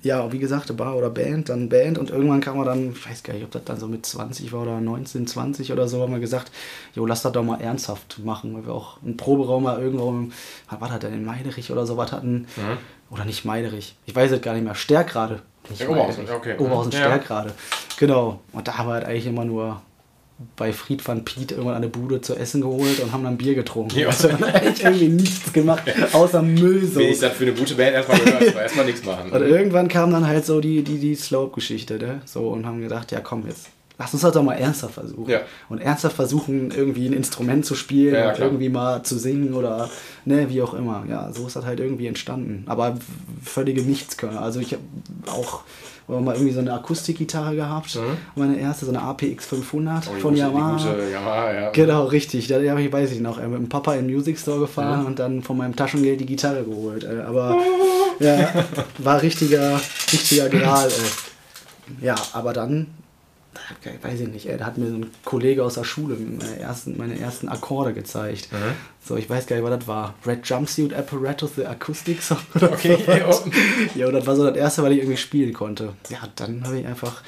ja, 0.02 0.30
wie 0.32 0.38
gesagt, 0.38 0.74
Bar 0.76 0.96
oder 0.96 1.10
Band, 1.10 1.48
dann 1.48 1.68
Band 1.68 1.98
und 1.98 2.10
irgendwann 2.10 2.40
kam 2.40 2.56
man 2.56 2.66
dann, 2.66 2.92
ich 2.92 3.08
weiß 3.08 3.22
gar 3.22 3.34
nicht, 3.34 3.44
ob 3.44 3.50
das 3.50 3.64
dann 3.64 3.78
so 3.78 3.86
mit 3.86 4.06
20 4.06 4.52
war 4.52 4.62
oder 4.62 4.80
19, 4.80 5.26
20 5.26 5.72
oder 5.72 5.88
so, 5.88 6.00
haben 6.02 6.12
wir 6.12 6.20
gesagt, 6.20 6.50
jo, 6.94 7.04
lass 7.06 7.22
das 7.22 7.32
doch 7.32 7.42
mal 7.42 7.60
ernsthaft 7.60 8.20
machen, 8.24 8.54
weil 8.54 8.66
wir 8.66 8.74
auch 8.74 9.02
einen 9.02 9.16
Proberaum 9.16 9.64
mal 9.64 9.80
irgendwo, 9.80 10.30
was 10.68 10.80
war 10.80 10.88
das 10.88 11.00
denn, 11.00 11.14
in 11.14 11.24
Meiderich 11.24 11.70
oder 11.70 11.86
so 11.86 11.96
was 11.96 12.12
hatten, 12.12 12.46
mhm. 12.56 12.78
oder 13.10 13.24
nicht 13.24 13.44
Meiderich, 13.44 13.96
ich 14.06 14.14
weiß 14.14 14.30
es 14.32 14.40
gar 14.40 14.54
nicht 14.54 14.64
mehr, 14.64 14.74
Stärkrade. 14.74 15.42
Nicht 15.68 15.86
Oberhausen, 15.86 16.24
okay. 16.30 16.56
Oberhausen, 16.58 16.92
ja. 16.92 16.98
Stärkrade, 16.98 17.52
genau. 17.98 18.40
Und 18.52 18.66
da 18.66 18.78
haben 18.78 18.88
wir 18.88 18.94
halt 18.94 19.04
eigentlich 19.04 19.26
immer 19.26 19.44
nur 19.44 19.82
bei 20.56 20.72
Fried 20.72 21.06
van 21.06 21.24
Piet 21.24 21.52
irgendwann 21.52 21.74
eine 21.74 21.88
Bude 21.88 22.20
zu 22.20 22.34
essen 22.34 22.62
geholt 22.62 23.00
und 23.00 23.12
haben 23.12 23.24
dann 23.24 23.36
Bier 23.36 23.54
getrunken. 23.54 23.98
Ja. 23.98 24.06
Also 24.08 24.28
eigentlich 24.28 24.82
irgendwie 24.82 25.08
nichts 25.08 25.52
gemacht, 25.52 25.82
außer 26.12 26.42
Müll. 26.42 26.86
So. 26.86 27.00
Wie 27.00 27.04
ich 27.04 27.18
das 27.18 27.32
für 27.34 27.44
eine 27.44 27.54
gute 27.54 27.74
Band 27.74 27.94
erstmal 27.94 28.18
gehört, 28.20 28.48
aber 28.48 28.62
erstmal 28.62 28.86
nichts 28.86 29.04
machen. 29.04 29.30
Und 29.30 29.42
irgendwann 29.42 29.88
kam 29.88 30.10
dann 30.10 30.26
halt 30.26 30.46
so 30.46 30.60
die, 30.60 30.82
die, 30.82 30.98
die 30.98 31.14
Slope-Geschichte, 31.14 31.98
ne? 31.98 32.22
So, 32.24 32.48
und 32.48 32.64
haben 32.64 32.80
gedacht, 32.80 33.12
ja 33.12 33.20
komm 33.20 33.46
jetzt, 33.46 33.68
lass 33.98 34.14
uns 34.14 34.22
das 34.22 34.32
doch 34.32 34.42
mal 34.42 34.54
ernsthaft 34.54 34.94
versuchen. 34.94 35.30
Ja. 35.30 35.40
Und 35.68 35.80
ernsthaft 35.80 36.16
versuchen, 36.16 36.70
irgendwie 36.70 37.06
ein 37.06 37.12
Instrument 37.12 37.66
zu 37.66 37.74
spielen 37.74 38.14
ja, 38.14 38.30
und 38.30 38.38
irgendwie 38.38 38.70
mal 38.70 39.02
zu 39.02 39.18
singen 39.18 39.52
oder 39.52 39.90
ne, 40.24 40.48
wie 40.48 40.62
auch 40.62 40.72
immer. 40.72 41.04
Ja, 41.08 41.30
so 41.32 41.46
ist 41.46 41.56
das 41.56 41.66
halt 41.66 41.80
irgendwie 41.80 42.06
entstanden. 42.06 42.64
Aber 42.66 42.96
völlige 43.42 43.82
Nichtskönner. 43.82 44.40
Also 44.40 44.60
ich 44.60 44.72
habe 44.72 44.82
auch 45.30 45.64
wir 46.12 46.20
mal 46.20 46.34
irgendwie 46.34 46.52
so 46.52 46.60
eine 46.60 46.72
Akustikgitarre 46.72 47.54
gehabt. 47.56 47.96
Mhm. 47.96 48.16
Meine 48.34 48.58
erste, 48.58 48.86
so 48.86 48.92
eine 48.92 49.02
APX 49.02 49.46
500 49.46 50.08
oh, 50.08 50.20
von 50.20 50.36
Yamaha. 50.36 50.76
Gute 50.76 51.10
Yamaha 51.10 51.52
ja. 51.52 51.70
Genau, 51.70 52.04
richtig. 52.04 52.48
Da 52.48 52.56
habe 52.56 52.82
ich, 52.82 52.92
weiß 52.92 53.12
ich 53.12 53.20
noch, 53.20 53.38
mit 53.38 53.52
dem 53.52 53.68
Papa 53.68 53.94
in 53.94 54.06
den 54.06 54.14
Music 54.14 54.38
Store 54.38 54.60
gefahren 54.60 55.00
mhm. 55.00 55.06
und 55.06 55.18
dann 55.18 55.42
von 55.42 55.56
meinem 55.56 55.76
Taschengeld 55.76 56.20
die 56.20 56.26
Gitarre 56.26 56.64
geholt. 56.64 57.04
Äh, 57.04 57.22
aber 57.26 57.56
ja, 58.18 58.48
war 58.98 59.22
richtiger, 59.22 59.80
richtiger 60.12 60.48
Gral. 60.48 60.90
Ja, 62.00 62.14
aber 62.32 62.52
dann 62.52 62.86
weiß 64.02 64.20
ich 64.20 64.28
nicht, 64.28 64.46
ey, 64.46 64.56
da 64.58 64.66
hat 64.66 64.78
mir 64.78 64.88
so 64.88 64.96
ein 64.96 65.10
Kollege 65.24 65.64
aus 65.64 65.74
der 65.74 65.84
Schule 65.84 66.16
meine 66.16 66.58
ersten, 66.58 66.96
meine 66.96 67.18
ersten 67.18 67.48
Akkorde 67.48 67.92
gezeigt. 67.92 68.52
Mhm. 68.52 68.74
So, 69.04 69.16
ich 69.16 69.28
weiß 69.28 69.46
gar 69.46 69.56
nicht, 69.56 69.64
was 69.64 69.78
das 69.78 69.88
war. 69.88 70.14
Red 70.26 70.46
Jumpsuit 70.46 70.94
Apparatus, 70.94 71.56
the 71.56 71.66
Acoustic 71.66 72.22
Song 72.22 72.38
oder 72.54 72.72
okay, 72.72 72.96
so. 73.06 73.50
Ja, 73.98 74.06
und 74.06 74.14
das 74.14 74.26
war 74.26 74.36
so 74.36 74.44
das 74.44 74.56
erste, 74.56 74.82
was 74.82 74.90
ich 74.92 74.98
irgendwie 74.98 75.16
spielen 75.16 75.52
konnte. 75.52 75.94
Ja, 76.08 76.18
dann 76.36 76.64
habe 76.64 76.78
ich 76.78 76.86
einfach 76.86 77.22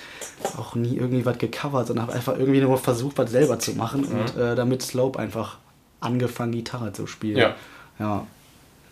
auch 0.56 0.74
nie 0.74 0.96
irgendwie 0.96 1.24
was 1.24 1.38
gecovert, 1.38 1.88
sondern 1.88 2.06
habe 2.06 2.14
einfach 2.14 2.38
irgendwie 2.38 2.60
nur 2.60 2.78
versucht, 2.78 3.18
was 3.18 3.30
selber 3.30 3.58
zu 3.58 3.72
machen 3.72 4.02
mhm. 4.08 4.20
und 4.20 4.36
äh, 4.36 4.54
damit 4.54 4.82
Slope 4.82 5.18
einfach 5.18 5.58
angefangen, 6.00 6.52
Gitarre 6.52 6.92
zu 6.92 7.06
spielen. 7.06 7.38
Ja. 7.38 7.56
Ja. 7.98 8.26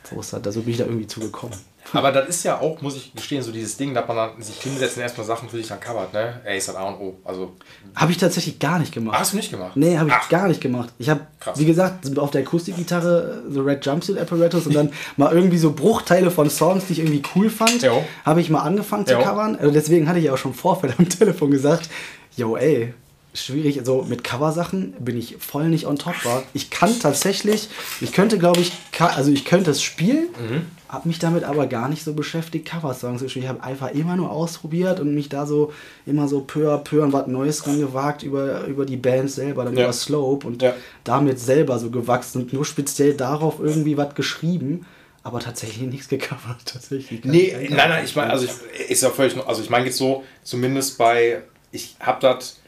So, 0.08 0.20
ist 0.20 0.32
das, 0.32 0.54
so 0.54 0.62
bin 0.62 0.72
ich 0.72 0.78
da 0.78 0.84
irgendwie 0.84 1.06
zugekommen. 1.06 1.56
Aber 1.92 2.12
das 2.12 2.28
ist 2.28 2.44
ja 2.44 2.60
auch, 2.60 2.80
muss 2.82 2.96
ich 2.96 3.12
gestehen, 3.14 3.42
so 3.42 3.50
dieses 3.50 3.76
Ding, 3.76 3.94
dass 3.94 4.06
man 4.06 4.16
dann 4.16 4.42
sich 4.42 4.60
hinsetzt 4.60 4.96
und 4.96 5.02
erstmal 5.02 5.26
Sachen 5.26 5.48
für 5.48 5.56
sich 5.56 5.68
dann 5.68 5.80
covert, 5.80 6.12
ne? 6.12 6.40
Ey, 6.44 6.58
ist 6.58 6.68
das 6.68 6.76
A 6.76 6.84
und 6.84 7.00
O. 7.00 7.18
Also. 7.24 7.56
Habe 7.94 8.12
ich 8.12 8.18
tatsächlich 8.18 8.58
gar 8.58 8.78
nicht 8.78 8.92
gemacht. 8.92 9.18
Hast 9.18 9.32
du 9.32 9.36
nicht 9.36 9.50
gemacht? 9.50 9.72
Nee, 9.76 9.98
habe 9.98 10.08
ich 10.08 10.14
Ach. 10.16 10.28
gar 10.28 10.46
nicht 10.46 10.60
gemacht. 10.60 10.90
Ich 10.98 11.08
habe, 11.08 11.20
wie 11.56 11.64
gesagt, 11.64 12.16
auf 12.18 12.30
der 12.30 12.42
Akustikgitarre 12.42 13.42
The 13.50 13.60
Red 13.60 13.84
Jumpsuit 13.84 14.18
Apparatus 14.18 14.66
und 14.66 14.74
dann 14.74 14.92
mal 15.16 15.32
irgendwie 15.32 15.58
so 15.58 15.72
Bruchteile 15.72 16.30
von 16.30 16.48
Songs, 16.48 16.86
die 16.86 16.94
ich 16.94 16.98
irgendwie 17.00 17.22
cool 17.34 17.50
fand, 17.50 17.84
habe 18.24 18.40
ich 18.40 18.50
mal 18.50 18.60
angefangen 18.60 19.06
zu 19.06 19.14
jo. 19.14 19.22
covern. 19.22 19.56
Also 19.56 19.72
deswegen 19.72 20.08
hatte 20.08 20.18
ich 20.18 20.26
ja 20.26 20.34
auch 20.34 20.38
schon 20.38 20.54
Vorfeld 20.54 20.94
am 20.98 21.08
Telefon 21.08 21.50
gesagt, 21.50 21.88
yo, 22.36 22.56
ey, 22.56 22.94
schwierig. 23.34 23.78
Also 23.78 24.04
mit 24.08 24.24
Coversachen 24.24 24.94
bin 24.98 25.18
ich 25.18 25.36
voll 25.38 25.68
nicht 25.68 25.86
on 25.86 25.98
top 25.98 26.24
war. 26.24 26.42
Ich 26.52 26.70
kann 26.70 26.98
tatsächlich, 26.98 27.68
ich 28.00 28.12
könnte 28.12 28.38
glaube 28.38 28.60
ich, 28.60 28.72
also 28.98 29.30
ich 29.30 29.44
könnte 29.44 29.70
es 29.70 29.82
spielen, 29.82 30.28
mhm. 30.38 30.66
Habe 30.90 31.08
mich 31.08 31.18
damit 31.18 31.44
aber 31.44 31.66
gar 31.66 31.88
nicht 31.88 32.02
so 32.02 32.14
beschäftigt, 32.14 32.68
Coversongs 32.68 33.20
zu 33.20 33.28
spielen. 33.28 33.44
Ich 33.44 33.48
habe 33.48 33.62
einfach 33.62 33.92
immer 33.92 34.16
nur 34.16 34.30
ausprobiert 34.30 34.98
und 34.98 35.14
mich 35.14 35.28
da 35.28 35.46
so 35.46 35.72
immer 36.04 36.26
so 36.26 36.40
peu 36.40 36.72
à 36.74 36.78
peu 36.78 37.02
an 37.04 37.12
was 37.12 37.28
Neues 37.28 37.62
gewagt 37.62 38.22
über, 38.22 38.64
über 38.64 38.84
die 38.84 38.96
Band 38.96 39.30
selber, 39.30 39.64
dann 39.64 39.76
ja. 39.76 39.84
über 39.84 39.92
Slope 39.92 40.46
und 40.46 40.62
ja. 40.62 40.74
damit 41.04 41.38
selber 41.38 41.78
so 41.78 41.90
gewachsen 41.90 42.42
und 42.42 42.52
nur 42.52 42.64
speziell 42.64 43.14
darauf 43.14 43.60
irgendwie 43.60 43.96
was 43.96 44.14
geschrieben 44.14 44.84
aber 45.22 45.40
tatsächlich 45.40 45.86
nichts 45.86 46.08
gecovert. 46.08 46.58
Tatsächlich 46.64 47.24
nee, 47.24 47.54
nein, 47.68 47.90
nein, 47.90 48.04
ich 48.04 48.16
meine, 48.16 48.30
also 48.30 48.46
ich, 48.46 48.90
ist 48.90 49.02
ja 49.02 49.10
völlig, 49.10 49.36
also 49.46 49.62
ich 49.62 49.70
meine 49.70 49.86
jetzt 49.86 49.98
so, 49.98 50.24
zumindest 50.42 50.96
bei, 50.96 51.42
ich 51.72 51.96
habe 52.00 52.20
das 52.22 52.59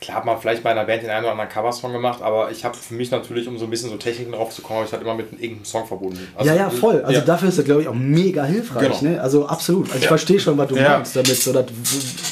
Klar 0.00 0.18
hat 0.18 0.24
man 0.24 0.40
vielleicht 0.40 0.62
bei 0.62 0.70
einer 0.70 0.84
Band 0.84 1.02
den 1.02 1.10
einen 1.10 1.24
oder 1.24 1.32
anderen 1.32 1.50
Coversong 1.50 1.92
gemacht, 1.92 2.22
aber 2.22 2.52
ich 2.52 2.64
habe 2.64 2.76
für 2.76 2.94
mich 2.94 3.10
natürlich, 3.10 3.48
um 3.48 3.58
so 3.58 3.64
ein 3.64 3.70
bisschen 3.70 3.90
so 3.90 3.96
Techniken 3.96 4.30
drauf 4.30 4.50
zu 4.50 4.62
kommen, 4.62 4.84
ich 4.84 4.92
halt 4.92 5.02
immer 5.02 5.14
mit 5.14 5.32
irgendeinem 5.32 5.64
Song 5.64 5.88
verbunden. 5.88 6.20
Also, 6.36 6.48
ja, 6.48 6.56
ja, 6.56 6.70
voll. 6.70 7.02
Also 7.02 7.18
ja. 7.18 7.26
dafür 7.26 7.48
ist 7.48 7.58
das, 7.58 7.64
glaube 7.64 7.82
ich, 7.82 7.88
auch 7.88 7.94
mega 7.94 8.44
hilfreich. 8.44 9.00
Genau. 9.00 9.14
Ne? 9.14 9.20
Also 9.20 9.46
absolut. 9.46 9.86
Also 9.86 9.96
ich 9.96 10.04
ja. 10.04 10.08
verstehe 10.08 10.38
schon, 10.38 10.56
was 10.56 10.68
du 10.68 10.76
ja. 10.76 10.98
meinst 10.98 11.16
damit. 11.16 11.34
So, 11.34 11.52
das 11.52 11.64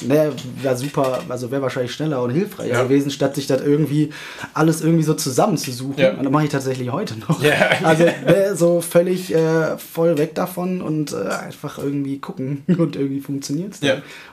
ne, 0.02 0.30
wäre 0.62 0.76
super, 0.76 1.24
also 1.28 1.50
wäre 1.50 1.60
wahrscheinlich 1.60 1.92
schneller 1.92 2.22
und 2.22 2.30
hilfreicher 2.30 2.84
gewesen, 2.84 3.10
statt 3.10 3.34
sich 3.34 3.48
das 3.48 3.60
irgendwie 3.62 4.10
alles 4.54 4.80
irgendwie 4.80 5.02
so 5.02 5.14
zusammenzusuchen. 5.14 6.18
Und 6.18 6.22
das 6.22 6.32
mache 6.32 6.44
ich 6.44 6.50
tatsächlich 6.50 6.92
heute 6.92 7.18
noch. 7.18 7.40
Also 7.82 8.04
ne, 8.04 8.54
so 8.54 8.80
völlig 8.80 9.34
äh, 9.34 9.76
voll 9.78 10.18
weg 10.18 10.34
davon 10.34 10.82
und 10.82 11.12
äh, 11.12 11.16
einfach 11.16 11.78
irgendwie 11.78 12.18
gucken 12.18 12.62
und 12.78 12.94
irgendwie 12.94 13.20
funktioniert 13.20 13.74
es. 13.74 13.80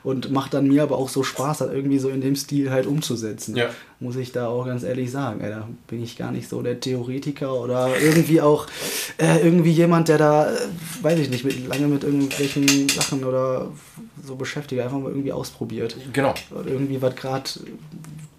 Und 0.04 0.32
macht 0.32 0.54
dann 0.54 0.68
mir 0.68 0.84
aber 0.84 0.98
auch 0.98 1.10
so 1.10 1.24
Spaß, 1.24 1.60
das 1.60 1.72
irgendwie 1.72 1.98
so 1.98 2.10
in 2.10 2.22
dem 2.22 2.36
Stil 2.36 2.70
halt 2.70 2.86
umzusetzen 2.86 3.23
umzusetzen. 3.24 3.56
Ja. 3.56 3.70
Muss 4.00 4.16
ich 4.16 4.32
da 4.32 4.48
auch 4.48 4.66
ganz 4.66 4.84
ehrlich 4.84 5.12
sagen. 5.12 5.42
Ey, 5.42 5.50
da 5.50 5.68
bin 5.88 6.04
ich 6.04 6.18
gar 6.18 6.32
nicht 6.32 6.50
so 6.50 6.62
der 6.62 6.80
Theoretiker 6.80 7.54
oder 7.54 7.90
irgendwie 8.00 8.42
auch 8.42 8.68
äh, 9.18 9.40
irgendwie 9.40 9.72
jemand, 9.72 10.10
der 10.10 10.18
da, 10.18 10.52
äh, 10.52 10.58
weiß 11.02 11.20
ich 11.20 11.30
nicht, 11.30 11.46
mit, 11.46 11.68
lange 11.68 11.88
mit 11.88 12.04
irgendwelchen 12.04 12.90
Sachen 12.90 13.24
oder 13.24 13.72
so 14.24 14.36
beschäftigt, 14.36 14.82
einfach 14.82 14.98
mal 14.98 15.10
irgendwie 15.10 15.32
ausprobiert. 15.32 15.96
Genau. 16.12 16.34
Oder 16.52 16.68
irgendwie 16.68 17.02
was 17.02 17.16
gerade 17.16 17.50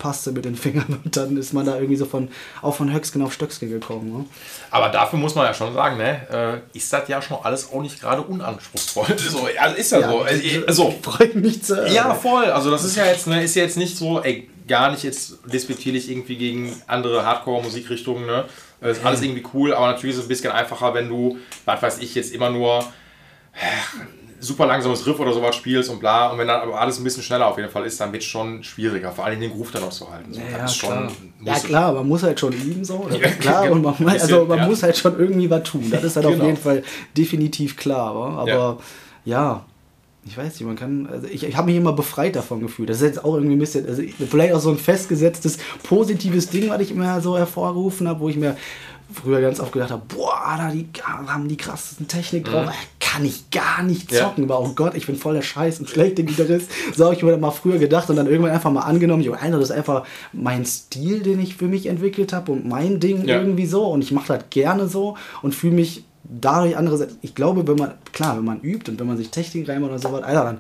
passte 0.05 0.33
mit 0.33 0.45
den 0.45 0.55
Fingern 0.55 1.01
und 1.05 1.17
dann 1.17 1.35
ist 1.39 1.55
man 1.55 1.65
da 1.65 1.77
irgendwie 1.77 1.97
so 1.97 2.05
von, 2.05 2.29
auch 2.61 2.75
von 2.75 2.93
Höcksken 2.93 3.23
auf 3.23 3.33
Stöcksken 3.33 3.71
gekommen. 3.71 4.13
Ne? 4.13 4.25
Aber 4.71 4.91
dafür 4.91 5.19
muss 5.19 5.35
man 5.35 5.47
ja 5.47 5.55
schon 5.55 5.73
sagen, 5.73 5.97
ne, 5.97 6.63
äh, 6.75 6.77
ist 6.77 6.93
das 6.93 7.09
ja 7.09 7.23
schon 7.23 7.39
alles 7.43 7.73
auch 7.73 7.81
nicht 7.81 8.01
gerade 8.01 8.21
unanspruchsvoll. 8.21 9.07
so, 9.17 9.49
also 9.59 9.77
ist 9.77 9.93
ja, 9.93 10.01
ja 10.01 10.11
so. 10.11 10.21
Also, 10.21 10.43
also, 10.67 10.95
freut 11.01 11.35
mich 11.37 11.63
zu 11.63 11.77
hören. 11.77 11.93
Ja, 11.93 12.15
voll. 12.15 12.45
Also 12.45 12.71
das 12.71 12.85
ist 12.85 12.97
ja 12.97 13.07
jetzt, 13.07 13.27
ne, 13.27 13.43
ist 13.43 13.55
ja 13.55 13.63
jetzt 13.63 13.79
nicht 13.79 13.97
so, 13.97 14.21
ey, 14.21 14.51
gar 14.67 14.91
nicht 14.91 15.03
jetzt 15.03 15.39
despektierlich 15.51 16.11
irgendwie 16.11 16.37
gegen 16.37 16.75
andere 16.87 17.25
Hardcore-Musikrichtungen. 17.25 18.27
Ne? 18.27 18.45
Das 18.81 18.99
ist 18.99 19.05
alles 19.05 19.23
irgendwie 19.23 19.45
cool, 19.55 19.75
aber 19.75 19.89
natürlich 19.89 20.15
ist 20.15 20.21
es 20.21 20.27
ein 20.27 20.29
bisschen 20.29 20.53
einfacher, 20.53 20.95
wenn 20.95 21.09
du, 21.09 21.39
was 21.65 21.83
weiß 21.83 21.99
ich, 21.99 22.15
jetzt 22.15 22.35
immer 22.35 22.51
nur 22.51 22.81
äh, 23.53 24.05
super 24.41 24.67
langsames 24.67 25.07
Riff 25.07 25.19
oder 25.19 25.33
sowas 25.33 25.57
spielst 25.57 25.91
und 25.91 26.01
bla. 26.01 26.31
Und 26.31 26.39
wenn 26.39 26.49
dann 26.49 26.61
aber 26.61 26.81
alles 26.81 26.99
ein 26.99 27.05
bisschen 27.05 27.23
schneller 27.23 27.47
auf 27.47 27.57
jeden 27.57 27.71
Fall 27.71 27.85
ist, 27.85 28.01
dann 28.01 28.13
wird 28.13 28.23
es 28.23 28.29
schon 28.29 28.63
schwieriger, 28.63 29.11
vor 29.13 29.25
allem 29.25 29.41
den 29.41 29.51
Groove 29.51 29.71
dann 29.71 29.83
noch 29.83 29.91
zu 29.91 30.11
halten. 30.11 30.33
So, 30.33 30.41
ja, 30.41 30.67
klar. 30.67 31.13
ja, 31.43 31.55
klar, 31.59 31.93
man 31.93 32.09
muss 32.09 32.23
halt 32.23 32.39
schon 32.41 32.53
üben 32.53 32.85
so. 32.85 33.09
Ja, 33.11 33.29
klar, 33.31 33.71
und 33.71 33.83
man, 33.83 33.95
also 34.09 34.45
man 34.45 34.59
ja. 34.59 34.67
muss 34.67 34.83
halt 34.83 34.97
schon 34.97 35.19
irgendwie 35.19 35.49
was 35.49 35.63
tun. 35.65 35.91
Das 35.91 36.05
ist 36.05 36.17
halt 36.17 36.27
genau. 36.27 36.41
auf 36.41 36.47
jeden 36.47 36.61
Fall 36.61 36.83
definitiv 37.17 37.77
klar. 37.77 38.15
Aber 38.15 38.49
ja, 38.49 38.77
ja 39.25 39.65
ich 40.27 40.39
weiß 40.39 40.55
nicht, 40.55 40.67
man 40.67 40.77
kann, 40.77 41.07
also 41.07 41.27
ich, 41.27 41.45
ich 41.45 41.57
habe 41.57 41.67
mich 41.67 41.77
immer 41.77 41.93
befreit 41.93 42.35
davon 42.35 42.61
gefühlt. 42.61 42.89
Das 42.89 42.97
ist 42.99 43.03
jetzt 43.03 43.25
auch 43.25 43.35
irgendwie 43.35 43.57
ein 43.57 43.59
bisschen, 43.59 43.87
also 43.87 44.03
vielleicht 44.31 44.55
auch 44.55 44.61
so 44.61 44.71
ein 44.71 44.79
festgesetztes, 44.79 45.59
positives 45.83 46.49
Ding, 46.49 46.71
was 46.71 46.81
ich 46.81 46.93
immer 46.93 47.21
so 47.21 47.37
hervorgerufen 47.37 48.09
habe, 48.09 48.21
wo 48.21 48.29
ich 48.29 48.37
mir 48.37 48.57
früher 49.13 49.41
ganz 49.41 49.61
oft 49.61 49.73
gedacht 49.73 49.91
habe, 49.91 50.03
boah, 50.09 50.55
da 50.57 50.71
die, 50.71 50.89
haben 51.03 51.47
die 51.49 51.59
krassesten 51.59 52.09
Technik 52.09 52.47
drauf, 52.47 52.67
mhm. 52.67 52.73
kann 53.01 53.25
ich 53.25 53.51
gar 53.51 53.83
nicht 53.83 54.13
zocken, 54.13 54.49
ja. 54.49 54.55
aber 54.55 54.67
oh 54.67 54.73
Gott, 54.75 54.95
ich 54.95 55.07
bin 55.07 55.17
voll 55.17 55.35
der 55.35 55.43
Scheiß 55.43 55.79
und 55.81 55.91
schlechte 55.91 56.25
Gitarrist. 56.25 56.71
So 56.97 57.05
habe 57.05 57.15
ich 57.15 57.23
mir 57.23 57.37
mal 57.37 57.51
früher 57.51 57.79
gedacht 57.79 58.09
und 58.09 58.17
dann 58.17 58.27
irgendwann 58.27 58.53
einfach 58.53 58.73
mal 58.73 58.81
angenommen, 58.81 59.23
jo, 59.23 59.35
Alter, 59.35 59.59
das 59.59 59.71
ist 59.71 59.77
einfach 59.77 60.05
mein 60.33 60.65
Stil, 60.65 61.23
den 61.23 61.39
ich 61.39 61.55
für 61.55 61.67
mich 61.67 61.87
entwickelt 61.87 62.33
habe 62.33 62.53
und 62.53 62.67
mein 62.67 62.99
Ding 62.99 63.27
ja. 63.27 63.39
irgendwie 63.39 63.67
so 63.67 63.87
und 63.87 64.03
ich 64.03 64.11
mache 64.11 64.29
das 64.29 64.45
gerne 64.51 64.89
so 64.89 65.17
und 65.43 65.55
fühle 65.55 65.75
mich 65.75 66.05
dadurch 66.25 66.77
andererseits, 66.77 67.17
ich 67.23 67.35
glaube, 67.35 67.67
wenn 67.67 67.77
man, 67.77 67.95
klar, 68.13 68.37
wenn 68.37 68.45
man 68.45 68.61
übt 68.61 68.91
und 68.91 68.99
wenn 68.99 69.07
man 69.07 69.17
sich 69.17 69.31
Technik 69.31 69.69
reinmacht 69.69 69.91
oder 69.91 69.99
sowas, 69.99 70.23
Alter, 70.23 70.45
dann 70.45 70.59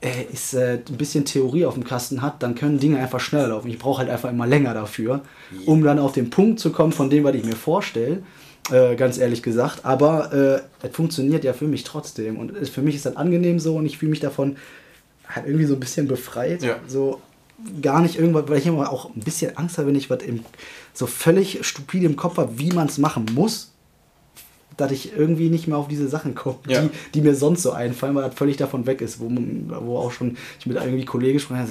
äh, 0.00 0.24
ist, 0.32 0.54
äh, 0.54 0.80
ein 0.88 0.96
bisschen 0.96 1.24
Theorie 1.24 1.66
auf 1.66 1.74
dem 1.74 1.84
Kasten 1.84 2.22
hat, 2.22 2.42
dann 2.42 2.54
können 2.54 2.78
Dinge 2.78 2.98
einfach 2.98 3.20
schneller 3.20 3.48
laufen. 3.48 3.68
Ich 3.68 3.78
brauche 3.78 3.98
halt 3.98 4.10
einfach 4.10 4.30
immer 4.30 4.46
länger 4.46 4.72
dafür, 4.74 5.20
um 5.66 5.82
dann 5.82 5.98
auf 5.98 6.12
den 6.12 6.30
Punkt 6.30 6.60
zu 6.60 6.72
kommen 6.72 6.92
von 6.92 7.10
dem, 7.10 7.24
was 7.24 7.34
ich 7.34 7.44
mir 7.44 7.56
vorstelle. 7.56 8.22
Äh, 8.70 8.94
ganz 8.94 9.18
ehrlich 9.18 9.42
gesagt. 9.42 9.84
Aber 9.84 10.32
äh, 10.32 10.86
es 10.86 10.94
funktioniert 10.94 11.44
ja 11.44 11.52
für 11.52 11.66
mich 11.66 11.82
trotzdem. 11.84 12.38
Und 12.38 12.68
für 12.68 12.82
mich 12.82 12.94
ist 12.94 13.06
das 13.06 13.16
angenehm 13.16 13.58
so 13.58 13.76
und 13.76 13.86
ich 13.86 13.98
fühle 13.98 14.10
mich 14.10 14.20
davon 14.20 14.56
halt 15.28 15.46
irgendwie 15.46 15.66
so 15.66 15.74
ein 15.74 15.80
bisschen 15.80 16.06
befreit. 16.06 16.62
Ja. 16.62 16.76
So 16.86 17.20
gar 17.82 18.00
nicht 18.00 18.16
irgendwas, 18.16 18.44
weil 18.48 18.58
ich 18.58 18.66
immer 18.66 18.90
auch 18.90 19.14
ein 19.14 19.20
bisschen 19.20 19.56
Angst 19.56 19.78
habe, 19.78 19.88
wenn 19.88 19.96
ich 19.96 20.08
was 20.08 20.22
im, 20.22 20.44
so 20.94 21.06
völlig 21.06 21.66
stupide 21.66 22.06
im 22.06 22.16
Kopf 22.16 22.38
habe, 22.38 22.58
wie 22.58 22.70
man 22.70 22.86
es 22.86 22.98
machen 22.98 23.26
muss, 23.34 23.69
dass 24.80 24.92
ich 24.92 25.16
irgendwie 25.16 25.48
nicht 25.48 25.68
mehr 25.68 25.76
auf 25.76 25.88
diese 25.88 26.08
Sachen 26.08 26.34
komme, 26.34 26.58
ja. 26.66 26.82
die, 26.82 26.90
die 27.14 27.20
mir 27.20 27.34
sonst 27.34 27.62
so 27.62 27.72
einfallen, 27.72 28.14
weil 28.14 28.24
das 28.24 28.34
völlig 28.34 28.56
davon 28.56 28.86
weg 28.86 29.00
ist, 29.00 29.20
wo, 29.20 29.30
wo 29.80 29.98
auch 29.98 30.12
schon 30.12 30.36
ich 30.58 30.66
mit 30.66 30.76
irgendwie 30.76 31.04
Kollegen 31.04 31.34
gesprochen 31.34 31.60
habe, 31.60 31.70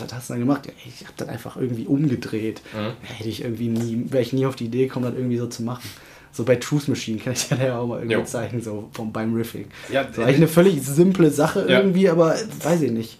was 0.00 0.12
hast 0.12 0.28
du 0.28 0.34
denn 0.34 0.42
gemacht? 0.42 0.66
Ja, 0.66 0.72
ich 0.84 1.04
habe 1.04 1.14
das 1.16 1.28
einfach 1.28 1.56
irgendwie 1.56 1.86
umgedreht. 1.86 2.62
Mhm. 2.72 2.92
Hätte 3.02 3.28
ich 3.28 3.42
irgendwie 3.42 3.68
nie, 3.68 4.04
wäre 4.10 4.22
ich 4.22 4.32
nie 4.32 4.46
auf 4.46 4.56
die 4.56 4.66
Idee 4.66 4.86
gekommen, 4.86 5.06
das 5.06 5.14
irgendwie 5.14 5.38
so 5.38 5.46
zu 5.46 5.62
machen. 5.62 5.88
So 6.32 6.44
bei 6.44 6.56
Truth 6.56 6.88
Machine 6.88 7.18
kann 7.18 7.32
ich 7.32 7.48
ja 7.62 7.78
auch 7.78 7.86
mal 7.86 7.98
irgendwie 7.98 8.14
jo. 8.14 8.24
zeigen, 8.24 8.60
so 8.60 8.88
vom, 8.92 9.12
beim 9.12 9.34
Riffing. 9.34 9.66
Ja, 9.92 10.08
so 10.12 10.22
eigentlich 10.22 10.36
eine 10.36 10.48
völlig 10.48 10.82
simple 10.82 11.30
Sache 11.30 11.66
irgendwie, 11.68 12.08
aber 12.08 12.36
weiß 12.62 12.82
ich 12.82 12.90
nicht. 12.90 13.18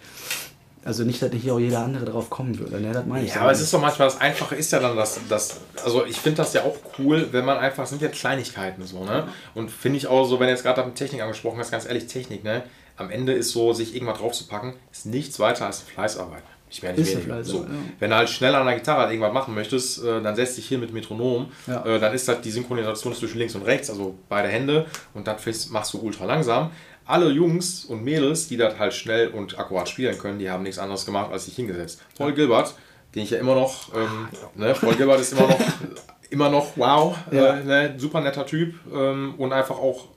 Also 0.84 1.04
nicht, 1.04 1.22
dass 1.22 1.32
nicht 1.32 1.50
auch 1.50 1.58
jeder 1.58 1.80
andere 1.80 2.04
drauf 2.04 2.28
kommen 2.28 2.58
würde. 2.58 2.80
Ne? 2.80 2.92
Das 2.92 3.06
meine 3.06 3.24
ich 3.24 3.34
ja, 3.34 3.40
aber 3.40 3.52
es 3.52 3.60
ist 3.60 3.72
doch 3.72 3.80
manchmal 3.80 4.08
das 4.08 4.20
Einfache 4.20 4.54
ist 4.54 4.70
ja 4.70 4.80
dann 4.80 4.96
das, 4.96 5.18
das 5.28 5.60
also 5.82 6.04
ich 6.04 6.18
finde 6.18 6.38
das 6.38 6.52
ja 6.52 6.62
auch 6.62 6.76
cool, 6.98 7.28
wenn 7.32 7.44
man 7.44 7.58
einfach, 7.58 7.86
sind 7.86 8.02
ja 8.02 8.08
Kleinigkeiten 8.08 8.84
so, 8.86 9.04
ne? 9.04 9.26
Und 9.54 9.70
finde 9.70 9.98
ich 9.98 10.06
auch 10.06 10.26
so, 10.26 10.40
wenn 10.40 10.48
jetzt 10.48 10.62
gerade 10.62 10.84
mit 10.84 10.94
Technik 10.94 11.22
angesprochen 11.22 11.58
hast, 11.58 11.70
ganz 11.70 11.86
ehrlich, 11.86 12.06
Technik, 12.06 12.44
ne? 12.44 12.64
Am 12.96 13.10
Ende 13.10 13.32
ist 13.32 13.50
so, 13.50 13.72
sich 13.72 13.94
irgendwas 13.94 14.18
draufzupacken, 14.18 14.74
ist 14.92 15.06
nichts 15.06 15.40
weiter 15.40 15.66
als 15.66 15.80
Fleißarbeit. 15.80 16.42
Ich 16.70 16.82
mehr 16.82 16.92
nicht 16.92 17.16
weniger. 17.16 17.44
So. 17.44 17.58
Ja. 17.58 17.68
Wenn 18.00 18.10
du 18.10 18.16
halt 18.16 18.28
schnell 18.28 18.54
an 18.54 18.66
der 18.66 18.74
Gitarre 18.74 19.08
irgendwas 19.08 19.32
machen 19.32 19.54
möchtest, 19.54 20.02
äh, 20.02 20.20
dann 20.20 20.34
setzt 20.34 20.56
dich 20.56 20.66
hier 20.66 20.78
mit 20.78 20.92
Metronom, 20.92 21.52
ja. 21.66 21.84
äh, 21.84 22.00
dann 22.00 22.12
ist 22.12 22.26
das 22.26 22.40
die 22.40 22.50
Synchronisation 22.50 23.14
zwischen 23.14 23.38
links 23.38 23.54
und 23.54 23.62
rechts, 23.62 23.90
also 23.90 24.16
beide 24.28 24.48
Hände 24.48 24.86
und 25.14 25.26
dann 25.26 25.36
machst 25.70 25.94
du 25.94 25.98
ultra 25.98 26.24
langsam 26.24 26.70
alle 27.06 27.30
Jungs 27.30 27.84
und 27.84 28.02
Mädels, 28.02 28.48
die 28.48 28.56
das 28.56 28.78
halt 28.78 28.94
schnell 28.94 29.28
und 29.28 29.58
akkurat 29.58 29.88
spielen 29.88 30.18
können, 30.18 30.38
die 30.38 30.50
haben 30.50 30.62
nichts 30.62 30.78
anderes 30.78 31.04
gemacht, 31.04 31.30
als 31.32 31.44
sich 31.46 31.56
hingesetzt. 31.56 32.00
Paul 32.16 32.32
Gilbert, 32.32 32.74
den 33.14 33.24
ich 33.24 33.30
ja 33.30 33.38
immer 33.38 33.54
noch, 33.54 33.94
ähm, 33.94 34.28
ne, 34.54 34.74
Paul 34.78 34.94
Gilbert 34.94 35.20
ist 35.20 35.32
immer 35.32 35.48
noch, 35.48 35.60
immer 36.30 36.48
noch 36.48 36.72
wow, 36.76 37.16
ja. 37.30 37.56
äh, 37.56 37.64
ne, 37.64 37.94
super 37.98 38.20
netter 38.20 38.46
Typ 38.46 38.74
ähm, 38.92 39.34
und 39.36 39.52
einfach 39.52 39.78
auch 39.78 40.08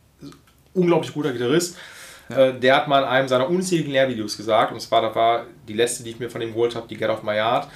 unglaublich 0.73 1.13
guter 1.13 1.33
Gitarrist. 1.33 1.77
Ja. 2.29 2.47
Äh, 2.47 2.59
der 2.59 2.75
hat 2.75 2.88
mal 2.88 3.03
in 3.03 3.07
einem 3.07 3.27
seiner 3.27 3.49
unzähligen 3.49 3.91
Lehrvideos 3.91 4.38
gesagt, 4.38 4.71
und 4.71 4.79
zwar, 4.79 5.01
das 5.01 5.15
war 5.15 5.45
die 5.67 5.73
letzte, 5.73 6.03
die 6.03 6.11
ich 6.11 6.19
mir 6.19 6.29
von 6.29 6.41
ihm 6.41 6.53
geholt 6.53 6.75
habe, 6.75 6.88
die 6.88 6.97
Get 6.97 7.09
Off 7.09 7.23
My 7.23 7.35
Yard, 7.35 7.67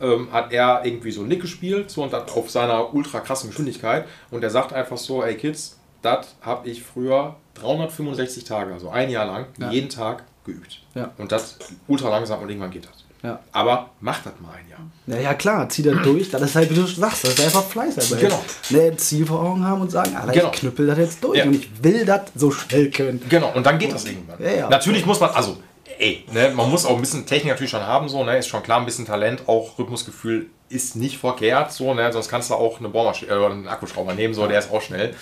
ähm, 0.00 0.32
hat 0.32 0.52
er 0.52 0.82
irgendwie 0.84 1.10
so 1.10 1.22
Nick 1.22 1.40
gespielt, 1.40 1.90
so 1.90 2.02
und 2.02 2.12
dann 2.12 2.28
auf 2.28 2.50
seiner 2.50 2.94
ultra 2.94 3.20
krassen 3.20 3.50
Geschwindigkeit. 3.50 4.06
Und 4.30 4.42
er 4.44 4.50
sagt 4.50 4.72
einfach 4.72 4.96
so, 4.96 5.22
ey 5.22 5.34
Kids, 5.34 5.78
das 6.02 6.36
habe 6.40 6.68
ich 6.68 6.82
früher 6.82 7.36
365 7.60 8.44
Tage, 8.44 8.72
also 8.72 8.90
ein 8.90 9.10
Jahr 9.10 9.26
lang, 9.26 9.46
ja. 9.58 9.70
jeden 9.70 9.88
Tag 9.88 10.24
geübt. 10.44 10.80
Ja. 10.94 11.12
Und 11.18 11.32
das 11.32 11.58
ultra 11.86 12.08
langsam 12.08 12.40
und 12.40 12.48
irgendwann 12.48 12.70
geht 12.70 12.84
das. 12.84 13.04
Ja. 13.22 13.40
Aber 13.52 13.90
mach 14.00 14.22
das 14.22 14.34
mal 14.40 14.52
ein 14.52 14.68
Jahr. 14.68 14.80
Ja, 15.06 15.30
ja 15.30 15.34
klar, 15.34 15.68
zieh 15.68 15.82
das 15.82 16.02
durch. 16.02 16.30
Das 16.30 16.40
ist 16.40 16.54
halt, 16.54 16.70
wie 16.70 16.74
du 16.74 16.86
sagst, 16.86 17.24
das 17.24 17.34
ist 17.34 17.40
einfach 17.40 17.64
Fleiß. 17.64 18.12
Aber 18.12 18.20
genau. 18.20 18.44
Ne, 18.70 18.96
Ziel 18.96 19.26
vor 19.26 19.42
Augen 19.42 19.64
haben 19.64 19.80
und 19.80 19.90
sagen, 19.90 20.14
Alter, 20.14 20.32
genau. 20.32 20.50
ich 20.52 20.60
knüppel 20.60 20.86
das 20.86 20.98
jetzt 20.98 21.24
durch 21.24 21.38
ja. 21.38 21.44
und 21.44 21.54
ich 21.54 21.68
will 21.82 22.04
das 22.04 22.22
so 22.36 22.50
schnell 22.50 22.90
können. 22.90 23.20
Genau, 23.28 23.52
und 23.54 23.66
dann 23.66 23.78
geht 23.78 23.92
das 23.92 24.04
irgendwann. 24.04 24.40
Ja. 24.40 24.68
Natürlich 24.68 25.04
muss 25.04 25.18
man, 25.18 25.30
also, 25.30 25.56
ey, 25.98 26.24
ne, 26.32 26.52
man 26.54 26.70
muss 26.70 26.84
auch 26.84 26.94
ein 26.94 27.00
bisschen 27.00 27.26
Technik 27.26 27.52
natürlich 27.52 27.70
schon 27.70 27.82
haben, 27.82 28.08
so, 28.08 28.22
ne, 28.22 28.38
ist 28.38 28.46
schon 28.46 28.62
klar, 28.62 28.78
ein 28.78 28.86
bisschen 28.86 29.06
Talent, 29.06 29.42
auch 29.48 29.78
Rhythmusgefühl 29.78 30.46
ist 30.68 30.96
nicht 30.96 31.18
verkehrt, 31.18 31.72
so, 31.72 31.94
ne, 31.94 32.12
sonst 32.12 32.28
kannst 32.28 32.50
du 32.50 32.54
auch 32.54 32.78
eine 32.78 32.88
Bohrmaschine 32.88 33.32
äh, 33.32 33.46
einen 33.46 33.68
Akkuschrauber 33.68 34.14
nehmen, 34.14 34.34
so, 34.34 34.46
der 34.46 34.58
ist 34.58 34.70
auch 34.70 34.82
schnell. 34.82 35.14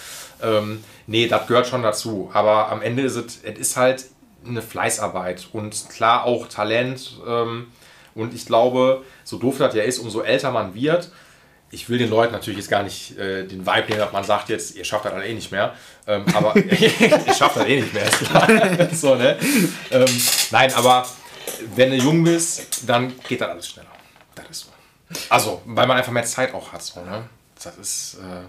Ähm, 0.42 0.82
nee, 1.06 1.28
das 1.28 1.46
gehört 1.46 1.66
schon 1.66 1.82
dazu. 1.82 2.30
Aber 2.32 2.70
am 2.70 2.82
Ende 2.82 3.02
ist 3.02 3.16
es, 3.16 3.40
es 3.42 3.58
ist 3.58 3.76
halt 3.76 4.06
eine 4.46 4.62
Fleißarbeit 4.62 5.48
und 5.52 5.88
klar 5.90 6.24
auch 6.24 6.46
Talent. 6.48 7.20
Ähm, 7.26 7.68
und 8.14 8.34
ich 8.34 8.46
glaube, 8.46 9.04
so 9.24 9.38
doof 9.38 9.58
das 9.58 9.74
ja 9.74 9.82
ist, 9.82 9.98
umso 9.98 10.22
älter 10.22 10.50
man 10.50 10.74
wird, 10.74 11.10
ich 11.70 11.88
will 11.88 11.98
den 11.98 12.10
Leuten 12.10 12.32
natürlich 12.32 12.58
jetzt 12.58 12.70
gar 12.70 12.82
nicht 12.82 13.18
äh, 13.18 13.44
den 13.44 13.66
Vibe 13.66 13.88
nehmen, 13.88 13.98
dass 13.98 14.12
man 14.12 14.24
sagt 14.24 14.48
jetzt, 14.48 14.76
ihr 14.76 14.84
schafft 14.84 15.04
das 15.04 15.12
alle 15.12 15.26
eh 15.26 15.34
nicht 15.34 15.50
mehr. 15.50 15.74
Ähm, 16.06 16.24
aber 16.32 16.56
ihr 16.56 17.34
schafft 17.34 17.56
das 17.56 17.66
eh 17.66 17.80
nicht 17.80 17.92
mehr, 17.92 18.04
ist 18.04 18.20
klar. 18.20 18.48
so, 18.92 19.14
ne? 19.16 19.36
ähm, 19.90 20.22
nein, 20.50 20.72
aber 20.74 21.06
wenn 21.74 21.90
du 21.90 21.96
jung 21.96 22.22
bist, 22.22 22.88
dann 22.88 23.12
geht 23.28 23.40
das 23.40 23.50
alles 23.50 23.68
schneller. 23.68 23.88
Das 24.34 24.46
ist 24.48 24.60
so. 24.60 24.66
Also, 25.28 25.62
weil 25.66 25.86
man 25.86 25.96
einfach 25.96 26.12
mehr 26.12 26.24
Zeit 26.24 26.54
auch 26.54 26.72
hat. 26.72 26.82
So, 26.82 27.00
ne? 27.00 27.28
Das 27.62 27.76
ist. 27.76 28.14
Äh, 28.14 28.46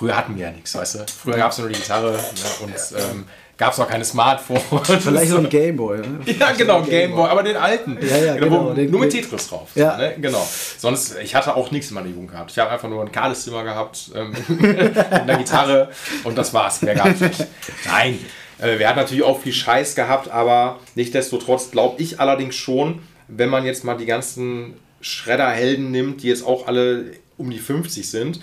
früher 0.00 0.16
hatten 0.16 0.34
wir 0.34 0.46
ja 0.46 0.50
nichts, 0.50 0.74
weißt 0.74 0.94
du? 0.94 0.98
Früher 1.06 1.36
gab 1.36 1.52
es 1.52 1.58
nur 1.58 1.68
die 1.68 1.74
Gitarre 1.74 2.12
ne? 2.12 2.18
und 2.62 2.74
ähm, 2.96 3.24
gab 3.58 3.72
es 3.72 3.78
noch 3.78 3.86
keine 3.86 4.06
Smartphones. 4.06 4.62
Vielleicht 5.02 5.30
so 5.30 5.36
ein 5.36 5.48
Gameboy. 5.50 5.98
Ne? 5.98 6.20
ja, 6.38 6.52
genau, 6.52 6.80
Gameboy, 6.80 7.28
aber 7.28 7.42
den 7.42 7.56
alten. 7.56 7.98
Ja, 8.00 8.16
ja, 8.16 8.36
genau. 8.36 8.74
Wo, 8.74 8.80
nur 8.80 9.00
mit 9.00 9.10
Tetris 9.10 9.48
drauf. 9.48 9.68
Ja. 9.74 9.92
So, 9.92 9.98
ne? 9.98 10.14
Genau. 10.18 10.48
Sonst, 10.78 11.18
ich 11.22 11.34
hatte 11.34 11.54
auch 11.54 11.70
nichts 11.70 11.90
in 11.90 11.96
meiner 11.96 12.08
Jugend 12.08 12.30
gehabt. 12.30 12.50
Ich 12.50 12.58
habe 12.58 12.70
einfach 12.70 12.88
nur 12.88 13.02
ein 13.02 13.12
kahles 13.12 13.44
Zimmer 13.44 13.62
gehabt 13.62 14.10
ähm, 14.14 14.34
mit 14.48 14.96
einer 14.96 15.36
Gitarre 15.36 15.90
und 16.24 16.38
das 16.38 16.54
war's. 16.54 16.80
Mehr 16.80 16.94
gab 16.94 17.08
es 17.08 17.20
nicht. 17.20 17.46
Nein, 17.84 18.18
äh, 18.58 18.78
wir 18.78 18.88
hatten 18.88 19.00
natürlich 19.00 19.22
auch 19.22 19.38
viel 19.38 19.52
Scheiß 19.52 19.96
gehabt, 19.96 20.30
aber 20.30 20.78
nichtsdestotrotz 20.94 21.70
glaube 21.70 22.00
ich 22.00 22.20
allerdings 22.20 22.54
schon, 22.54 23.00
wenn 23.28 23.50
man 23.50 23.66
jetzt 23.66 23.84
mal 23.84 23.98
die 23.98 24.06
ganzen 24.06 24.76
Schredderhelden 25.02 25.90
nimmt, 25.90 26.22
die 26.22 26.28
jetzt 26.28 26.46
auch 26.46 26.66
alle 26.68 27.12
um 27.36 27.50
die 27.50 27.58
50 27.58 28.08
sind, 28.08 28.40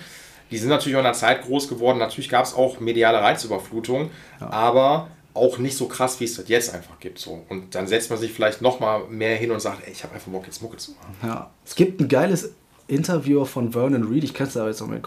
die 0.51 0.57
sind 0.57 0.69
natürlich 0.69 0.95
auch 0.95 1.01
in 1.01 1.05
der 1.05 1.13
Zeit 1.13 1.43
groß 1.43 1.67
geworden. 1.67 1.97
Natürlich 1.97 2.29
gab 2.29 2.45
es 2.45 2.53
auch 2.53 2.79
mediale 2.79 3.19
Reizüberflutung, 3.19 4.11
ja. 4.39 4.49
aber 4.49 5.09
auch 5.33 5.57
nicht 5.59 5.77
so 5.77 5.87
krass, 5.87 6.19
wie 6.19 6.25
es 6.25 6.35
das 6.35 6.47
jetzt 6.47 6.73
einfach 6.73 6.99
gibt. 6.99 7.19
So. 7.19 7.43
Und 7.49 7.75
dann 7.75 7.87
setzt 7.87 8.09
man 8.09 8.19
sich 8.19 8.31
vielleicht 8.33 8.61
noch 8.61 8.79
mal 8.79 9.03
mehr 9.09 9.35
hin 9.35 9.51
und 9.51 9.59
sagt, 9.59 9.85
ey, 9.85 9.91
ich 9.91 10.03
habe 10.03 10.15
einfach 10.15 10.31
Bock, 10.31 10.45
jetzt 10.45 10.61
Mucke 10.61 10.77
zu 10.77 10.91
machen. 10.91 11.15
Ja. 11.23 11.51
Es 11.65 11.75
gibt 11.75 12.01
ein 12.01 12.07
geiles 12.07 12.53
Interview 12.87 13.45
von 13.45 13.71
Vernon 13.73 14.03
Reed, 14.11 14.23
ich 14.23 14.33
kann 14.33 14.47
es 14.47 14.57
aber 14.57 14.69
jetzt 14.69 14.81
noch 14.81 14.87
mal 14.87 14.99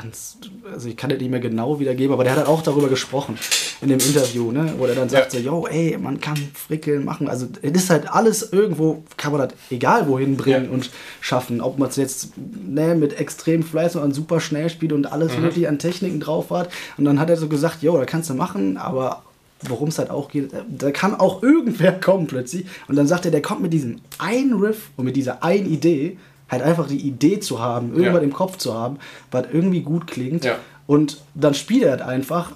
ganz, 0.00 0.38
also 0.72 0.88
ich 0.88 0.96
kann 0.96 1.10
das 1.10 1.18
nicht 1.18 1.30
mehr 1.30 1.40
genau 1.40 1.80
wiedergeben, 1.80 2.12
aber 2.12 2.24
der 2.24 2.32
hat 2.32 2.38
halt 2.38 2.48
auch 2.48 2.62
darüber 2.62 2.88
gesprochen 2.88 3.38
in 3.80 3.88
dem 3.88 3.98
Interview, 3.98 4.52
ne, 4.52 4.74
wo 4.78 4.86
er 4.86 4.94
dann 4.94 5.08
sagt 5.08 5.32
ja. 5.34 5.40
so, 5.40 5.46
yo, 5.46 5.66
ey, 5.66 5.96
man 5.98 6.20
kann 6.20 6.36
Frickeln 6.54 7.04
machen, 7.04 7.28
also 7.28 7.46
es 7.62 7.72
ist 7.72 7.90
halt 7.90 8.08
alles 8.08 8.52
irgendwo, 8.52 9.02
kann 9.16 9.32
man 9.32 9.42
das 9.42 9.58
egal 9.70 10.08
wohin 10.08 10.36
bringen 10.36 10.66
ja. 10.66 10.70
und 10.70 10.90
schaffen, 11.20 11.60
ob 11.60 11.78
man 11.78 11.88
es 11.88 11.96
jetzt 11.96 12.32
ne, 12.36 12.94
mit 12.94 13.18
extrem 13.18 13.62
Fleiß 13.62 13.96
und 13.96 14.14
super 14.14 14.40
schnell 14.40 14.70
spielt 14.70 14.92
und 14.92 15.10
alles 15.10 15.36
mhm. 15.36 15.42
wirklich 15.42 15.68
an 15.68 15.78
Techniken 15.78 16.20
drauf 16.20 16.50
hat 16.50 16.70
und 16.96 17.04
dann 17.04 17.18
hat 17.18 17.30
er 17.30 17.36
so 17.36 17.48
gesagt, 17.48 17.82
yo, 17.82 17.96
da 17.96 18.04
kannst 18.04 18.30
du 18.30 18.34
machen, 18.34 18.76
aber 18.76 19.22
worum 19.62 19.88
es 19.88 19.98
halt 19.98 20.10
auch 20.10 20.28
geht, 20.28 20.52
da 20.68 20.90
kann 20.92 21.14
auch 21.14 21.42
irgendwer 21.42 21.92
kommen 21.92 22.26
plötzlich 22.26 22.66
und 22.86 22.96
dann 22.96 23.06
sagt 23.06 23.24
er, 23.24 23.30
der 23.30 23.42
kommt 23.42 23.62
mit 23.62 23.72
diesem 23.72 24.00
einen 24.18 24.54
Riff 24.54 24.90
und 24.96 25.04
mit 25.04 25.16
dieser 25.16 25.42
einen 25.42 25.66
Idee 25.66 26.16
halt 26.48 26.62
einfach 26.62 26.88
die 26.88 27.00
Idee 27.00 27.40
zu 27.40 27.60
haben, 27.60 27.90
irgendwas 27.90 28.22
ja. 28.22 28.22
im 28.22 28.32
Kopf 28.32 28.56
zu 28.56 28.74
haben, 28.74 28.98
was 29.30 29.46
irgendwie 29.52 29.82
gut 29.82 30.06
klingt. 30.06 30.44
Ja. 30.44 30.56
Und 30.86 31.18
dann 31.34 31.54
spielt 31.54 31.82
er 31.82 31.96
das 31.96 32.08
einfach 32.08 32.52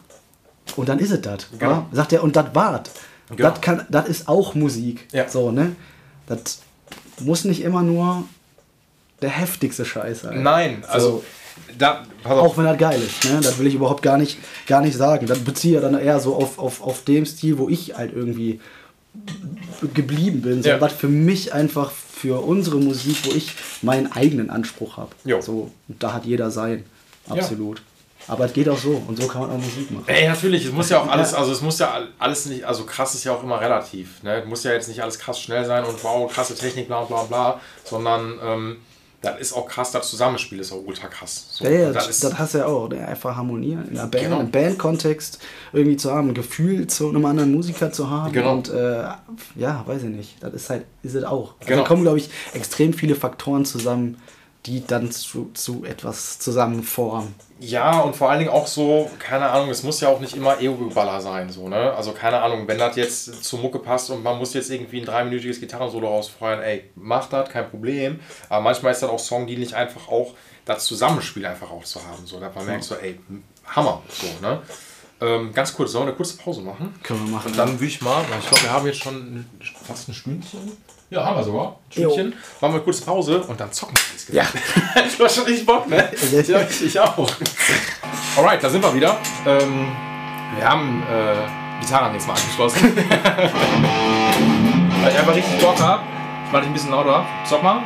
und 0.77 0.89
dann 0.89 0.99
ist 0.99 1.11
es 1.11 1.21
das. 1.21 1.49
Genau. 1.59 1.87
Sagt 1.93 2.13
er, 2.13 2.23
und 2.23 2.37
das 2.37 2.55
war's. 2.55 2.91
Genau. 3.29 3.51
Das, 3.51 3.61
kann, 3.61 3.87
das 3.91 4.09
ist 4.09 4.29
auch 4.29 4.55
Musik. 4.55 5.09
Ja. 5.13 5.29
So, 5.29 5.51
ne? 5.51 5.77
Das 6.27 6.61
muss 7.21 7.45
nicht 7.45 7.63
immer 7.63 7.83
nur 7.83 8.25
der 9.21 9.31
heftigste 9.31 9.85
Scheiß 9.85 10.23
sein. 10.23 10.43
Nein, 10.43 10.85
also. 10.89 11.09
So. 11.11 11.25
Da, 11.79 12.03
auch 12.25 12.57
wenn 12.57 12.65
das 12.65 12.79
geil 12.79 13.01
ist, 13.01 13.25
ne? 13.25 13.41
das 13.43 13.59
will 13.59 13.67
ich 13.67 13.75
überhaupt 13.75 14.03
gar 14.03 14.17
nicht, 14.17 14.39
gar 14.67 14.81
nicht 14.81 14.97
sagen. 14.97 15.27
Das 15.27 15.39
beziehe 15.39 15.77
ich 15.77 15.83
dann 15.83 15.99
eher 15.99 16.19
so 16.19 16.35
auf, 16.35 16.59
auf, 16.59 16.83
auf 16.83 17.05
dem 17.05 17.25
Stil, 17.25 17.59
wo 17.59 17.69
ich 17.69 17.95
halt 17.95 18.15
irgendwie 18.15 18.61
geblieben 19.95 20.43
bin. 20.43 20.63
So, 20.63 20.71
ja. 20.71 20.81
Was 20.81 20.93
für 20.93 21.09
mich 21.09 21.53
einfach 21.53 21.91
für 21.91 22.41
unsere 22.45 22.79
Musik, 22.79 23.17
wo 23.25 23.33
ich 23.33 23.53
meinen 23.83 24.13
eigenen 24.13 24.51
Anspruch 24.51 24.97
habe. 24.97 25.11
So, 25.43 25.71
da 25.89 26.13
hat 26.13 26.25
jeder 26.25 26.51
sein. 26.51 26.85
Absolut. 27.29 27.79
Ja. 27.79 27.85
Aber 28.29 28.45
es 28.45 28.53
geht 28.53 28.69
auch 28.69 28.79
so 28.79 29.03
und 29.09 29.21
so 29.21 29.27
kann 29.27 29.43
man 29.43 29.51
auch 29.51 29.59
Musik 29.59 29.91
machen. 29.91 30.05
Ey, 30.07 30.29
natürlich, 30.29 30.65
es 30.65 30.73
muss 30.73 30.91
ja 30.91 31.01
auch 31.01 31.09
alles, 31.09 31.35
also 31.35 31.51
es 31.51 31.61
muss 31.61 31.81
ja 31.81 32.07
alles 32.21 32.47
nicht, 32.47 32.65
also 32.65 32.85
krass 32.85 33.15
ist 33.15 33.25
ja 33.25 33.33
auch 33.33 33.43
immer 33.43 33.61
relativ. 33.61 34.23
Ne? 34.23 34.43
Es 34.43 34.47
muss 34.47 34.63
ja 34.63 34.73
jetzt 34.73 34.89
nicht 34.89 35.03
alles 35.03 35.19
krass 35.19 35.41
schnell 35.41 35.65
sein 35.65 35.85
und 35.85 36.03
wow, 36.05 36.33
krasse 36.33 36.55
Technik, 36.55 36.87
bla 36.87 37.03
bla 37.03 37.25
bla, 37.25 37.61
sondern 37.83 38.39
ähm, 38.45 38.77
das 39.23 39.41
ist 39.41 39.53
auch 39.53 39.67
krass, 39.67 39.93
das 39.93 40.11
Zusammenspiel 40.11 40.59
ist 40.59 40.73
auch 40.73 40.83
ultra 40.85 41.07
krass. 41.07 41.47
So, 41.53 41.65
ja, 41.65 41.71
ja 41.71 41.93
das, 41.93 42.09
das, 42.09 42.21
das 42.21 42.39
hast 42.39 42.55
du 42.55 42.59
ja 42.59 42.67
auch, 42.67 42.89
ne? 42.89 43.07
einfach 43.07 43.37
harmonieren 43.37 43.87
in 43.89 43.95
der 43.95 44.07
Band, 44.07 44.25
genau. 44.25 44.41
im 44.41 44.51
Bandkontext 44.51 45.39
irgendwie 45.73 45.97
zu 45.97 46.11
haben, 46.11 46.29
ein 46.29 46.35
Gefühl 46.35 46.89
zu 46.89 47.09
einem 47.09 47.25
anderen 47.25 47.53
Musiker 47.53 47.93
zu 47.93 48.11
haben 48.11 48.33
genau. 48.33 48.55
und 48.55 48.69
äh, 48.71 49.05
ja, 49.55 49.85
weiß 49.87 50.03
ich 50.03 50.09
nicht, 50.09 50.43
das 50.43 50.53
ist 50.55 50.71
halt, 50.71 50.87
ist 51.05 51.15
es 51.15 51.23
auch. 51.23 51.55
Also 51.61 51.69
genau. 51.69 51.83
da 51.83 51.89
kommen, 51.89 52.03
glaube 52.03 52.19
ich, 52.19 52.31
extrem 52.53 52.93
viele 52.93 53.15
Faktoren 53.15 53.65
zusammen, 53.65 54.21
die 54.67 54.85
dann 54.85 55.13
zu, 55.13 55.51
zu 55.55 55.85
etwas 55.85 56.41
zusammenformen. 56.41 57.35
Ja, 57.65 58.01
und 58.01 58.17
vor 58.17 58.29
allen 58.29 58.41
Dingen 58.41 58.51
auch 58.51 58.67
so, 58.67 59.09
keine 59.21 59.49
Ahnung, 59.49 59.71
es 59.71 59.85
muss 59.85 60.01
ja 60.01 60.09
auch 60.09 60.19
nicht 60.19 60.37
immer 60.37 60.61
Ego-Baller 60.61 61.21
sein, 61.21 61.49
so, 61.49 61.69
ne? 61.69 61.95
Also 61.95 62.11
keine 62.11 62.43
Ahnung, 62.43 62.67
wenn 62.67 62.77
das 62.77 62.97
jetzt 62.97 63.45
zur 63.45 63.61
Mucke 63.61 63.79
passt 63.79 64.11
und 64.11 64.25
man 64.25 64.37
muss 64.37 64.53
jetzt 64.53 64.69
irgendwie 64.69 64.99
ein 64.99 65.07
dreiminütiges 65.07 65.61
Gitarrensolo 65.61 66.09
rausfeuern, 66.09 66.61
ey, 66.61 66.91
mach 66.97 67.29
das, 67.29 67.49
kein 67.51 67.71
Problem. 67.71 68.19
Aber 68.49 68.63
manchmal 68.63 68.91
ist 68.91 69.03
das 69.05 69.11
auch 69.11 69.21
Song, 69.21 69.47
die 69.47 69.57
nicht 69.57 69.75
einfach 69.75 70.09
auch 70.09 70.35
das 70.65 70.85
Zusammenspiel 70.87 71.47
einfach 71.47 71.71
auch 71.71 71.85
zu 71.85 72.05
haben, 72.05 72.27
so, 72.27 72.41
dass 72.41 72.53
man 72.53 72.67
merkt 72.67 72.83
so, 72.83 72.97
ey, 72.97 73.21
Hammer, 73.65 74.03
so, 74.09 74.27
ne? 74.45 74.61
Ähm, 75.21 75.55
ganz 75.55 75.73
kurz, 75.73 75.93
sollen 75.93 76.07
wir 76.07 76.09
eine 76.09 76.17
kurze 76.17 76.37
Pause 76.37 76.63
machen? 76.63 76.93
Können 77.05 77.27
wir 77.27 77.31
machen. 77.31 77.53
Und 77.53 77.57
dann 77.57 77.75
würde 77.75 77.87
ich 77.87 78.03
mal, 78.03 78.25
weil 78.29 78.41
ich 78.41 78.49
glaube, 78.49 78.65
wir 78.65 78.73
haben 78.73 78.87
jetzt 78.87 78.99
schon 78.99 79.47
fast 79.87 80.09
ein 80.09 80.15
Stündchen. 80.15 80.73
Ja, 81.13 81.25
haben 81.27 81.37
wir 81.37 81.45
sogar. 81.45 81.77
Stündchen. 81.91 82.31
Machen 82.31 82.39
wir 82.61 82.69
eine 82.69 82.81
kurze 82.81 83.05
Pause 83.05 83.43
und 83.43 83.61
dann 83.61 83.71
zocken 83.71 83.95
wir. 84.29 84.35
Ja. 84.35 84.45
du 85.19 85.25
hast 85.25 85.37
schon 85.37 85.45
richtig 85.45 85.67
Bock, 85.67 85.87
ne? 85.87 86.09
ja, 86.49 86.63
ich 86.63 86.99
auch. 86.99 87.31
Alright, 88.35 88.65
da 88.65 88.71
sind 88.71 88.83
wir 88.83 88.95
wieder. 88.95 89.19
Ähm, 89.47 89.89
wir 90.57 90.67
haben 90.67 91.03
äh, 91.03 91.83
Gitarren 91.83 92.15
jetzt 92.15 92.27
mal 92.27 92.33
angeschlossen. 92.33 92.97
Weil 95.03 95.13
ich 95.13 95.19
einfach 95.19 95.35
richtig 95.35 95.61
Bock 95.61 95.79
habe. 95.79 96.03
Ich 96.47 96.53
mache 96.53 96.63
dich 96.63 96.71
ein 96.71 96.73
bisschen 96.73 96.93
lauter. 96.93 97.27
Zock 97.47 97.63
mal. 97.63 97.83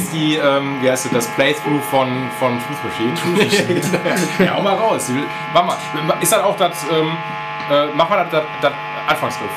Jetzt 0.00 0.12
die, 0.12 0.36
ähm, 0.36 0.78
wie 0.80 0.90
heißt 0.90 1.06
das, 1.06 1.12
das 1.12 1.26
Playthrough 1.34 1.82
von, 1.90 2.08
von 2.38 2.58
Truth 2.60 2.84
Machine. 2.84 3.80
ja, 4.44 4.56
hau 4.56 4.62
mal 4.62 4.74
raus. 4.74 5.10
Mach 5.52 5.64
mal. 5.64 5.76
Ist 6.20 6.32
das 6.32 6.42
auch 6.42 6.56
das, 6.56 6.84
ähm, 6.90 7.16
äh, 7.70 7.86
mach 7.94 8.08
mal 8.08 8.24
das, 8.24 8.30
das, 8.30 8.44
das 8.62 8.72
Anfangsriff. 9.08 9.50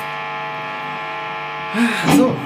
So. 2.16 2.36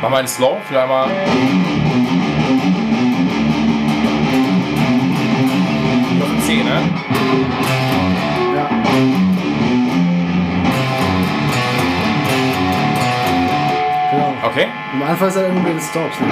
Mach 0.00 0.10
mal 0.10 0.18
einen 0.18 0.28
Slow, 0.28 0.58
vielleicht 0.64 0.82
einmal. 0.84 1.08
Noch 6.18 6.30
ein 6.30 6.42
C, 6.42 6.62
ne? 6.62 6.82
Ja. 8.54 8.68
Genau. 14.12 14.34
Okay. 14.44 14.68
Am 14.92 15.02
Anfang 15.02 15.28
ist 15.28 15.36
er 15.36 15.48
irgendwie 15.48 15.70
den 15.70 15.80
Stops. 15.80 16.20
Ne? 16.20 16.26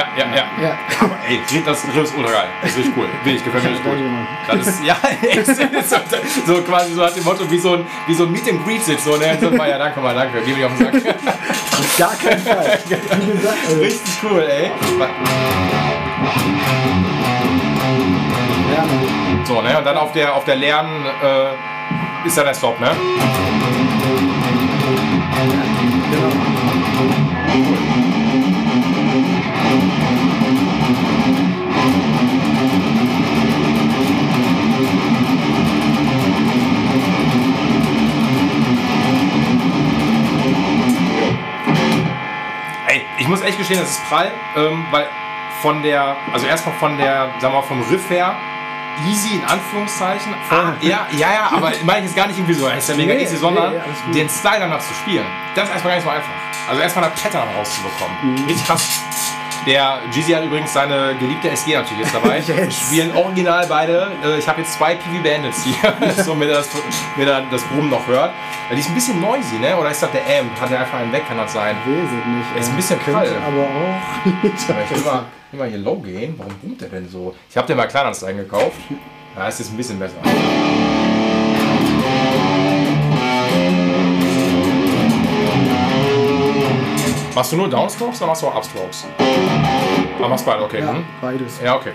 Ja, 0.00 0.24
ja, 0.24 0.36
ja. 0.36 0.62
Ja. 0.62 0.78
Aber 1.00 1.16
ey, 1.28 1.40
das 1.64 1.84
Riff 1.86 2.04
ist 2.04 2.16
ultra 2.16 2.32
geil. 2.32 2.48
Das 2.62 2.70
ist 2.70 2.78
richtig 2.78 2.96
cool. 2.96 3.08
Will 3.24 3.36
ich, 3.36 3.44
gefällt 3.44 3.64
mir 3.64 3.70
richtig 3.70 3.84
gut. 3.84 3.98
Das 4.48 4.66
ist, 4.66 4.84
ja, 4.84 4.96
so, 5.84 5.96
so 6.46 6.62
quasi 6.62 6.94
so 6.94 7.04
hat 7.04 7.16
dem 7.16 7.24
Motto, 7.24 7.50
wie 7.50 7.58
so 7.58 7.74
ein, 7.74 7.86
wie 8.06 8.14
so 8.14 8.24
ein 8.24 8.32
Meet 8.32 8.48
and 8.48 8.64
Greet 8.64 8.84
sitzt. 8.84 9.04
So, 9.04 9.16
ne? 9.16 9.36
so, 9.40 9.50
ja, 9.50 9.78
danke 9.78 10.00
mal, 10.00 10.14
danke. 10.14 10.40
Geh 10.44 10.54
mir 10.54 10.66
auf 10.66 10.76
den 10.76 11.00
Sack. 11.00 11.14
Auf 11.78 11.98
gar 11.98 12.14
keinen 12.16 12.40
Fall. 12.40 12.78
Wie 12.86 13.32
gesagt, 13.32 13.58
also, 13.68 13.80
Richtig 13.80 14.14
cool, 14.22 14.48
ey. 14.48 14.70
So, 19.44 19.60
ne? 19.62 19.78
Und 19.78 19.84
dann 19.84 19.96
auf 19.96 20.12
der, 20.12 20.34
auf 20.34 20.44
der 20.44 20.56
leeren 20.56 21.04
äh, 21.22 22.26
ist 22.26 22.36
dann 22.36 22.46
der 22.46 22.54
Stop, 22.54 22.78
ne? 22.80 22.90
Genau. 26.10 26.49
Muss 43.30 43.42
echt 43.42 43.56
gestehen, 43.58 43.80
das 43.80 43.90
ist 43.90 44.08
prall, 44.08 44.30
ähm, 44.56 44.84
weil 44.90 45.06
von 45.62 45.82
der, 45.82 46.16
also 46.32 46.46
erstmal 46.46 46.74
von 46.76 46.98
der, 46.98 47.30
sagen 47.40 47.54
wir 47.54 47.60
mal, 47.60 47.62
vom 47.62 47.82
Riff 47.82 48.10
her, 48.10 48.34
easy 49.08 49.36
in 49.36 49.44
Anführungszeichen. 49.44 50.34
Ah, 50.50 50.72
ja, 50.80 51.06
ja, 51.12 51.32
ja, 51.32 51.50
aber 51.52 51.72
meine 51.84 52.00
ich 52.00 52.04
jetzt 52.06 52.16
gar 52.16 52.26
nicht 52.26 52.38
irgendwie 52.38 52.54
so, 52.54 52.68
ist 52.68 52.88
ja 52.88 52.96
mega 52.96 53.14
Nee, 53.14 53.22
easy, 53.22 53.36
sondern 53.36 53.74
nee, 53.74 54.12
den 54.12 54.28
Style 54.28 54.60
danach 54.60 54.80
zu 54.80 54.92
spielen. 54.94 55.24
Das 55.54 55.68
ist 55.68 55.72
erstmal 55.72 55.92
gar 55.92 55.96
nicht 55.96 56.04
so 56.04 56.10
einfach. 56.10 56.32
Also 56.68 56.82
erstmal 56.82 57.10
das 57.10 57.20
Pattern 57.20 57.48
rauszubekommen. 57.56 58.16
Mhm. 58.22 58.44
Richtig 58.46 58.66
krass. 58.66 59.00
Der 59.66 59.98
Jeezy 60.12 60.32
hat 60.32 60.42
übrigens 60.44 60.72
seine 60.72 61.14
geliebte 61.20 61.50
SG 61.50 61.74
natürlich 61.74 62.04
jetzt 62.04 62.14
dabei. 62.14 62.38
Yes. 62.40 62.48
Wir 62.56 62.70
spielen 62.70 63.16
original 63.16 63.66
beide. 63.68 64.08
Äh, 64.24 64.38
Ich 64.38 64.48
habe 64.48 64.60
jetzt 64.62 64.72
zwei 64.74 64.94
PV 64.94 65.22
Bandits 65.22 65.64
hier, 65.64 66.14
so 66.24 66.34
mit 66.34 66.50
das, 66.50 66.68
mit 67.16 67.28
das, 67.28 67.62
Brummen 67.64 67.90
noch 67.90 68.06
hört. 68.06 68.30
Äh, 68.70 68.74
Die 68.74 68.80
ist 68.80 68.88
ein 68.88 68.94
bisschen 68.94 69.20
noisy, 69.20 69.56
ne? 69.60 69.76
Oder 69.76 69.90
ist 69.90 70.02
das 70.02 70.10
der 70.12 70.22
Amp? 70.22 70.58
Hat 70.60 70.70
er 70.70 70.80
einfach 70.80 70.98
einen 70.98 71.12
weg, 71.12 71.22
kann 71.28 71.36
das 71.36 71.52
sein? 71.52 71.76
Weiß 71.84 72.10
ich 72.10 72.26
nicht. 72.26 72.60
Ist 72.60 72.68
ein 72.68 72.74
äh, 72.74 72.76
bisschen 72.76 72.98
prall. 73.00 73.28
Aber 73.46 73.62
auch. 73.62 74.32
Ich 74.42 74.68
will 74.96 75.04
mal, 75.04 75.24
will 75.50 75.60
mal 75.60 75.68
hier 75.68 75.78
low 75.78 75.96
gehen. 75.96 76.34
Warum 76.38 76.54
boomt 76.62 76.80
der 76.80 76.88
denn 76.88 77.08
so? 77.08 77.34
Ich 77.48 77.56
habe 77.56 77.66
den 77.66 77.76
mal 77.76 77.86
Kleinanzeigen 77.86 78.38
gekauft. 78.40 78.76
Da 79.36 79.48
ist 79.48 79.58
jetzt 79.60 79.70
ein 79.72 79.76
bisschen 79.76 79.98
besser. 79.98 80.16
Machst 87.40 87.52
du 87.52 87.56
nur 87.56 87.70
Downstrokes 87.70 88.20
oder 88.20 88.26
machst 88.26 88.42
du 88.42 88.48
auch 88.48 88.56
Upstrokes? 88.56 89.06
Ah, 90.22 90.28
machst 90.28 90.44
beide, 90.44 90.62
okay. 90.62 90.80
ja, 90.80 90.92
hm? 90.92 91.06
beides. 91.22 91.58
Ja, 91.64 91.76
okay. 91.76 91.92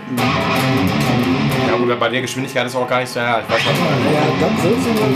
Ja 1.68 1.76
gut, 1.76 2.00
bei 2.00 2.08
der 2.08 2.22
Geschwindigkeit 2.22 2.66
ist 2.66 2.74
auch 2.74 2.88
gar 2.88 2.98
nicht 2.98 3.10
so, 3.10 3.20
ja, 3.20 3.38
ich 3.38 3.48
weiß 3.48 3.60
was. 3.64 3.78
Ja, 3.78 4.22
dann 4.40 4.58
sollst 4.60 4.86
du 4.88 4.92
mal. 4.92 5.08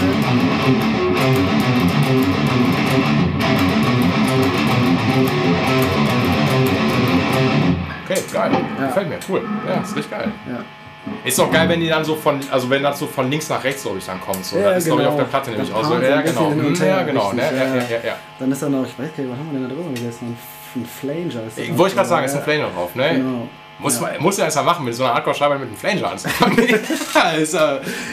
Okay, 8.04 8.20
geil. 8.32 8.52
Ja. 8.78 8.86
Gefällt 8.86 9.08
mir, 9.08 9.18
cool. 9.28 9.42
Ja, 9.66 9.80
ist 9.80 9.96
richtig 9.96 10.12
geil. 10.12 10.30
Ja. 10.48 10.79
Ist 11.24 11.40
auch 11.40 11.50
geil, 11.50 11.68
wenn 11.68 11.80
die 11.80 11.88
dann 11.88 12.04
so 12.04 12.14
von, 12.14 12.40
also 12.50 12.70
wenn 12.70 12.82
das 12.82 12.98
so 12.98 13.06
von 13.06 13.30
links 13.30 13.48
nach 13.48 13.62
rechts, 13.62 13.82
glaube 13.82 13.98
ich, 13.98 14.06
dann 14.06 14.20
kommt. 14.20 14.44
So. 14.44 14.58
Ja, 14.58 14.70
das 14.70 14.78
ist, 14.78 14.86
glaube 14.86 15.02
ich, 15.02 15.08
auf 15.08 15.14
genau. 15.14 15.24
der 15.24 15.30
Platte 15.30 15.50
nämlich 15.50 15.72
auch 15.72 15.84
so. 15.84 15.90
Paar 15.90 16.00
so 16.00 16.06
Ja, 16.06 16.20
genau. 16.22 16.50
Hm, 16.50 16.74
her, 16.74 16.86
Ja, 16.88 17.02
genau. 17.02 17.32
Ne? 17.32 17.42
Ja, 17.42 17.74
ja. 17.96 18.04
ja. 18.04 18.16
Dann 18.38 18.52
ist 18.52 18.62
da 18.62 18.68
noch, 18.68 18.84
ich 18.84 18.98
weiß 18.98 19.08
gar 19.16 19.22
nicht, 19.22 19.32
was 19.32 19.38
haben 19.38 19.52
wir 19.52 19.60
denn 19.60 19.68
da 19.68 19.74
drüber 19.74 19.92
gegessen? 19.92 20.36
Ein, 20.76 20.86
Flanger 20.86 21.26
ist 21.46 21.58
das 21.58 21.58
Ich 21.58 21.76
wollte 21.76 21.96
gerade 21.96 22.08
sagen, 22.08 22.24
ist 22.24 22.34
ein. 22.36 22.42
Flanger 22.42 22.68
drauf, 22.74 22.94
ne? 22.94 23.14
Genau. 23.16 23.48
Muss, 23.80 23.96
Ja. 23.96 24.02
man, 24.02 24.22
muss 24.22 24.36
ja 24.38 24.44
erst 24.44 24.56
mal 24.56 24.62
machen, 24.62 24.84
mit 24.84 24.94
so 24.94 25.04
einer 25.04 25.14
Hardcore-Scheibe 25.14 25.58
mit 25.58 25.68
einem 25.68 25.76
Flanger 25.76 26.12
anzufangen. 26.12 26.58
ist 27.40 27.54
äh, 27.54 27.58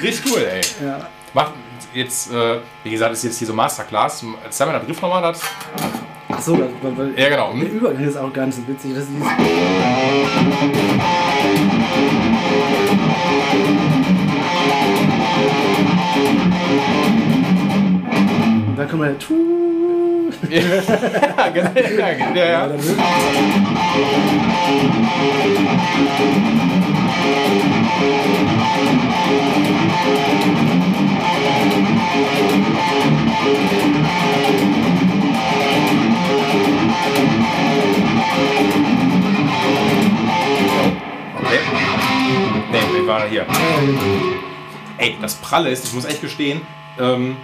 richtig 0.02 0.32
cool, 0.32 0.42
ey. 0.42 0.62
Ja. 0.84 1.08
Macht 1.34 1.52
jetzt, 1.94 2.32
äh, 2.34 2.60
wie 2.84 2.90
gesagt, 2.90 3.14
ist 3.14 3.24
jetzt 3.24 3.38
hier 3.38 3.48
so 3.48 3.54
Masterclass. 3.54 4.26
Zeig 4.50 4.68
mal 4.68 4.80
das 4.80 4.88
Riff 4.88 5.02
nochmal, 5.02 5.22
das. 5.22 5.42
Ach 6.30 6.42
so, 6.42 6.58
weil, 6.58 6.98
weil 6.98 7.20
Ja, 7.20 7.30
genau. 7.30 7.54
der 7.54 7.70
Übergang 7.72 8.04
ist 8.04 8.18
auch 8.18 8.34
ganz 8.34 8.58
witzig. 8.66 8.94
Das 8.96 9.04
ist 9.04 9.12
kommt 18.98 19.22
Tu. 19.22 20.32
ja, 20.50 21.50
genau. 21.50 21.72
Ja, 22.36 22.46
ja, 22.46 22.46
Ja, 22.46 22.68
Okay. 41.40 41.60
Nee, 42.72 42.80
wir 42.94 43.08
waren 43.08 43.30
hier. 43.30 43.46
Genau. 43.46 44.38
Ey, 44.98 45.16
das 45.22 45.36
Pralle 45.36 45.70
ist, 45.70 45.86
ich 45.86 45.94
muss 45.94 46.06
echt 46.06 46.22
gestehen, 46.22 46.62
ähm, 47.00 47.38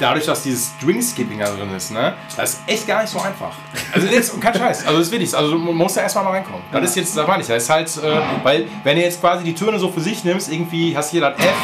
dadurch, 0.00 0.26
dass 0.26 0.42
dieses 0.42 0.72
String-Skipping 0.78 1.38
da 1.38 1.46
drin 1.46 1.72
ist, 1.76 1.90
ne, 1.92 2.14
das 2.36 2.54
ist 2.54 2.60
echt 2.66 2.86
gar 2.86 3.02
nicht 3.02 3.10
so 3.10 3.20
einfach. 3.20 3.52
Also 3.92 4.06
jetzt, 4.08 4.40
kein 4.40 4.54
Scheiß, 4.54 4.86
also 4.86 4.98
das 4.98 5.06
ist 5.06 5.12
wirklich, 5.12 5.34
also 5.36 5.56
man 5.58 5.76
muss 5.76 5.94
da 5.94 6.02
erstmal 6.02 6.24
mal 6.24 6.30
reinkommen. 6.30 6.62
Das 6.72 6.82
ist 6.82 6.96
jetzt, 6.96 7.16
das 7.16 7.26
meine 7.26 7.42
ich, 7.42 7.48
das 7.48 7.62
ist 7.62 7.70
halt, 7.70 7.96
äh, 7.98 8.20
weil 8.42 8.66
wenn 8.82 8.96
du 8.96 9.02
jetzt 9.02 9.20
quasi 9.20 9.44
die 9.44 9.54
Töne 9.54 9.78
so 9.78 9.88
für 9.90 10.00
sich 10.00 10.24
nimmst, 10.24 10.50
irgendwie 10.50 10.96
hast 10.96 11.12
du 11.12 11.18
hier 11.18 11.30
das 11.30 11.38
F, 11.38 11.54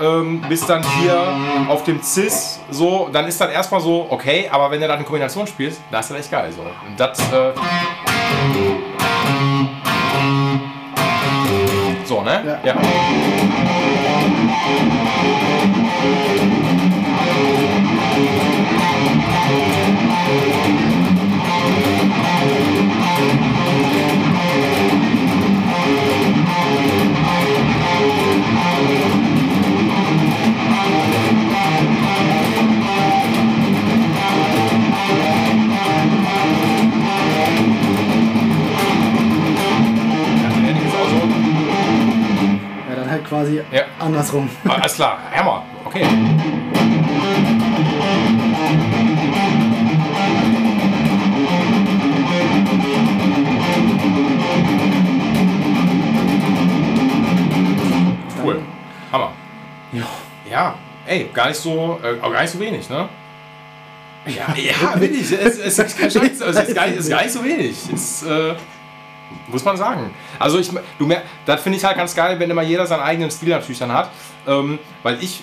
ähm, 0.00 0.42
bis 0.48 0.66
dann 0.66 0.84
hier 1.00 1.16
auf 1.68 1.84
dem 1.84 2.02
Cis 2.02 2.60
so, 2.70 3.08
dann 3.12 3.26
ist 3.26 3.40
das 3.40 3.50
erstmal 3.50 3.80
so 3.80 4.06
okay, 4.10 4.48
aber 4.50 4.70
wenn 4.70 4.80
du 4.80 4.86
dann 4.86 4.96
eine 4.96 5.04
Kombination 5.04 5.46
spielst, 5.46 5.80
dann 5.90 6.00
ist 6.00 6.10
das 6.10 6.18
echt 6.18 6.30
geil. 6.30 6.52
So. 6.52 6.62
Und 6.62 6.98
das, 6.98 7.18
äh, 7.32 7.52
so, 12.04 12.22
ne? 12.22 12.60
Ja. 12.62 12.74
Ja, 12.74 12.76
andersrum. 44.36 44.50
Ah, 44.68 44.74
Alles 44.80 44.94
klar, 44.94 45.18
Hammer. 45.34 45.64
Okay. 45.84 46.06
Cool. 58.42 58.62
Hammer. 59.12 59.32
Ja. 59.92 60.06
Ja, 60.48 60.74
ey, 61.06 61.28
gar 61.32 61.48
nicht 61.48 61.56
so, 61.60 61.98
äh, 62.02 62.16
gar 62.20 62.42
nicht 62.42 62.50
so 62.50 62.60
wenig, 62.60 62.88
ne? 62.88 63.08
Ja, 64.26 64.54
ja, 64.56 65.00
wenig. 65.00 65.32
Es, 65.32 65.58
es 65.58 65.78
ist 65.78 65.98
kein 65.98 66.10
Scheiß, 66.10 66.42
also 66.42 66.60
es 66.60 66.68
ist 66.68 66.74
gar 66.74 66.86
nicht, 66.86 66.98
es 66.98 67.04
ist 67.04 67.10
gar 67.10 67.22
nicht 67.22 67.32
so 67.32 67.44
wenig. 67.44 67.76
Es, 67.92 68.22
äh, 68.22 68.54
muss 69.48 69.64
man 69.64 69.76
sagen. 69.76 70.10
Also 70.38 70.58
ich, 70.58 70.70
du 70.98 71.06
mer 71.06 71.22
das 71.44 71.60
finde 71.62 71.78
ich 71.78 71.84
halt 71.84 71.96
ganz 71.96 72.14
geil, 72.14 72.38
wenn 72.38 72.50
immer 72.50 72.62
jeder 72.62 72.86
seinen 72.86 73.02
eigenen 73.02 73.30
Stil 73.30 73.50
natürlich 73.50 73.78
dann 73.78 73.92
hat. 73.92 74.10
Ähm, 74.46 74.78
weil 75.02 75.22
ich, 75.22 75.42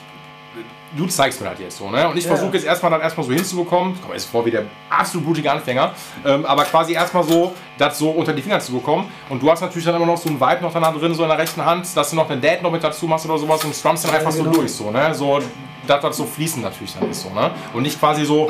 du 0.96 1.08
zeigst 1.08 1.42
mir 1.42 1.50
das 1.50 1.60
jetzt 1.60 1.78
so, 1.78 1.90
ne? 1.90 2.08
Und 2.08 2.18
ich 2.18 2.24
Ja. 2.26 2.36
versuche 2.36 2.54
jetzt 2.54 2.66
erstmal 2.66 2.92
das 2.92 3.02
erstmal 3.02 3.26
so 3.26 3.34
hinzubekommen. 3.34 3.94
Ich 3.96 4.02
komme 4.02 4.14
jetzt 4.14 4.26
vor 4.26 4.46
wie 4.46 4.52
der 4.52 4.66
absolut 4.90 5.26
blutige 5.26 5.52
Anfänger. 5.52 5.92
Ähm, 6.26 6.46
aber 6.46 6.64
quasi 6.66 6.94
erstmal 6.94 7.24
so, 7.24 7.54
das 7.78 7.98
so 7.98 8.12
unter 8.12 8.34
die 8.34 8.42
Finger 8.42 8.60
zu 8.60 8.74
bekommen. 8.74 9.10
Und 9.30 9.42
du 9.42 9.50
hast 9.52 9.62
natürlich 9.62 9.86
dann 9.86 9.96
immer 9.96 10.06
noch 10.06 10.18
so 10.18 10.30
ein 10.30 10.40
Vibe 10.40 10.62
noch 10.62 10.72
danach 10.74 10.94
drin, 10.96 11.14
so 11.16 11.24
in 11.24 11.30
der 11.30 11.38
rechten 11.38 11.64
Hand, 11.66 11.88
dass 11.96 12.10
du 12.12 12.16
noch 12.16 12.30
einen 12.30 12.42
Dad 12.42 12.62
noch 12.62 12.72
mit 12.72 12.84
dazu 12.84 13.08
machst 13.08 13.26
oder 13.26 13.38
sowas 13.38 13.64
und 13.66 13.74
strumst 13.76 14.06
dann 14.06 14.16
einfach 14.16 14.32
so 14.32 14.44
genau. 14.44 14.56
durch, 14.56 14.72
so, 14.72 14.92
ne? 14.92 15.14
So, 15.14 15.40
dass 15.88 16.02
das 16.02 16.16
so 16.18 16.26
fließend 16.26 16.64
natürlich 16.64 16.94
dann 16.94 17.10
ist, 17.10 17.22
so, 17.24 17.30
ne? 17.32 17.52
Und 17.74 17.84
nicht 17.84 18.00
quasi 18.00 18.24
so. 18.26 18.50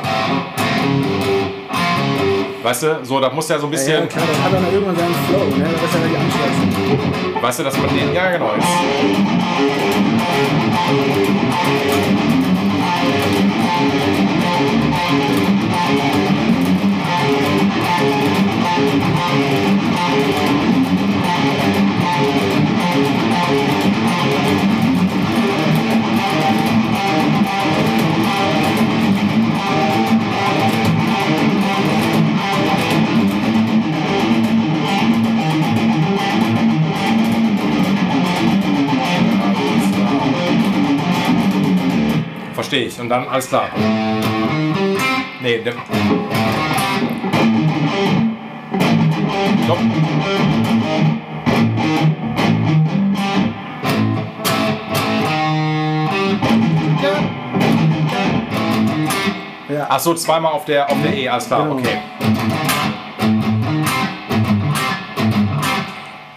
Weißt 2.64 2.82
du, 2.84 3.00
so, 3.04 3.20
da 3.20 3.30
muss 3.30 3.50
ja 3.50 3.60
so 3.60 3.68
ein 3.68 3.74
Ja, 3.74 3.78
bisschen. 3.78 3.94
ja, 4.02 4.06
klar, 4.08 4.24
das 4.26 4.42
hat 4.42 4.54
dann 4.54 4.64
irgendwann 4.74 4.96
seinen 4.96 5.14
Flow, 5.28 5.44
ne? 5.58 5.66
Das 5.66 5.84
ist 5.84 5.94
ja 5.94 6.00
die 6.08 6.16
Anschluss. 6.16 7.44
Weißt 7.44 7.60
du, 7.60 7.64
dass 7.64 7.78
man 7.78 7.90
den. 7.94 8.14
Ja, 8.14 8.32
genau. 8.32 8.52
Jetzt. 8.56 8.68
Verstehe 42.64 42.86
ich. 42.86 42.98
Und 42.98 43.10
dann 43.10 43.28
alles 43.28 43.50
klar. 43.50 43.68
Nee, 45.42 45.58
der. 45.60 45.74
Stopp. 49.66 49.80
Ja. 59.70 59.88
Ach 59.90 60.00
so, 60.00 60.14
zweimal 60.14 60.54
auf 60.54 60.64
der, 60.64 60.90
auf 60.90 60.98
der 61.04 61.14
E, 61.14 61.28
alles 61.28 61.48
klar, 61.48 61.64
Genau. 61.64 61.76
okay. 61.76 61.98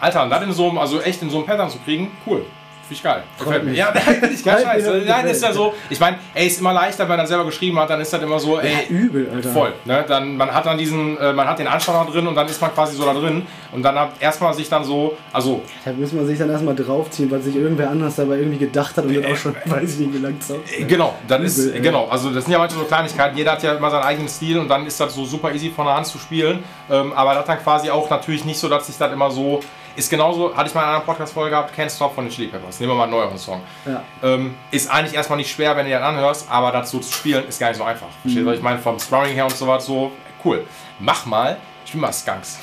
Alter, 0.01 0.25
und 0.25 0.31
das 0.31 0.43
in 0.43 0.53
so 0.53 0.69
einem, 0.69 0.79
also 0.79 1.01
echt 1.01 1.23
in 1.23 1.31
so 1.31 1.37
einem 1.39 1.47
Pattern 1.47 1.71
zu 1.71 1.79
kriegen, 1.79 2.11
cool. 2.27 2.45
Finde 2.89 2.95
ich 2.95 3.03
geil. 3.03 3.23
Gefällt 3.39 3.65
mir. 3.65 3.73
Ja, 3.75 3.93
nein, 4.07 4.31
ich 4.33 4.41
scheiße. 4.41 5.01
dass 5.01 5.09
Nein, 5.09 5.27
ist 5.27 5.43
ja 5.43 5.53
so. 5.53 5.75
Ich 5.91 5.99
meine, 5.99 6.19
ey, 6.35 6.47
ist 6.47 6.61
immer 6.61 6.73
leichter, 6.73 7.09
wenn 7.09 7.19
er 7.19 7.27
selber 7.27 7.45
geschrieben 7.45 7.79
hat, 7.81 7.91
dann 7.91 8.01
ist 8.01 8.13
das 8.13 8.23
immer 8.23 8.39
so, 8.39 8.61
ey, 8.61 8.73
Ja, 8.73 8.79
übel, 8.89 9.29
Alter. 9.35 9.51
voll. 9.51 9.73
Ne? 9.85 10.05
Dann, 10.07 10.37
man 10.37 10.55
hat 10.55 10.67
dann 10.67 10.79
diesen, 10.79 11.19
äh, 11.19 11.33
man 11.33 11.49
hat 11.49 11.59
den 11.59 11.67
da 11.67 12.05
drin 12.05 12.27
und 12.29 12.35
dann 12.37 12.47
ist 12.47 12.61
man 12.61 12.73
quasi 12.73 12.97
so 12.97 13.05
da 13.05 13.13
drin. 13.13 13.45
Und 13.73 13.83
dann 13.83 13.99
hat 13.99 14.11
erstmal 14.21 14.55
sich 14.55 14.69
dann 14.69 14.85
so, 14.85 15.17
also, 15.33 15.63
Da 15.85 15.93
muss 15.93 16.13
man 16.13 16.27
sich 16.27 16.39
dann 16.39 16.49
erstmal 16.51 16.77
draufziehen, 16.77 17.29
weil 17.31 17.41
sich 17.41 17.57
irgendwer 17.57 17.91
anders 17.91 18.15
dabei 18.17 18.37
irgendwie 18.37 18.59
gedacht 18.59 18.97
hat 18.97 19.05
und 19.05 19.15
dann 19.17 19.33
auch 19.33 19.37
schon, 19.37 19.57
weiß 19.65 19.95
ich 19.95 19.99
nicht, 19.99 20.15
wie 20.15 20.19
lange 20.19 20.39
zockt. 20.39 20.79
äh, 20.79 20.85
genau, 20.85 21.15
dann 21.27 21.43
ist, 21.43 21.59
Übel, 21.59 21.75
ey. 21.75 21.81
genau, 21.81 22.07
also 22.09 22.31
das 22.31 22.45
sind 22.45 22.53
ja 22.53 22.59
manchmal 22.59 22.85
so 22.85 22.89
Kleinigkeiten. 22.89 23.37
Jeder 23.37 23.53
hat 23.53 23.63
ja 23.65 23.75
immer 23.75 23.91
seinen 23.91 24.05
eigenen 24.05 24.29
Stil 24.29 24.59
und 24.59 24.69
dann 24.69 24.87
ist 24.87 25.01
das 25.01 25.13
so 25.15 25.25
super 25.25 25.53
easy 25.53 25.71
von 25.75 25.87
der 25.87 25.97
Hand 25.97 26.07
zu 26.07 26.19
spielen. 26.19 26.63
Ähm, 26.91 27.13
aber 27.15 27.35
das 27.35 27.47
dann 27.47 27.59
quasi 27.59 27.91
auch 27.91 28.09
natürlich 28.11 28.45
nicht 28.45 28.59
so, 28.61 28.69
dass 28.69 28.87
sich 28.87 28.97
das 28.97 29.13
immer 29.13 29.31
so, 29.31 29.61
ist 29.97 30.11
genauso, 30.11 30.55
hatte 30.55 30.69
ich 30.69 30.75
mal 30.75 30.83
in 30.83 30.89
einer 30.89 31.01
Podcast-Folge 31.01 31.51
gehabt, 31.51 31.77
Can't 31.77 31.95
Stop 31.95 32.15
von 32.15 32.25
den 32.25 32.33
Chili 32.33 32.49
Peppers. 32.49 32.79
Nehmen 32.79 32.93
wir 32.93 32.97
mal 32.97 33.05
einen 33.05 33.13
neueren 33.13 33.39
Song. 33.39 33.63
Ja. 33.85 34.03
Ähm, 34.23 34.55
ist 34.71 34.91
eigentlich 34.91 35.15
erstmal 35.15 35.39
nicht 35.39 35.51
schwer, 35.51 35.77
wenn 35.77 35.87
du 35.87 35.93
den 35.93 36.03
anhörst, 36.03 36.51
aber 36.51 36.71
dazu 36.71 37.01
zu 37.01 37.13
spielen 37.13 37.47
ist 37.49 37.59
gar 37.59 37.69
nicht 37.69 37.79
so 37.79 37.85
einfach. 37.85 38.09
Verstehst 38.23 38.45
du, 38.45 38.51
was 38.51 38.59
ich 38.59 38.63
meine? 38.63 38.79
Vom 38.79 38.99
Strumming 38.99 39.35
her 39.35 39.45
und 39.45 39.57
so 39.57 39.67
was 39.67 39.87
so, 39.87 40.13
cool. 40.45 40.67
Mach 40.99 41.27
mal, 41.27 41.57
spiel 41.85 42.01
mal 42.01 42.13
Skunks. 42.13 42.59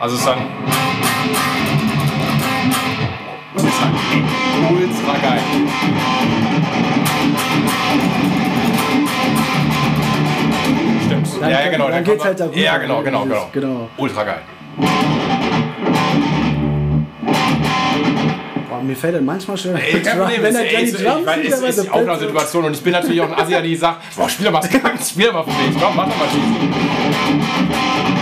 Also 0.00 0.14
es 0.14 0.20
ist 0.22 0.26
dann. 0.26 0.38
Ultra, 3.54 3.90
ultra 4.70 5.18
geil. 5.28 5.42
Stimmt. 11.06 11.28
Dann- 11.42 11.50
ja, 11.50 11.60
ja, 11.64 11.70
genau. 11.70 11.88
dann 11.88 12.04
der 12.04 12.12
geht's 12.12 12.24
halt 12.24 12.40
da 12.40 12.44
rüber, 12.46 12.56
Ja, 12.58 12.78
genau, 12.78 13.02
genau, 13.02 13.24
genau. 13.24 13.48
genau. 13.52 13.88
Ultra 13.96 14.24
geil. 14.24 14.42
Boah, 18.68 18.82
mir 18.82 18.96
fällt 18.96 19.14
das 19.16 19.22
manchmal 19.22 19.56
schon, 19.56 19.76
Ey, 19.76 20.00
kein 20.02 20.18
Problem. 20.18 20.42
wenn 20.42 20.50
ist, 20.50 20.56
er 20.56 20.64
ey, 20.78 20.84
ist, 20.84 21.00
ich 21.00 21.06
Drums 21.06 21.26
weiß, 21.26 21.38
wieder 21.38 21.56
ist, 21.56 21.62
ist 21.78 21.84
der 21.84 21.94
auch 21.94 21.98
eine 21.98 22.18
Situation 22.18 22.64
und 22.64 22.72
ich 22.76 22.82
bin 22.82 22.92
natürlich 22.92 23.20
auch 23.20 23.30
ein 23.30 23.34
Asi, 23.34 23.50
der 23.52 23.76
sagt, 23.76 24.16
boah, 24.16 24.28
spiel 24.28 24.46
doch 24.46 24.52
mal 24.52 24.62
spiel 25.10 25.26
doch 25.26 25.32
mal 25.32 25.42
für 25.44 25.50
mich. 25.50 25.82
Komm, 25.82 25.96
mach 25.96 26.08
doch 26.08 26.16
mal 26.18 26.28
schießen. 26.28 28.19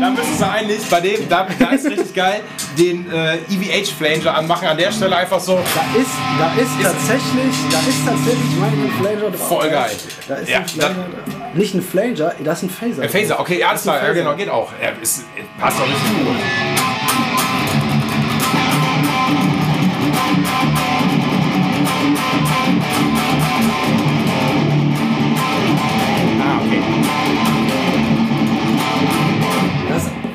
Da 0.00 0.10
müsstest 0.10 0.40
du 0.40 0.50
eigentlich 0.50 0.88
bei 0.88 1.00
dem, 1.00 1.28
da, 1.28 1.46
da 1.58 1.70
ist 1.70 1.86
richtig 1.86 2.14
geil, 2.14 2.40
den 2.78 3.10
äh, 3.12 3.36
EVH 3.50 3.90
Flanger 3.96 4.34
anmachen. 4.36 4.66
An 4.68 4.76
der 4.76 4.92
Stelle 4.92 5.16
einfach 5.16 5.40
so. 5.40 5.56
Da 5.56 6.00
ist, 6.00 6.10
da 6.38 6.52
ist, 6.60 6.70
tatsächlich, 6.82 7.54
da 7.70 7.78
ist 7.78 8.06
tatsächlich 8.06 8.56
mein 8.58 8.92
Flanger 9.00 9.30
drauf. 9.30 9.48
Voll 9.48 9.70
geil. 9.70 9.90
Da 10.28 10.34
ist 10.36 10.48
Ja, 10.48 10.58
ein 10.58 10.68
Flanger 10.68 10.94
drauf. 10.94 11.54
Nicht 11.54 11.74
ein 11.74 11.82
Flanger, 11.82 12.32
das 12.42 12.62
ist 12.62 12.62
ein 12.64 12.70
Phaser. 12.70 13.02
Äh, 13.02 13.08
Phaser, 13.08 13.40
okay, 13.40 13.62
alles 13.62 13.82
ist 13.82 13.88
ein 13.88 13.98
klar, 13.98 14.08
ja 14.08 14.14
genau, 14.14 14.34
geht 14.36 14.48
auch. 14.48 14.70
Ja, 14.82 14.90
ist, 15.00 15.24
passt 15.58 15.78
doch 15.78 15.86
richtig 15.86 16.26
gut. 16.26 16.79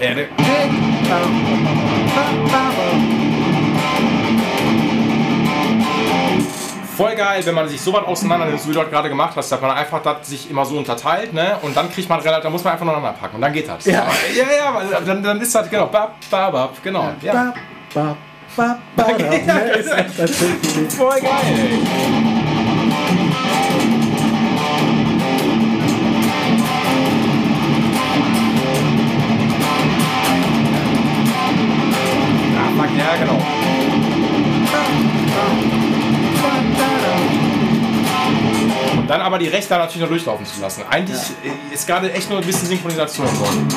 And 0.05 0.19
it. 0.19 0.29
Voll 6.95 7.15
geil, 7.15 7.43
wenn 7.43 7.55
man 7.55 7.67
sich 7.67 7.81
so 7.81 7.91
weit 7.91 8.05
auseinander 8.05 8.45
nimmt, 8.45 8.63
wie 8.67 8.71
du 8.71 8.79
das 8.79 8.89
gerade 8.91 9.09
gemacht 9.09 9.35
hast, 9.35 9.51
dass 9.51 9.59
man 9.59 9.71
einfach 9.71 10.03
das 10.03 10.27
sich 10.27 10.51
immer 10.51 10.63
so 10.63 10.77
unterteilt, 10.77 11.33
ne? 11.33 11.57
Und 11.63 11.75
dann 11.75 11.91
kriegt 11.91 12.07
man 12.07 12.19
relativ, 12.19 12.43
da 12.43 12.49
muss 12.51 12.63
man 12.63 12.73
einfach 12.73 12.85
noch 12.85 13.01
packen 13.19 13.35
und 13.35 13.41
dann 13.41 13.51
geht 13.51 13.67
das. 13.67 13.83
Ja, 13.85 14.05
ja, 14.35 14.45
ja, 14.45 14.99
dann, 15.01 15.23
dann 15.23 15.41
ist 15.41 15.55
das, 15.55 15.67
genau, 15.69 15.87
bap, 15.87 16.13
bap, 16.29 16.51
bap, 16.51 16.83
genau. 16.83 17.11
Ja. 17.23 17.33
bap, 17.33 17.55
bap, 17.93 18.15
bap. 18.55 18.77
bab, 18.95 18.95
bab, 18.95 19.17
bab, 19.17 19.17
bab, 19.17 19.17
bab, 19.17 19.57
bab, 20.97 21.21
bab, 21.21 22.44
Ja, 33.05 33.11
ja, 33.11 33.17
genau. 33.19 33.39
Und 38.97 39.07
dann 39.07 39.21
aber 39.21 39.37
die 39.37 39.47
rechte 39.47 39.75
natürlich 39.75 40.01
noch 40.01 40.09
durchlaufen 40.09 40.45
zu 40.45 40.59
lassen. 40.59 40.83
Eigentlich 40.89 41.19
äh, 41.43 41.73
ist 41.73 41.85
gerade 41.85 42.11
echt 42.11 42.29
nur 42.29 42.39
ein 42.39 42.45
bisschen 42.45 42.67
Synchronisation 42.67 43.27
drin. 43.27 43.67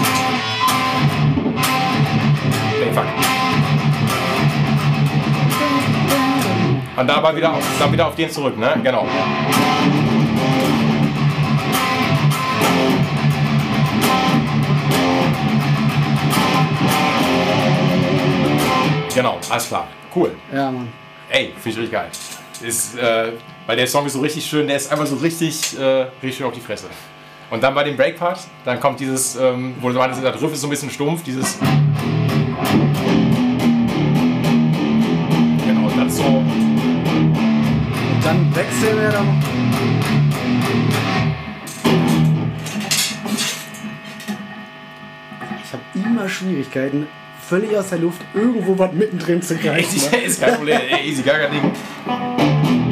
Nee, 2.81 2.93
fuck. 2.95 3.05
Und 6.97 7.07
da 7.07 7.15
aber 7.17 7.37
wieder 7.37 7.53
auf, 7.53 7.63
dann 7.79 7.93
wieder 7.93 8.07
auf 8.09 8.15
den 8.15 8.31
zurück, 8.31 8.57
ne? 8.59 8.81
Genau. 8.83 9.07
Genau, 19.19 19.41
alles 19.51 19.67
klar. 19.67 19.89
Cool. 20.15 20.31
Ja, 20.55 20.71
Mann. 20.71 20.87
Ey, 21.29 21.53
finde 21.55 21.71
ich 21.71 21.77
richtig 21.79 21.91
geil. 21.91 22.09
Ist, 22.63 22.97
äh, 22.97 23.33
weil 23.67 23.77
der 23.77 23.89
Song 23.89 24.07
ist 24.07 24.13
so 24.13 24.21
richtig 24.21 24.47
schön, 24.47 24.69
der 24.69 24.77
ist 24.77 24.93
einfach 24.93 25.07
so 25.07 25.17
richtig, 25.17 25.77
äh, 25.77 26.07
richtig 26.23 26.37
schön 26.37 26.47
auf 26.47 26.55
die 26.55 26.61
Fresse. 26.61 26.87
Und 27.51 27.61
dann 27.61 27.75
bei 27.75 27.83
dem 27.83 27.97
Breakpart, 27.97 28.39
dann 28.65 28.79
kommt 28.79 29.01
dieses, 29.01 29.35
ähm, 29.35 29.75
wo 29.81 29.89
du 29.89 29.99
meinst, 29.99 30.23
der 30.23 30.41
Riff 30.41 30.53
ist 30.53 30.61
so 30.61 30.69
ein 30.69 30.71
bisschen 30.71 30.91
stumpf, 30.91 31.25
dieses. 31.25 31.59
Genau, 35.67 35.91
das 35.97 36.17
so. 36.17 36.23
Und 36.23 38.21
dann 38.23 38.55
wechseln 38.55 39.01
wir 39.01 39.11
dann. 39.11 39.43
Ich 45.65 45.73
habe 45.73 45.83
immer 46.09 46.29
Schwierigkeiten, 46.29 47.09
völlig 47.49 47.75
aus 47.77 47.89
der 47.89 47.99
Luft 47.99 48.21
irgendwo 48.35 48.79
was 48.79 48.93
mittendrin 48.93 49.41
zu 49.41 49.57
greifen. 49.57 49.97
Easy, 49.97 50.17
ist 50.27 50.41
kein 50.41 50.55
Problem, 50.55 50.81
ey, 50.91 51.09
easy, 51.09 51.23
gar 51.23 51.39
kein 51.39 51.53
Ding. 51.53 52.88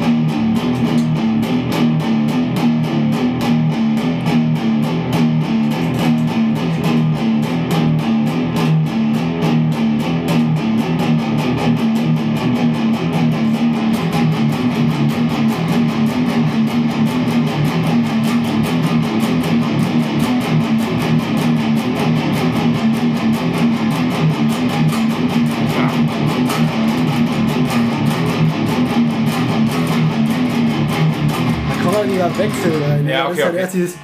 Wechsel 32.39 32.73
rein. 32.83 33.09
Ja, 33.09 33.29
okay, 33.29 33.33
ist 33.39 33.45
halt 33.45 33.53
okay. 33.55 33.63
erst 33.63 33.75
dieses, 33.75 33.99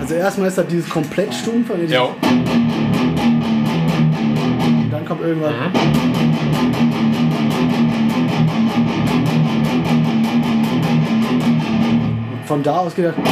also 0.00 0.14
erstmal 0.14 0.48
ist 0.48 0.58
das 0.58 0.66
dieses 0.66 0.88
komplett 0.88 1.32
stumpf. 1.32 1.70
und 1.70 1.88
Ja. 1.88 2.08
Dann 4.90 5.04
kommt 5.04 5.22
irgendwann. 5.22 5.54
Mhm. 5.54 5.72
Von 12.46 12.62
da 12.62 12.78
aus 12.78 12.94
geht 12.94 13.04
das. 13.04 13.14
Okay, 13.14 13.26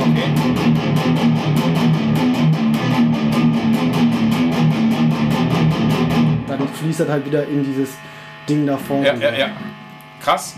okay. 0.00 0.24
Dann 6.48 6.68
fließt 6.68 7.00
das 7.00 7.08
halt 7.08 7.24
wieder 7.24 7.46
in 7.46 7.64
dieses 7.64 7.96
Ding 8.48 8.66
da 8.66 8.76
vorne. 8.76 9.06
Ja, 9.06 9.14
ja, 9.14 9.32
ja. 9.32 9.46
Krass. 10.20 10.56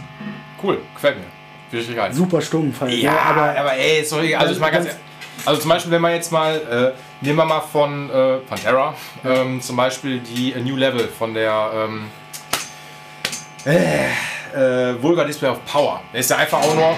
Cool, 0.65 0.79
gefällt 0.95 1.17
mir. 1.19 1.79
Richtig 1.79 1.97
geil. 1.97 2.13
Super 2.13 2.41
stumpf 2.41 2.81
halt. 2.81 2.93
Ja, 2.93 3.13
ne? 3.13 3.21
aber, 3.21 3.59
aber 3.59 3.77
ey, 3.77 4.05
sorry, 4.05 4.35
also 4.35 4.55
ich 4.55 4.61
mal 4.61 4.71
ganz 4.71 4.87
Ganz- 4.87 4.99
also 5.45 5.61
zum 5.61 5.69
Beispiel, 5.71 5.91
wenn 5.93 6.01
man 6.01 6.13
jetzt 6.13 6.33
mal, 6.33 6.55
äh, 6.95 7.25
nehmen 7.25 7.37
wir 7.37 7.45
mal 7.45 7.61
von 7.61 8.09
äh, 8.09 8.37
Pantera, 8.49 8.95
ähm, 9.25 9.61
zum 9.61 9.77
Beispiel 9.77 10.21
die 10.21 10.55
A 10.55 10.61
New 10.61 10.77
Level 10.77 11.09
von 11.09 11.35
der 11.35 11.71
ähm, 11.75 12.05
äh, 13.67 14.07
äh, 14.55 15.03
Vulgar 15.03 15.27
Display 15.27 15.51
of 15.51 15.65
Power. 15.67 16.01
Der 16.13 16.21
ist 16.21 16.31
ja 16.31 16.37
einfach 16.37 16.63
auch 16.63 16.75
nur. 16.75 16.97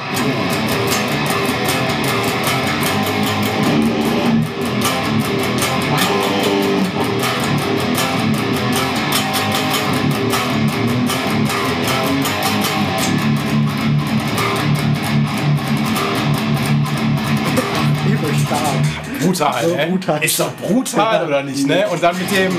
Brutal, 19.36 19.64
So 19.64 19.76
ne? 19.76 19.86
brutal. 19.86 20.24
Ist 20.24 20.40
doch 20.40 20.52
brutal, 20.52 21.26
oder 21.26 21.42
nicht, 21.42 21.66
ne? 21.66 21.86
Und 21.88 22.02
dann 22.02 22.16
mit 22.16 22.30
dem. 22.30 22.56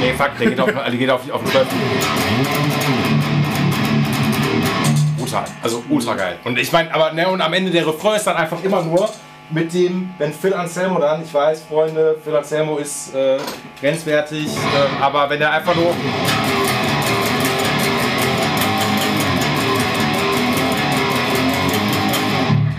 Nee, 0.00 0.12
fuck, 0.16 0.30
der 0.38 0.48
geht 0.50 0.60
auf, 0.60 0.70
der 0.86 0.96
geht 0.96 1.10
auf, 1.10 1.30
auf 1.30 1.42
den 1.42 1.50
12. 1.50 1.66
Brutal, 5.18 5.44
also 5.62 5.84
ultra 5.88 6.14
geil. 6.14 6.38
Und 6.44 6.58
ich 6.58 6.72
meine, 6.72 6.94
aber 6.94 7.12
ne, 7.12 7.28
und 7.28 7.40
am 7.40 7.52
Ende 7.52 7.70
der 7.70 7.86
Refrain 7.86 8.16
ist 8.16 8.26
dann 8.26 8.36
einfach 8.36 8.62
immer 8.62 8.82
nur 8.82 9.08
mit 9.50 9.72
dem, 9.74 10.10
wenn 10.18 10.32
Phil 10.32 10.54
Anselmo 10.54 10.98
dann, 11.00 11.22
ich 11.22 11.32
weiß, 11.32 11.64
Freunde, 11.68 12.16
Phil 12.24 12.34
Anselmo 12.34 12.78
ist 12.78 13.14
äh, 13.14 13.38
grenzwertig, 13.80 14.46
ähm, 14.46 15.02
aber 15.02 15.28
wenn 15.28 15.40
er 15.40 15.52
einfach 15.52 15.74
nur. 15.74 15.94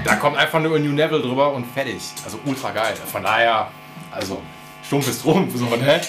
Da 0.06 0.16
kommt 0.18 0.38
einfach 0.38 0.60
nur 0.60 0.76
ein 0.76 0.84
New 0.84 0.96
Level 0.96 1.20
drüber 1.20 1.52
und 1.52 1.66
fertig. 1.66 2.00
Also 2.24 2.40
ultra 2.46 2.70
geil. 2.72 2.94
Von 3.12 3.24
daher, 3.24 3.70
also 4.12 4.40
stumpf 4.86 5.08
ist 5.08 5.24
Trumpf. 5.24 5.56
So, 5.56 5.66
ne? 5.66 6.00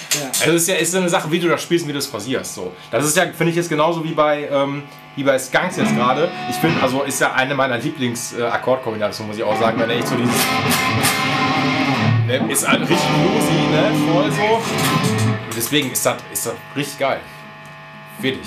Also 0.41 0.53
es 0.53 0.63
ist 0.63 0.69
ja 0.69 0.75
ist 0.75 0.95
eine 0.95 1.09
Sache, 1.09 1.31
wie 1.31 1.41
du 1.41 1.49
das 1.49 1.63
spielst 1.63 1.85
und 1.85 1.89
wie 1.89 1.93
du 1.95 1.99
das 1.99 2.07
pausierst. 2.07 2.55
So. 2.55 2.73
Das 2.91 3.07
ist 3.07 3.17
ja, 3.17 3.25
finde 3.25 3.51
ich 3.51 3.57
jetzt 3.57 3.71
genauso 3.71 4.05
wie 4.05 4.13
bei, 4.13 4.49
ähm, 4.51 4.83
wie 5.17 5.25
bei 5.25 5.39
Skunks 5.39 5.79
jetzt 5.79 5.97
gerade. 5.97 6.29
Ich 6.51 6.57
finde, 6.57 6.83
also 6.83 7.05
ist 7.05 7.19
ja 7.21 7.33
eine 7.33 7.55
meiner 7.55 7.79
Lieblings-Akkordkombinationen, 7.79 9.29
muss 9.29 9.39
ich 9.39 9.45
auch 9.45 9.59
sagen, 9.59 9.81
wenn 9.81 9.89
er 9.89 9.97
echt 9.97 10.09
so 10.09 10.15
dieses. 10.15 10.35
Ne, 12.27 12.53
ist 12.53 12.69
halt 12.69 12.83
richtig 12.83 12.99
bluesy, 12.99 13.53
ne? 13.71 14.13
Voll 14.13 14.31
so. 14.31 14.63
Deswegen 15.57 15.93
ist 15.93 16.05
das, 16.05 16.17
ist 16.31 16.47
das 16.47 16.55
richtig 16.75 16.99
geil. 16.99 17.21
Fertig. 18.21 18.41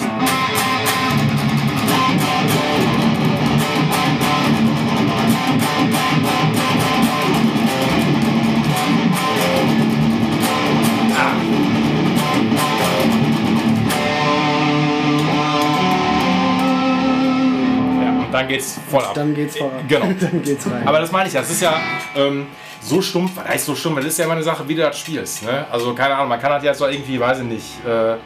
Dann 18.31 18.47
geht's 18.47 18.79
voll 18.89 19.03
ab. 19.03 19.13
Dann 19.13 19.33
geht's 19.33 19.57
voran. 19.57 19.87
Genau. 19.87 20.05
Dann 20.19 20.41
geht's 20.41 20.65
rein. 20.65 20.87
Aber 20.87 20.99
das 20.99 21.11
meine 21.11 21.27
ich, 21.27 21.33
ja, 21.33 21.41
das 21.41 21.51
ist 21.51 21.61
ja 21.61 21.79
ähm, 22.15 22.47
so 22.81 23.01
stumpf, 23.01 23.31
was 23.35 23.47
heißt 23.47 23.65
so 23.65 23.75
stumpf, 23.75 23.97
das 23.97 24.05
ist 24.05 24.19
ja 24.19 24.25
immer 24.25 24.35
eine 24.35 24.43
Sache, 24.43 24.67
wie 24.67 24.75
du 24.75 24.81
das 24.81 24.97
spielst. 24.97 25.43
Ne? 25.43 25.65
Also 25.71 25.93
keine 25.93 26.15
Ahnung, 26.15 26.29
man 26.29 26.39
kann 26.39 26.51
das 26.51 26.63
jetzt 26.63 26.77
so 26.79 26.87
irgendwie, 26.87 27.19
weiß 27.19 27.39
ich 27.39 27.45
nicht, 27.45 27.85
äh, 27.85 28.11
ja, 28.11 28.17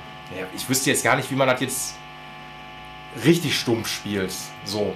ich 0.55 0.67
wüsste 0.67 0.89
jetzt 0.89 1.03
gar 1.03 1.15
nicht, 1.15 1.29
wie 1.29 1.35
man 1.35 1.47
das 1.47 1.61
jetzt 1.61 1.95
richtig 3.23 3.57
stumpf 3.57 3.87
spielt. 3.87 4.33
So. 4.63 4.95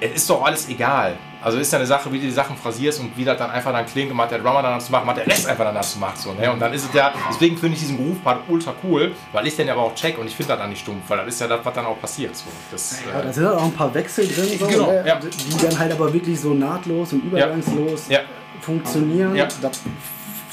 Es 0.00 0.12
ist 0.12 0.30
doch 0.30 0.44
alles 0.44 0.68
egal. 0.68 1.16
Also 1.44 1.58
ist 1.58 1.70
ja 1.70 1.78
eine 1.78 1.86
Sache, 1.86 2.10
wie 2.10 2.18
du 2.18 2.24
die 2.24 2.32
Sachen 2.32 2.56
phrasierst 2.56 3.00
und 3.00 3.14
wie 3.18 3.24
das 3.24 3.36
dann 3.36 3.50
einfach 3.50 3.70
dann 3.70 3.84
klingt 3.84 4.10
und 4.10 4.16
was 4.16 4.30
der 4.30 4.38
Drummer 4.38 4.62
dann 4.62 4.78
dazu 4.78 4.90
macht, 4.90 5.06
was 5.06 5.14
der 5.16 5.26
Rest 5.26 5.46
einfach 5.46 5.64
dann 5.64 5.74
dazu 5.74 5.98
macht. 5.98 6.16
So, 6.16 6.32
ne? 6.32 6.50
Und 6.50 6.58
dann 6.58 6.72
ist 6.72 6.86
es 6.86 6.94
ja, 6.94 7.12
deswegen 7.30 7.58
finde 7.58 7.74
ich 7.74 7.80
diesen 7.80 7.98
Groove-Part 7.98 8.40
ultra 8.48 8.74
cool, 8.82 9.12
weil 9.32 9.46
ich 9.46 9.54
den 9.54 9.68
aber 9.68 9.82
auch 9.82 9.94
check 9.94 10.16
und 10.18 10.26
ich 10.26 10.34
finde 10.34 10.52
das 10.52 10.58
dann 10.60 10.70
nicht 10.70 10.80
stumpf, 10.80 11.02
weil 11.08 11.18
das 11.18 11.28
ist 11.28 11.40
ja 11.42 11.46
das, 11.48 11.60
was 11.62 11.74
dann 11.74 11.84
auch 11.84 12.00
passiert. 12.00 12.34
So. 12.34 12.44
Das, 12.72 12.98
Ja, 13.12 13.20
äh, 13.20 13.24
da 13.24 13.32
sind 13.32 13.46
auch 13.46 13.62
ein 13.62 13.72
paar 13.72 13.92
Wechsel 13.92 14.26
drin, 14.26 14.58
so, 14.58 14.66
Genau, 14.66 14.86
ne? 14.90 15.04
ja. 15.06 15.20
die 15.20 15.66
dann 15.66 15.78
halt 15.78 15.92
aber 15.92 16.10
wirklich 16.12 16.40
so 16.40 16.54
nahtlos 16.54 17.12
und 17.12 17.24
übergangslos 17.24 18.08
Ja. 18.08 18.20
funktionieren. 18.62 19.36
Ja. 19.36 19.46
Das 19.60 19.80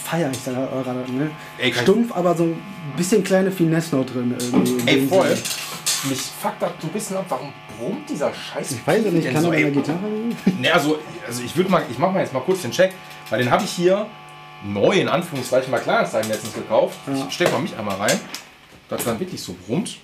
feiere 0.03 0.31
ich 0.31 0.43
da 0.43 0.51
gerade. 0.51 1.09
Ne? 1.11 1.31
Ey, 1.57 1.73
Stumpf, 1.73 2.11
aber 2.13 2.35
so 2.35 2.43
ein 2.43 2.61
bisschen 2.97 3.23
kleine 3.23 3.49
Finesse 3.49 3.95
noch 3.95 4.05
drin. 4.05 4.35
Ey, 4.85 5.07
voll. 5.07 5.27
Sinne. 5.29 5.39
Mich 6.03 6.19
fuckt 6.19 6.61
das 6.61 6.71
so 6.79 6.87
ein 6.87 6.93
bisschen 6.93 7.17
ab, 7.17 7.25
warum 7.29 7.53
brummt 7.77 8.09
dieser 8.09 8.33
Scheiß? 8.33 8.71
Ich 8.71 8.87
weiß 8.87 9.05
ja 9.05 9.11
nicht, 9.11 9.31
kann 9.31 9.41
so, 9.41 9.51
ey, 9.51 9.69
Gitarre? 9.69 9.99
Ne, 10.59 10.71
also, 10.73 10.97
also 11.27 11.43
ich 11.43 11.55
würde 11.55 11.69
mal, 11.69 11.83
ich 11.91 11.97
mache 11.99 12.11
mal 12.11 12.21
jetzt 12.21 12.33
mal 12.33 12.39
kurz 12.39 12.63
den 12.63 12.71
Check, 12.71 12.93
weil 13.29 13.39
den 13.39 13.51
habe 13.51 13.63
ich 13.63 13.71
hier 13.71 14.07
neu 14.63 14.99
in 14.99 15.07
Anführungszeichen 15.07 15.69
mal 15.69 15.79
Kleinanzeigen 15.79 16.31
letztens 16.31 16.55
gekauft. 16.55 16.97
Ja. 17.05 17.25
Ich 17.27 17.33
stecke 17.35 17.51
mal 17.51 17.61
mich 17.61 17.77
einmal 17.77 17.97
rein, 17.97 18.19
dass 18.89 19.03
dann 19.03 19.19
wirklich 19.19 19.41
so 19.41 19.55
brummt. 19.67 19.97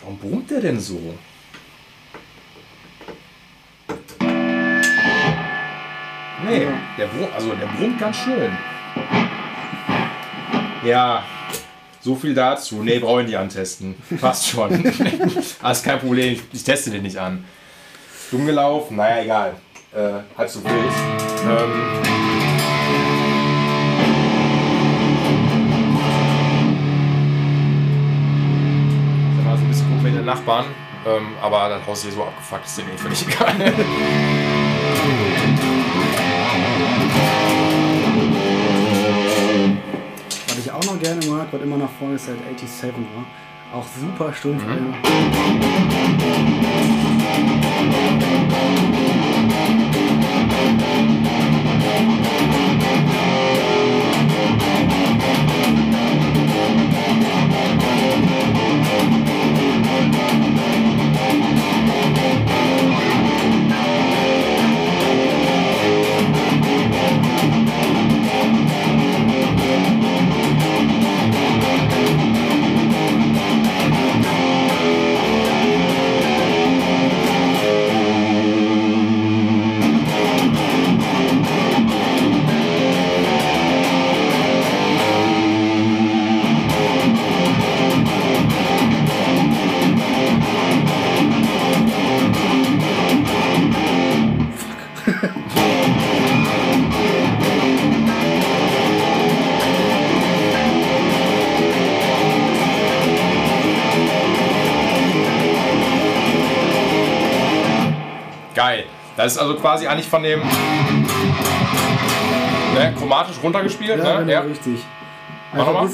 Warum 0.00 0.18
brummt 0.18 0.50
der 0.50 0.60
denn 0.60 0.80
so? 0.80 0.98
Nee, 6.44 6.66
der 6.98 7.06
brummt, 7.06 7.32
also 7.32 7.54
der 7.54 7.66
brummt 7.66 8.00
ganz 8.00 8.16
schön. 8.16 8.50
Ja, 10.84 11.22
so 12.02 12.16
viel 12.16 12.34
dazu. 12.34 12.82
Nee, 12.82 12.98
brauche 12.98 13.20
ich 13.20 13.28
nicht 13.28 13.38
antesten. 13.38 13.94
Passt 14.20 14.48
schon. 14.48 14.70
Alles 15.62 15.82
kein 15.82 16.00
Problem, 16.00 16.38
ich, 16.52 16.64
teste 16.64 16.90
den 16.90 17.02
nicht 17.02 17.16
an. 17.16 17.44
Dumm 18.30 18.46
gelaufen, 18.46 18.96
naja, 18.96 19.22
egal. 19.22 19.54
Äh, 19.94 20.20
halb 20.36 20.48
so 20.48 20.62
wild. 20.64 20.72
Ähm, 21.44 22.02
mit 30.02 30.16
den 30.16 30.24
Nachbarn, 30.24 30.66
ähm, 31.06 31.28
aber 31.40 31.68
das 31.68 31.86
Haus 31.86 32.02
hier 32.02 32.10
so 32.10 32.24
abgefuckt 32.24 32.66
ist, 32.66 32.76
dem 32.76 32.88
eh 32.88 32.98
völlig 32.98 33.24
egal. 33.28 33.72
Auch 40.82 40.94
noch 40.94 41.00
gerne 41.00 41.24
mag, 41.26 41.48
was 41.50 41.62
immer 41.62 41.76
nach 41.76 41.90
vorne 41.98 42.14
ist, 42.16 42.28
halt 42.28 42.38
87 42.58 42.92
war. 42.92 43.78
Auch 43.78 43.86
super 43.98 44.32
stumpf. 44.32 44.64
Mhm. 44.64 44.94
Das 109.22 109.34
ist 109.34 109.38
also 109.38 109.54
quasi 109.54 109.86
eigentlich 109.86 110.08
von 110.08 110.20
dem 110.24 110.40
ne, 112.74 112.92
chromatisch 112.98 113.36
runtergespielt. 113.40 114.02
Ja, 114.02 114.18
ne? 114.18 114.26
genau, 114.26 114.32
ja. 114.32 114.40
richtig. 114.40 114.84
Mach 115.52 115.64
nochmal. 115.64 115.88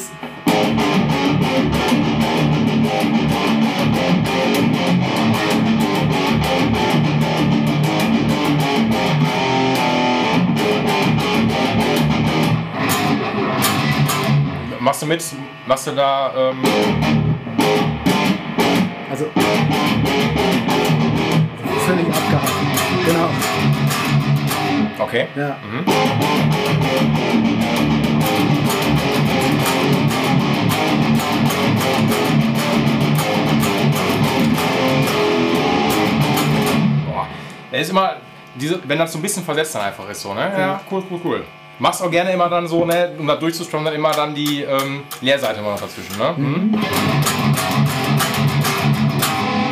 Machst 14.80 15.02
du 15.02 15.06
mit? 15.06 15.22
Machst 15.66 15.86
du 15.86 15.90
da. 15.90 16.32
Ähm 16.34 16.62
also. 19.10 19.26
Völlig 21.86 22.06
abgehakt. 22.06 22.67
Genau. 23.08 23.30
Okay. 24.98 25.28
Ja. 25.34 25.56
Mhm. 25.64 25.84
Boah. 37.06 37.26
Er 37.72 37.80
ist 37.80 37.88
immer, 37.88 38.16
diese, 38.54 38.78
wenn 38.86 38.98
das 38.98 39.10
so 39.10 39.18
ein 39.18 39.22
bisschen 39.22 39.42
versetzt 39.42 39.74
dann 39.74 39.82
einfach 39.82 40.06
ist, 40.10 40.20
so, 40.20 40.34
ne? 40.34 40.52
Ja, 40.58 40.80
cool, 40.90 41.02
cool, 41.10 41.20
cool. 41.24 41.44
Machst 41.78 42.02
auch 42.02 42.10
gerne 42.10 42.32
immer 42.32 42.50
dann 42.50 42.68
so, 42.68 42.84
ne, 42.84 43.12
um 43.18 43.26
da 43.26 43.36
durchzustrommen, 43.36 43.86
dann 43.86 43.94
immer 43.94 44.10
dann 44.10 44.34
die 44.34 44.64
ähm, 44.64 45.04
Leerseite 45.22 45.60
immer 45.60 45.70
noch 45.70 45.80
dazwischen, 45.80 46.18
ne? 46.18 46.34
Mhm. 46.36 46.78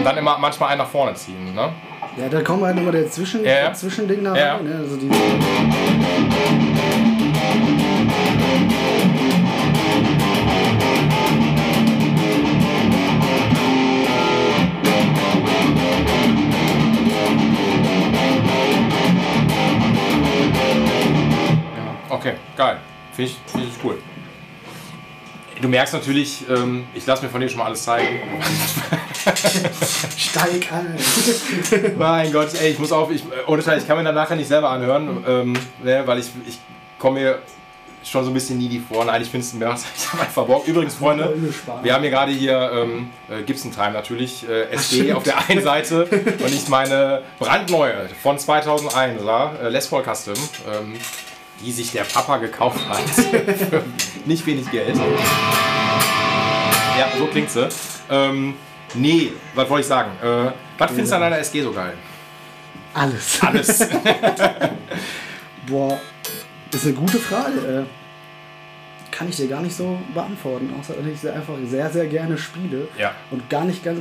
Dann 0.03 0.17
immer 0.17 0.39
manchmal 0.39 0.71
einen 0.71 0.79
nach 0.79 0.89
vorne 0.89 1.13
ziehen, 1.15 1.55
ne? 1.55 1.69
Ja, 2.17 2.31
da 2.31 2.41
kommt 2.41 2.63
halt 2.63 2.77
nochmal 2.77 2.93
der, 2.93 3.11
Zwischen, 3.11 3.45
ja. 3.45 3.73
Zwischending 3.75 4.23
nach 4.23 4.35
ja. 4.35 4.57
rein. 4.57 4.65
Ne? 4.65 4.77
Also 4.77 4.97
die 4.97 5.11
Okay, 22.09 22.35
geil. 22.57 22.79
Finde 23.13 23.31
ich, 23.31 23.39
cool. 23.55 23.56
Du 25.67 25.71
merkst 25.71 25.95
natürlich, 25.95 26.45
ähm, 26.49 26.87
ich 26.95 27.05
lasse 27.07 27.25
mir 27.25 27.29
von 27.29 27.41
dir 27.41 27.49
schon 27.49 27.59
mal 27.59 27.65
alles 27.65 27.83
zeigen. 27.83 28.21
Steig 30.17 30.73
an. 30.73 30.95
mein 31.99 32.33
Gott, 32.33 32.51
ey, 32.63 32.71
ich 32.71 32.79
muss 32.79 32.93
auf, 32.93 33.11
ich, 33.11 33.25
ohne 33.49 33.65
Scheiß, 33.65 33.83
ich 33.83 33.89
kann 33.89 33.99
mir 33.99 34.05
dann 34.05 34.15
nachher 34.15 34.37
nicht 34.37 34.47
selber 34.47 34.71
anhören, 34.71 35.25
ähm, 35.27 35.55
ne, 35.83 36.05
weil 36.07 36.21
ich, 36.21 36.31
ich 36.47 36.61
komme 37.01 37.19
mir 37.19 37.39
schon 38.05 38.23
so 38.23 38.31
ein 38.31 38.35
bisschen 38.35 38.59
needy 38.59 38.79
vor. 38.79 39.05
Nein, 39.07 39.21
ich 39.21 39.29
finde 39.29 39.45
es 39.45 39.55
mir 39.55 39.69
einfach 39.69 40.45
Bock. 40.47 40.69
Übrigens, 40.69 40.95
Freunde, 40.95 41.37
wir 41.83 41.93
haben 41.93 42.03
hier 42.03 42.13
gerade 42.13 42.31
hier 42.31 42.71
ähm, 42.73 43.11
äh, 43.29 43.43
Gibson 43.43 43.73
Time 43.73 43.91
natürlich, 43.91 44.49
äh, 44.49 44.71
SD 44.71 45.15
auf 45.15 45.25
der 45.25 45.49
einen 45.49 45.65
Seite 45.65 46.05
und 46.05 46.55
ich 46.55 46.69
meine 46.69 47.23
brandneue 47.41 48.09
von 48.23 48.39
2001, 48.39 49.21
äh, 49.21 49.69
Les 49.69 49.89
Paul 49.89 50.05
Custom. 50.05 50.35
Ähm, 50.73 50.95
die 51.65 51.73
sich 51.73 51.93
der 51.93 52.05
Papa 52.05 52.39
gekauft 52.39 52.87
hat. 52.89 52.99
für 53.11 53.85
nicht 54.25 54.47
wenig 54.47 54.71
Geld. 54.71 54.97
Ja, 56.99 57.09
so 57.19 57.27
klingt 57.27 57.51
sie. 57.51 57.69
Ähm, 58.11 58.55
Nee, 58.95 59.33
was 59.55 59.69
wollte 59.69 59.83
ich 59.83 59.87
sagen? 59.87 60.11
Äh, 60.23 60.53
was 60.79 60.91
findest 60.91 61.13
du 61.13 61.17
an 61.17 61.23
deiner 61.23 61.39
SG 61.39 61.63
so 61.63 61.73
geil? 61.73 61.95
Alles. 62.95 63.43
Alles. 63.43 63.79
Boah, 65.67 66.01
das 66.71 66.83
ist 66.83 66.87
eine 66.87 66.97
gute 66.97 67.19
Frage. 67.19 67.87
Äh, 67.87 69.15
kann 69.15 69.29
ich 69.29 69.37
dir 69.37 69.49
gar 69.49 69.63
nicht 69.63 69.77
so 69.77 69.99
beantworten, 70.15 70.75
außer 70.79 70.95
dass 70.95 71.07
ich 71.07 71.21
sie 71.21 71.33
einfach 71.33 71.55
sehr, 71.67 71.91
sehr 71.91 72.07
gerne 72.07 72.39
spiele. 72.39 72.89
Ja. 72.99 73.13
Und 73.31 73.49
gar 73.51 73.65
nicht 73.65 73.83
ganz 73.85 74.01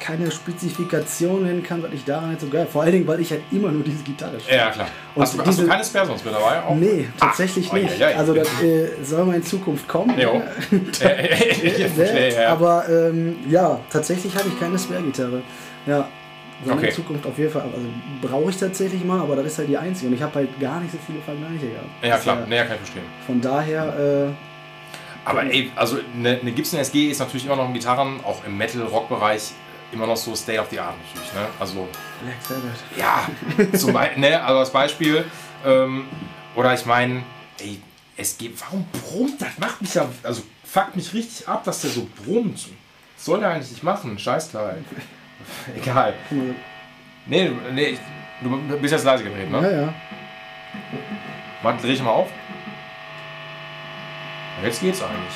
keine 0.00 0.30
Spezifikation 0.30 1.44
nennen 1.44 1.62
kann, 1.62 1.82
was 1.82 1.92
ich 1.92 2.04
daran 2.04 2.30
nicht 2.30 2.40
so 2.40 2.48
geil. 2.48 2.66
Vor 2.70 2.82
allen 2.82 2.92
Dingen, 2.92 3.06
weil 3.06 3.20
ich 3.20 3.30
halt 3.30 3.42
immer 3.52 3.70
nur 3.70 3.84
diese 3.84 4.02
Gitarre 4.02 4.40
spiele. 4.40 4.56
Ja, 4.56 4.70
klar. 4.70 4.88
Und 5.14 5.22
hast, 5.22 5.34
du, 5.34 5.44
hast 5.44 5.60
du 5.60 5.66
keine 5.66 5.84
Spare 5.84 6.06
sonst 6.06 6.24
mit 6.24 6.34
dabei? 6.34 6.62
Auch? 6.62 6.74
Nee, 6.74 7.08
tatsächlich 7.18 7.70
ah, 7.70 7.74
nicht. 7.76 7.92
Oh, 7.96 8.00
ja, 8.00 8.10
ja. 8.10 8.16
Also 8.16 8.34
das 8.34 8.48
äh, 8.62 8.88
soll 9.02 9.24
mal 9.24 9.36
in 9.36 9.42
Zukunft 9.42 9.86
kommen. 9.86 10.18
Jo. 10.18 10.42
ja, 12.36 12.48
aber 12.48 12.88
ähm, 12.88 13.36
ja, 13.48 13.78
tatsächlich 13.90 14.34
habe 14.34 14.48
ich 14.48 14.58
keine 14.58 14.78
Spare-Gitarre. 14.78 15.42
Ja. 15.86 16.08
Soll 16.64 16.74
okay. 16.74 16.88
in 16.88 16.94
Zukunft 16.94 17.26
auf 17.26 17.38
jeden 17.38 17.50
Fall. 17.50 17.62
Also 17.62 17.86
brauche 18.20 18.50
ich 18.50 18.56
tatsächlich 18.56 19.04
mal, 19.04 19.20
aber 19.20 19.36
das 19.36 19.46
ist 19.46 19.58
halt 19.58 19.68
die 19.68 19.78
einzige. 19.78 20.08
Und 20.08 20.14
ich 20.14 20.22
habe 20.22 20.34
halt 20.34 20.60
gar 20.60 20.80
nicht 20.80 20.92
so 20.92 20.98
viele 21.06 21.20
Vergleiche 21.20 21.70
gehabt. 21.70 21.88
Ja, 22.02 22.18
klar. 22.18 22.40
Ja, 22.40 22.46
nee, 22.46 22.56
kann 22.56 22.72
ich 22.72 22.78
verstehen. 22.78 23.04
Von 23.26 23.40
daher. 23.40 24.28
Äh, 24.28 24.32
aber 25.24 25.44
ey, 25.44 25.70
also 25.76 25.98
eine, 26.14 26.40
eine 26.40 26.52
Gibson 26.52 26.78
SG 26.80 27.10
ist 27.10 27.18
natürlich 27.18 27.46
immer 27.46 27.56
noch 27.56 27.68
in 27.68 27.74
Gitarren, 27.74 28.20
auch 28.24 28.44
im 28.44 28.56
Metal-Rock-Bereich, 28.56 29.52
immer 29.92 30.06
noch 30.06 30.16
so 30.16 30.34
State 30.34 30.60
of 30.60 30.68
the 30.70 30.78
Art 30.78 30.94
natürlich. 30.98 31.32
Ne? 31.34 31.46
Also, 31.58 31.88
Black 32.22 32.36
Sabbath. 32.40 32.80
Ja, 32.96 33.78
zum 33.78 33.92
Beispiel, 33.92 34.20
ne, 34.20 34.42
also 34.42 34.58
als 34.60 34.70
Beispiel. 34.70 35.24
Ähm, 35.64 36.06
oder 36.54 36.74
ich 36.74 36.84
meine, 36.86 37.22
es 38.16 38.36
geht. 38.36 38.60
Warum 38.60 38.86
brummt? 38.92 39.40
Das 39.40 39.58
macht 39.58 39.80
mich 39.80 39.94
ja. 39.94 40.08
Also 40.22 40.42
fuckt 40.64 40.96
mich 40.96 41.12
richtig 41.14 41.48
ab, 41.48 41.64
dass 41.64 41.80
der 41.82 41.90
so 41.90 42.06
brummt. 42.24 42.68
Was 43.16 43.24
soll 43.24 43.40
der 43.40 43.50
eigentlich 43.50 43.70
nicht 43.70 43.82
machen? 43.82 44.18
Scheißteil. 44.18 44.84
Egal. 45.76 46.14
Nee, 47.26 47.50
nee, 47.72 47.98
du 48.42 48.78
bist 48.78 48.92
jetzt 48.92 49.04
leise 49.04 49.24
gedreht, 49.24 49.50
ne? 49.50 49.60
Ja, 49.62 49.80
ja. 49.82 49.94
Warte, 51.62 51.82
dreh 51.82 51.92
ich 51.92 52.02
mal 52.02 52.10
auf. 52.10 52.28
Jetzt 54.62 54.80
geht's 54.80 55.02
eigentlich. 55.02 55.34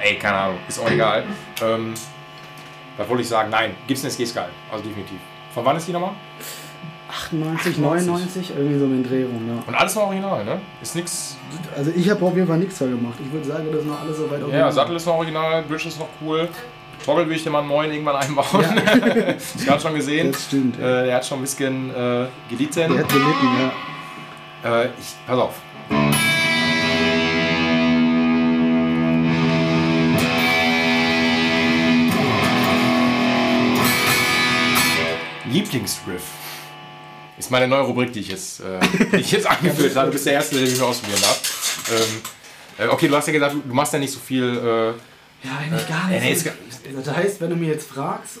Ey, 0.00 0.18
keine 0.18 0.36
Ahnung, 0.36 0.58
ist 0.68 0.78
auch 0.78 0.90
egal. 0.90 1.24
Ähm, 1.62 1.94
was 2.96 3.08
wollte 3.08 3.22
ich 3.22 3.28
sagen? 3.28 3.50
Nein, 3.50 3.74
Gibson 3.86 4.08
SG 4.10 4.24
geil. 4.34 4.50
Also 4.70 4.84
definitiv. 4.84 5.18
Von 5.52 5.64
wann 5.64 5.76
ist 5.76 5.88
die 5.88 5.92
nochmal? 5.92 6.12
98, 7.08 7.78
99, 7.78 8.50
irgendwie 8.56 8.78
so 8.78 8.84
in 8.86 9.02
den 9.02 9.04
Dreh 9.04 9.24
rum, 9.24 9.48
ja. 9.48 9.62
Und 9.64 9.74
alles 9.74 9.94
noch 9.94 10.06
original, 10.06 10.44
ne? 10.44 10.60
Ist 10.82 10.96
nix. 10.96 11.36
Also 11.76 11.92
ich 11.94 12.10
habe 12.10 12.24
auf 12.24 12.34
jeden 12.34 12.48
Fall 12.48 12.58
nichts 12.58 12.78
da 12.78 12.86
gemacht. 12.86 13.14
Ich 13.24 13.32
würde 13.32 13.46
sagen, 13.46 13.66
das 13.70 13.80
ist 13.80 13.86
noch 13.86 14.00
alles 14.00 14.16
so 14.16 14.30
weit 14.30 14.40
Ja, 14.52 14.70
Sattel 14.72 14.96
ist 14.96 15.06
noch 15.06 15.14
original, 15.14 15.62
Bridge 15.62 15.88
ist 15.88 15.98
noch 15.98 16.08
cool. 16.20 16.48
Toggle 17.04 17.28
will 17.28 17.36
ich 17.36 17.44
dir 17.44 17.50
mal 17.50 17.60
einen 17.60 17.68
neuen 17.68 17.92
irgendwann 17.92 18.16
einbauen. 18.16 18.62
Ja. 18.62 19.34
ich 19.56 19.64
gerade 19.64 19.80
schon 19.80 19.94
gesehen. 19.94 20.32
Das 20.32 20.44
stimmt. 20.44 20.78
Ja. 20.78 21.02
Äh, 21.02 21.06
der 21.06 21.16
hat 21.16 21.26
schon 21.26 21.38
ein 21.38 21.42
bisschen 21.42 21.90
äh, 21.90 22.26
gelitten. 22.50 22.92
Der 22.92 22.98
hat 22.98 23.08
gelitten, 23.08 23.72
ja. 24.64 24.82
Äh, 24.82 24.86
ich, 24.98 25.14
pass 25.26 25.38
auf. 25.38 25.54
Lieblingsriff. 35.56 36.22
Ist 37.38 37.50
meine 37.50 37.68
neue 37.68 37.82
Rubrik, 37.82 38.12
die 38.12 38.20
ich 38.20 38.28
jetzt, 38.28 38.60
äh, 38.60 38.80
die 39.12 39.16
ich 39.16 39.32
jetzt 39.32 39.46
angeführt 39.50 39.96
habe. 39.96 40.06
Du 40.06 40.12
bist 40.12 40.26
der 40.26 40.34
Erste, 40.34 40.56
der 40.56 40.68
mich 40.68 40.80
ausprobieren 40.80 41.20
darf. 41.20 41.82
Ähm, 41.90 42.86
äh, 42.86 42.88
okay, 42.88 43.08
du 43.08 43.16
hast 43.16 43.26
ja 43.26 43.32
gesagt, 43.32 43.54
du, 43.54 43.60
du 43.60 43.74
machst 43.74 43.92
ja 43.92 43.98
nicht 43.98 44.12
so 44.12 44.20
viel. 44.20 44.44
Äh, 44.44 45.46
ja, 45.46 45.56
eigentlich 45.58 45.88
gar 45.88 46.08
nicht. 46.08 46.46
Äh, 46.46 46.52
nee, 46.86 47.02
das 47.04 47.14
heißt, 47.14 47.40
wenn 47.40 47.50
du 47.50 47.56
mir 47.56 47.68
jetzt 47.68 47.88
fragst, 47.88 48.40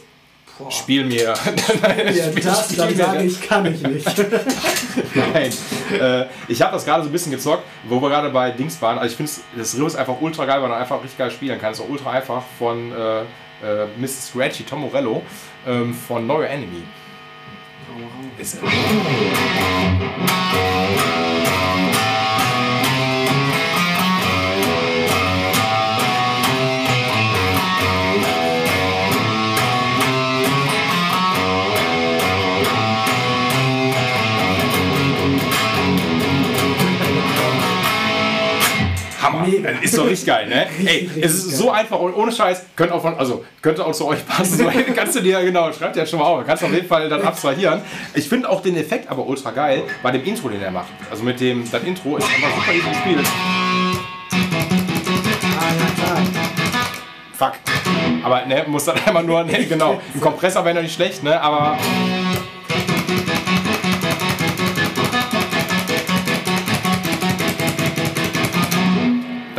Boah. 0.58 0.72
Spiel 0.72 1.04
mir. 1.04 1.22
ja, 1.24 1.34
das 1.34 2.76
dann 2.76 2.96
sage 2.96 3.24
ich, 3.24 3.42
kann 3.42 3.66
ich 3.66 3.82
nicht. 3.82 4.06
Nein. 5.14 5.52
Äh, 5.92 6.24
ich 6.48 6.62
habe 6.62 6.72
das 6.72 6.86
gerade 6.86 7.02
so 7.02 7.10
ein 7.10 7.12
bisschen 7.12 7.30
gezockt, 7.32 7.62
wo 7.86 8.00
wir 8.00 8.08
gerade 8.08 8.30
bei 8.30 8.52
Dings 8.52 8.80
waren. 8.80 8.96
Also 8.96 9.10
ich 9.10 9.16
finde 9.16 9.30
das 9.54 9.76
Riff 9.76 9.88
ist 9.88 9.96
einfach 9.96 10.18
ultra 10.18 10.46
geil, 10.46 10.62
weil 10.62 10.70
man 10.70 10.80
einfach 10.80 11.02
richtig 11.02 11.18
geil 11.18 11.30
spielen 11.30 11.60
kann. 11.60 11.72
Es 11.72 11.78
ist 11.78 11.84
auch 11.84 11.90
ultra 11.90 12.12
einfach 12.12 12.42
von 12.58 12.90
äh, 12.90 13.20
äh, 13.20 13.86
Mrs. 13.98 14.28
Scratchy, 14.28 14.64
Tom 14.64 14.80
Morello, 14.80 15.22
ähm, 15.66 15.92
von 15.92 16.26
Neue 16.26 16.48
Enemy. 16.48 16.82
Ist, 18.38 18.58
Hammer. 18.60 18.70
Mega. 39.46 39.70
Ist 39.82 39.96
doch 39.96 40.06
richtig 40.06 40.26
geil, 40.26 40.48
ne? 40.48 40.66
Ey, 40.84 41.10
es 41.20 41.34
ist 41.34 41.48
geil. 41.48 41.56
so 41.56 41.70
einfach 41.70 41.98
und 41.98 42.14
ohne 42.14 42.32
Scheiß, 42.32 42.64
könnte 42.74 42.94
auch 42.94 43.02
von, 43.02 43.16
also 43.18 43.44
könnte 43.62 43.84
auch 43.84 43.92
zu 43.92 44.06
euch 44.06 44.26
passen. 44.26 44.58
So, 44.58 44.70
kannst 44.94 45.16
du 45.16 45.20
dir, 45.20 45.42
genau, 45.42 45.72
schreibt 45.72 45.96
ja 45.96 46.06
schon 46.06 46.18
mal 46.18 46.26
auf, 46.26 46.46
kannst 46.46 46.62
du 46.62 46.66
auf 46.66 46.72
jeden 46.72 46.88
Fall 46.88 47.08
dann 47.08 47.22
abstrahieren. 47.22 47.80
Ich 48.14 48.28
finde 48.28 48.48
auch 48.48 48.62
den 48.62 48.76
Effekt 48.76 49.08
aber 49.08 49.26
ultra 49.26 49.50
geil 49.50 49.82
bei 50.02 50.10
dem 50.10 50.24
Intro, 50.24 50.48
den 50.48 50.62
er 50.62 50.70
macht. 50.70 50.88
Also 51.10 51.22
mit 51.22 51.40
dem, 51.40 51.70
das 51.70 51.82
Intro 51.82 52.16
ist 52.16 52.26
einfach 52.26 52.54
super 52.56 52.72
easy 52.72 52.88
gespielt. 52.88 53.26
Fuck. 57.36 57.52
Aber 58.22 58.46
ne, 58.46 58.64
muss 58.66 58.84
dann 58.84 58.96
einmal 59.06 59.22
nur, 59.22 59.44
ne, 59.44 59.66
genau. 59.66 60.00
Ein 60.14 60.20
Kompressor 60.20 60.64
wäre 60.64 60.74
noch 60.76 60.82
nicht 60.82 60.94
schlecht, 60.94 61.22
ne, 61.22 61.40
aber. 61.40 61.78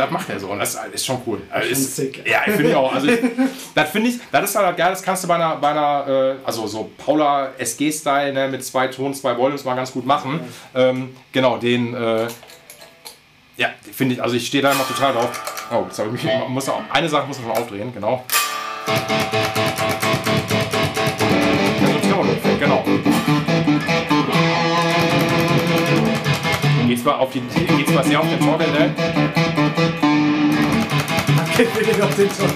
Das 0.08 0.12
macht 0.12 0.30
er 0.30 0.40
so 0.40 0.48
und 0.48 0.58
das 0.58 0.78
ist 0.92 1.04
schon 1.04 1.20
cool. 1.26 1.42
Also 1.50 1.68
ist, 1.68 1.96
sick. 1.96 2.26
Ja, 2.26 2.40
finde 2.44 2.70
ich 2.70 2.74
auch. 2.74 2.94
Also 2.94 3.08
das 3.74 3.90
finde 3.90 4.10
ich, 4.10 4.18
das 4.32 4.50
ist 4.50 4.56
halt 4.56 4.76
geil, 4.76 4.90
das 4.90 5.02
kannst 5.02 5.24
du 5.24 5.28
bei 5.28 5.34
einer, 5.34 5.56
bei 5.56 5.70
einer 5.70 6.06
äh, 6.08 6.34
also 6.44 6.66
so 6.66 6.90
Paula 6.96 7.52
SG-Style 7.58 8.32
ne, 8.32 8.48
mit 8.48 8.64
zwei 8.64 8.88
Tonen, 8.88 9.14
zwei 9.14 9.36
Volumes 9.36 9.64
mal 9.64 9.74
ganz 9.74 9.92
gut 9.92 10.06
machen. 10.06 10.40
Ja. 10.74 10.88
Ähm, 10.88 11.14
genau, 11.32 11.58
den, 11.58 11.94
äh, 11.94 12.26
ja, 13.56 13.70
finde 13.92 14.14
ich, 14.14 14.22
also 14.22 14.36
ich 14.36 14.46
stehe 14.46 14.62
da 14.62 14.72
immer 14.72 14.86
total 14.86 15.12
drauf. 15.12 15.68
Oh, 15.70 15.84
jetzt 15.86 15.98
habe 15.98 16.14
ich 16.16 16.22
mich, 16.22 16.32
muss 16.48 16.68
auch, 16.68 16.80
eine 16.90 17.08
Sache 17.08 17.26
muss 17.26 17.38
man 17.40 17.48
schon 17.48 17.62
aufdrehen. 17.62 17.92
Genau. 17.92 18.24
Zwar 27.08 27.20
auf 27.20 27.30
die, 27.30 27.40
geht 27.40 27.88
zwar 27.88 28.04
sehr 28.04 28.20
auf 28.20 28.28
den 28.28 28.38
Torgel, 28.38 28.70
ne? 28.70 28.94
Geht 31.56 32.02
auf 32.02 32.14
den 32.14 32.28
Torgel. 32.28 32.54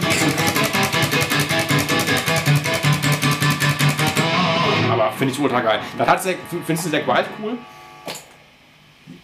Aber 4.91 5.13
finde 5.13 5.33
ich 5.33 5.41
ultra 5.41 5.61
geil. 5.61 5.81
Das 5.97 6.07
hat 6.07 6.23
Zack, 6.23 6.37
findest 6.67 6.87
du 6.87 6.91
Zack 6.91 7.07
Wild 7.07 7.27
cool? 7.43 7.57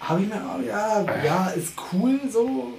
Habe 0.01 0.23
ich 0.23 0.29
mir, 0.29 0.65
ja, 0.67 1.05
ja, 1.23 1.49
ist 1.49 1.75
cool 1.93 2.19
so. 2.31 2.73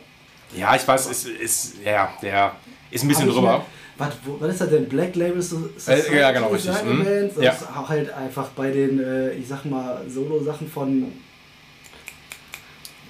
Ja, 0.56 0.76
ich 0.76 0.88
weiß, 0.88 1.06
ist, 1.06 1.28
ist, 1.28 1.76
ja, 1.86 2.10
der 2.24 2.54
ist 2.90 3.04
ein 3.04 3.10
bisschen 3.10 3.30
drüber. 3.30 3.64
Was, 4.00 4.14
was 4.40 4.50
ist 4.54 4.62
das 4.62 4.70
denn? 4.70 4.90
Black 4.90 5.16
Label 5.16 5.42
Society? 5.42 6.16
Äh, 6.16 6.20
ja, 6.22 6.32
genau, 6.32 6.48
richtig. 6.48 6.72
Mhm. 6.84 7.30
Das 7.36 7.44
ja. 7.44 7.52
ist 7.52 7.68
auch 7.78 7.90
halt 7.90 8.12
einfach 8.12 8.48
bei 8.56 8.72
den, 8.72 9.00
äh, 9.00 9.34
ich 9.34 9.48
sag 9.48 9.66
mal, 9.66 10.02
Solo-Sachen 10.08 10.68
von 10.68 11.12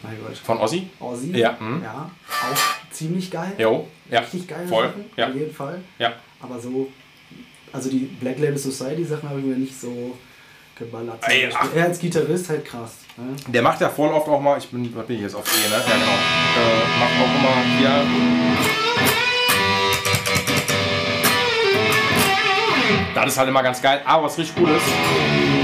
mein 0.03 0.17
Gott. 0.21 0.37
Von 0.37 0.59
Ozzy? 0.59 0.87
Ozzy, 0.99 1.37
ja. 1.37 1.57
Mhm. 1.59 1.81
ja. 1.83 2.09
Auch 2.29 2.91
ziemlich 2.91 3.29
geil. 3.31 3.53
Jo, 3.57 3.87
ja. 4.09 4.19
Richtig 4.19 4.47
geil. 4.47 4.67
Voll. 4.67 4.87
Sachen, 4.87 5.05
ja. 5.15 5.27
auf 5.27 5.35
jeden 5.35 5.53
Fall. 5.53 5.81
Ja. 5.97 6.13
Aber 6.41 6.59
so, 6.59 6.89
also 7.71 7.89
die 7.89 8.09
Black 8.19 8.39
Label 8.39 8.57
Society 8.57 9.03
Sachen 9.03 9.29
habe 9.29 9.39
ich 9.39 9.45
mir 9.45 9.55
nicht 9.55 9.79
so 9.79 10.17
geballert. 10.77 11.19
Ey, 11.27 11.49
er 11.75 11.85
als 11.85 11.99
Gitarrist 11.99 12.49
halt 12.49 12.65
krass. 12.65 12.99
Ne? 13.17 13.35
Der 13.47 13.61
macht 13.61 13.81
ja 13.81 13.89
voll 13.89 14.09
oft 14.09 14.27
auch 14.27 14.39
mal, 14.39 14.57
ich 14.57 14.69
bin, 14.69 14.95
was 14.95 15.05
bin 15.05 15.17
ich 15.17 15.23
jetzt 15.23 15.35
auf 15.35 15.45
E, 15.45 15.69
ne? 15.69 15.75
Ja, 15.75 15.81
genau. 15.81 16.15
Äh, 16.55 16.99
macht 16.99 17.15
auch 17.21 17.33
immer 17.37 17.55
hier. 17.77 18.05
Das 23.13 23.27
ist 23.27 23.37
halt 23.37 23.49
immer 23.49 23.63
ganz 23.63 23.81
geil. 23.81 24.01
Aber 24.05 24.23
was 24.23 24.37
richtig 24.37 24.55
cool 24.61 24.69
ist, 24.69 25.58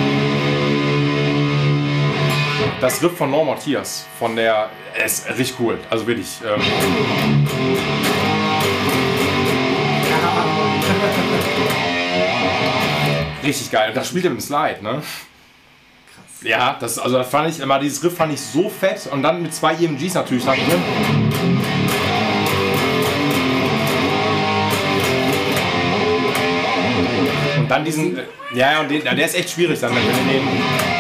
das 2.86 3.02
Riff 3.02 3.18
von 3.18 3.32
Norm 3.32 3.48
Matthias, 3.48 4.06
von 4.20 4.36
der, 4.36 4.70
ist 5.04 5.28
richtig 5.28 5.56
cool. 5.60 5.80
Also 5.90 6.06
wirklich. 6.06 6.28
Ähm, 6.46 6.62
richtig 13.44 13.72
geil. 13.72 13.90
Und 13.90 13.98
das 13.98 14.08
spielt 14.08 14.26
er 14.26 14.30
mit 14.30 14.40
dem 14.40 14.46
Slide, 14.46 14.84
ne? 14.84 15.02
Krass. 15.02 16.44
Ja, 16.44 16.78
das, 16.80 17.00
also 17.00 17.18
das 17.18 17.28
fand 17.28 17.50
ich 17.50 17.60
immer, 17.60 17.80
dieses 17.80 18.04
Riff 18.04 18.18
fand 18.18 18.32
ich 18.34 18.40
so 18.40 18.70
fett 18.70 19.08
und 19.12 19.24
dann 19.24 19.42
mit 19.42 19.56
zwei 19.56 19.74
EMGs 19.74 20.14
natürlich 20.14 20.46
drin. 20.46 20.60
Und 27.58 27.68
dann 27.68 27.84
diesen, 27.84 28.20
ja, 28.54 28.74
ja, 28.74 28.82
und 28.82 28.92
den, 28.92 29.04
der 29.04 29.26
ist 29.26 29.34
echt 29.34 29.50
schwierig 29.50 29.80
dann, 29.80 29.90
wenn 29.96 30.04
du 30.04 30.12
den 30.32 30.95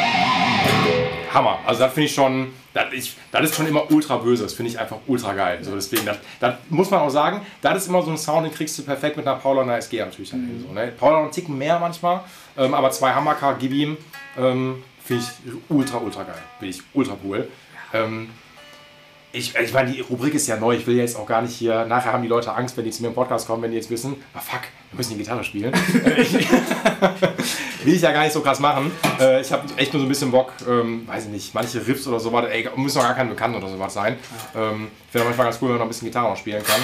Hammer. 1.35 1.59
Also 1.65 1.81
das 1.81 1.93
finde 1.93 2.07
ich 2.07 2.15
schon, 2.15 2.53
das, 2.73 2.93
ich, 2.93 3.15
das 3.31 3.43
ist 3.43 3.55
schon 3.55 3.67
immer 3.67 3.91
ultra 3.91 4.17
böse. 4.17 4.43
Das 4.43 4.53
finde 4.53 4.71
ich 4.71 4.79
einfach 4.79 4.97
ultra 5.05 5.33
geil. 5.33 5.59
So 5.61 5.75
deswegen, 5.75 6.05
das, 6.05 6.17
das, 6.39 6.55
muss 6.69 6.89
man 6.89 7.01
auch 7.01 7.09
sagen, 7.09 7.41
das 7.61 7.83
ist 7.83 7.89
immer 7.89 8.01
so 8.01 8.09
ein 8.09 8.17
Sound, 8.17 8.47
den 8.47 8.53
kriegst 8.53 8.77
du 8.79 8.83
perfekt 8.83 9.17
mit 9.17 9.27
einer 9.27 9.37
Paula 9.37 9.61
und 9.61 9.69
einer 9.69 9.77
SG 9.77 9.99
natürlich 9.99 10.31
dann 10.31 10.41
mhm. 10.41 10.65
so. 10.67 10.73
Ne? 10.73 10.93
Paula 10.97 11.19
einen 11.19 11.31
Ticken 11.31 11.57
mehr 11.57 11.77
manchmal, 11.77 12.21
ähm, 12.57 12.73
aber 12.73 12.89
zwei 12.91 13.13
Hammercar, 13.13 13.57
gib 13.59 13.73
ihm, 13.73 13.97
ähm, 14.37 14.83
finde 15.03 15.23
ich 15.23 15.53
ultra, 15.69 15.97
ultra 15.97 16.23
geil. 16.23 16.41
Finde 16.57 16.75
ich 16.75 16.81
ultra 16.93 17.17
cool. 17.23 17.47
Ähm, 17.93 18.29
ich, 19.35 19.55
ich 19.55 19.73
meine, 19.73 19.91
die 19.91 20.01
Rubrik 20.01 20.33
ist 20.33 20.47
ja 20.47 20.57
neu. 20.57 20.75
Ich 20.75 20.87
will 20.87 20.95
jetzt 20.95 21.17
auch 21.17 21.25
gar 21.25 21.41
nicht 21.41 21.55
hier. 21.55 21.85
Nachher 21.85 22.13
haben 22.13 22.23
die 22.23 22.29
Leute 22.29 22.53
Angst, 22.53 22.77
wenn 22.77 22.85
die 22.85 22.91
zu 22.91 23.01
mir 23.01 23.09
im 23.09 23.13
Podcast 23.13 23.47
kommen, 23.47 23.63
wenn 23.63 23.71
die 23.71 23.77
jetzt 23.77 23.89
wissen, 23.89 24.15
ah 24.33 24.39
fuck, 24.39 24.61
wir 24.91 24.97
müssen 24.97 25.11
die 25.11 25.17
Gitarre 25.17 25.43
spielen. 25.43 25.73
will 27.83 27.93
ich 27.93 28.01
ja 28.01 28.11
gar 28.11 28.23
nicht 28.23 28.33
so 28.33 28.41
krass 28.41 28.59
machen. 28.59 28.91
Äh, 29.19 29.41
ich 29.41 29.51
habe 29.51 29.63
echt 29.77 29.93
nur 29.93 29.99
so 29.99 30.05
ein 30.05 30.09
bisschen 30.09 30.31
Bock, 30.31 30.53
ähm, 30.67 31.07
weiß 31.07 31.25
ich 31.25 31.31
nicht, 31.31 31.53
manche 31.53 31.85
Riffs 31.85 32.07
oder 32.07 32.19
so, 32.19 32.35
ey, 32.39 32.69
müssen 32.75 32.97
doch 32.97 33.03
gar 33.03 33.15
kein 33.15 33.29
Bekannt 33.29 33.55
oder 33.55 33.69
sowas 33.69 33.93
sein. 33.93 34.17
Ähm, 34.55 34.87
ich 35.05 35.11
finde 35.11 35.27
manchmal 35.27 35.47
ganz 35.47 35.59
cool, 35.61 35.69
wenn 35.69 35.75
man 35.75 35.79
noch 35.79 35.85
ein 35.85 35.89
bisschen 35.89 36.07
Gitarre 36.07 36.29
noch 36.29 36.37
spielen 36.37 36.63
kann. 36.63 36.81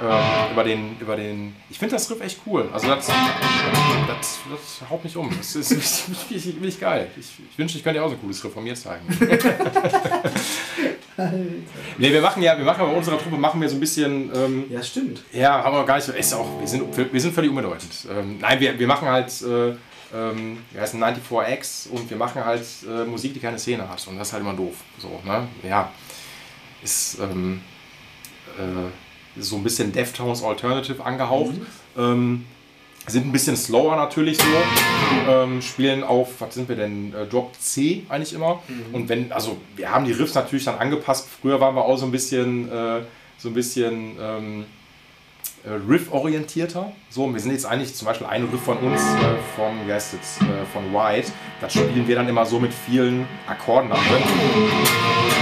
Ähm, 0.00 0.52
über 0.52 0.64
den, 0.64 0.96
über 0.98 1.16
den. 1.16 1.54
Ich 1.70 1.78
finde 1.78 1.94
das 1.94 2.10
Riff 2.10 2.20
echt 2.20 2.40
cool. 2.46 2.68
Also 2.72 2.88
das, 2.88 3.06
das, 3.06 4.38
das 4.50 4.90
haut 4.90 5.04
mich 5.04 5.16
um. 5.16 5.30
Das 5.36 5.54
ist 5.54 5.70
wirklich, 6.30 6.80
geil. 6.80 7.10
Ich, 7.16 7.26
ich 7.50 7.58
wünsche, 7.58 7.76
ich 7.78 7.84
könnte 7.84 8.00
dir 8.00 8.04
auch 8.04 8.08
so 8.08 8.14
ein 8.14 8.20
cooles 8.20 8.42
Riff 8.42 8.52
von 8.52 8.64
mir 8.64 8.74
zeigen. 8.74 9.06
nee, 11.98 12.12
wir 12.12 12.20
machen 12.20 12.42
ja, 12.42 12.56
wir 12.56 12.64
machen 12.64 12.86
bei 12.86 12.92
unserer 12.92 13.18
Truppe 13.18 13.36
machen 13.36 13.60
wir 13.60 13.68
so 13.68 13.76
ein 13.76 13.80
bisschen. 13.80 14.30
Ähm, 14.34 14.64
ja, 14.70 14.82
stimmt. 14.82 15.22
Ja, 15.32 15.62
haben 15.62 15.76
wir 15.76 15.84
gar 15.84 15.96
nicht 15.96 16.06
so. 16.06 16.12
Ist 16.12 16.32
auch, 16.32 16.58
wir 16.58 16.66
sind, 16.66 17.12
wir 17.12 17.20
sind 17.20 17.34
völlig 17.34 17.50
unbedeutend. 17.50 18.06
Ähm, 18.10 18.38
nein, 18.40 18.58
wir, 18.60 18.78
wir 18.78 18.86
machen 18.86 19.08
halt. 19.08 19.30
Äh, 19.42 19.74
ähm, 20.14 20.58
wir 20.70 20.82
heißen 20.82 21.02
94X 21.02 21.88
und 21.88 22.10
wir 22.10 22.16
machen 22.16 22.44
halt 22.44 22.66
äh, 22.86 23.04
Musik, 23.04 23.32
die 23.32 23.40
keine 23.40 23.58
Szene 23.58 23.88
hat. 23.88 24.06
Und 24.06 24.18
das 24.18 24.28
ist 24.28 24.32
halt 24.34 24.42
immer 24.42 24.52
doof. 24.52 24.74
So, 24.98 25.20
ne? 25.24 25.48
Ja. 25.62 25.90
Ist 26.82 27.18
ähm, 27.20 27.62
äh, 28.58 28.90
so 29.38 29.56
ein 29.56 29.62
bisschen 29.62 29.92
Deftones 29.92 30.42
Alternative 30.42 31.04
angehaucht. 31.04 31.54
Mhm. 31.54 32.02
Ähm, 32.02 32.44
sind 33.06 33.26
ein 33.26 33.32
bisschen 33.32 33.56
slower 33.56 33.96
natürlich 33.96 34.38
so. 34.38 34.44
Ähm, 35.28 35.60
spielen 35.60 36.04
auf, 36.04 36.40
was 36.40 36.54
sind 36.54 36.68
wir 36.68 36.76
denn? 36.76 37.12
Äh, 37.12 37.26
Drop 37.26 37.52
C 37.58 38.04
eigentlich 38.08 38.32
immer. 38.32 38.62
Mhm. 38.68 38.94
Und 38.94 39.08
wenn, 39.08 39.32
also 39.32 39.56
wir 39.74 39.90
haben 39.90 40.04
die 40.04 40.12
Riffs 40.12 40.34
natürlich 40.34 40.64
dann 40.64 40.78
angepasst. 40.78 41.28
Früher 41.40 41.60
waren 41.60 41.74
wir 41.74 41.84
auch 41.84 41.96
so 41.96 42.06
ein 42.06 42.12
bisschen, 42.12 42.70
äh, 42.70 43.02
so 43.38 43.48
ein 43.48 43.54
bisschen 43.54 44.16
ähm, 44.20 44.64
äh, 45.64 45.70
Riff-orientierter. 45.88 46.92
So, 47.10 47.32
wir 47.32 47.40
sind 47.40 47.52
jetzt 47.52 47.66
eigentlich 47.66 47.94
zum 47.94 48.06
Beispiel 48.06 48.26
ein 48.26 48.44
Riff 48.44 48.62
von 48.62 48.78
uns, 48.78 49.00
äh, 49.00 49.56
von, 49.56 49.86
wie 49.86 49.92
heißt 49.92 50.14
es, 50.14 50.40
äh, 50.40 50.64
von 50.72 50.92
White. 50.92 51.32
Das 51.60 51.72
spielen 51.72 52.06
wir 52.06 52.14
dann 52.14 52.28
immer 52.28 52.46
so 52.46 52.60
mit 52.60 52.72
vielen 52.72 53.26
Akkorden 53.48 53.90
drin. 53.90 55.41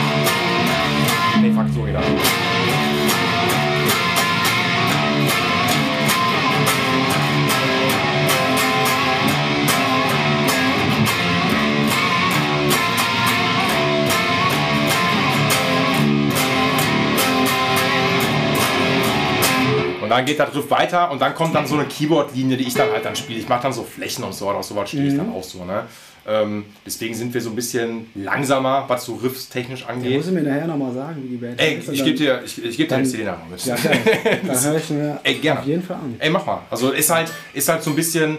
Und 20.10 20.16
dann 20.16 20.26
geht 20.26 20.40
der 20.40 20.52
Riff 20.52 20.68
weiter 20.72 21.08
und 21.12 21.22
dann 21.22 21.36
kommt 21.36 21.54
dann 21.54 21.68
so 21.68 21.76
eine 21.76 21.84
Keyboard-Linie, 21.84 22.56
die 22.56 22.66
ich 22.66 22.74
dann 22.74 22.90
halt 22.90 23.04
dann 23.04 23.14
spiele. 23.14 23.38
Ich 23.38 23.48
mache 23.48 23.62
dann 23.62 23.72
so 23.72 23.84
Flächen 23.84 24.24
und 24.24 24.34
so, 24.34 24.50
oder 24.50 24.60
sowas 24.60 24.88
spiele 24.88 25.06
ich 25.06 25.16
dann 25.16 25.28
mhm. 25.28 25.34
auch 25.34 25.44
so. 25.44 25.64
Ne? 25.64 25.84
Ähm, 26.26 26.64
deswegen 26.84 27.14
sind 27.14 27.32
wir 27.32 27.40
so 27.40 27.50
ein 27.50 27.54
bisschen 27.54 28.10
langsamer, 28.16 28.86
was 28.88 29.04
so 29.04 29.14
Riffs 29.14 29.48
technisch 29.48 29.86
angeht. 29.86 30.10
Ja, 30.10 30.16
musst 30.16 30.30
du 30.30 30.32
mir 30.32 30.42
nachher 30.42 30.66
nochmal 30.66 30.92
sagen, 30.92 31.22
wie 31.22 31.28
die 31.28 31.36
Band 31.36 31.60
Ey, 31.60 31.80
ich 31.92 32.04
gebe 32.04 32.18
dir, 32.18 32.42
ich, 32.44 32.60
ich 32.60 32.76
geb 32.76 32.88
dir 32.88 32.96
eine 32.96 33.06
CD 33.06 33.22
nachher 33.22 33.46
mit. 33.48 33.64
Ja, 33.64 33.76
da 34.48 34.60
höre 34.60 34.76
ich 34.78 34.90
mir 34.90 35.20
Ey, 35.22 35.34
gerne. 35.34 35.60
auf 35.60 35.66
jeden 35.66 35.84
Fall 35.84 35.98
an. 35.98 36.16
Ey, 36.18 36.28
mach 36.28 36.44
mal. 36.44 36.62
Also 36.68 36.90
ist 36.90 37.08
halt, 37.08 37.30
ist 37.54 37.68
halt 37.68 37.80
so 37.84 37.90
ein 37.90 37.96
bisschen, 37.96 38.36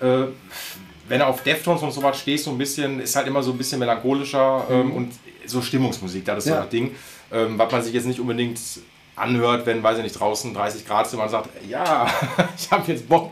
äh, 0.00 0.24
wenn 1.08 1.18
du 1.18 1.26
auf 1.26 1.42
Deftones 1.42 1.82
und 1.82 1.92
sowas 1.92 2.18
stehst, 2.18 2.44
so 2.44 2.52
ein 2.52 2.56
bisschen, 2.56 3.00
ist 3.00 3.14
halt 3.14 3.26
immer 3.26 3.42
so 3.42 3.52
ein 3.52 3.58
bisschen 3.58 3.80
melancholischer 3.80 4.66
ähm, 4.70 4.86
mhm. 4.86 4.92
und 4.92 5.12
so 5.44 5.60
Stimmungsmusik, 5.60 6.24
das 6.24 6.38
ist 6.38 6.46
ja. 6.46 6.54
so 6.54 6.60
das 6.62 6.70
Ding. 6.70 6.92
Ähm, 7.30 7.58
was 7.58 7.70
man 7.70 7.82
sich 7.82 7.92
jetzt 7.92 8.06
nicht 8.06 8.18
unbedingt 8.18 8.58
anhört, 9.16 9.66
wenn, 9.66 9.82
weiß 9.82 9.98
ich 9.98 10.04
nicht, 10.04 10.18
draußen 10.18 10.54
30 10.54 10.86
Grad 10.86 11.08
sind, 11.08 11.18
man 11.18 11.28
sagt, 11.28 11.48
ja, 11.68 12.06
ich 12.56 12.70
habe 12.70 12.90
jetzt 12.90 13.08
Bock 13.08 13.30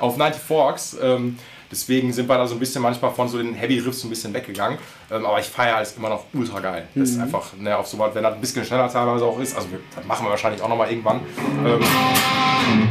auf 0.00 0.16
90 0.16 0.42
Forks. 0.42 0.96
Ähm, 1.00 1.38
deswegen 1.70 2.12
sind 2.12 2.28
wir 2.28 2.38
da 2.38 2.46
so 2.46 2.54
ein 2.54 2.58
bisschen 2.58 2.82
manchmal 2.82 3.10
von 3.10 3.28
so 3.28 3.38
den 3.38 3.54
Heavy 3.54 3.78
Riffs 3.78 4.00
so 4.00 4.06
ein 4.06 4.10
bisschen 4.10 4.32
weggegangen. 4.32 4.78
Ähm, 5.10 5.26
aber 5.26 5.38
ich 5.38 5.46
feiere 5.46 5.80
es 5.80 5.96
immer 5.96 6.08
noch 6.08 6.24
ultra 6.32 6.60
geil. 6.60 6.88
Mhm. 6.94 7.00
Das 7.00 7.10
ist 7.10 7.16
mhm. 7.16 7.22
einfach, 7.24 7.52
ne, 7.56 7.76
auf 7.76 7.86
so 7.86 7.98
was, 7.98 8.14
wenn 8.14 8.22
das 8.22 8.34
ein 8.34 8.40
bisschen 8.40 8.64
schneller 8.64 8.90
teilweise 8.90 9.24
auch 9.24 9.38
ist, 9.38 9.54
also 9.54 9.68
das 9.94 10.04
machen 10.04 10.26
wir 10.26 10.30
wahrscheinlich 10.30 10.62
auch 10.62 10.68
nochmal 10.68 10.90
irgendwann. 10.90 11.20
Ähm, 11.64 11.80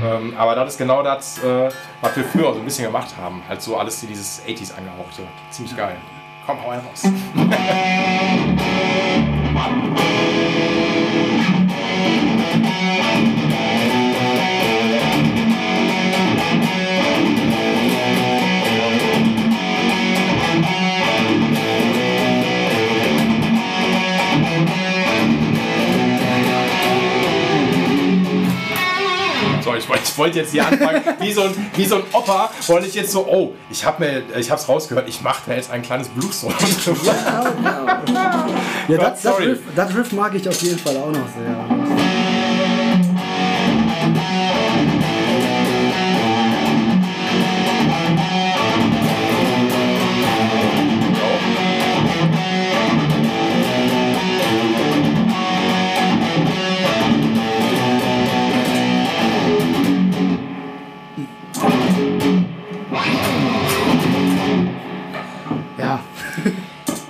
ähm, 0.04 0.34
aber 0.38 0.56
das 0.56 0.74
ist 0.74 0.78
genau 0.78 1.04
das, 1.04 1.44
äh, 1.44 1.70
was 2.02 2.16
wir 2.16 2.24
früher 2.24 2.54
so 2.54 2.60
ein 2.60 2.66
bisschen 2.66 2.86
gemacht 2.86 3.16
haben. 3.20 3.42
Halt 3.48 3.62
so 3.62 3.78
alles 3.78 4.00
dieses 4.02 4.42
80s 4.48 4.76
angehauchte. 4.76 5.24
Ziemlich 5.52 5.76
geil. 5.76 5.98
Komm, 6.46 6.58
hau 6.64 6.70
raus. 6.70 7.04
ich 30.18 30.20
wollte, 30.20 30.40
jetzt 30.40 30.52
hier 30.52 30.66
anfangen, 30.66 31.04
wie 31.20 31.32
so, 31.32 31.44
ein, 31.44 31.72
wie 31.76 31.86
so 31.86 31.98
ein 31.98 32.04
Opa, 32.12 32.50
wollte 32.66 32.88
ich 32.88 32.96
jetzt 32.96 33.12
so, 33.12 33.28
oh, 33.28 33.54
ich 33.70 33.86
habe 33.86 34.04
mir, 34.04 34.24
ich 34.40 34.50
habe 34.50 34.60
es 34.60 34.68
rausgehört, 34.68 35.08
ich 35.08 35.22
mache 35.22 35.44
da 35.46 35.54
jetzt 35.54 35.70
ein 35.70 35.84
kleines 35.84 36.08
Blues-Solo. 36.08 36.56
ja, 37.04 37.54
ja. 37.64 38.48
ja 38.88 38.98
das, 38.98 39.22
das, 39.22 39.40
Riff, 39.40 39.60
das 39.76 39.96
Riff 39.96 40.12
mag 40.14 40.34
ich 40.34 40.50
auf 40.50 40.60
jeden 40.64 40.80
Fall 40.80 40.98
auch 40.98 41.12
noch 41.12 41.28
sehr. 41.38 41.77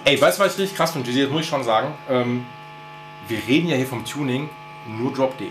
Ey, 0.08 0.22
weißt 0.22 0.40
du, 0.40 0.44
was 0.44 0.54
ich 0.54 0.60
richtig 0.60 0.78
krass 0.78 0.92
finde? 0.92 1.12
Das 1.12 1.30
muss 1.30 1.42
ich 1.42 1.50
schon 1.50 1.66
sagen. 1.66 1.94
Ähm, 2.10 2.46
wir 3.28 3.40
reden 3.46 3.68
ja 3.68 3.76
hier 3.76 3.86
vom 3.86 4.06
Tuning 4.06 4.50
nur 4.88 5.12
Drop 5.12 5.38
D. 5.38 5.50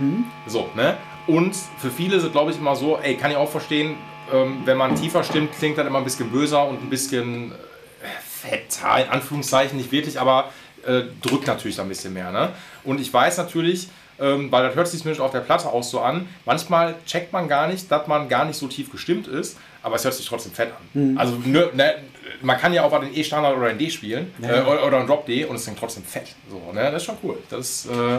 Mhm. 0.00 0.24
So, 0.48 0.68
ne? 0.74 0.96
Und 1.28 1.54
für 1.78 1.92
viele 1.92 2.16
ist 2.16 2.24
es, 2.24 2.32
glaube 2.32 2.50
ich, 2.50 2.58
immer 2.58 2.74
so, 2.74 2.98
ey, 2.98 3.16
kann 3.16 3.30
ich 3.30 3.36
auch 3.36 3.48
verstehen, 3.48 3.94
ähm, 4.32 4.62
wenn 4.64 4.76
man 4.76 4.96
tiefer 4.96 5.22
stimmt, 5.22 5.52
klingt 5.56 5.78
das 5.78 5.86
immer 5.86 5.98
ein 5.98 6.04
bisschen 6.04 6.28
böser 6.30 6.66
und 6.66 6.82
ein 6.82 6.90
bisschen 6.90 7.52
äh, 7.52 8.48
fetter, 8.48 9.04
in 9.04 9.10
Anführungszeichen, 9.10 9.78
nicht 9.78 9.92
wirklich, 9.92 10.18
aber 10.18 10.50
äh, 10.84 11.02
drückt 11.22 11.46
natürlich 11.46 11.80
ein 11.80 11.88
bisschen 11.88 12.14
mehr. 12.14 12.32
Ne? 12.32 12.48
Und 12.82 13.00
ich 13.00 13.14
weiß 13.14 13.38
natürlich, 13.38 13.90
ähm, 14.18 14.50
weil 14.50 14.64
das 14.64 14.74
hört 14.74 14.88
sich 14.88 15.02
zumindest 15.02 15.20
auf 15.20 15.30
der 15.30 15.40
Platte 15.40 15.68
auch 15.68 15.84
so 15.84 16.00
an, 16.00 16.28
manchmal 16.44 16.96
checkt 17.06 17.32
man 17.32 17.46
gar 17.46 17.68
nicht, 17.68 17.92
dass 17.92 18.08
man 18.08 18.28
gar 18.28 18.44
nicht 18.44 18.56
so 18.56 18.66
tief 18.66 18.90
gestimmt 18.90 19.28
ist, 19.28 19.56
aber 19.82 19.96
es 19.96 20.04
hört 20.04 20.14
sich 20.14 20.26
trotzdem 20.26 20.52
fett 20.52 20.72
an. 20.72 21.10
Mhm. 21.12 21.18
Also 21.18 21.36
ne, 21.44 21.70
ne, 21.74 21.94
man 22.42 22.58
kann 22.58 22.72
ja 22.72 22.84
auch 22.84 22.90
mal 22.90 23.00
den 23.00 23.14
E-Standard 23.14 23.56
oder 23.56 23.68
den 23.68 23.78
D 23.78 23.90
spielen 23.90 24.32
ja. 24.40 24.62
äh, 24.62 24.64
oder, 24.64 24.86
oder 24.86 24.98
einen 24.98 25.06
Drop 25.06 25.26
D 25.26 25.44
und 25.44 25.56
es 25.56 25.64
klingt 25.64 25.78
trotzdem 25.78 26.04
fett. 26.04 26.34
So, 26.48 26.72
ne? 26.72 26.90
Das 26.90 27.02
ist 27.02 27.04
schon 27.04 27.16
cool. 27.22 27.38
Das, 27.50 27.86
äh, 27.86 28.18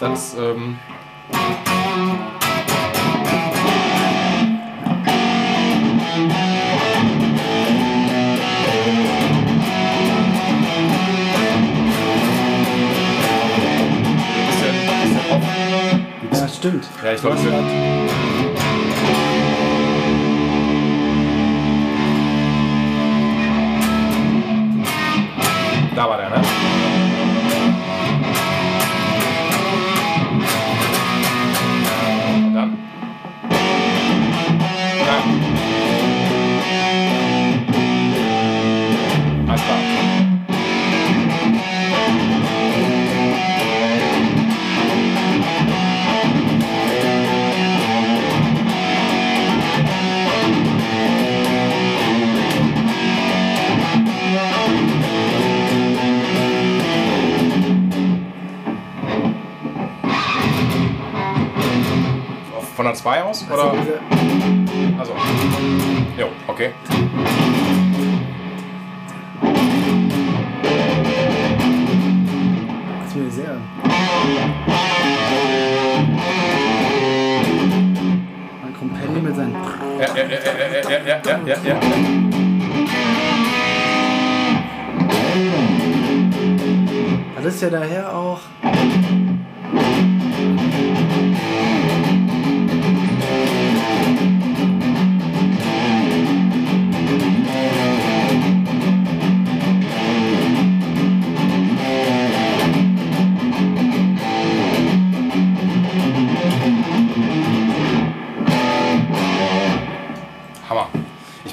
das 0.00 0.34
ähm 0.38 0.78
Ja, 16.32 16.48
stimmt. 16.48 16.86
Ja, 17.02 17.12
ich 17.12 17.20
glaube, 17.20 17.36
Da 25.98 26.67
Von 62.78 62.86
der 62.86 62.94
2 62.94 63.22
aus? 63.24 63.44
Oder? 63.52 63.74
Also. 65.00 65.12
Jo, 66.16 66.28
okay. 66.46 66.70
Das 73.02 73.16
ich 73.16 73.32
sehr. 73.34 73.56
Kommt 78.78 78.94
Penny 78.94 79.20
mit 79.22 79.34
seinen. 79.34 79.56
Ja, 79.98 80.06
ja, 80.06 80.22
ja, 80.22 80.28
ja, 80.28 80.98
ja, 81.04 81.18
ja, 81.24 81.38
ja, 81.46 81.56
ja. 81.64 81.80
Das 87.42 87.54
ist 87.54 87.60
ja 87.60 87.70
daher 87.70 88.14
auch. 88.14 88.38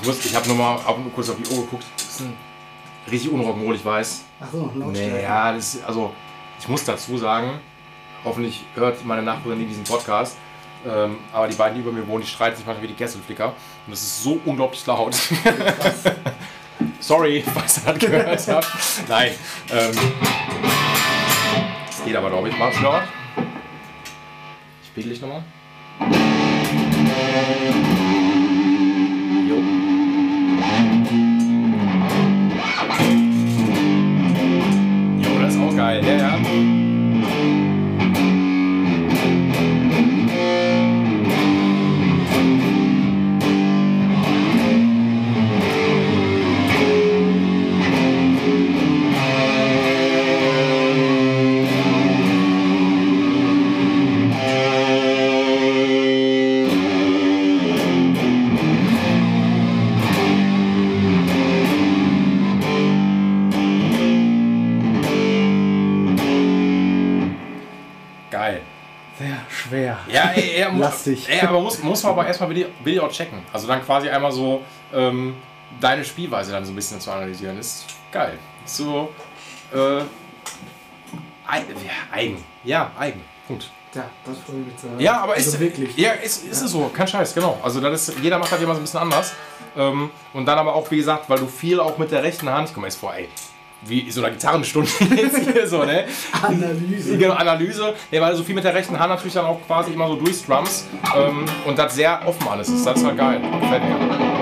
Ich 0.05 0.07
muss, 0.07 0.23
ich 0.23 0.35
habe 0.35 0.47
nur 0.47 0.57
mal 0.57 0.75
ab, 0.75 0.99
kurz 1.15 1.31
auf 1.31 1.37
die 1.37 1.51
Uhr 1.51 1.63
geguckt. 1.63 1.83
Das 1.97 2.05
ist 2.05 2.19
ein 2.21 2.37
richtig 3.09 3.31
unrock'n'roll, 3.31 3.73
ich 3.73 3.83
weiß. 3.83 4.23
Achso, 4.39 4.71
Nee, 4.75 5.23
ja, 5.23 5.51
das 5.51 5.73
ist, 5.73 5.83
also 5.83 6.13
ich 6.59 6.67
muss 6.67 6.83
dazu 6.83 7.17
sagen, 7.17 7.59
hoffentlich 8.23 8.63
hört 8.75 9.03
meine 9.03 9.23
Nachbarin 9.23 9.57
nie 9.57 9.65
diesen 9.65 9.83
Podcast, 9.83 10.37
ähm, 10.87 11.17
aber 11.33 11.47
die 11.47 11.55
beiden, 11.55 11.73
die 11.73 11.81
über 11.81 11.91
mir 11.91 12.07
wohnen, 12.07 12.21
die 12.21 12.29
streiten 12.29 12.55
sich 12.55 12.67
manchmal 12.67 12.83
wie 12.83 12.89
die 12.89 12.93
Kesselflicker 12.93 13.47
und 13.47 13.91
das 13.93 14.03
ist 14.03 14.21
so 14.21 14.39
unglaublich 14.45 14.85
laut. 14.85 15.15
Sorry, 16.99 17.43
falls 17.51 17.79
ihr 17.79 17.91
das 17.93 17.97
gehört 17.97 18.47
habt. 18.47 18.67
Nein. 19.09 19.31
Ähm, 19.71 19.91
das 21.87 22.05
geht 22.05 22.15
aber, 22.15 22.29
glaube 22.29 22.49
ich. 22.49 22.57
Mach's 22.59 22.79
noch. 22.79 23.01
Ich 24.83 24.93
pegel 24.93 25.13
dich 25.13 25.21
nochmal. 25.21 25.43
Lastig. 71.05 71.29
ey, 71.29 71.41
aber 71.47 71.59
muss, 71.61 71.81
muss 71.83 72.03
man 72.03 72.11
aber 72.13 72.27
erstmal 72.27 72.49
Video, 72.49 73.07
checken. 73.09 73.39
Also 73.53 73.67
dann 73.67 73.83
quasi 73.83 74.09
einmal 74.09 74.31
so 74.31 74.63
ähm, 74.93 75.35
deine 75.79 76.03
Spielweise 76.03 76.51
dann 76.51 76.65
so 76.65 76.71
ein 76.71 76.75
bisschen 76.75 76.99
zu 76.99 77.11
analysieren. 77.11 77.57
Ist 77.59 77.85
geil. 78.11 78.37
Ist 78.65 78.77
so 78.77 79.09
äh, 79.73 79.77
ei- 81.47 81.59
ja, 81.59 81.65
eigen. 82.11 82.43
Ja, 82.63 82.91
eigen. 82.97 83.21
Punkt. 83.47 83.69
Ja, 83.93 84.09
das 84.25 84.35
jetzt 84.69 84.81
sagen. 84.81 84.99
Ja, 84.99 85.21
aber 85.21 85.33
also 85.35 85.49
ist 85.51 85.59
wirklich. 85.59 85.95
Ja, 85.95 86.11
ist, 86.11 86.43
ist 86.45 86.61
es 86.61 86.71
so, 86.71 86.89
kein 86.93 87.07
Scheiß, 87.07 87.33
genau. 87.33 87.57
Also 87.63 87.79
das 87.79 88.09
ist, 88.09 88.19
jeder 88.19 88.37
macht 88.37 88.51
das 88.51 88.61
immer 88.61 88.73
so 88.73 88.81
ein 88.81 88.83
bisschen 88.83 88.99
anders. 88.99 89.33
Ähm, 89.77 90.09
und 90.33 90.45
dann 90.45 90.57
aber 90.57 90.73
auch, 90.75 90.89
wie 90.91 90.97
gesagt, 90.97 91.29
weil 91.29 91.39
du 91.39 91.47
viel 91.47 91.79
auch 91.79 91.97
mit 91.97 92.11
der 92.11 92.21
rechten 92.23 92.49
Hand, 92.49 92.69
ich 92.69 92.73
komme 92.73 92.87
jetzt 92.87 92.97
vor, 92.97 93.13
ey, 93.13 93.29
wie 93.87 94.09
so 94.11 94.23
eine 94.23 94.33
Gitarrenstunde 94.33 94.89
jetzt 95.15 95.37
hier 95.37 95.67
so, 95.67 95.83
ne? 95.83 96.05
Analyse. 96.41 97.17
Genau, 97.17 97.33
Analyse, 97.33 97.93
nee, 98.11 98.19
weil 98.19 98.31
du 98.31 98.37
so 98.37 98.43
viel 98.43 98.55
mit 98.55 98.63
der 98.63 98.73
rechten 98.73 98.97
Hand 98.97 99.09
natürlich 99.09 99.33
dann 99.33 99.45
auch 99.45 99.59
quasi 99.65 99.91
immer 99.91 100.07
so 100.07 100.15
durchstrums 100.15 100.87
ähm, 101.15 101.45
und 101.65 101.77
das 101.77 101.95
sehr 101.95 102.21
offen 102.25 102.47
alles 102.47 102.69
ist. 102.69 102.85
Das 102.85 102.97
ist 102.97 103.05
halt 103.05 103.17
geil. 103.17 103.41
Gefällt 103.61 103.83
mir. 103.83 104.34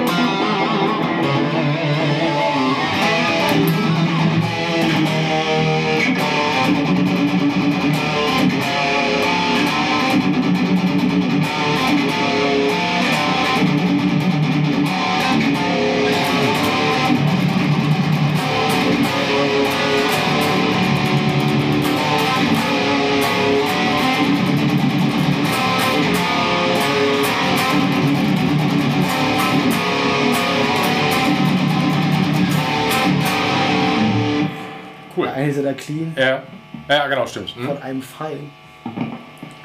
Er 35.73 35.75
da 35.75 35.81
clean 35.81 36.15
Ja, 36.17 36.43
ja 36.87 37.07
genau, 37.07 37.25
stimmt. 37.25 37.55
Hm? 37.55 37.65
von 37.65 37.81
einem 37.81 38.01
Pfeil. 38.01 38.39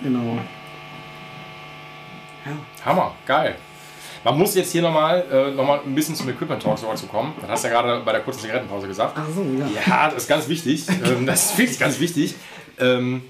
Genau. 0.02 0.38
Ja. 2.46 2.52
Hammer, 2.84 3.14
geil. 3.26 3.56
Man 4.24 4.36
muss 4.36 4.54
jetzt 4.54 4.72
hier 4.72 4.82
nochmal 4.82 5.24
äh, 5.30 5.50
noch 5.52 5.66
mal 5.66 5.80
ein 5.84 5.94
bisschen 5.94 6.14
zum 6.14 6.28
Equipment 6.28 6.62
Talk 6.62 6.78
zu 6.78 7.06
kommen. 7.06 7.34
Das 7.40 7.50
hast 7.50 7.64
du 7.64 7.68
ja 7.68 7.80
gerade 7.80 8.02
bei 8.04 8.12
der 8.12 8.20
kurzen 8.22 8.40
Zigarettenpause 8.40 8.86
gesagt. 8.86 9.14
Ach 9.16 9.28
so, 9.32 9.42
ja. 9.42 9.80
Ja, 9.86 10.10
das 10.10 10.22
ist 10.22 10.28
ganz 10.28 10.48
wichtig. 10.48 10.86
ähm, 11.04 11.26
das 11.26 11.52
ist 11.52 11.58
wirklich 11.58 11.78
ganz 11.78 12.00
wichtig. 12.00 12.34
Ähm, 12.78 13.22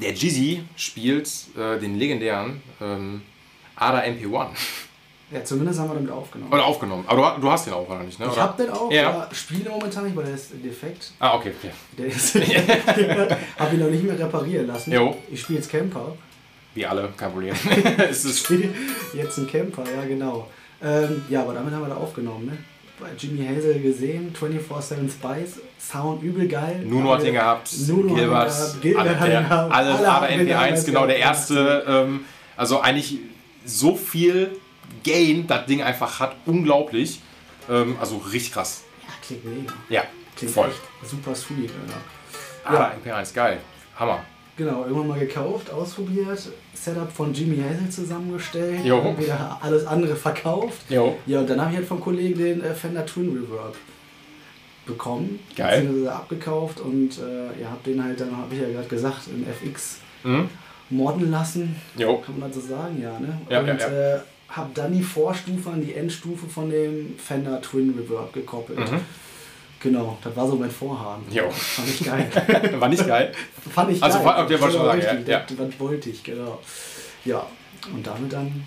der 0.00 0.12
Jizzy 0.12 0.64
spielt 0.76 1.28
äh, 1.56 1.78
den 1.78 1.98
legendären 1.98 2.62
ähm, 2.80 3.22
ADA 3.76 4.00
MP1. 4.00 4.48
Ja, 5.34 5.42
zumindest 5.42 5.80
haben 5.80 5.90
wir 5.90 5.94
damit 5.96 6.12
aufgenommen. 6.12 6.52
Oder 6.52 6.64
aufgenommen. 6.64 7.04
Aber 7.08 7.34
du, 7.34 7.40
du 7.40 7.50
hast 7.50 7.66
den 7.66 7.74
auch, 7.74 7.88
oder 7.88 8.04
nicht? 8.04 8.20
Ne? 8.20 8.26
Ich 8.26 8.32
oder? 8.32 8.42
hab 8.42 8.56
den 8.56 8.70
auch, 8.70 8.88
Ja. 8.92 9.08
aber 9.08 9.34
spiele 9.34 9.68
momentan 9.68 10.04
nicht, 10.04 10.14
weil 10.14 10.26
der 10.26 10.34
ist 10.34 10.52
defekt. 10.64 11.10
Ah, 11.18 11.34
okay. 11.34 11.52
okay. 11.58 11.72
Der 11.98 12.06
ist. 12.06 12.36
hab 13.58 13.72
ihn 13.72 13.80
noch 13.80 13.90
nicht 13.90 14.04
mehr 14.04 14.16
reparieren 14.16 14.68
lassen. 14.68 14.92
Jo. 14.92 15.16
Ich 15.28 15.40
spiele 15.40 15.58
jetzt 15.58 15.68
Camper. 15.68 16.14
Wie 16.74 16.86
alle, 16.86 17.08
kein 17.16 17.32
Problem. 17.32 17.52
es 18.08 18.24
ist 18.24 18.48
Jetzt 19.12 19.38
ein 19.38 19.48
Camper, 19.48 19.82
ja 19.82 20.04
genau. 20.06 20.48
Ähm, 20.80 21.24
ja, 21.28 21.42
aber 21.42 21.54
damit 21.54 21.74
haben 21.74 21.82
wir 21.82 21.88
da 21.88 21.96
aufgenommen, 21.96 22.46
ne? 22.46 22.58
Bei 23.00 23.08
Jimmy 23.18 23.44
Hazel 23.44 23.80
gesehen, 23.80 24.32
24-7 24.40 25.10
Spice, 25.10 25.60
Sound 25.80 26.22
übel 26.22 26.46
geil. 26.46 26.84
Nuno 26.86 27.12
hat 27.12 27.24
den 27.24 27.34
gehabt, 27.34 27.70
Nuno 27.88 28.14
Gilbert, 28.14 28.50
hat 28.50 28.80
Gilbert 28.80 29.02
alle, 29.02 29.18
hat 29.20 29.28
der, 29.28 29.42
gehabt, 29.42 29.74
alle, 29.74 30.12
alle 30.12 30.28
MP1, 30.28 30.46
gehabt, 30.46 30.86
genau, 30.86 31.06
der 31.06 31.18
ja. 31.18 31.26
erste. 31.26 31.84
Ähm, 31.88 32.24
also 32.56 32.80
eigentlich 32.80 33.18
so 33.64 33.96
viel 33.96 34.52
Gain 35.04 35.46
das 35.46 35.66
Ding 35.66 35.82
einfach 35.82 36.18
hat, 36.20 36.36
unglaublich. 36.46 37.20
Ähm, 37.70 37.96
also 38.00 38.16
richtig 38.18 38.52
krass. 38.52 38.82
Ja, 39.02 39.12
klingt 39.26 39.44
mega. 39.44 39.72
Ja, 39.88 40.02
Klingt 40.36 40.52
voll. 40.52 40.70
super 41.04 41.34
sweet, 41.34 41.70
Alter. 42.64 42.80
Ah, 42.82 42.92
MP1, 43.02 43.32
geil. 43.34 43.60
Hammer. 43.96 44.24
Genau, 44.56 44.84
irgendwann 44.84 45.08
mal 45.08 45.18
gekauft, 45.18 45.70
ausprobiert, 45.70 46.38
Setup 46.74 47.10
von 47.12 47.34
Jimmy 47.34 47.56
Hazel 47.62 47.90
zusammengestellt, 47.90 48.84
Jo. 48.84 49.14
wieder 49.18 49.58
alles 49.60 49.84
andere 49.86 50.14
verkauft. 50.14 50.82
Jo. 50.88 51.16
Ja, 51.26 51.40
und 51.40 51.50
dann 51.50 51.60
habe 51.60 51.70
ich 51.72 51.76
halt 51.78 51.88
vom 51.88 52.00
Kollegen 52.00 52.38
den 52.38 52.62
äh, 52.62 52.72
Fender 52.74 53.04
Twin 53.04 53.30
Reverb 53.36 53.74
bekommen, 54.86 55.40
Geil. 55.56 55.80
beziehungsweise 55.80 56.12
abgekauft 56.14 56.80
und 56.80 57.18
äh, 57.18 57.60
ihr 57.60 57.70
habt 57.70 57.86
den 57.86 58.02
halt 58.04 58.20
dann, 58.20 58.36
habe 58.36 58.54
ich 58.54 58.60
ja 58.60 58.68
gerade 58.68 58.88
gesagt, 58.88 59.26
in 59.28 59.46
FX 59.46 59.98
Mhm. 60.22 60.48
morden 60.90 61.30
lassen, 61.30 61.74
Jo. 61.96 62.18
kann 62.18 62.38
man 62.38 62.50
das 62.52 62.62
so 62.62 62.68
sagen, 62.68 63.00
ja, 63.02 63.18
ne? 63.18 63.40
Ja, 63.48 63.60
und 63.60 63.66
ja, 63.66 63.74
ja. 63.76 63.86
Äh, 64.16 64.20
habe 64.56 64.70
dann 64.74 64.92
die 64.92 65.02
Vorstufe 65.02 65.70
an 65.70 65.80
die 65.84 65.94
Endstufe 65.94 66.46
von 66.46 66.70
dem 66.70 67.16
Fender 67.18 67.60
Twin 67.62 67.94
Reverb 67.98 68.32
gekoppelt. 68.32 68.78
Mhm. 68.78 69.00
Genau, 69.80 70.16
das 70.24 70.34
war 70.34 70.46
so 70.48 70.56
mein 70.56 70.70
Vorhaben. 70.70 71.24
Jo. 71.30 71.50
Fand 71.50 71.88
ich 71.88 72.04
geil. 72.04 72.30
War 72.80 72.88
nicht 72.88 73.06
geil. 73.06 73.32
Fand 73.74 73.90
ich 73.90 74.02
Also, 74.02 74.20
geil. 74.20 74.34
okay, 74.44 74.58
wollte 74.60 74.66
ich 74.68 74.72
schon 74.80 74.86
sagen, 74.86 75.00
Richtig, 75.00 75.28
ja, 75.28 75.40
Das, 75.46 75.56
das 75.58 75.80
wollte 75.80 76.08
ich, 76.10 76.22
genau. 76.22 76.58
Ja, 77.26 77.46
und 77.92 78.06
damit 78.06 78.32
dann 78.32 78.64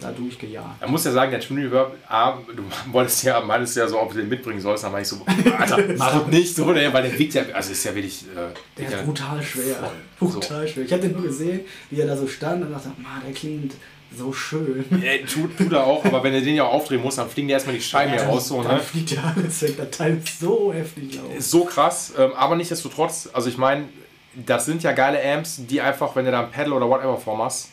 da 0.00 0.10
durchgejagt. 0.12 0.80
Man 0.80 0.90
muss 0.90 1.04
ja 1.04 1.12
sagen, 1.12 1.30
der 1.30 1.40
Twin 1.40 1.58
Reverb, 1.58 1.96
A, 2.08 2.38
du 2.54 2.62
wolltest 2.92 3.22
ja, 3.24 3.38
meintest 3.40 3.76
ja 3.76 3.86
so, 3.86 4.00
ob 4.00 4.12
du 4.12 4.18
den 4.18 4.30
mitbringen 4.30 4.60
sollst, 4.60 4.84
dann 4.84 4.92
war 4.94 5.00
ich 5.02 5.08
so, 5.08 5.20
Alter, 5.58 5.78
mach 5.98 6.20
das 6.20 6.26
nicht 6.28 6.54
so, 6.54 6.70
ne, 6.72 6.90
weil 6.90 7.02
der 7.02 7.18
wiegt 7.18 7.34
ja, 7.34 7.42
also 7.52 7.72
ist 7.72 7.84
ja 7.84 7.94
wirklich, 7.94 8.22
äh, 8.22 8.54
Der 8.78 8.90
ja 8.90 8.98
ist 8.98 9.04
brutal 9.04 9.42
schwer. 9.42 9.74
voll. 10.18 10.30
Brutal 10.30 10.66
schwer. 10.68 10.84
Ich 10.84 10.90
den 10.90 11.12
nur 11.12 11.22
gesehen, 11.22 11.60
wie 11.90 12.00
er 12.00 12.06
da 12.06 12.16
so 12.16 12.26
stand 12.26 12.64
und 12.64 12.72
dachte, 12.72 12.88
"Ma, 12.98 13.20
der 13.26 13.34
klingt 13.34 13.72
so 14.16 14.32
schön. 14.32 14.84
Ey, 15.02 15.24
tut, 15.24 15.56
tut 15.56 15.72
er 15.72 15.84
auch, 15.84 16.04
aber 16.04 16.22
wenn 16.22 16.34
er 16.34 16.40
den 16.40 16.54
ja 16.54 16.64
auch 16.64 16.74
aufdrehen 16.74 17.02
muss, 17.02 17.16
dann 17.16 17.28
fliegen 17.28 17.48
die 17.48 17.54
erstmal 17.54 17.76
die 17.76 17.82
Scheiben 17.82 18.12
hier 18.12 18.20
dann, 18.20 18.30
raus. 18.30 18.48
So, 18.48 18.62
dann 18.62 18.76
ne? 18.76 18.80
fliegt 18.80 19.10
ja 19.12 19.34
alles 19.36 19.62
weg. 19.62 19.76
Der 19.76 19.90
Teil 19.90 20.18
ist 20.22 20.40
so 20.40 20.72
heftig. 20.72 21.18
Ist 21.36 21.50
so 21.50 21.64
krass, 21.64 22.12
ähm, 22.18 22.32
aber 22.34 22.56
nichtsdestotrotz, 22.56 23.28
also 23.32 23.48
ich 23.48 23.58
meine, 23.58 23.84
das 24.34 24.66
sind 24.66 24.82
ja 24.82 24.92
geile 24.92 25.22
Amps, 25.22 25.60
die 25.66 25.80
einfach, 25.80 26.14
wenn 26.16 26.24
du 26.24 26.30
da 26.30 26.40
ein 26.40 26.50
Pedal 26.50 26.72
oder 26.72 26.88
whatever 26.88 27.16
vormachst, 27.16 27.70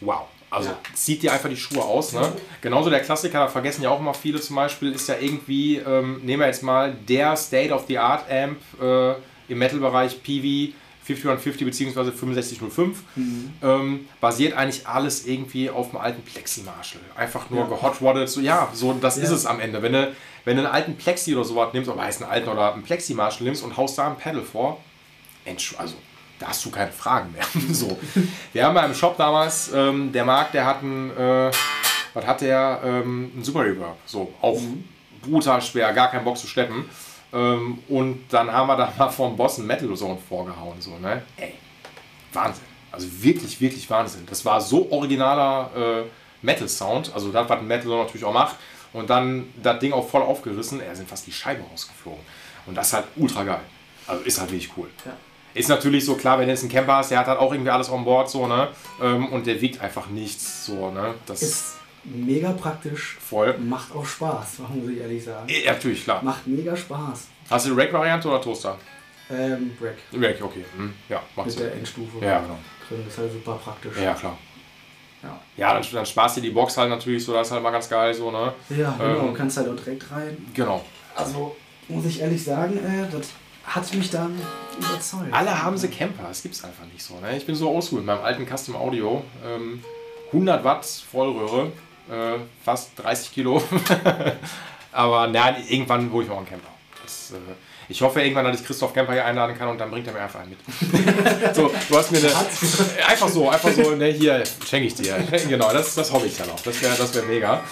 wow. 0.00 0.22
Also 0.48 0.70
Ja. 0.70 0.78
zieht 0.94 1.22
dir 1.22 1.32
einfach 1.32 1.48
die 1.48 1.56
Schuhe 1.56 1.82
aus. 1.82 2.12
Ne? 2.12 2.32
Genauso 2.60 2.88
der 2.88 3.00
Klassiker, 3.00 3.40
da 3.40 3.48
vergessen 3.48 3.82
ja 3.82 3.90
auch 3.90 3.98
immer 3.98 4.14
viele 4.14 4.40
zum 4.40 4.56
Beispiel, 4.56 4.92
ist 4.92 5.08
ja 5.08 5.16
irgendwie, 5.20 5.76
ähm, 5.78 6.20
nehmen 6.22 6.40
wir 6.40 6.46
jetzt 6.46 6.62
mal 6.62 6.94
der 7.08 7.36
State 7.36 7.74
of 7.74 7.84
the 7.88 7.98
Art 7.98 8.30
Amp, 8.30 8.58
äh, 8.80 9.14
im 9.48 9.58
Metal-Bereich, 9.58 10.22
PV, 10.22 10.72
5150 11.06 11.64
bzw. 11.64 12.10
6505. 12.10 13.02
Mhm. 13.14 13.52
Ähm, 13.62 14.08
basiert 14.20 14.54
eigentlich 14.54 14.86
alles 14.88 15.24
irgendwie 15.26 15.70
auf 15.70 15.90
dem 15.90 15.98
alten 16.00 16.22
Plexi 16.22 16.62
Marshall. 16.62 17.00
Einfach 17.14 17.48
nur 17.48 17.60
ja. 17.60 17.66
gehotroddet. 17.66 18.28
So, 18.28 18.40
ja, 18.40 18.68
so 18.72 18.92
das 18.94 19.16
ja. 19.16 19.22
ist 19.22 19.30
es 19.30 19.46
am 19.46 19.60
Ende. 19.60 19.80
Wenn 19.82 19.92
du, 19.92 20.12
wenn 20.44 20.56
du 20.56 20.64
einen 20.64 20.72
alten 20.72 20.96
Plexi 20.96 21.34
oder 21.34 21.44
sowas 21.44 21.72
nimmst, 21.72 21.88
oder 21.88 22.02
heißt 22.02 22.22
einen 22.22 22.30
alten 22.30 22.48
oder 22.48 22.74
einen 22.74 22.82
Plexi 22.82 23.14
Marshall 23.14 23.44
nimmst 23.44 23.62
und 23.62 23.76
haust 23.76 23.96
da 23.98 24.08
ein 24.08 24.16
Pedal 24.16 24.42
vor, 24.42 24.82
also 25.78 25.94
da 26.40 26.48
hast 26.48 26.64
du 26.64 26.70
keine 26.70 26.90
Fragen 26.90 27.32
mehr. 27.32 27.46
so. 27.72 27.96
Wir 28.52 28.64
haben 28.64 28.74
mal 28.74 28.86
im 28.86 28.94
Shop 28.94 29.16
damals, 29.16 29.70
ähm, 29.72 30.10
der 30.12 30.24
Markt, 30.24 30.54
der 30.54 30.66
hat 30.66 30.82
einen, 30.82 31.10
äh, 31.10 31.50
was 32.14 32.26
hat 32.26 32.40
der? 32.40 32.80
Ähm, 32.84 33.30
ein 33.36 33.44
Super 33.44 33.60
Reverb. 33.60 33.96
So, 34.06 34.32
auch 34.42 34.60
mhm. 34.60 34.84
brutal 35.22 35.62
schwer, 35.62 35.92
gar 35.92 36.10
kein 36.10 36.24
Bock 36.24 36.36
zu 36.36 36.48
schleppen. 36.48 36.84
Ähm, 37.32 37.78
und 37.88 38.24
dann 38.30 38.50
haben 38.50 38.68
wir 38.68 38.76
da 38.76 38.92
mal 38.96 39.08
vom 39.08 39.36
Boss 39.36 39.58
ein 39.58 39.66
Metal 39.66 39.92
Zone 39.94 40.18
vorgehauen. 40.28 40.80
So, 40.80 40.96
ne? 40.98 41.22
Ey, 41.36 41.54
Wahnsinn. 42.32 42.64
Also 42.92 43.08
wirklich, 43.22 43.60
wirklich 43.60 43.88
Wahnsinn. 43.90 44.24
Das 44.26 44.44
war 44.44 44.60
so 44.60 44.90
originaler 44.90 45.70
äh, 45.76 46.04
Metal 46.42 46.68
Sound. 46.68 47.12
Also 47.14 47.30
das, 47.30 47.48
was 47.48 47.58
ein 47.58 47.66
Metal 47.66 47.84
Zone 47.84 48.04
natürlich 48.04 48.24
auch 48.24 48.32
macht. 48.32 48.56
Und 48.92 49.10
dann 49.10 49.52
das 49.62 49.78
Ding 49.80 49.92
auch 49.92 50.08
voll 50.08 50.22
aufgerissen. 50.22 50.80
Er 50.80 50.96
sind 50.96 51.08
fast 51.08 51.26
die 51.26 51.32
Scheiben 51.32 51.64
rausgeflogen. 51.70 52.22
Und 52.66 52.74
das 52.74 52.88
ist 52.88 52.92
halt 52.94 53.04
ultra 53.16 53.44
geil. 53.44 53.60
Also 54.06 54.24
ist 54.24 54.40
halt 54.40 54.50
wirklich 54.50 54.70
cool. 54.76 54.88
Ja. 55.04 55.12
Ist 55.54 55.68
natürlich 55.68 56.04
so 56.04 56.14
klar, 56.16 56.38
wenn 56.38 56.46
du 56.46 56.52
jetzt 56.52 56.62
einen 56.62 56.70
Camper 56.70 56.96
hast, 56.96 57.10
der 57.10 57.18
hat 57.18 57.26
halt 57.26 57.38
auch 57.38 57.50
irgendwie 57.50 57.70
alles 57.70 57.90
on 57.90 58.04
board 58.04 58.28
so, 58.28 58.46
ne? 58.46 58.68
Ähm, 59.02 59.32
und 59.32 59.46
der 59.46 59.60
wiegt 59.60 59.80
einfach 59.80 60.08
nichts 60.08 60.66
so, 60.66 60.90
ne? 60.90 61.14
Das 61.24 61.42
ist 61.42 61.76
mega 62.06 62.52
praktisch. 62.52 63.16
Voll. 63.20 63.56
Macht 63.58 63.94
auch 63.94 64.04
Spaß, 64.04 64.60
muss 64.74 64.90
ich 64.90 64.98
ehrlich 64.98 65.24
sagen. 65.24 65.48
Ja, 65.48 65.72
natürlich, 65.72 66.04
klar. 66.04 66.22
Macht 66.22 66.46
mega 66.46 66.76
Spaß. 66.76 67.28
Hast 67.50 67.66
du 67.66 67.74
die 67.74 67.80
Rack-Variante 67.80 68.28
oder 68.28 68.40
Toaster? 68.40 68.78
Ähm, 69.30 69.72
Rack. 69.80 69.96
Rack, 70.12 70.42
okay. 70.42 70.64
Hm. 70.76 70.94
Ja, 71.08 71.22
macht 71.34 71.48
Mit 71.48 71.58
der 71.58 71.74
Endstufe. 71.74 72.24
Ja, 72.24 72.40
genau. 72.40 72.58
Drin 72.88 73.04
ist 73.06 73.18
halt 73.18 73.32
super 73.32 73.58
praktisch. 73.62 73.96
Ja, 74.00 74.14
klar. 74.14 74.38
Ja, 75.22 75.40
ja 75.56 75.74
dann, 75.74 75.84
dann 75.92 76.06
sparst 76.06 76.36
du 76.36 76.40
die 76.40 76.50
Box 76.50 76.76
halt 76.76 76.90
natürlich 76.90 77.24
so, 77.24 77.32
das 77.32 77.48
ist 77.48 77.52
halt 77.52 77.62
mal 77.62 77.70
ganz 77.70 77.88
geil 77.88 78.14
so, 78.14 78.30
ne? 78.30 78.52
Ja, 78.68 78.94
genau, 78.98 79.28
ähm, 79.28 79.34
kannst 79.34 79.56
halt 79.56 79.68
auch 79.68 79.76
direkt 79.76 80.10
rein. 80.12 80.36
Genau. 80.54 80.84
Also, 81.16 81.56
muss 81.88 82.04
ich 82.04 82.20
ehrlich 82.20 82.44
sagen, 82.44 82.78
äh, 82.78 83.10
das 83.10 83.30
hat 83.64 83.92
mich 83.94 84.10
dann 84.10 84.40
überzeugt. 84.78 85.32
Alle 85.32 85.62
haben 85.62 85.76
sie 85.76 85.88
Camper, 85.88 86.28
das 86.28 86.42
gibt 86.42 86.54
es 86.54 86.62
einfach 86.62 86.84
nicht 86.92 87.02
so. 87.02 87.18
Ne? 87.18 87.36
Ich 87.36 87.46
bin 87.46 87.54
so 87.54 87.70
oldschool 87.70 87.98
mit 87.98 88.06
meinem 88.06 88.22
alten 88.22 88.46
Custom 88.46 88.76
Audio. 88.76 89.24
Ähm, 89.44 89.82
100 90.32 90.64
Watt 90.64 90.84
Vollröhre, 90.84 91.72
äh, 92.10 92.38
fast 92.64 92.90
30 92.96 93.32
Kilo. 93.32 93.62
Aber 94.92 95.26
na, 95.26 95.56
irgendwann 95.68 96.10
hole 96.10 96.24
ich 96.24 96.28
mir 96.28 96.34
auch 96.34 96.38
einen 96.38 96.48
Camper. 96.48 96.68
Das, 97.02 97.32
äh, 97.32 97.54
ich 97.88 98.00
hoffe 98.02 98.20
irgendwann, 98.20 98.44
dass 98.46 98.60
ich 98.60 98.66
Christoph 98.66 98.92
Camper 98.92 99.12
hier 99.12 99.24
einladen 99.24 99.56
kann 99.56 99.68
und 99.68 99.78
dann 99.78 99.90
bringt 99.90 100.06
er 100.06 100.12
mir 100.12 100.20
einfach 100.20 100.40
einen 100.40 100.50
mit. 100.50 101.54
so, 101.54 101.70
du 101.88 101.96
hast 101.96 102.10
mir 102.10 102.18
eine. 102.18 102.28
Einfach 103.06 103.28
so, 103.28 103.48
einfach 103.48 103.70
so, 103.70 103.94
ne, 103.94 104.06
hier 104.06 104.42
schenke 104.68 104.88
ich 104.88 104.94
dir. 104.94 105.16
genau, 105.48 105.72
das, 105.72 105.94
das 105.94 106.12
hoffe 106.12 106.26
ich 106.26 106.36
dann 106.36 106.50
auch. 106.50 106.60
Das 106.60 106.80
wäre 106.82 106.96
das 106.96 107.14
wär 107.14 107.22
mega. 107.24 107.62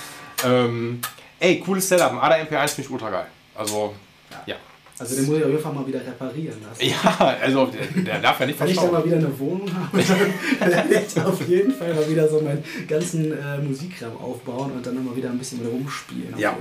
Ähm, 0.44 1.01
ey, 1.40 1.59
cooles 1.61 1.89
Setup. 1.89 2.12
Ein 2.12 2.19
ADA 2.19 2.36
MP1 2.36 2.69
finde 2.69 2.82
ich 2.82 2.90
ultra 2.90 3.11
geil. 3.11 3.27
Also, 3.55 3.94
ja. 4.47 4.56
Also 4.97 5.16
den 5.16 5.27
muss 5.27 5.39
ich 5.39 5.45
auf 5.45 5.51
jeden 5.51 5.62
Fall 5.62 5.73
mal 5.73 5.87
wieder 5.87 6.01
reparieren 6.01 6.57
lassen. 6.62 6.85
Ja, 6.87 7.37
also 7.43 7.66
der, 7.66 8.03
der 8.03 8.21
darf 8.21 8.39
ja 8.39 8.47
nicht 8.47 8.61
Wenn 8.61 8.69
ich 8.69 8.77
dann 8.77 8.93
mal 8.93 9.05
wieder 9.05 9.16
eine 9.16 9.39
Wohnung 9.39 9.69
habe, 9.75 10.03
dann 10.61 10.71
werde 10.71 11.05
ich 11.07 11.21
auf 11.21 11.49
jeden 11.49 11.75
Fall 11.75 11.95
mal 11.95 12.09
wieder 12.09 12.29
so 12.29 12.41
meinen 12.41 12.62
ganzen 12.87 13.33
äh, 13.33 13.59
Musikkram 13.59 14.16
aufbauen 14.16 14.71
und 14.71 14.87
dann 14.87 15.05
mal 15.05 15.16
wieder 15.16 15.31
ein 15.31 15.39
bisschen 15.39 15.62
mit 15.62 15.73
rumspielen. 15.73 16.35
ja. 16.39 16.57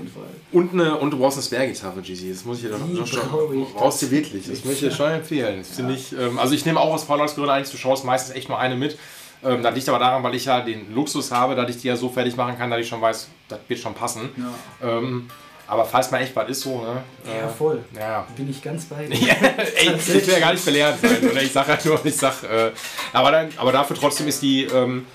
Und, 0.51 0.73
eine, 0.73 0.97
und 0.97 1.11
du 1.11 1.17
brauchst 1.17 1.37
eine 1.37 1.43
Spare-Gitarre, 1.43 2.01
GC. 2.01 2.31
Das 2.31 2.45
muss 2.45 2.57
ich 2.57 2.63
dir 2.63 2.71
doch, 2.71 2.79
doch 2.79 3.07
schon. 3.07 3.65
Brauchst 3.75 4.01
du 4.01 4.09
wirklich. 4.09 4.47
Das 4.47 4.65
möchte 4.65 4.87
ich 4.87 4.91
dir 4.91 4.97
schon 4.97 5.11
empfehlen. 5.11 5.59
Das 5.59 5.77
ja. 5.77 5.89
ich, 5.89 6.13
ähm, 6.13 6.39
also 6.39 6.55
ich 6.55 6.65
nehme 6.65 6.79
auch 6.79 6.93
aus 6.93 7.03
Vorlagsgründen 7.03 7.53
eigentlich 7.53 7.69
zu 7.69 7.77
Shows 7.77 8.03
meistens 8.03 8.35
echt 8.35 8.49
nur 8.49 8.59
eine 8.59 8.75
mit. 8.75 8.97
Ähm, 9.43 9.61
das 9.61 9.75
liegt 9.75 9.89
aber 9.89 9.99
daran, 9.99 10.23
weil 10.23 10.35
ich 10.35 10.45
ja 10.45 10.61
den 10.61 10.93
Luxus 10.93 11.31
habe, 11.31 11.55
dass 11.55 11.69
ich 11.69 11.81
die 11.81 11.87
ja 11.87 11.95
so 11.95 12.09
fertig 12.09 12.35
machen 12.35 12.57
kann, 12.57 12.69
dass 12.71 12.79
ich 12.79 12.87
schon 12.87 13.01
weiß, 13.01 13.27
das 13.49 13.59
wird 13.67 13.79
schon 13.79 13.93
passen. 13.93 14.29
Ja. 14.37 14.97
Ähm, 14.97 15.27
aber 15.67 15.85
falls 15.85 16.11
mal 16.11 16.21
echt 16.21 16.35
was 16.35 16.49
ist 16.49 16.61
so, 16.61 16.81
ne? 16.81 17.03
Ja, 17.25 17.47
äh, 17.47 17.49
voll. 17.49 17.83
Ja. 17.97 18.27
Bin 18.35 18.49
ich 18.49 18.61
ganz 18.61 18.85
bei 18.85 19.05
dir. 19.07 19.35
Ey, 19.75 19.93
ich 19.95 20.07
will 20.13 20.33
ja 20.33 20.39
gar 20.39 20.53
nicht 20.53 20.65
belehrend 20.65 20.99
sein. 20.99 21.29
Oder 21.29 21.41
ich 21.41 21.51
sag 21.51 21.67
halt 21.67 21.85
nur, 21.85 22.05
ich 22.05 22.15
sag, 22.15 22.43
äh, 22.43 22.71
aber, 23.13 23.31
dann, 23.31 23.49
aber 23.57 23.71
dafür 23.71 23.95
trotzdem 23.95 24.27
ist 24.27 24.41
die, 24.41 24.65
ähm, 24.65 25.05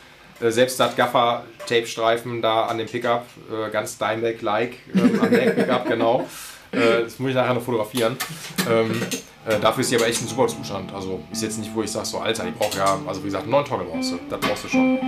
äh, 0.40 0.50
selbst 0.50 0.78
das 0.80 0.96
Gaffer-Tape-Streifen 0.96 2.40
da 2.42 2.66
an 2.66 2.78
dem 2.78 2.86
Pickup, 2.88 3.26
äh, 3.50 3.70
ganz 3.70 3.98
Dimebag-like, 3.98 4.74
äh, 4.94 5.00
am 5.00 5.30
Pickup, 5.30 5.86
genau. 5.88 6.26
Äh, 6.72 7.04
das 7.04 7.18
muss 7.18 7.30
ich 7.30 7.36
nachher 7.36 7.54
noch 7.54 7.62
fotografieren. 7.62 8.16
Ähm, 8.70 9.02
äh, 9.46 9.58
dafür 9.58 9.80
ist 9.80 9.88
sie 9.88 9.96
aber 9.96 10.06
echt 10.06 10.20
ein 10.20 10.28
super 10.28 10.46
Zustand. 10.46 10.92
Also 10.94 11.20
ist 11.32 11.42
jetzt 11.42 11.58
nicht, 11.58 11.74
wo 11.74 11.82
ich 11.82 11.90
sage, 11.90 12.06
so 12.06 12.18
Alter, 12.18 12.46
ich 12.46 12.54
brauche 12.54 12.76
ja, 12.76 12.98
also 13.06 13.22
wie 13.22 13.26
gesagt, 13.26 13.44
einen 13.44 13.52
neuen 13.52 13.64
Toggle 13.64 13.86
brauchst 13.86 14.12
du. 14.12 14.18
Das 14.28 14.40
brauchst 14.40 14.64
du 14.64 14.68
schon. 14.68 14.98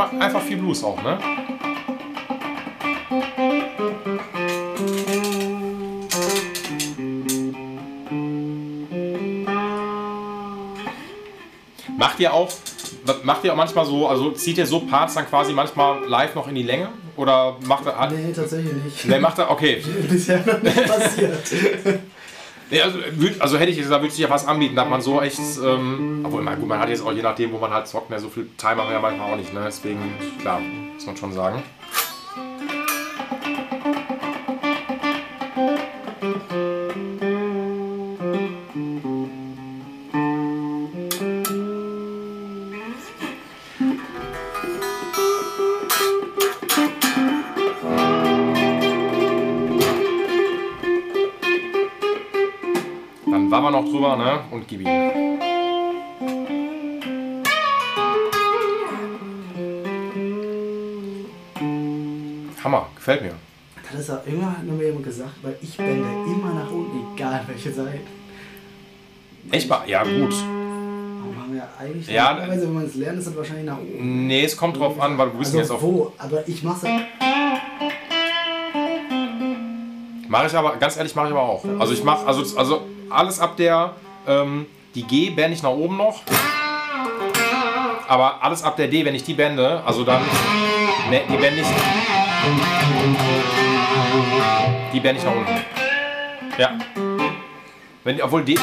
Einfach 0.00 0.42
viel 0.42 0.56
Blues 0.56 0.82
auch, 0.84 1.02
ne? 1.02 1.18
Macht 11.96 12.18
ihr 12.20 12.32
auch, 12.32 12.50
macht 13.22 13.44
ihr 13.44 13.52
auch 13.52 13.56
manchmal 13.56 13.84
so, 13.84 14.08
also 14.08 14.32
zieht 14.32 14.58
ihr 14.58 14.66
so 14.66 14.80
Parts 14.80 15.14
dann 15.14 15.26
quasi 15.26 15.52
manchmal 15.52 16.04
live 16.06 16.34
noch 16.34 16.48
in 16.48 16.54
die 16.54 16.62
Länge? 16.62 16.88
Oder 17.16 17.56
macht 17.66 17.86
er. 17.86 18.10
Nee, 18.10 18.32
tatsächlich 18.32 18.72
nicht. 18.72 19.04
Nee, 19.04 19.18
macht 19.18 19.38
er, 19.38 19.50
okay. 19.50 19.82
Bisher 20.08 20.44
noch 20.44 20.62
nicht 20.62 20.86
passiert. 20.86 21.42
Nee, 22.72 22.80
also, 22.80 22.98
also, 23.38 23.58
hätte 23.58 23.70
ich 23.70 23.76
gesagt, 23.76 24.00
würde 24.00 24.14
sich 24.14 24.22
ja 24.22 24.30
was 24.30 24.46
anbieten, 24.48 24.74
dass 24.74 24.88
man 24.88 25.02
so 25.02 25.20
echt, 25.20 25.38
ähm, 25.62 26.22
obwohl 26.24 26.40
man, 26.40 26.58
gut, 26.58 26.66
man 26.66 26.78
hat 26.78 26.88
jetzt 26.88 27.04
auch 27.04 27.12
je 27.12 27.20
nachdem, 27.20 27.52
wo 27.52 27.58
man 27.58 27.70
halt 27.70 27.86
zockt, 27.86 28.08
ne, 28.08 28.18
so 28.18 28.30
viel 28.30 28.48
Time 28.56 28.76
haben 28.76 28.88
wir 28.88 28.94
ja 28.94 29.00
manchmal 29.00 29.30
auch 29.30 29.36
nicht, 29.36 29.52
ne? 29.52 29.60
deswegen, 29.66 30.00
klar, 30.40 30.58
muss 30.94 31.04
man 31.04 31.14
schon 31.14 31.34
sagen. 31.34 31.62
Drüber 53.92 54.16
ne? 54.16 54.40
und 54.50 54.66
gib 54.66 54.80
ihm. 54.80 54.86
Hammer, 62.64 62.86
gefällt 62.94 63.22
mir. 63.22 63.34
Das 63.90 64.00
ist 64.00 64.10
auch 64.10 64.24
immer, 64.26 64.52
hat 64.52 64.64
mir 64.64 64.86
jemand 64.86 65.04
gesagt, 65.04 65.32
weil 65.42 65.56
ich 65.60 65.76
bände 65.76 66.08
immer 66.26 66.54
nach 66.54 66.70
unten, 66.70 67.14
egal 67.14 67.42
welche 67.46 67.72
Seite. 67.72 68.00
Echt 69.50 69.68
mal? 69.68 69.82
Ja, 69.86 70.02
gut. 70.02 70.32
Warum 70.32 71.36
haben 71.38 71.52
wir 71.52 71.68
eigentlich, 71.78 72.08
ja, 72.08 72.38
wenn 72.48 72.72
man 72.72 72.86
es 72.86 72.94
lernt, 72.94 73.18
ist 73.18 73.26
es 73.26 73.36
wahrscheinlich 73.36 73.66
nach 73.66 73.78
oben. 73.78 74.26
Nee, 74.26 74.44
es 74.44 74.56
kommt 74.56 74.78
drauf 74.78 74.98
an, 75.00 75.18
weil 75.18 75.30
du 75.30 75.38
bist 75.38 75.50
also 75.50 75.58
jetzt 75.58 75.70
auf. 75.70 75.82
Wo? 75.82 76.12
Aber 76.16 76.48
ich 76.48 76.62
mach's. 76.62 76.82
Mache 80.28 80.46
ich 80.46 80.54
aber, 80.54 80.76
ganz 80.76 80.96
ehrlich, 80.96 81.14
mache 81.14 81.26
ich 81.26 81.32
aber 81.32 81.42
auch. 81.42 81.64
Also 81.78 81.92
ich 81.92 82.02
mache, 82.02 82.26
also, 82.26 82.56
also 82.56 82.82
alles 83.12 83.40
ab 83.40 83.56
der, 83.56 83.94
ähm, 84.26 84.66
die 84.94 85.02
G 85.02 85.30
bände 85.30 85.54
ich 85.54 85.62
nach 85.62 85.70
oben 85.70 85.96
noch. 85.96 86.22
Aber 88.08 88.42
alles 88.42 88.62
ab 88.62 88.76
der 88.76 88.88
D, 88.88 89.04
wenn 89.04 89.14
ich 89.14 89.24
die 89.24 89.34
bände, 89.34 89.82
also 89.86 90.04
dann, 90.04 90.22
ne, 91.10 91.22
die 91.28 91.36
bände 91.36 91.60
ich, 91.60 91.66
die 94.92 95.00
bände 95.00 95.20
ich 95.20 95.24
nach 95.24 95.34
unten. 95.34 95.64
Ja. 96.58 96.72
Wenn, 98.04 98.20
obwohl 98.20 98.44
D, 98.44 98.58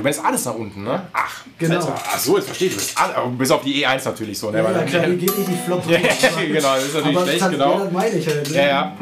du 0.00 0.04
bist 0.04 0.24
alles 0.24 0.44
nach 0.44 0.54
unten, 0.54 0.84
ne? 0.84 1.02
Ach, 1.12 1.44
genau. 1.58 1.92
Ach 1.94 2.18
so, 2.18 2.36
jetzt 2.36 2.46
verstehe 2.46 2.68
ich. 2.68 2.96
Alle, 2.96 3.28
bis 3.30 3.50
auf 3.50 3.62
die 3.62 3.84
E1 3.84 4.04
natürlich 4.04 4.38
so, 4.38 4.50
ne? 4.50 4.58
Ja, 4.58 4.70
ja 4.72 4.82
klar, 4.82 5.02
die 5.06 5.16
geht 5.16 5.38
nicht 5.38 5.50
die 5.50 5.58
Flop. 5.66 5.88
ja, 5.88 5.98
genau, 6.46 6.74
das 6.74 6.84
ist 6.84 6.94
natürlich 6.94 7.16
aber 7.16 7.26
schlecht, 7.26 7.50
genau. 7.50 7.72
Ja, 7.72 7.84
das 7.84 7.92
meine 7.92 8.16
ich 8.16 8.26
halt. 8.26 8.50
Ne? 8.50 8.56
Ja, 8.56 8.66
ja. 8.66 8.96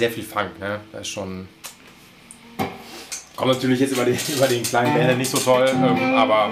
Sehr 0.00 0.10
viel 0.10 0.24
Funk, 0.24 0.58
ne? 0.58 0.80
Das 0.92 1.02
ist 1.02 1.08
schon. 1.08 1.46
Kommt 3.36 3.52
natürlich 3.52 3.80
jetzt 3.80 3.92
über 3.92 4.04
den, 4.04 4.18
über 4.36 4.46
den 4.46 4.62
kleinen 4.62 4.94
Bänder 4.94 5.14
nicht 5.14 5.30
so 5.30 5.38
toll, 5.38 5.68
ähm, 5.68 6.14
aber. 6.14 6.50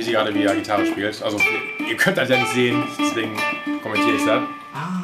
Ein 0.00 0.06
Jeezy 0.06 0.12
gerade 0.12 0.34
wie 0.34 0.44
er 0.44 0.54
Gitarre 0.54 0.86
spielt. 0.86 1.22
Also 1.22 1.38
ihr 1.88 1.96
könnt 1.96 2.16
das 2.16 2.28
ja 2.28 2.36
nicht 2.36 2.52
sehen, 2.52 2.82
deswegen 2.98 3.36
kommentiere 3.82 4.16
ich 4.16 4.24
das. 4.24 4.42
Ah. 4.74 5.02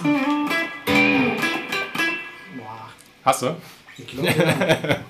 Hast 3.25 3.43
du? 3.43 3.57
Ich 3.99 4.07
glaube. 4.07 4.29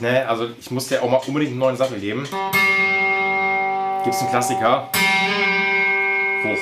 ne? 0.00 0.26
Also 0.28 0.48
ich 0.58 0.70
musste 0.70 0.96
ja 0.96 1.02
auch 1.02 1.10
mal 1.10 1.20
unbedingt 1.26 1.52
einen 1.52 1.60
neuen 1.60 1.76
Sattel 1.76 2.00
geben. 2.00 2.26
Gibt's 4.04 4.20
einen 4.20 4.30
Klassiker? 4.30 4.90
Hoch. 6.44 6.58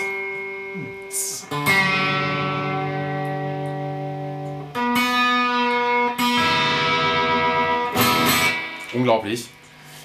Unglaublich. 8.95 9.49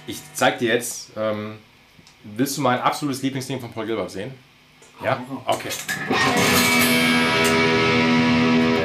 Ich 0.06 0.20
zeig 0.34 0.60
dir 0.60 0.74
jetzt, 0.74 1.12
ähm, 1.18 1.58
willst 2.24 2.58
du 2.58 2.62
mein 2.62 2.80
absolutes 2.80 3.22
Lieblingsding 3.24 3.60
von 3.60 3.72
Paul 3.72 3.86
Gilbert 3.86 4.12
sehen? 4.12 4.34
Ja? 5.04 5.24
Okay. 5.46 5.70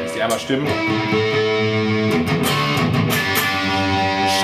Ich 0.05 0.13
sehe 0.13 0.23
einmal 0.23 0.39
stimmen 0.39 0.67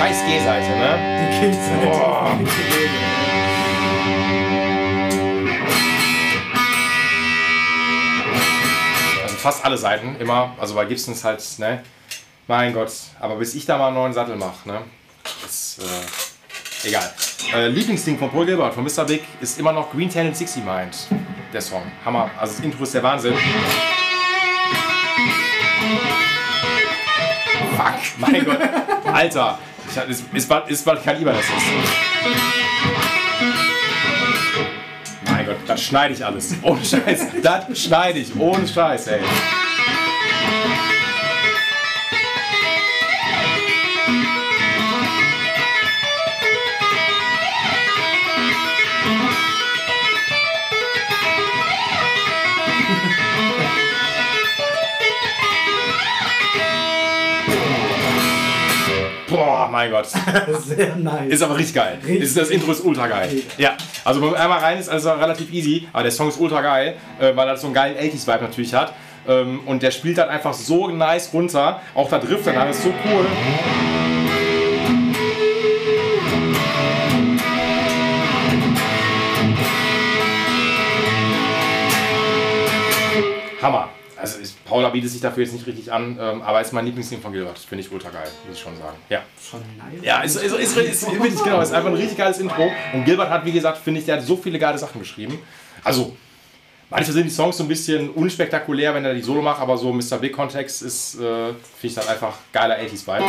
scheiß 0.05 0.26
G-Seite, 0.26 0.70
ne? 0.76 1.31
Die 1.32 1.40
G-Seite. 1.40 1.86
Boah. 1.86 2.39
Also 9.22 9.36
fast 9.36 9.64
alle 9.64 9.78
Seiten, 9.78 10.16
immer. 10.16 10.55
Also 10.60 10.74
bei 10.74 10.85
Gibson 10.85 11.14
ist 11.14 11.24
halt, 11.24 11.43
ne? 11.59 11.82
Mein 12.47 12.74
Gott. 12.74 12.93
Aber 13.18 13.36
bis 13.36 13.55
ich 13.55 13.64
da 13.64 13.78
mal 13.78 13.86
einen 13.86 13.97
neuen 13.97 14.12
Sattel 14.12 14.36
mache, 14.36 14.68
ne? 14.68 14.82
Ist, 15.47 15.81
äh, 15.81 16.89
egal. 16.89 17.10
Äh, 17.55 17.68
Lieblingsding 17.68 18.18
von 18.18 18.31
Paul 18.31 18.44
Gilbert, 18.44 18.74
von 18.74 18.85
Mr. 18.85 19.05
Big, 19.06 19.22
ist 19.40 19.59
immer 19.59 19.72
noch 19.72 19.90
Green 19.90 20.10
Tan 20.10 20.26
and 20.26 20.36
Sixty 20.36 20.60
Mind. 20.60 20.94
Der 21.51 21.62
Song. 21.62 21.82
Hammer. 22.05 22.31
Also 22.39 22.56
das 22.56 22.64
Intro 22.64 22.82
ist 22.82 22.93
der 22.93 23.02
Wahnsinn. 23.02 23.35
Fuck, 27.74 28.18
mein 28.18 28.44
Gott. 28.44 28.60
Alter, 29.10 29.59
ich, 30.03 30.11
ist, 30.11 30.25
ist, 30.33 30.51
ist, 30.69 30.87
was 30.87 31.03
Kaliber 31.03 31.33
das 31.33 31.45
ist. 31.45 31.51
Mein 35.31 35.47
Gott, 35.47 35.57
das 35.66 35.83
schneide 35.83 36.15
ich 36.15 36.25
alles. 36.25 36.55
Ohne 36.62 36.85
Scheiß. 36.85 37.27
Das 37.43 37.79
schneide 37.79 38.19
ich. 38.19 38.35
Ohne 38.37 38.66
Scheiß, 38.66 39.07
ey. 39.09 39.21
Mein 59.85 59.90
Gott. 59.90 60.06
Sehr 60.65 60.97
nice. 60.97 61.32
Ist 61.32 61.43
aber 61.43 61.56
richtig 61.56 61.74
geil. 61.74 61.98
Richtig. 62.06 62.35
Das 62.35 62.51
Intro 62.51 62.73
ist 62.73 62.85
ultra 62.85 63.06
geil. 63.06 63.43
Ja, 63.59 63.77
also 64.05 64.20
wenn 64.20 64.31
man 64.31 64.40
einmal 64.40 64.59
rein 64.61 64.78
ist, 64.78 64.89
also 64.89 65.12
relativ 65.12 65.52
easy, 65.52 65.89
aber 65.93 66.05
der 66.05 66.12
Song 66.12 66.28
ist 66.28 66.40
ultra 66.40 66.61
geil, 66.61 66.97
äh, 67.20 67.35
weil 67.36 67.48
er 67.48 67.56
so 67.56 67.66
einen 67.66 67.74
geilen 67.74 67.97
80s-Vibe 67.97 68.43
natürlich 68.43 68.74
hat. 68.74 68.94
Ähm, 69.27 69.61
und 69.66 69.82
der 69.82 69.90
spielt 69.90 70.19
dann 70.19 70.28
einfach 70.28 70.52
so 70.52 70.89
nice 70.89 71.32
runter. 71.32 71.81
Auch 71.94 72.09
der 72.09 72.19
Drift 72.19 72.47
danach 72.47 72.69
ist 72.69 72.82
so 72.82 72.93
cool. 73.05 73.27
Hammer. 83.62 83.89
Paula 84.75 84.89
bietet 84.89 85.09
sich 85.09 85.21
dafür 85.21 85.45
jetzt 85.45 85.53
nicht 85.53 85.69
richtig 85.69 85.93
an, 85.93 86.19
ähm, 86.21 86.43
aber 86.43 86.61
ist 86.61 86.73
mein 86.73 86.85
Lieblingsding 86.85 87.21
von 87.21 87.33
Gilbert. 87.33 87.61
Finde 87.61 87.85
ich 87.85 87.93
ultra 87.93 88.11
geil, 88.11 88.27
muss 88.45 88.57
ich 88.57 88.61
schon 88.61 88.77
sagen. 88.77 88.97
Ja. 89.09 89.23
Schon 89.41 89.61
nice. 89.79 90.03
Ja, 90.03 90.21
ist, 90.23 90.35
ist, 90.35 90.53
ist, 90.53 90.77
ist, 90.77 91.03
ist, 91.05 91.45
genau, 91.45 91.61
ist 91.61 91.73
einfach 91.73 91.91
ein 91.91 91.95
richtig 91.95 92.19
geiles 92.19 92.41
Intro. 92.41 92.73
Und 92.93 93.05
Gilbert 93.05 93.31
hat, 93.31 93.45
wie 93.45 93.53
gesagt, 93.53 93.79
finde 93.79 94.01
ich, 94.01 94.07
der 94.07 94.17
hat 94.17 94.25
so 94.25 94.37
viele 94.37 94.59
geile 94.59 94.77
Sachen 94.77 94.99
geschrieben. 94.99 95.39
Also, 95.85 96.17
manchmal 96.91 97.13
sind 97.13 97.27
die 97.27 97.31
Songs 97.31 97.57
so 97.57 97.63
ein 97.63 97.69
bisschen 97.69 98.11
unspektakulär, 98.11 98.93
wenn 98.97 99.05
er 99.05 99.15
die 99.15 99.23
Solo 99.23 99.43
macht, 99.43 99.61
aber 99.61 99.79
so 99.79 99.93
Mr. 99.93 100.19
Big 100.21 100.33
Kontext 100.33 100.83
ist, 100.83 101.21
äh, 101.21 101.21
finde 101.21 101.57
ich 101.83 101.95
dann 101.95 102.09
einfach 102.09 102.35
geiler 102.53 102.77
80s-Vibe. 102.77 103.27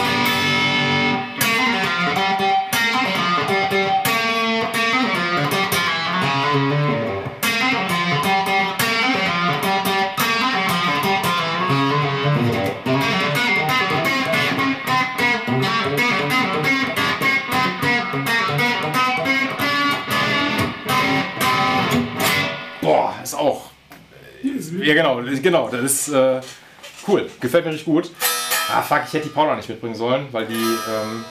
Ja, 24.85 24.93
genau, 24.93 25.19
genau. 25.41 25.67
Das 25.67 25.81
ist 25.81 26.09
äh, 26.09 26.39
cool. 27.07 27.27
Gefällt 27.39 27.65
mir 27.65 27.71
richtig 27.71 27.85
gut. 27.85 28.11
Ah, 28.71 28.83
fuck, 28.83 29.01
ich 29.07 29.13
hätte 29.13 29.27
die 29.27 29.33
Paula 29.33 29.55
nicht 29.55 29.67
mitbringen 29.67 29.95
sollen, 29.95 30.27
weil 30.31 30.45
die 30.45 30.53
ähm, 30.53 31.25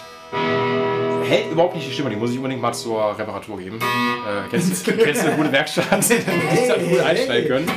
hält 1.24 1.52
überhaupt 1.52 1.76
nicht 1.76 1.88
die 1.88 1.92
Stimme, 1.92 2.10
die 2.10 2.16
muss 2.16 2.32
ich 2.32 2.36
unbedingt 2.36 2.60
mal 2.60 2.72
zur 2.72 3.16
Reparatur 3.16 3.58
geben. 3.58 3.76
Äh, 3.78 4.48
kennst, 4.50 4.84
kennst 4.84 5.22
du 5.22 5.28
eine 5.28 5.36
gute 5.36 5.52
Werkstatt, 5.52 5.86
dann 5.90 6.02
hätte 6.02 6.62
ich 6.62 6.68
das 6.68 6.88
gut 6.88 7.00
einstellen 7.00 7.46
können. 7.46 7.70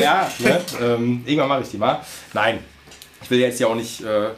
Ja, 0.00 0.28
ne? 0.40 0.60
ähm, 0.80 1.22
irgendwann 1.24 1.48
mache 1.48 1.62
ich 1.62 1.70
die 1.70 1.78
mal. 1.78 2.00
Nein, 2.32 2.58
ich 3.22 3.30
will 3.30 3.38
jetzt 3.38 3.60
ja 3.60 3.68
auch 3.68 3.76
nicht 3.76 4.00
äh, 4.00 4.30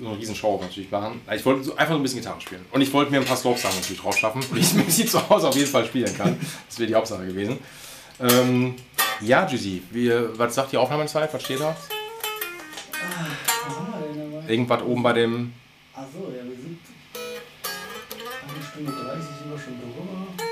so 0.00 0.08
eine 0.08 0.16
riesen 0.16 0.36
Show 0.36 0.60
natürlich 0.62 0.92
machen. 0.92 1.22
Ich 1.34 1.44
wollte 1.44 1.64
so 1.64 1.74
einfach 1.74 1.94
so 1.94 1.98
ein 1.98 2.02
bisschen 2.04 2.20
Gitarre 2.20 2.40
spielen. 2.40 2.64
Und 2.70 2.82
ich 2.82 2.92
wollte 2.92 3.10
mir 3.10 3.18
ein 3.18 3.24
paar 3.24 3.36
Slope-Sachen 3.36 3.80
natürlich 3.80 4.00
drauf 4.00 4.16
schaffen, 4.16 4.44
wie 4.52 4.60
ich 4.60 4.94
sie 4.94 5.06
zu 5.06 5.28
Hause 5.28 5.48
auf 5.48 5.56
jeden 5.56 5.68
Fall 5.68 5.84
spielen 5.86 6.16
kann. 6.16 6.38
Das 6.68 6.78
wäre 6.78 6.86
die 6.86 6.94
Hauptsache 6.94 7.26
gewesen. 7.26 7.58
Ähm, 8.20 8.74
ja, 9.20 9.46
Juicy, 9.46 9.82
was 10.36 10.54
sagt 10.54 10.72
die 10.72 10.76
Aufnahmezeit? 10.76 11.32
Was 11.32 11.42
steht 11.42 11.60
da? 11.60 11.76
Irgendwas 14.48 14.82
oben 14.82 15.02
bei 15.02 15.12
dem. 15.12 15.52
Achso, 15.94 16.32
ja, 16.36 16.44
wir 16.44 16.56
sind 16.56 16.78
eine 18.42 18.64
Stunde 18.64 18.92
30 18.92 19.24
sind 19.24 19.50
wir 19.50 19.58
schon 19.58 19.80
drüber. 19.80 20.44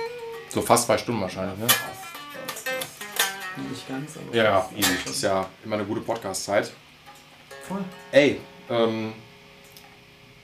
So 0.50 0.62
fast 0.62 0.86
zwei 0.86 0.98
Stunden 0.98 1.20
wahrscheinlich, 1.20 1.58
ne? 1.58 1.66
Nicht 3.70 3.88
ganz, 3.88 4.16
aber. 4.16 4.36
Ja, 4.36 4.68
easy. 4.76 4.92
Das 5.04 5.16
ist 5.16 5.22
ja 5.22 5.48
immer 5.64 5.76
eine 5.76 5.84
gute 5.84 6.00
Podcast-Zeit. 6.00 6.72
Voll. 7.66 7.84
Ey, 8.12 8.40
ähm, 8.70 9.12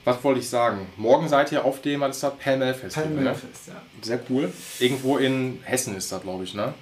was 0.03 0.23
wollte 0.23 0.41
ich 0.41 0.49
sagen? 0.49 0.87
Morgen 0.97 1.29
seid 1.29 1.51
ihr 1.51 1.63
auf 1.63 1.81
dem, 1.81 2.01
was 2.01 2.17
ist 2.17 2.23
das? 2.23 2.35
Pelmel 2.37 2.73
Festival. 2.73 3.07
Pelmel 3.07 3.23
ne? 3.23 3.35
Fest, 3.35 3.67
ja. 3.67 3.81
Sehr 4.01 4.19
cool. 4.29 4.51
Irgendwo 4.79 5.17
in 5.17 5.59
Hessen 5.63 5.95
ist 5.95 6.11
das, 6.11 6.21
glaube 6.21 6.43
ich, 6.43 6.53
ne? 6.53 6.73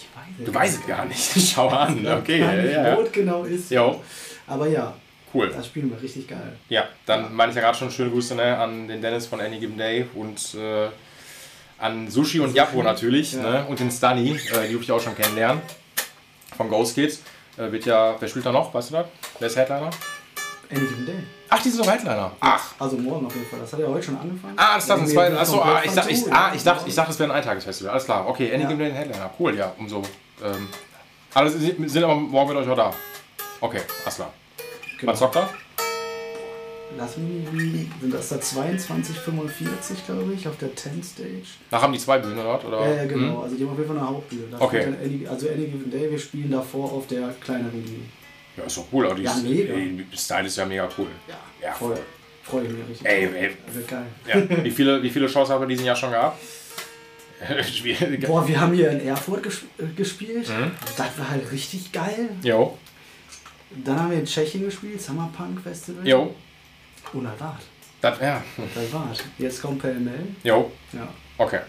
Ich 0.00 0.16
weiß 0.16 0.38
es 0.38 0.44
Du 0.44 0.54
weißt 0.54 0.80
es 0.80 0.86
gar 0.86 1.04
nicht. 1.04 1.52
Schau 1.54 1.68
an. 1.68 2.06
Okay, 2.06 2.40
ja, 2.40 2.54
ja. 2.54 2.96
Wo 2.96 3.04
genau 3.10 3.44
ist. 3.44 3.70
Jo. 3.70 4.00
Aber 4.46 4.66
ja, 4.66 4.94
Cool. 5.32 5.48
Das 5.48 5.66
spielen 5.66 5.90
wir 5.90 6.02
richtig 6.02 6.26
geil. 6.26 6.56
Ja, 6.68 6.88
dann 7.06 7.22
ja. 7.22 7.28
meine 7.28 7.50
ich 7.50 7.56
ja 7.56 7.62
gerade 7.62 7.78
schon 7.78 7.90
schöne 7.90 8.10
Grüße 8.10 8.34
ne, 8.34 8.58
an 8.58 8.88
den 8.88 9.00
Dennis 9.00 9.26
von 9.26 9.40
Any 9.40 9.58
Given 9.58 9.78
Day 9.78 10.06
und 10.14 10.54
äh, 10.56 10.88
an 11.78 12.10
Sushi 12.10 12.40
und 12.40 12.54
Japo 12.54 12.82
natürlich 12.82 13.34
ja. 13.34 13.42
ne, 13.42 13.66
und 13.68 13.78
den 13.78 13.90
Stunny, 13.90 14.30
äh, 14.30 14.66
die 14.66 14.72
durfte 14.72 14.82
ich 14.82 14.92
auch 14.92 15.00
schon 15.00 15.14
kennenlernen. 15.14 15.62
Von 16.56 16.68
Ghost 16.68 16.96
Kids. 16.96 17.22
Äh, 17.56 17.70
wird 17.70 17.86
ja, 17.86 18.16
wer 18.18 18.28
spielt 18.28 18.46
da 18.46 18.52
noch? 18.52 18.74
Weißt 18.74 18.90
du 18.90 18.94
das? 18.94 19.06
Wer 19.38 19.46
ist 19.46 19.56
Headliner? 19.56 19.90
Any 20.70 20.80
Given 20.80 21.06
Day. 21.06 21.39
Ach, 21.52 21.60
die 21.60 21.68
sind 21.68 21.84
doch 21.84 21.92
Headliner. 21.92 22.30
Ach. 22.38 22.74
Also 22.78 22.96
morgen 22.96 23.26
auf 23.26 23.34
jeden 23.34 23.46
Fall. 23.46 23.58
Das 23.58 23.72
hat 23.72 23.80
ja 23.80 23.86
heute 23.88 24.02
schon 24.04 24.16
angefangen. 24.16 24.54
Ah, 24.56 24.76
das 24.76 24.84
ist 24.84 24.90
das 24.90 25.00
ein 25.00 25.06
zweites. 25.08 25.38
Achso, 25.38 25.60
ah, 25.60 25.82
ich, 25.84 25.92
dachte, 25.92 26.10
ich, 26.10 26.32
ah, 26.32 26.52
ich, 26.54 26.62
dachte, 26.62 26.88
ich 26.88 26.94
dachte, 26.94 27.10
es 27.10 27.18
wäre 27.18 27.32
ein 27.32 27.36
Eintagesfestival. 27.36 27.92
Alles 27.92 28.04
klar. 28.04 28.28
Okay, 28.28 28.54
Any 28.54 28.62
ja. 28.62 28.68
Given 28.68 28.78
Day 28.78 28.92
Headliner. 28.92 29.30
Cool, 29.38 29.56
ja. 29.56 29.72
Umso. 29.76 30.02
Ähm, 30.42 30.68
alle 31.34 31.50
sind 31.50 32.04
aber 32.04 32.14
morgen 32.14 32.54
mit 32.54 32.58
euch 32.58 32.68
auch 32.68 32.76
da. 32.76 32.92
Okay, 33.60 33.80
alles 34.04 34.14
klar. 34.14 34.32
Genau. 34.98 35.12
Was 35.12 35.18
zockt 35.18 35.36
er? 35.36 35.48
Lass 36.96 37.16
mich 37.16 37.46
sind 38.00 38.12
das 38.12 38.28
da 38.28 38.36
22,45 38.36 40.06
glaube 40.06 40.32
ich, 40.34 40.46
auf 40.48 40.56
der 40.56 40.74
10 40.74 41.02
Stage. 41.02 41.30
Da 41.70 41.80
haben 41.80 41.92
die 41.92 41.98
zwei 41.98 42.18
Bühnen 42.18 42.36
dort, 42.36 42.64
oder? 42.64 42.84
Ja, 42.88 42.96
ja 42.96 43.04
genau. 43.06 43.36
Hm? 43.36 43.42
Also 43.42 43.56
die 43.56 43.62
haben 43.62 43.72
auf 43.72 43.78
jeden 43.78 43.88
Fall 43.88 43.98
eine 43.98 44.08
Hauptbühne. 44.08 44.42
Das 44.50 44.60
okay. 44.60 44.86
Any, 45.02 45.26
also 45.26 45.48
Any 45.48 45.66
Given 45.66 45.90
Day, 45.90 46.10
wir 46.10 46.18
spielen 46.18 46.50
davor 46.50 46.92
auf 46.92 47.06
der 47.06 47.28
kleineren 47.40 47.82
Bühne. 47.82 48.04
Ja, 48.56 48.64
ist 48.64 48.76
doch 48.76 48.86
cool. 48.92 49.06
Aber 49.06 49.14
die 49.14 49.22
ja, 49.22 49.34
mega. 49.36 49.74
Ey, 49.74 50.06
Style 50.14 50.46
ist 50.46 50.56
ja 50.56 50.66
mega 50.66 50.88
cool. 50.98 51.08
Ja, 51.28 51.38
ja 51.62 51.72
voll. 51.72 51.98
Freue 52.42 52.64
ich 52.64 52.72
mich 52.72 52.88
richtig. 52.88 53.06
Ey, 53.06 53.24
ey. 53.24 53.56
Das 53.66 53.74
wird 53.74 53.88
geil. 53.88 54.06
Ja. 54.26 54.64
Wie, 54.64 54.70
viele, 54.70 55.02
wie 55.02 55.10
viele 55.10 55.28
Shows 55.28 55.50
haben 55.50 55.60
wir 55.60 55.68
diesen 55.68 55.84
Jahr 55.84 55.96
schon 55.96 56.10
gehabt? 56.10 56.38
Boah, 58.26 58.46
wir 58.46 58.60
haben 58.60 58.74
hier 58.74 58.90
in 58.90 59.00
Erfurt 59.00 59.42
gesp 59.42 59.64
äh, 59.78 59.86
gespielt. 59.96 60.48
Mhm. 60.48 60.72
Das 60.96 61.18
war 61.18 61.30
halt 61.30 61.50
richtig 61.50 61.90
geil. 61.90 62.28
Jo. 62.42 62.76
Dann 63.70 63.98
haben 63.98 64.10
wir 64.10 64.18
in 64.18 64.26
Tschechien 64.26 64.64
gespielt, 64.64 65.00
Summer 65.00 65.30
Punk 65.34 65.60
Festival. 65.62 66.06
Jo. 66.06 66.34
Und 67.12 67.24
das 67.24 67.40
war's. 67.40 67.62
Das, 68.00 68.20
ja. 68.20 68.42
Das 68.74 68.92
war's. 68.92 69.18
Jetzt 69.38 69.62
kommt 69.62 69.80
PML. 69.80 70.26
Jo. 70.42 70.70
Ja. 70.92 71.08
Okay. 71.38 71.60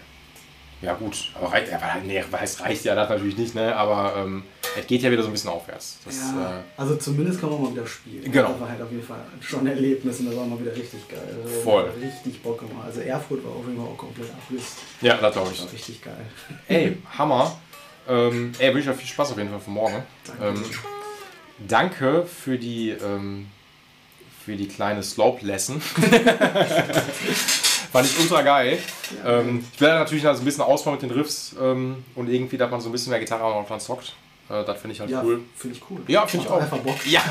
Ja 0.82 0.94
gut, 0.94 1.30
aber 1.34 1.52
reicht, 1.52 1.70
ja, 1.70 1.78
nee, 2.04 2.24
es 2.42 2.60
reicht 2.60 2.84
ja 2.84 2.96
das 2.96 3.08
natürlich 3.08 3.36
nicht, 3.36 3.54
ne? 3.54 3.74
aber 3.76 4.16
ähm, 4.16 4.42
es 4.76 4.84
geht 4.88 5.02
ja 5.02 5.12
wieder 5.12 5.22
so 5.22 5.28
ein 5.28 5.32
bisschen 5.32 5.50
aufwärts. 5.50 5.98
Das, 6.04 6.16
ja, 6.16 6.58
äh, 6.58 6.62
also 6.76 6.96
zumindest 6.96 7.40
kann 7.40 7.50
man 7.50 7.62
mal 7.62 7.72
wieder 7.72 7.86
spielen. 7.86 8.30
Genau. 8.30 8.48
Das 8.50 8.60
war 8.60 8.68
halt 8.68 8.82
auf 8.82 8.90
jeden 8.90 9.04
Fall 9.04 9.20
schon 9.40 9.60
ein 9.60 9.68
Erlebnis 9.68 10.18
und 10.18 10.26
das 10.26 10.36
war 10.36 10.44
mal 10.44 10.58
wieder 10.58 10.74
richtig 10.74 11.08
geil. 11.08 11.20
Also 11.44 11.60
Voll. 11.60 11.88
Richtig 12.02 12.42
Bock 12.42 12.58
gemacht. 12.58 12.86
Also 12.86 13.00
Erfurt 13.00 13.44
war 13.44 13.52
auf 13.52 13.64
jeden 13.64 13.76
Fall 13.76 13.86
auch 13.86 13.96
komplett 13.96 14.28
Abriss. 14.30 14.74
Ja, 15.00 15.16
das 15.18 15.32
glaube 15.32 15.50
ich. 15.52 15.58
Das 15.58 15.66
war 15.66 15.72
richtig 15.72 16.02
geil. 16.02 16.26
Ey, 16.66 16.96
Hammer. 17.16 17.56
Ähm, 18.08 18.50
ey, 18.58 18.74
wünsche 18.74 18.90
euch 18.90 18.96
viel 18.96 19.06
Spaß 19.06 19.30
auf 19.30 19.38
jeden 19.38 19.50
Fall 19.50 19.60
für 19.60 19.70
morgen. 19.70 20.02
Danke. 20.26 20.44
Ähm, 20.48 20.64
danke 21.68 22.26
für 22.26 22.58
die, 22.58 22.90
ähm, 22.90 23.46
für 24.44 24.56
die 24.56 24.66
kleine 24.66 25.04
Slope-Lesson. 25.04 25.80
Fand 27.92 28.06
ich 28.06 28.18
ultra 28.18 28.40
geil. 28.40 28.78
Ja. 29.22 29.40
Ähm, 29.40 29.64
ich 29.72 29.80
werde 29.80 29.98
natürlich 29.98 30.26
also 30.26 30.40
ein 30.40 30.44
bisschen 30.46 30.62
ausbauen 30.62 30.94
mit 30.94 31.02
den 31.02 31.10
Riffs 31.10 31.54
ähm, 31.60 32.04
und 32.14 32.30
irgendwie, 32.30 32.56
dass 32.56 32.70
man 32.70 32.80
so 32.80 32.88
ein 32.88 32.92
bisschen 32.92 33.10
mehr 33.10 33.20
Gitarre 33.20 33.44
auch 33.44 33.66
dran 33.66 33.80
zockt. 33.80 34.14
Äh, 34.48 34.64
das 34.64 34.80
finde 34.80 34.94
ich 34.94 35.00
halt 35.00 35.10
ja, 35.10 35.22
cool. 35.22 35.42
Finde 35.56 35.76
ich 35.76 35.82
cool. 35.90 36.00
Ja, 36.08 36.26
finde 36.26 36.46
ich 36.46 36.52
auch. 36.52 36.60
Einfach 36.60 36.78
Bock. 36.78 37.06
Ja, 37.06 37.22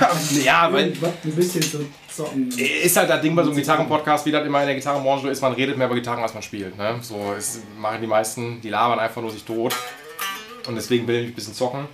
ja 0.44 0.72
weil. 0.72 0.94
Ein 1.24 1.32
bisschen 1.36 1.64
zu 1.64 1.86
zocken. 2.08 2.50
Ist 2.58 2.96
halt 2.96 3.10
das 3.10 3.22
Ding 3.22 3.36
bei 3.36 3.44
so 3.44 3.50
einem 3.50 3.58
Gitarrenpodcast, 3.58 4.26
wie 4.28 4.32
das 4.32 4.46
immer 4.46 4.62
in 4.62 4.68
der 4.68 4.76
Gitarrenbranche 4.76 5.30
ist, 5.30 5.42
man 5.42 5.54
redet 5.54 5.78
mehr 5.78 5.88
über 5.88 5.96
Gitarren, 5.96 6.22
als 6.22 6.34
man 6.34 6.44
spielt. 6.44 6.78
Ne? 6.78 7.00
So 7.02 7.34
ist, 7.34 7.62
machen 7.80 8.00
die 8.02 8.08
meisten, 8.08 8.62
die 8.62 8.70
labern 8.70 9.00
einfach 9.00 9.22
nur 9.22 9.32
sich 9.32 9.44
tot. 9.44 9.76
Und 10.68 10.76
deswegen 10.76 11.08
will 11.08 11.24
ich 11.24 11.28
ein 11.30 11.34
bisschen 11.34 11.56
zocken. 11.56 11.88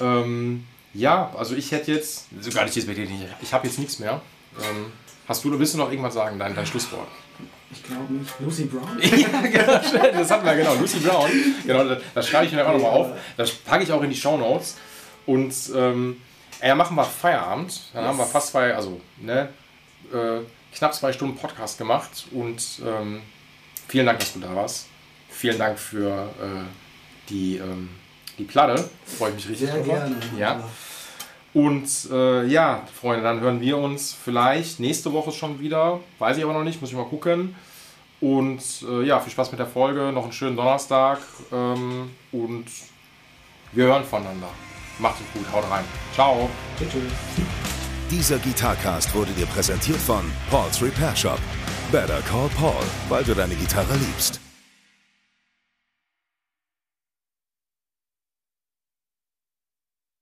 Ähm, 0.00 0.66
ja, 0.94 1.30
also 1.36 1.54
ich 1.54 1.70
hätte 1.72 1.92
jetzt, 1.92 2.26
sogar 2.40 2.64
nicht 2.64 2.76
jetzt 2.76 2.88
nicht, 2.88 3.10
ich 3.42 3.52
habe 3.52 3.66
jetzt 3.66 3.78
nichts 3.78 3.98
mehr. 3.98 4.22
Ähm, 4.58 4.86
hast 5.28 5.44
du, 5.44 5.58
willst 5.58 5.74
du 5.74 5.78
noch 5.78 5.90
irgendwas 5.90 6.14
sagen, 6.14 6.38
dein, 6.38 6.54
dein 6.54 6.64
Schlusswort? 6.64 7.08
Ich 7.70 7.82
glaube 7.82 8.12
nicht. 8.12 8.30
Lucy 8.38 8.64
Brown? 8.64 8.98
ja, 9.00 9.40
genau, 9.40 10.18
das 10.18 10.30
hatten 10.30 10.46
wir 10.46 10.54
genau. 10.54 10.74
Lucy 10.74 10.98
Brown. 10.98 11.30
Genau, 11.66 11.84
das, 11.84 12.02
das 12.14 12.28
schreibe 12.28 12.46
ich 12.46 12.52
mir 12.52 12.66
auch 12.66 12.72
nochmal 12.72 12.92
auf. 12.92 13.08
Das 13.36 13.50
packe 13.52 13.82
ich 13.82 13.92
auch 13.92 14.02
in 14.02 14.10
die 14.10 14.16
Show 14.16 14.36
Notes. 14.36 14.76
Und 15.26 15.54
ähm, 15.74 16.20
ja, 16.62 16.74
machen 16.74 16.96
wir 16.96 17.04
Feierabend. 17.04 17.80
Dann 17.92 18.02
yes. 18.02 18.10
haben 18.10 18.18
wir 18.18 18.26
fast 18.26 18.48
zwei, 18.48 18.74
also 18.74 19.00
ne, 19.20 19.48
äh, 20.12 20.40
knapp 20.74 20.94
zwei 20.94 21.12
Stunden 21.12 21.36
Podcast 21.36 21.78
gemacht. 21.78 22.26
Und 22.30 22.62
ähm, 22.84 23.22
vielen 23.88 24.06
Dank, 24.06 24.20
dass 24.20 24.32
du 24.32 24.40
da 24.40 24.54
warst. 24.54 24.86
Vielen 25.28 25.58
Dank 25.58 25.78
für 25.78 26.30
äh, 26.40 27.28
die, 27.28 27.56
ähm, 27.56 27.90
die 28.38 28.44
Platte. 28.44 28.88
Freue 29.18 29.30
ich 29.30 29.36
mich 29.36 29.48
richtig 29.50 29.68
Sehr 29.68 29.76
drüber. 29.76 29.94
Gerne. 29.94 30.16
Ja. 30.38 30.64
Und 31.56 31.88
äh, 32.12 32.44
ja, 32.44 32.82
Freunde, 32.92 33.22
dann 33.22 33.40
hören 33.40 33.62
wir 33.62 33.78
uns 33.78 34.12
vielleicht 34.12 34.78
nächste 34.78 35.14
Woche 35.14 35.32
schon 35.32 35.58
wieder. 35.58 36.00
Weiß 36.18 36.36
ich 36.36 36.44
aber 36.44 36.52
noch 36.52 36.64
nicht, 36.64 36.82
muss 36.82 36.90
ich 36.90 36.96
mal 36.96 37.06
gucken. 37.06 37.56
Und 38.20 38.60
äh, 38.86 39.04
ja, 39.04 39.20
viel 39.20 39.32
Spaß 39.32 39.52
mit 39.52 39.58
der 39.58 39.66
Folge. 39.66 40.12
Noch 40.12 40.24
einen 40.24 40.32
schönen 40.32 40.54
Donnerstag. 40.54 41.18
Ähm, 41.50 42.10
und 42.30 42.66
wir 43.72 43.84
hören 43.84 44.04
voneinander. 44.04 44.50
Macht 44.98 45.16
es 45.18 45.32
gut, 45.32 45.50
haut 45.50 45.64
rein. 45.70 45.84
Ciao. 46.12 46.50
Tschüss. 46.78 46.92
Dieser 48.10 48.36
Gitarcast 48.36 49.14
wurde 49.14 49.32
dir 49.32 49.46
präsentiert 49.46 49.96
von 49.96 50.30
Paul's 50.50 50.82
Repair 50.82 51.16
Shop. 51.16 51.40
Better 51.90 52.20
call 52.28 52.50
Paul, 52.60 52.84
weil 53.08 53.24
du 53.24 53.32
deine 53.32 53.54
Gitarre 53.54 53.94
liebst. 53.94 54.45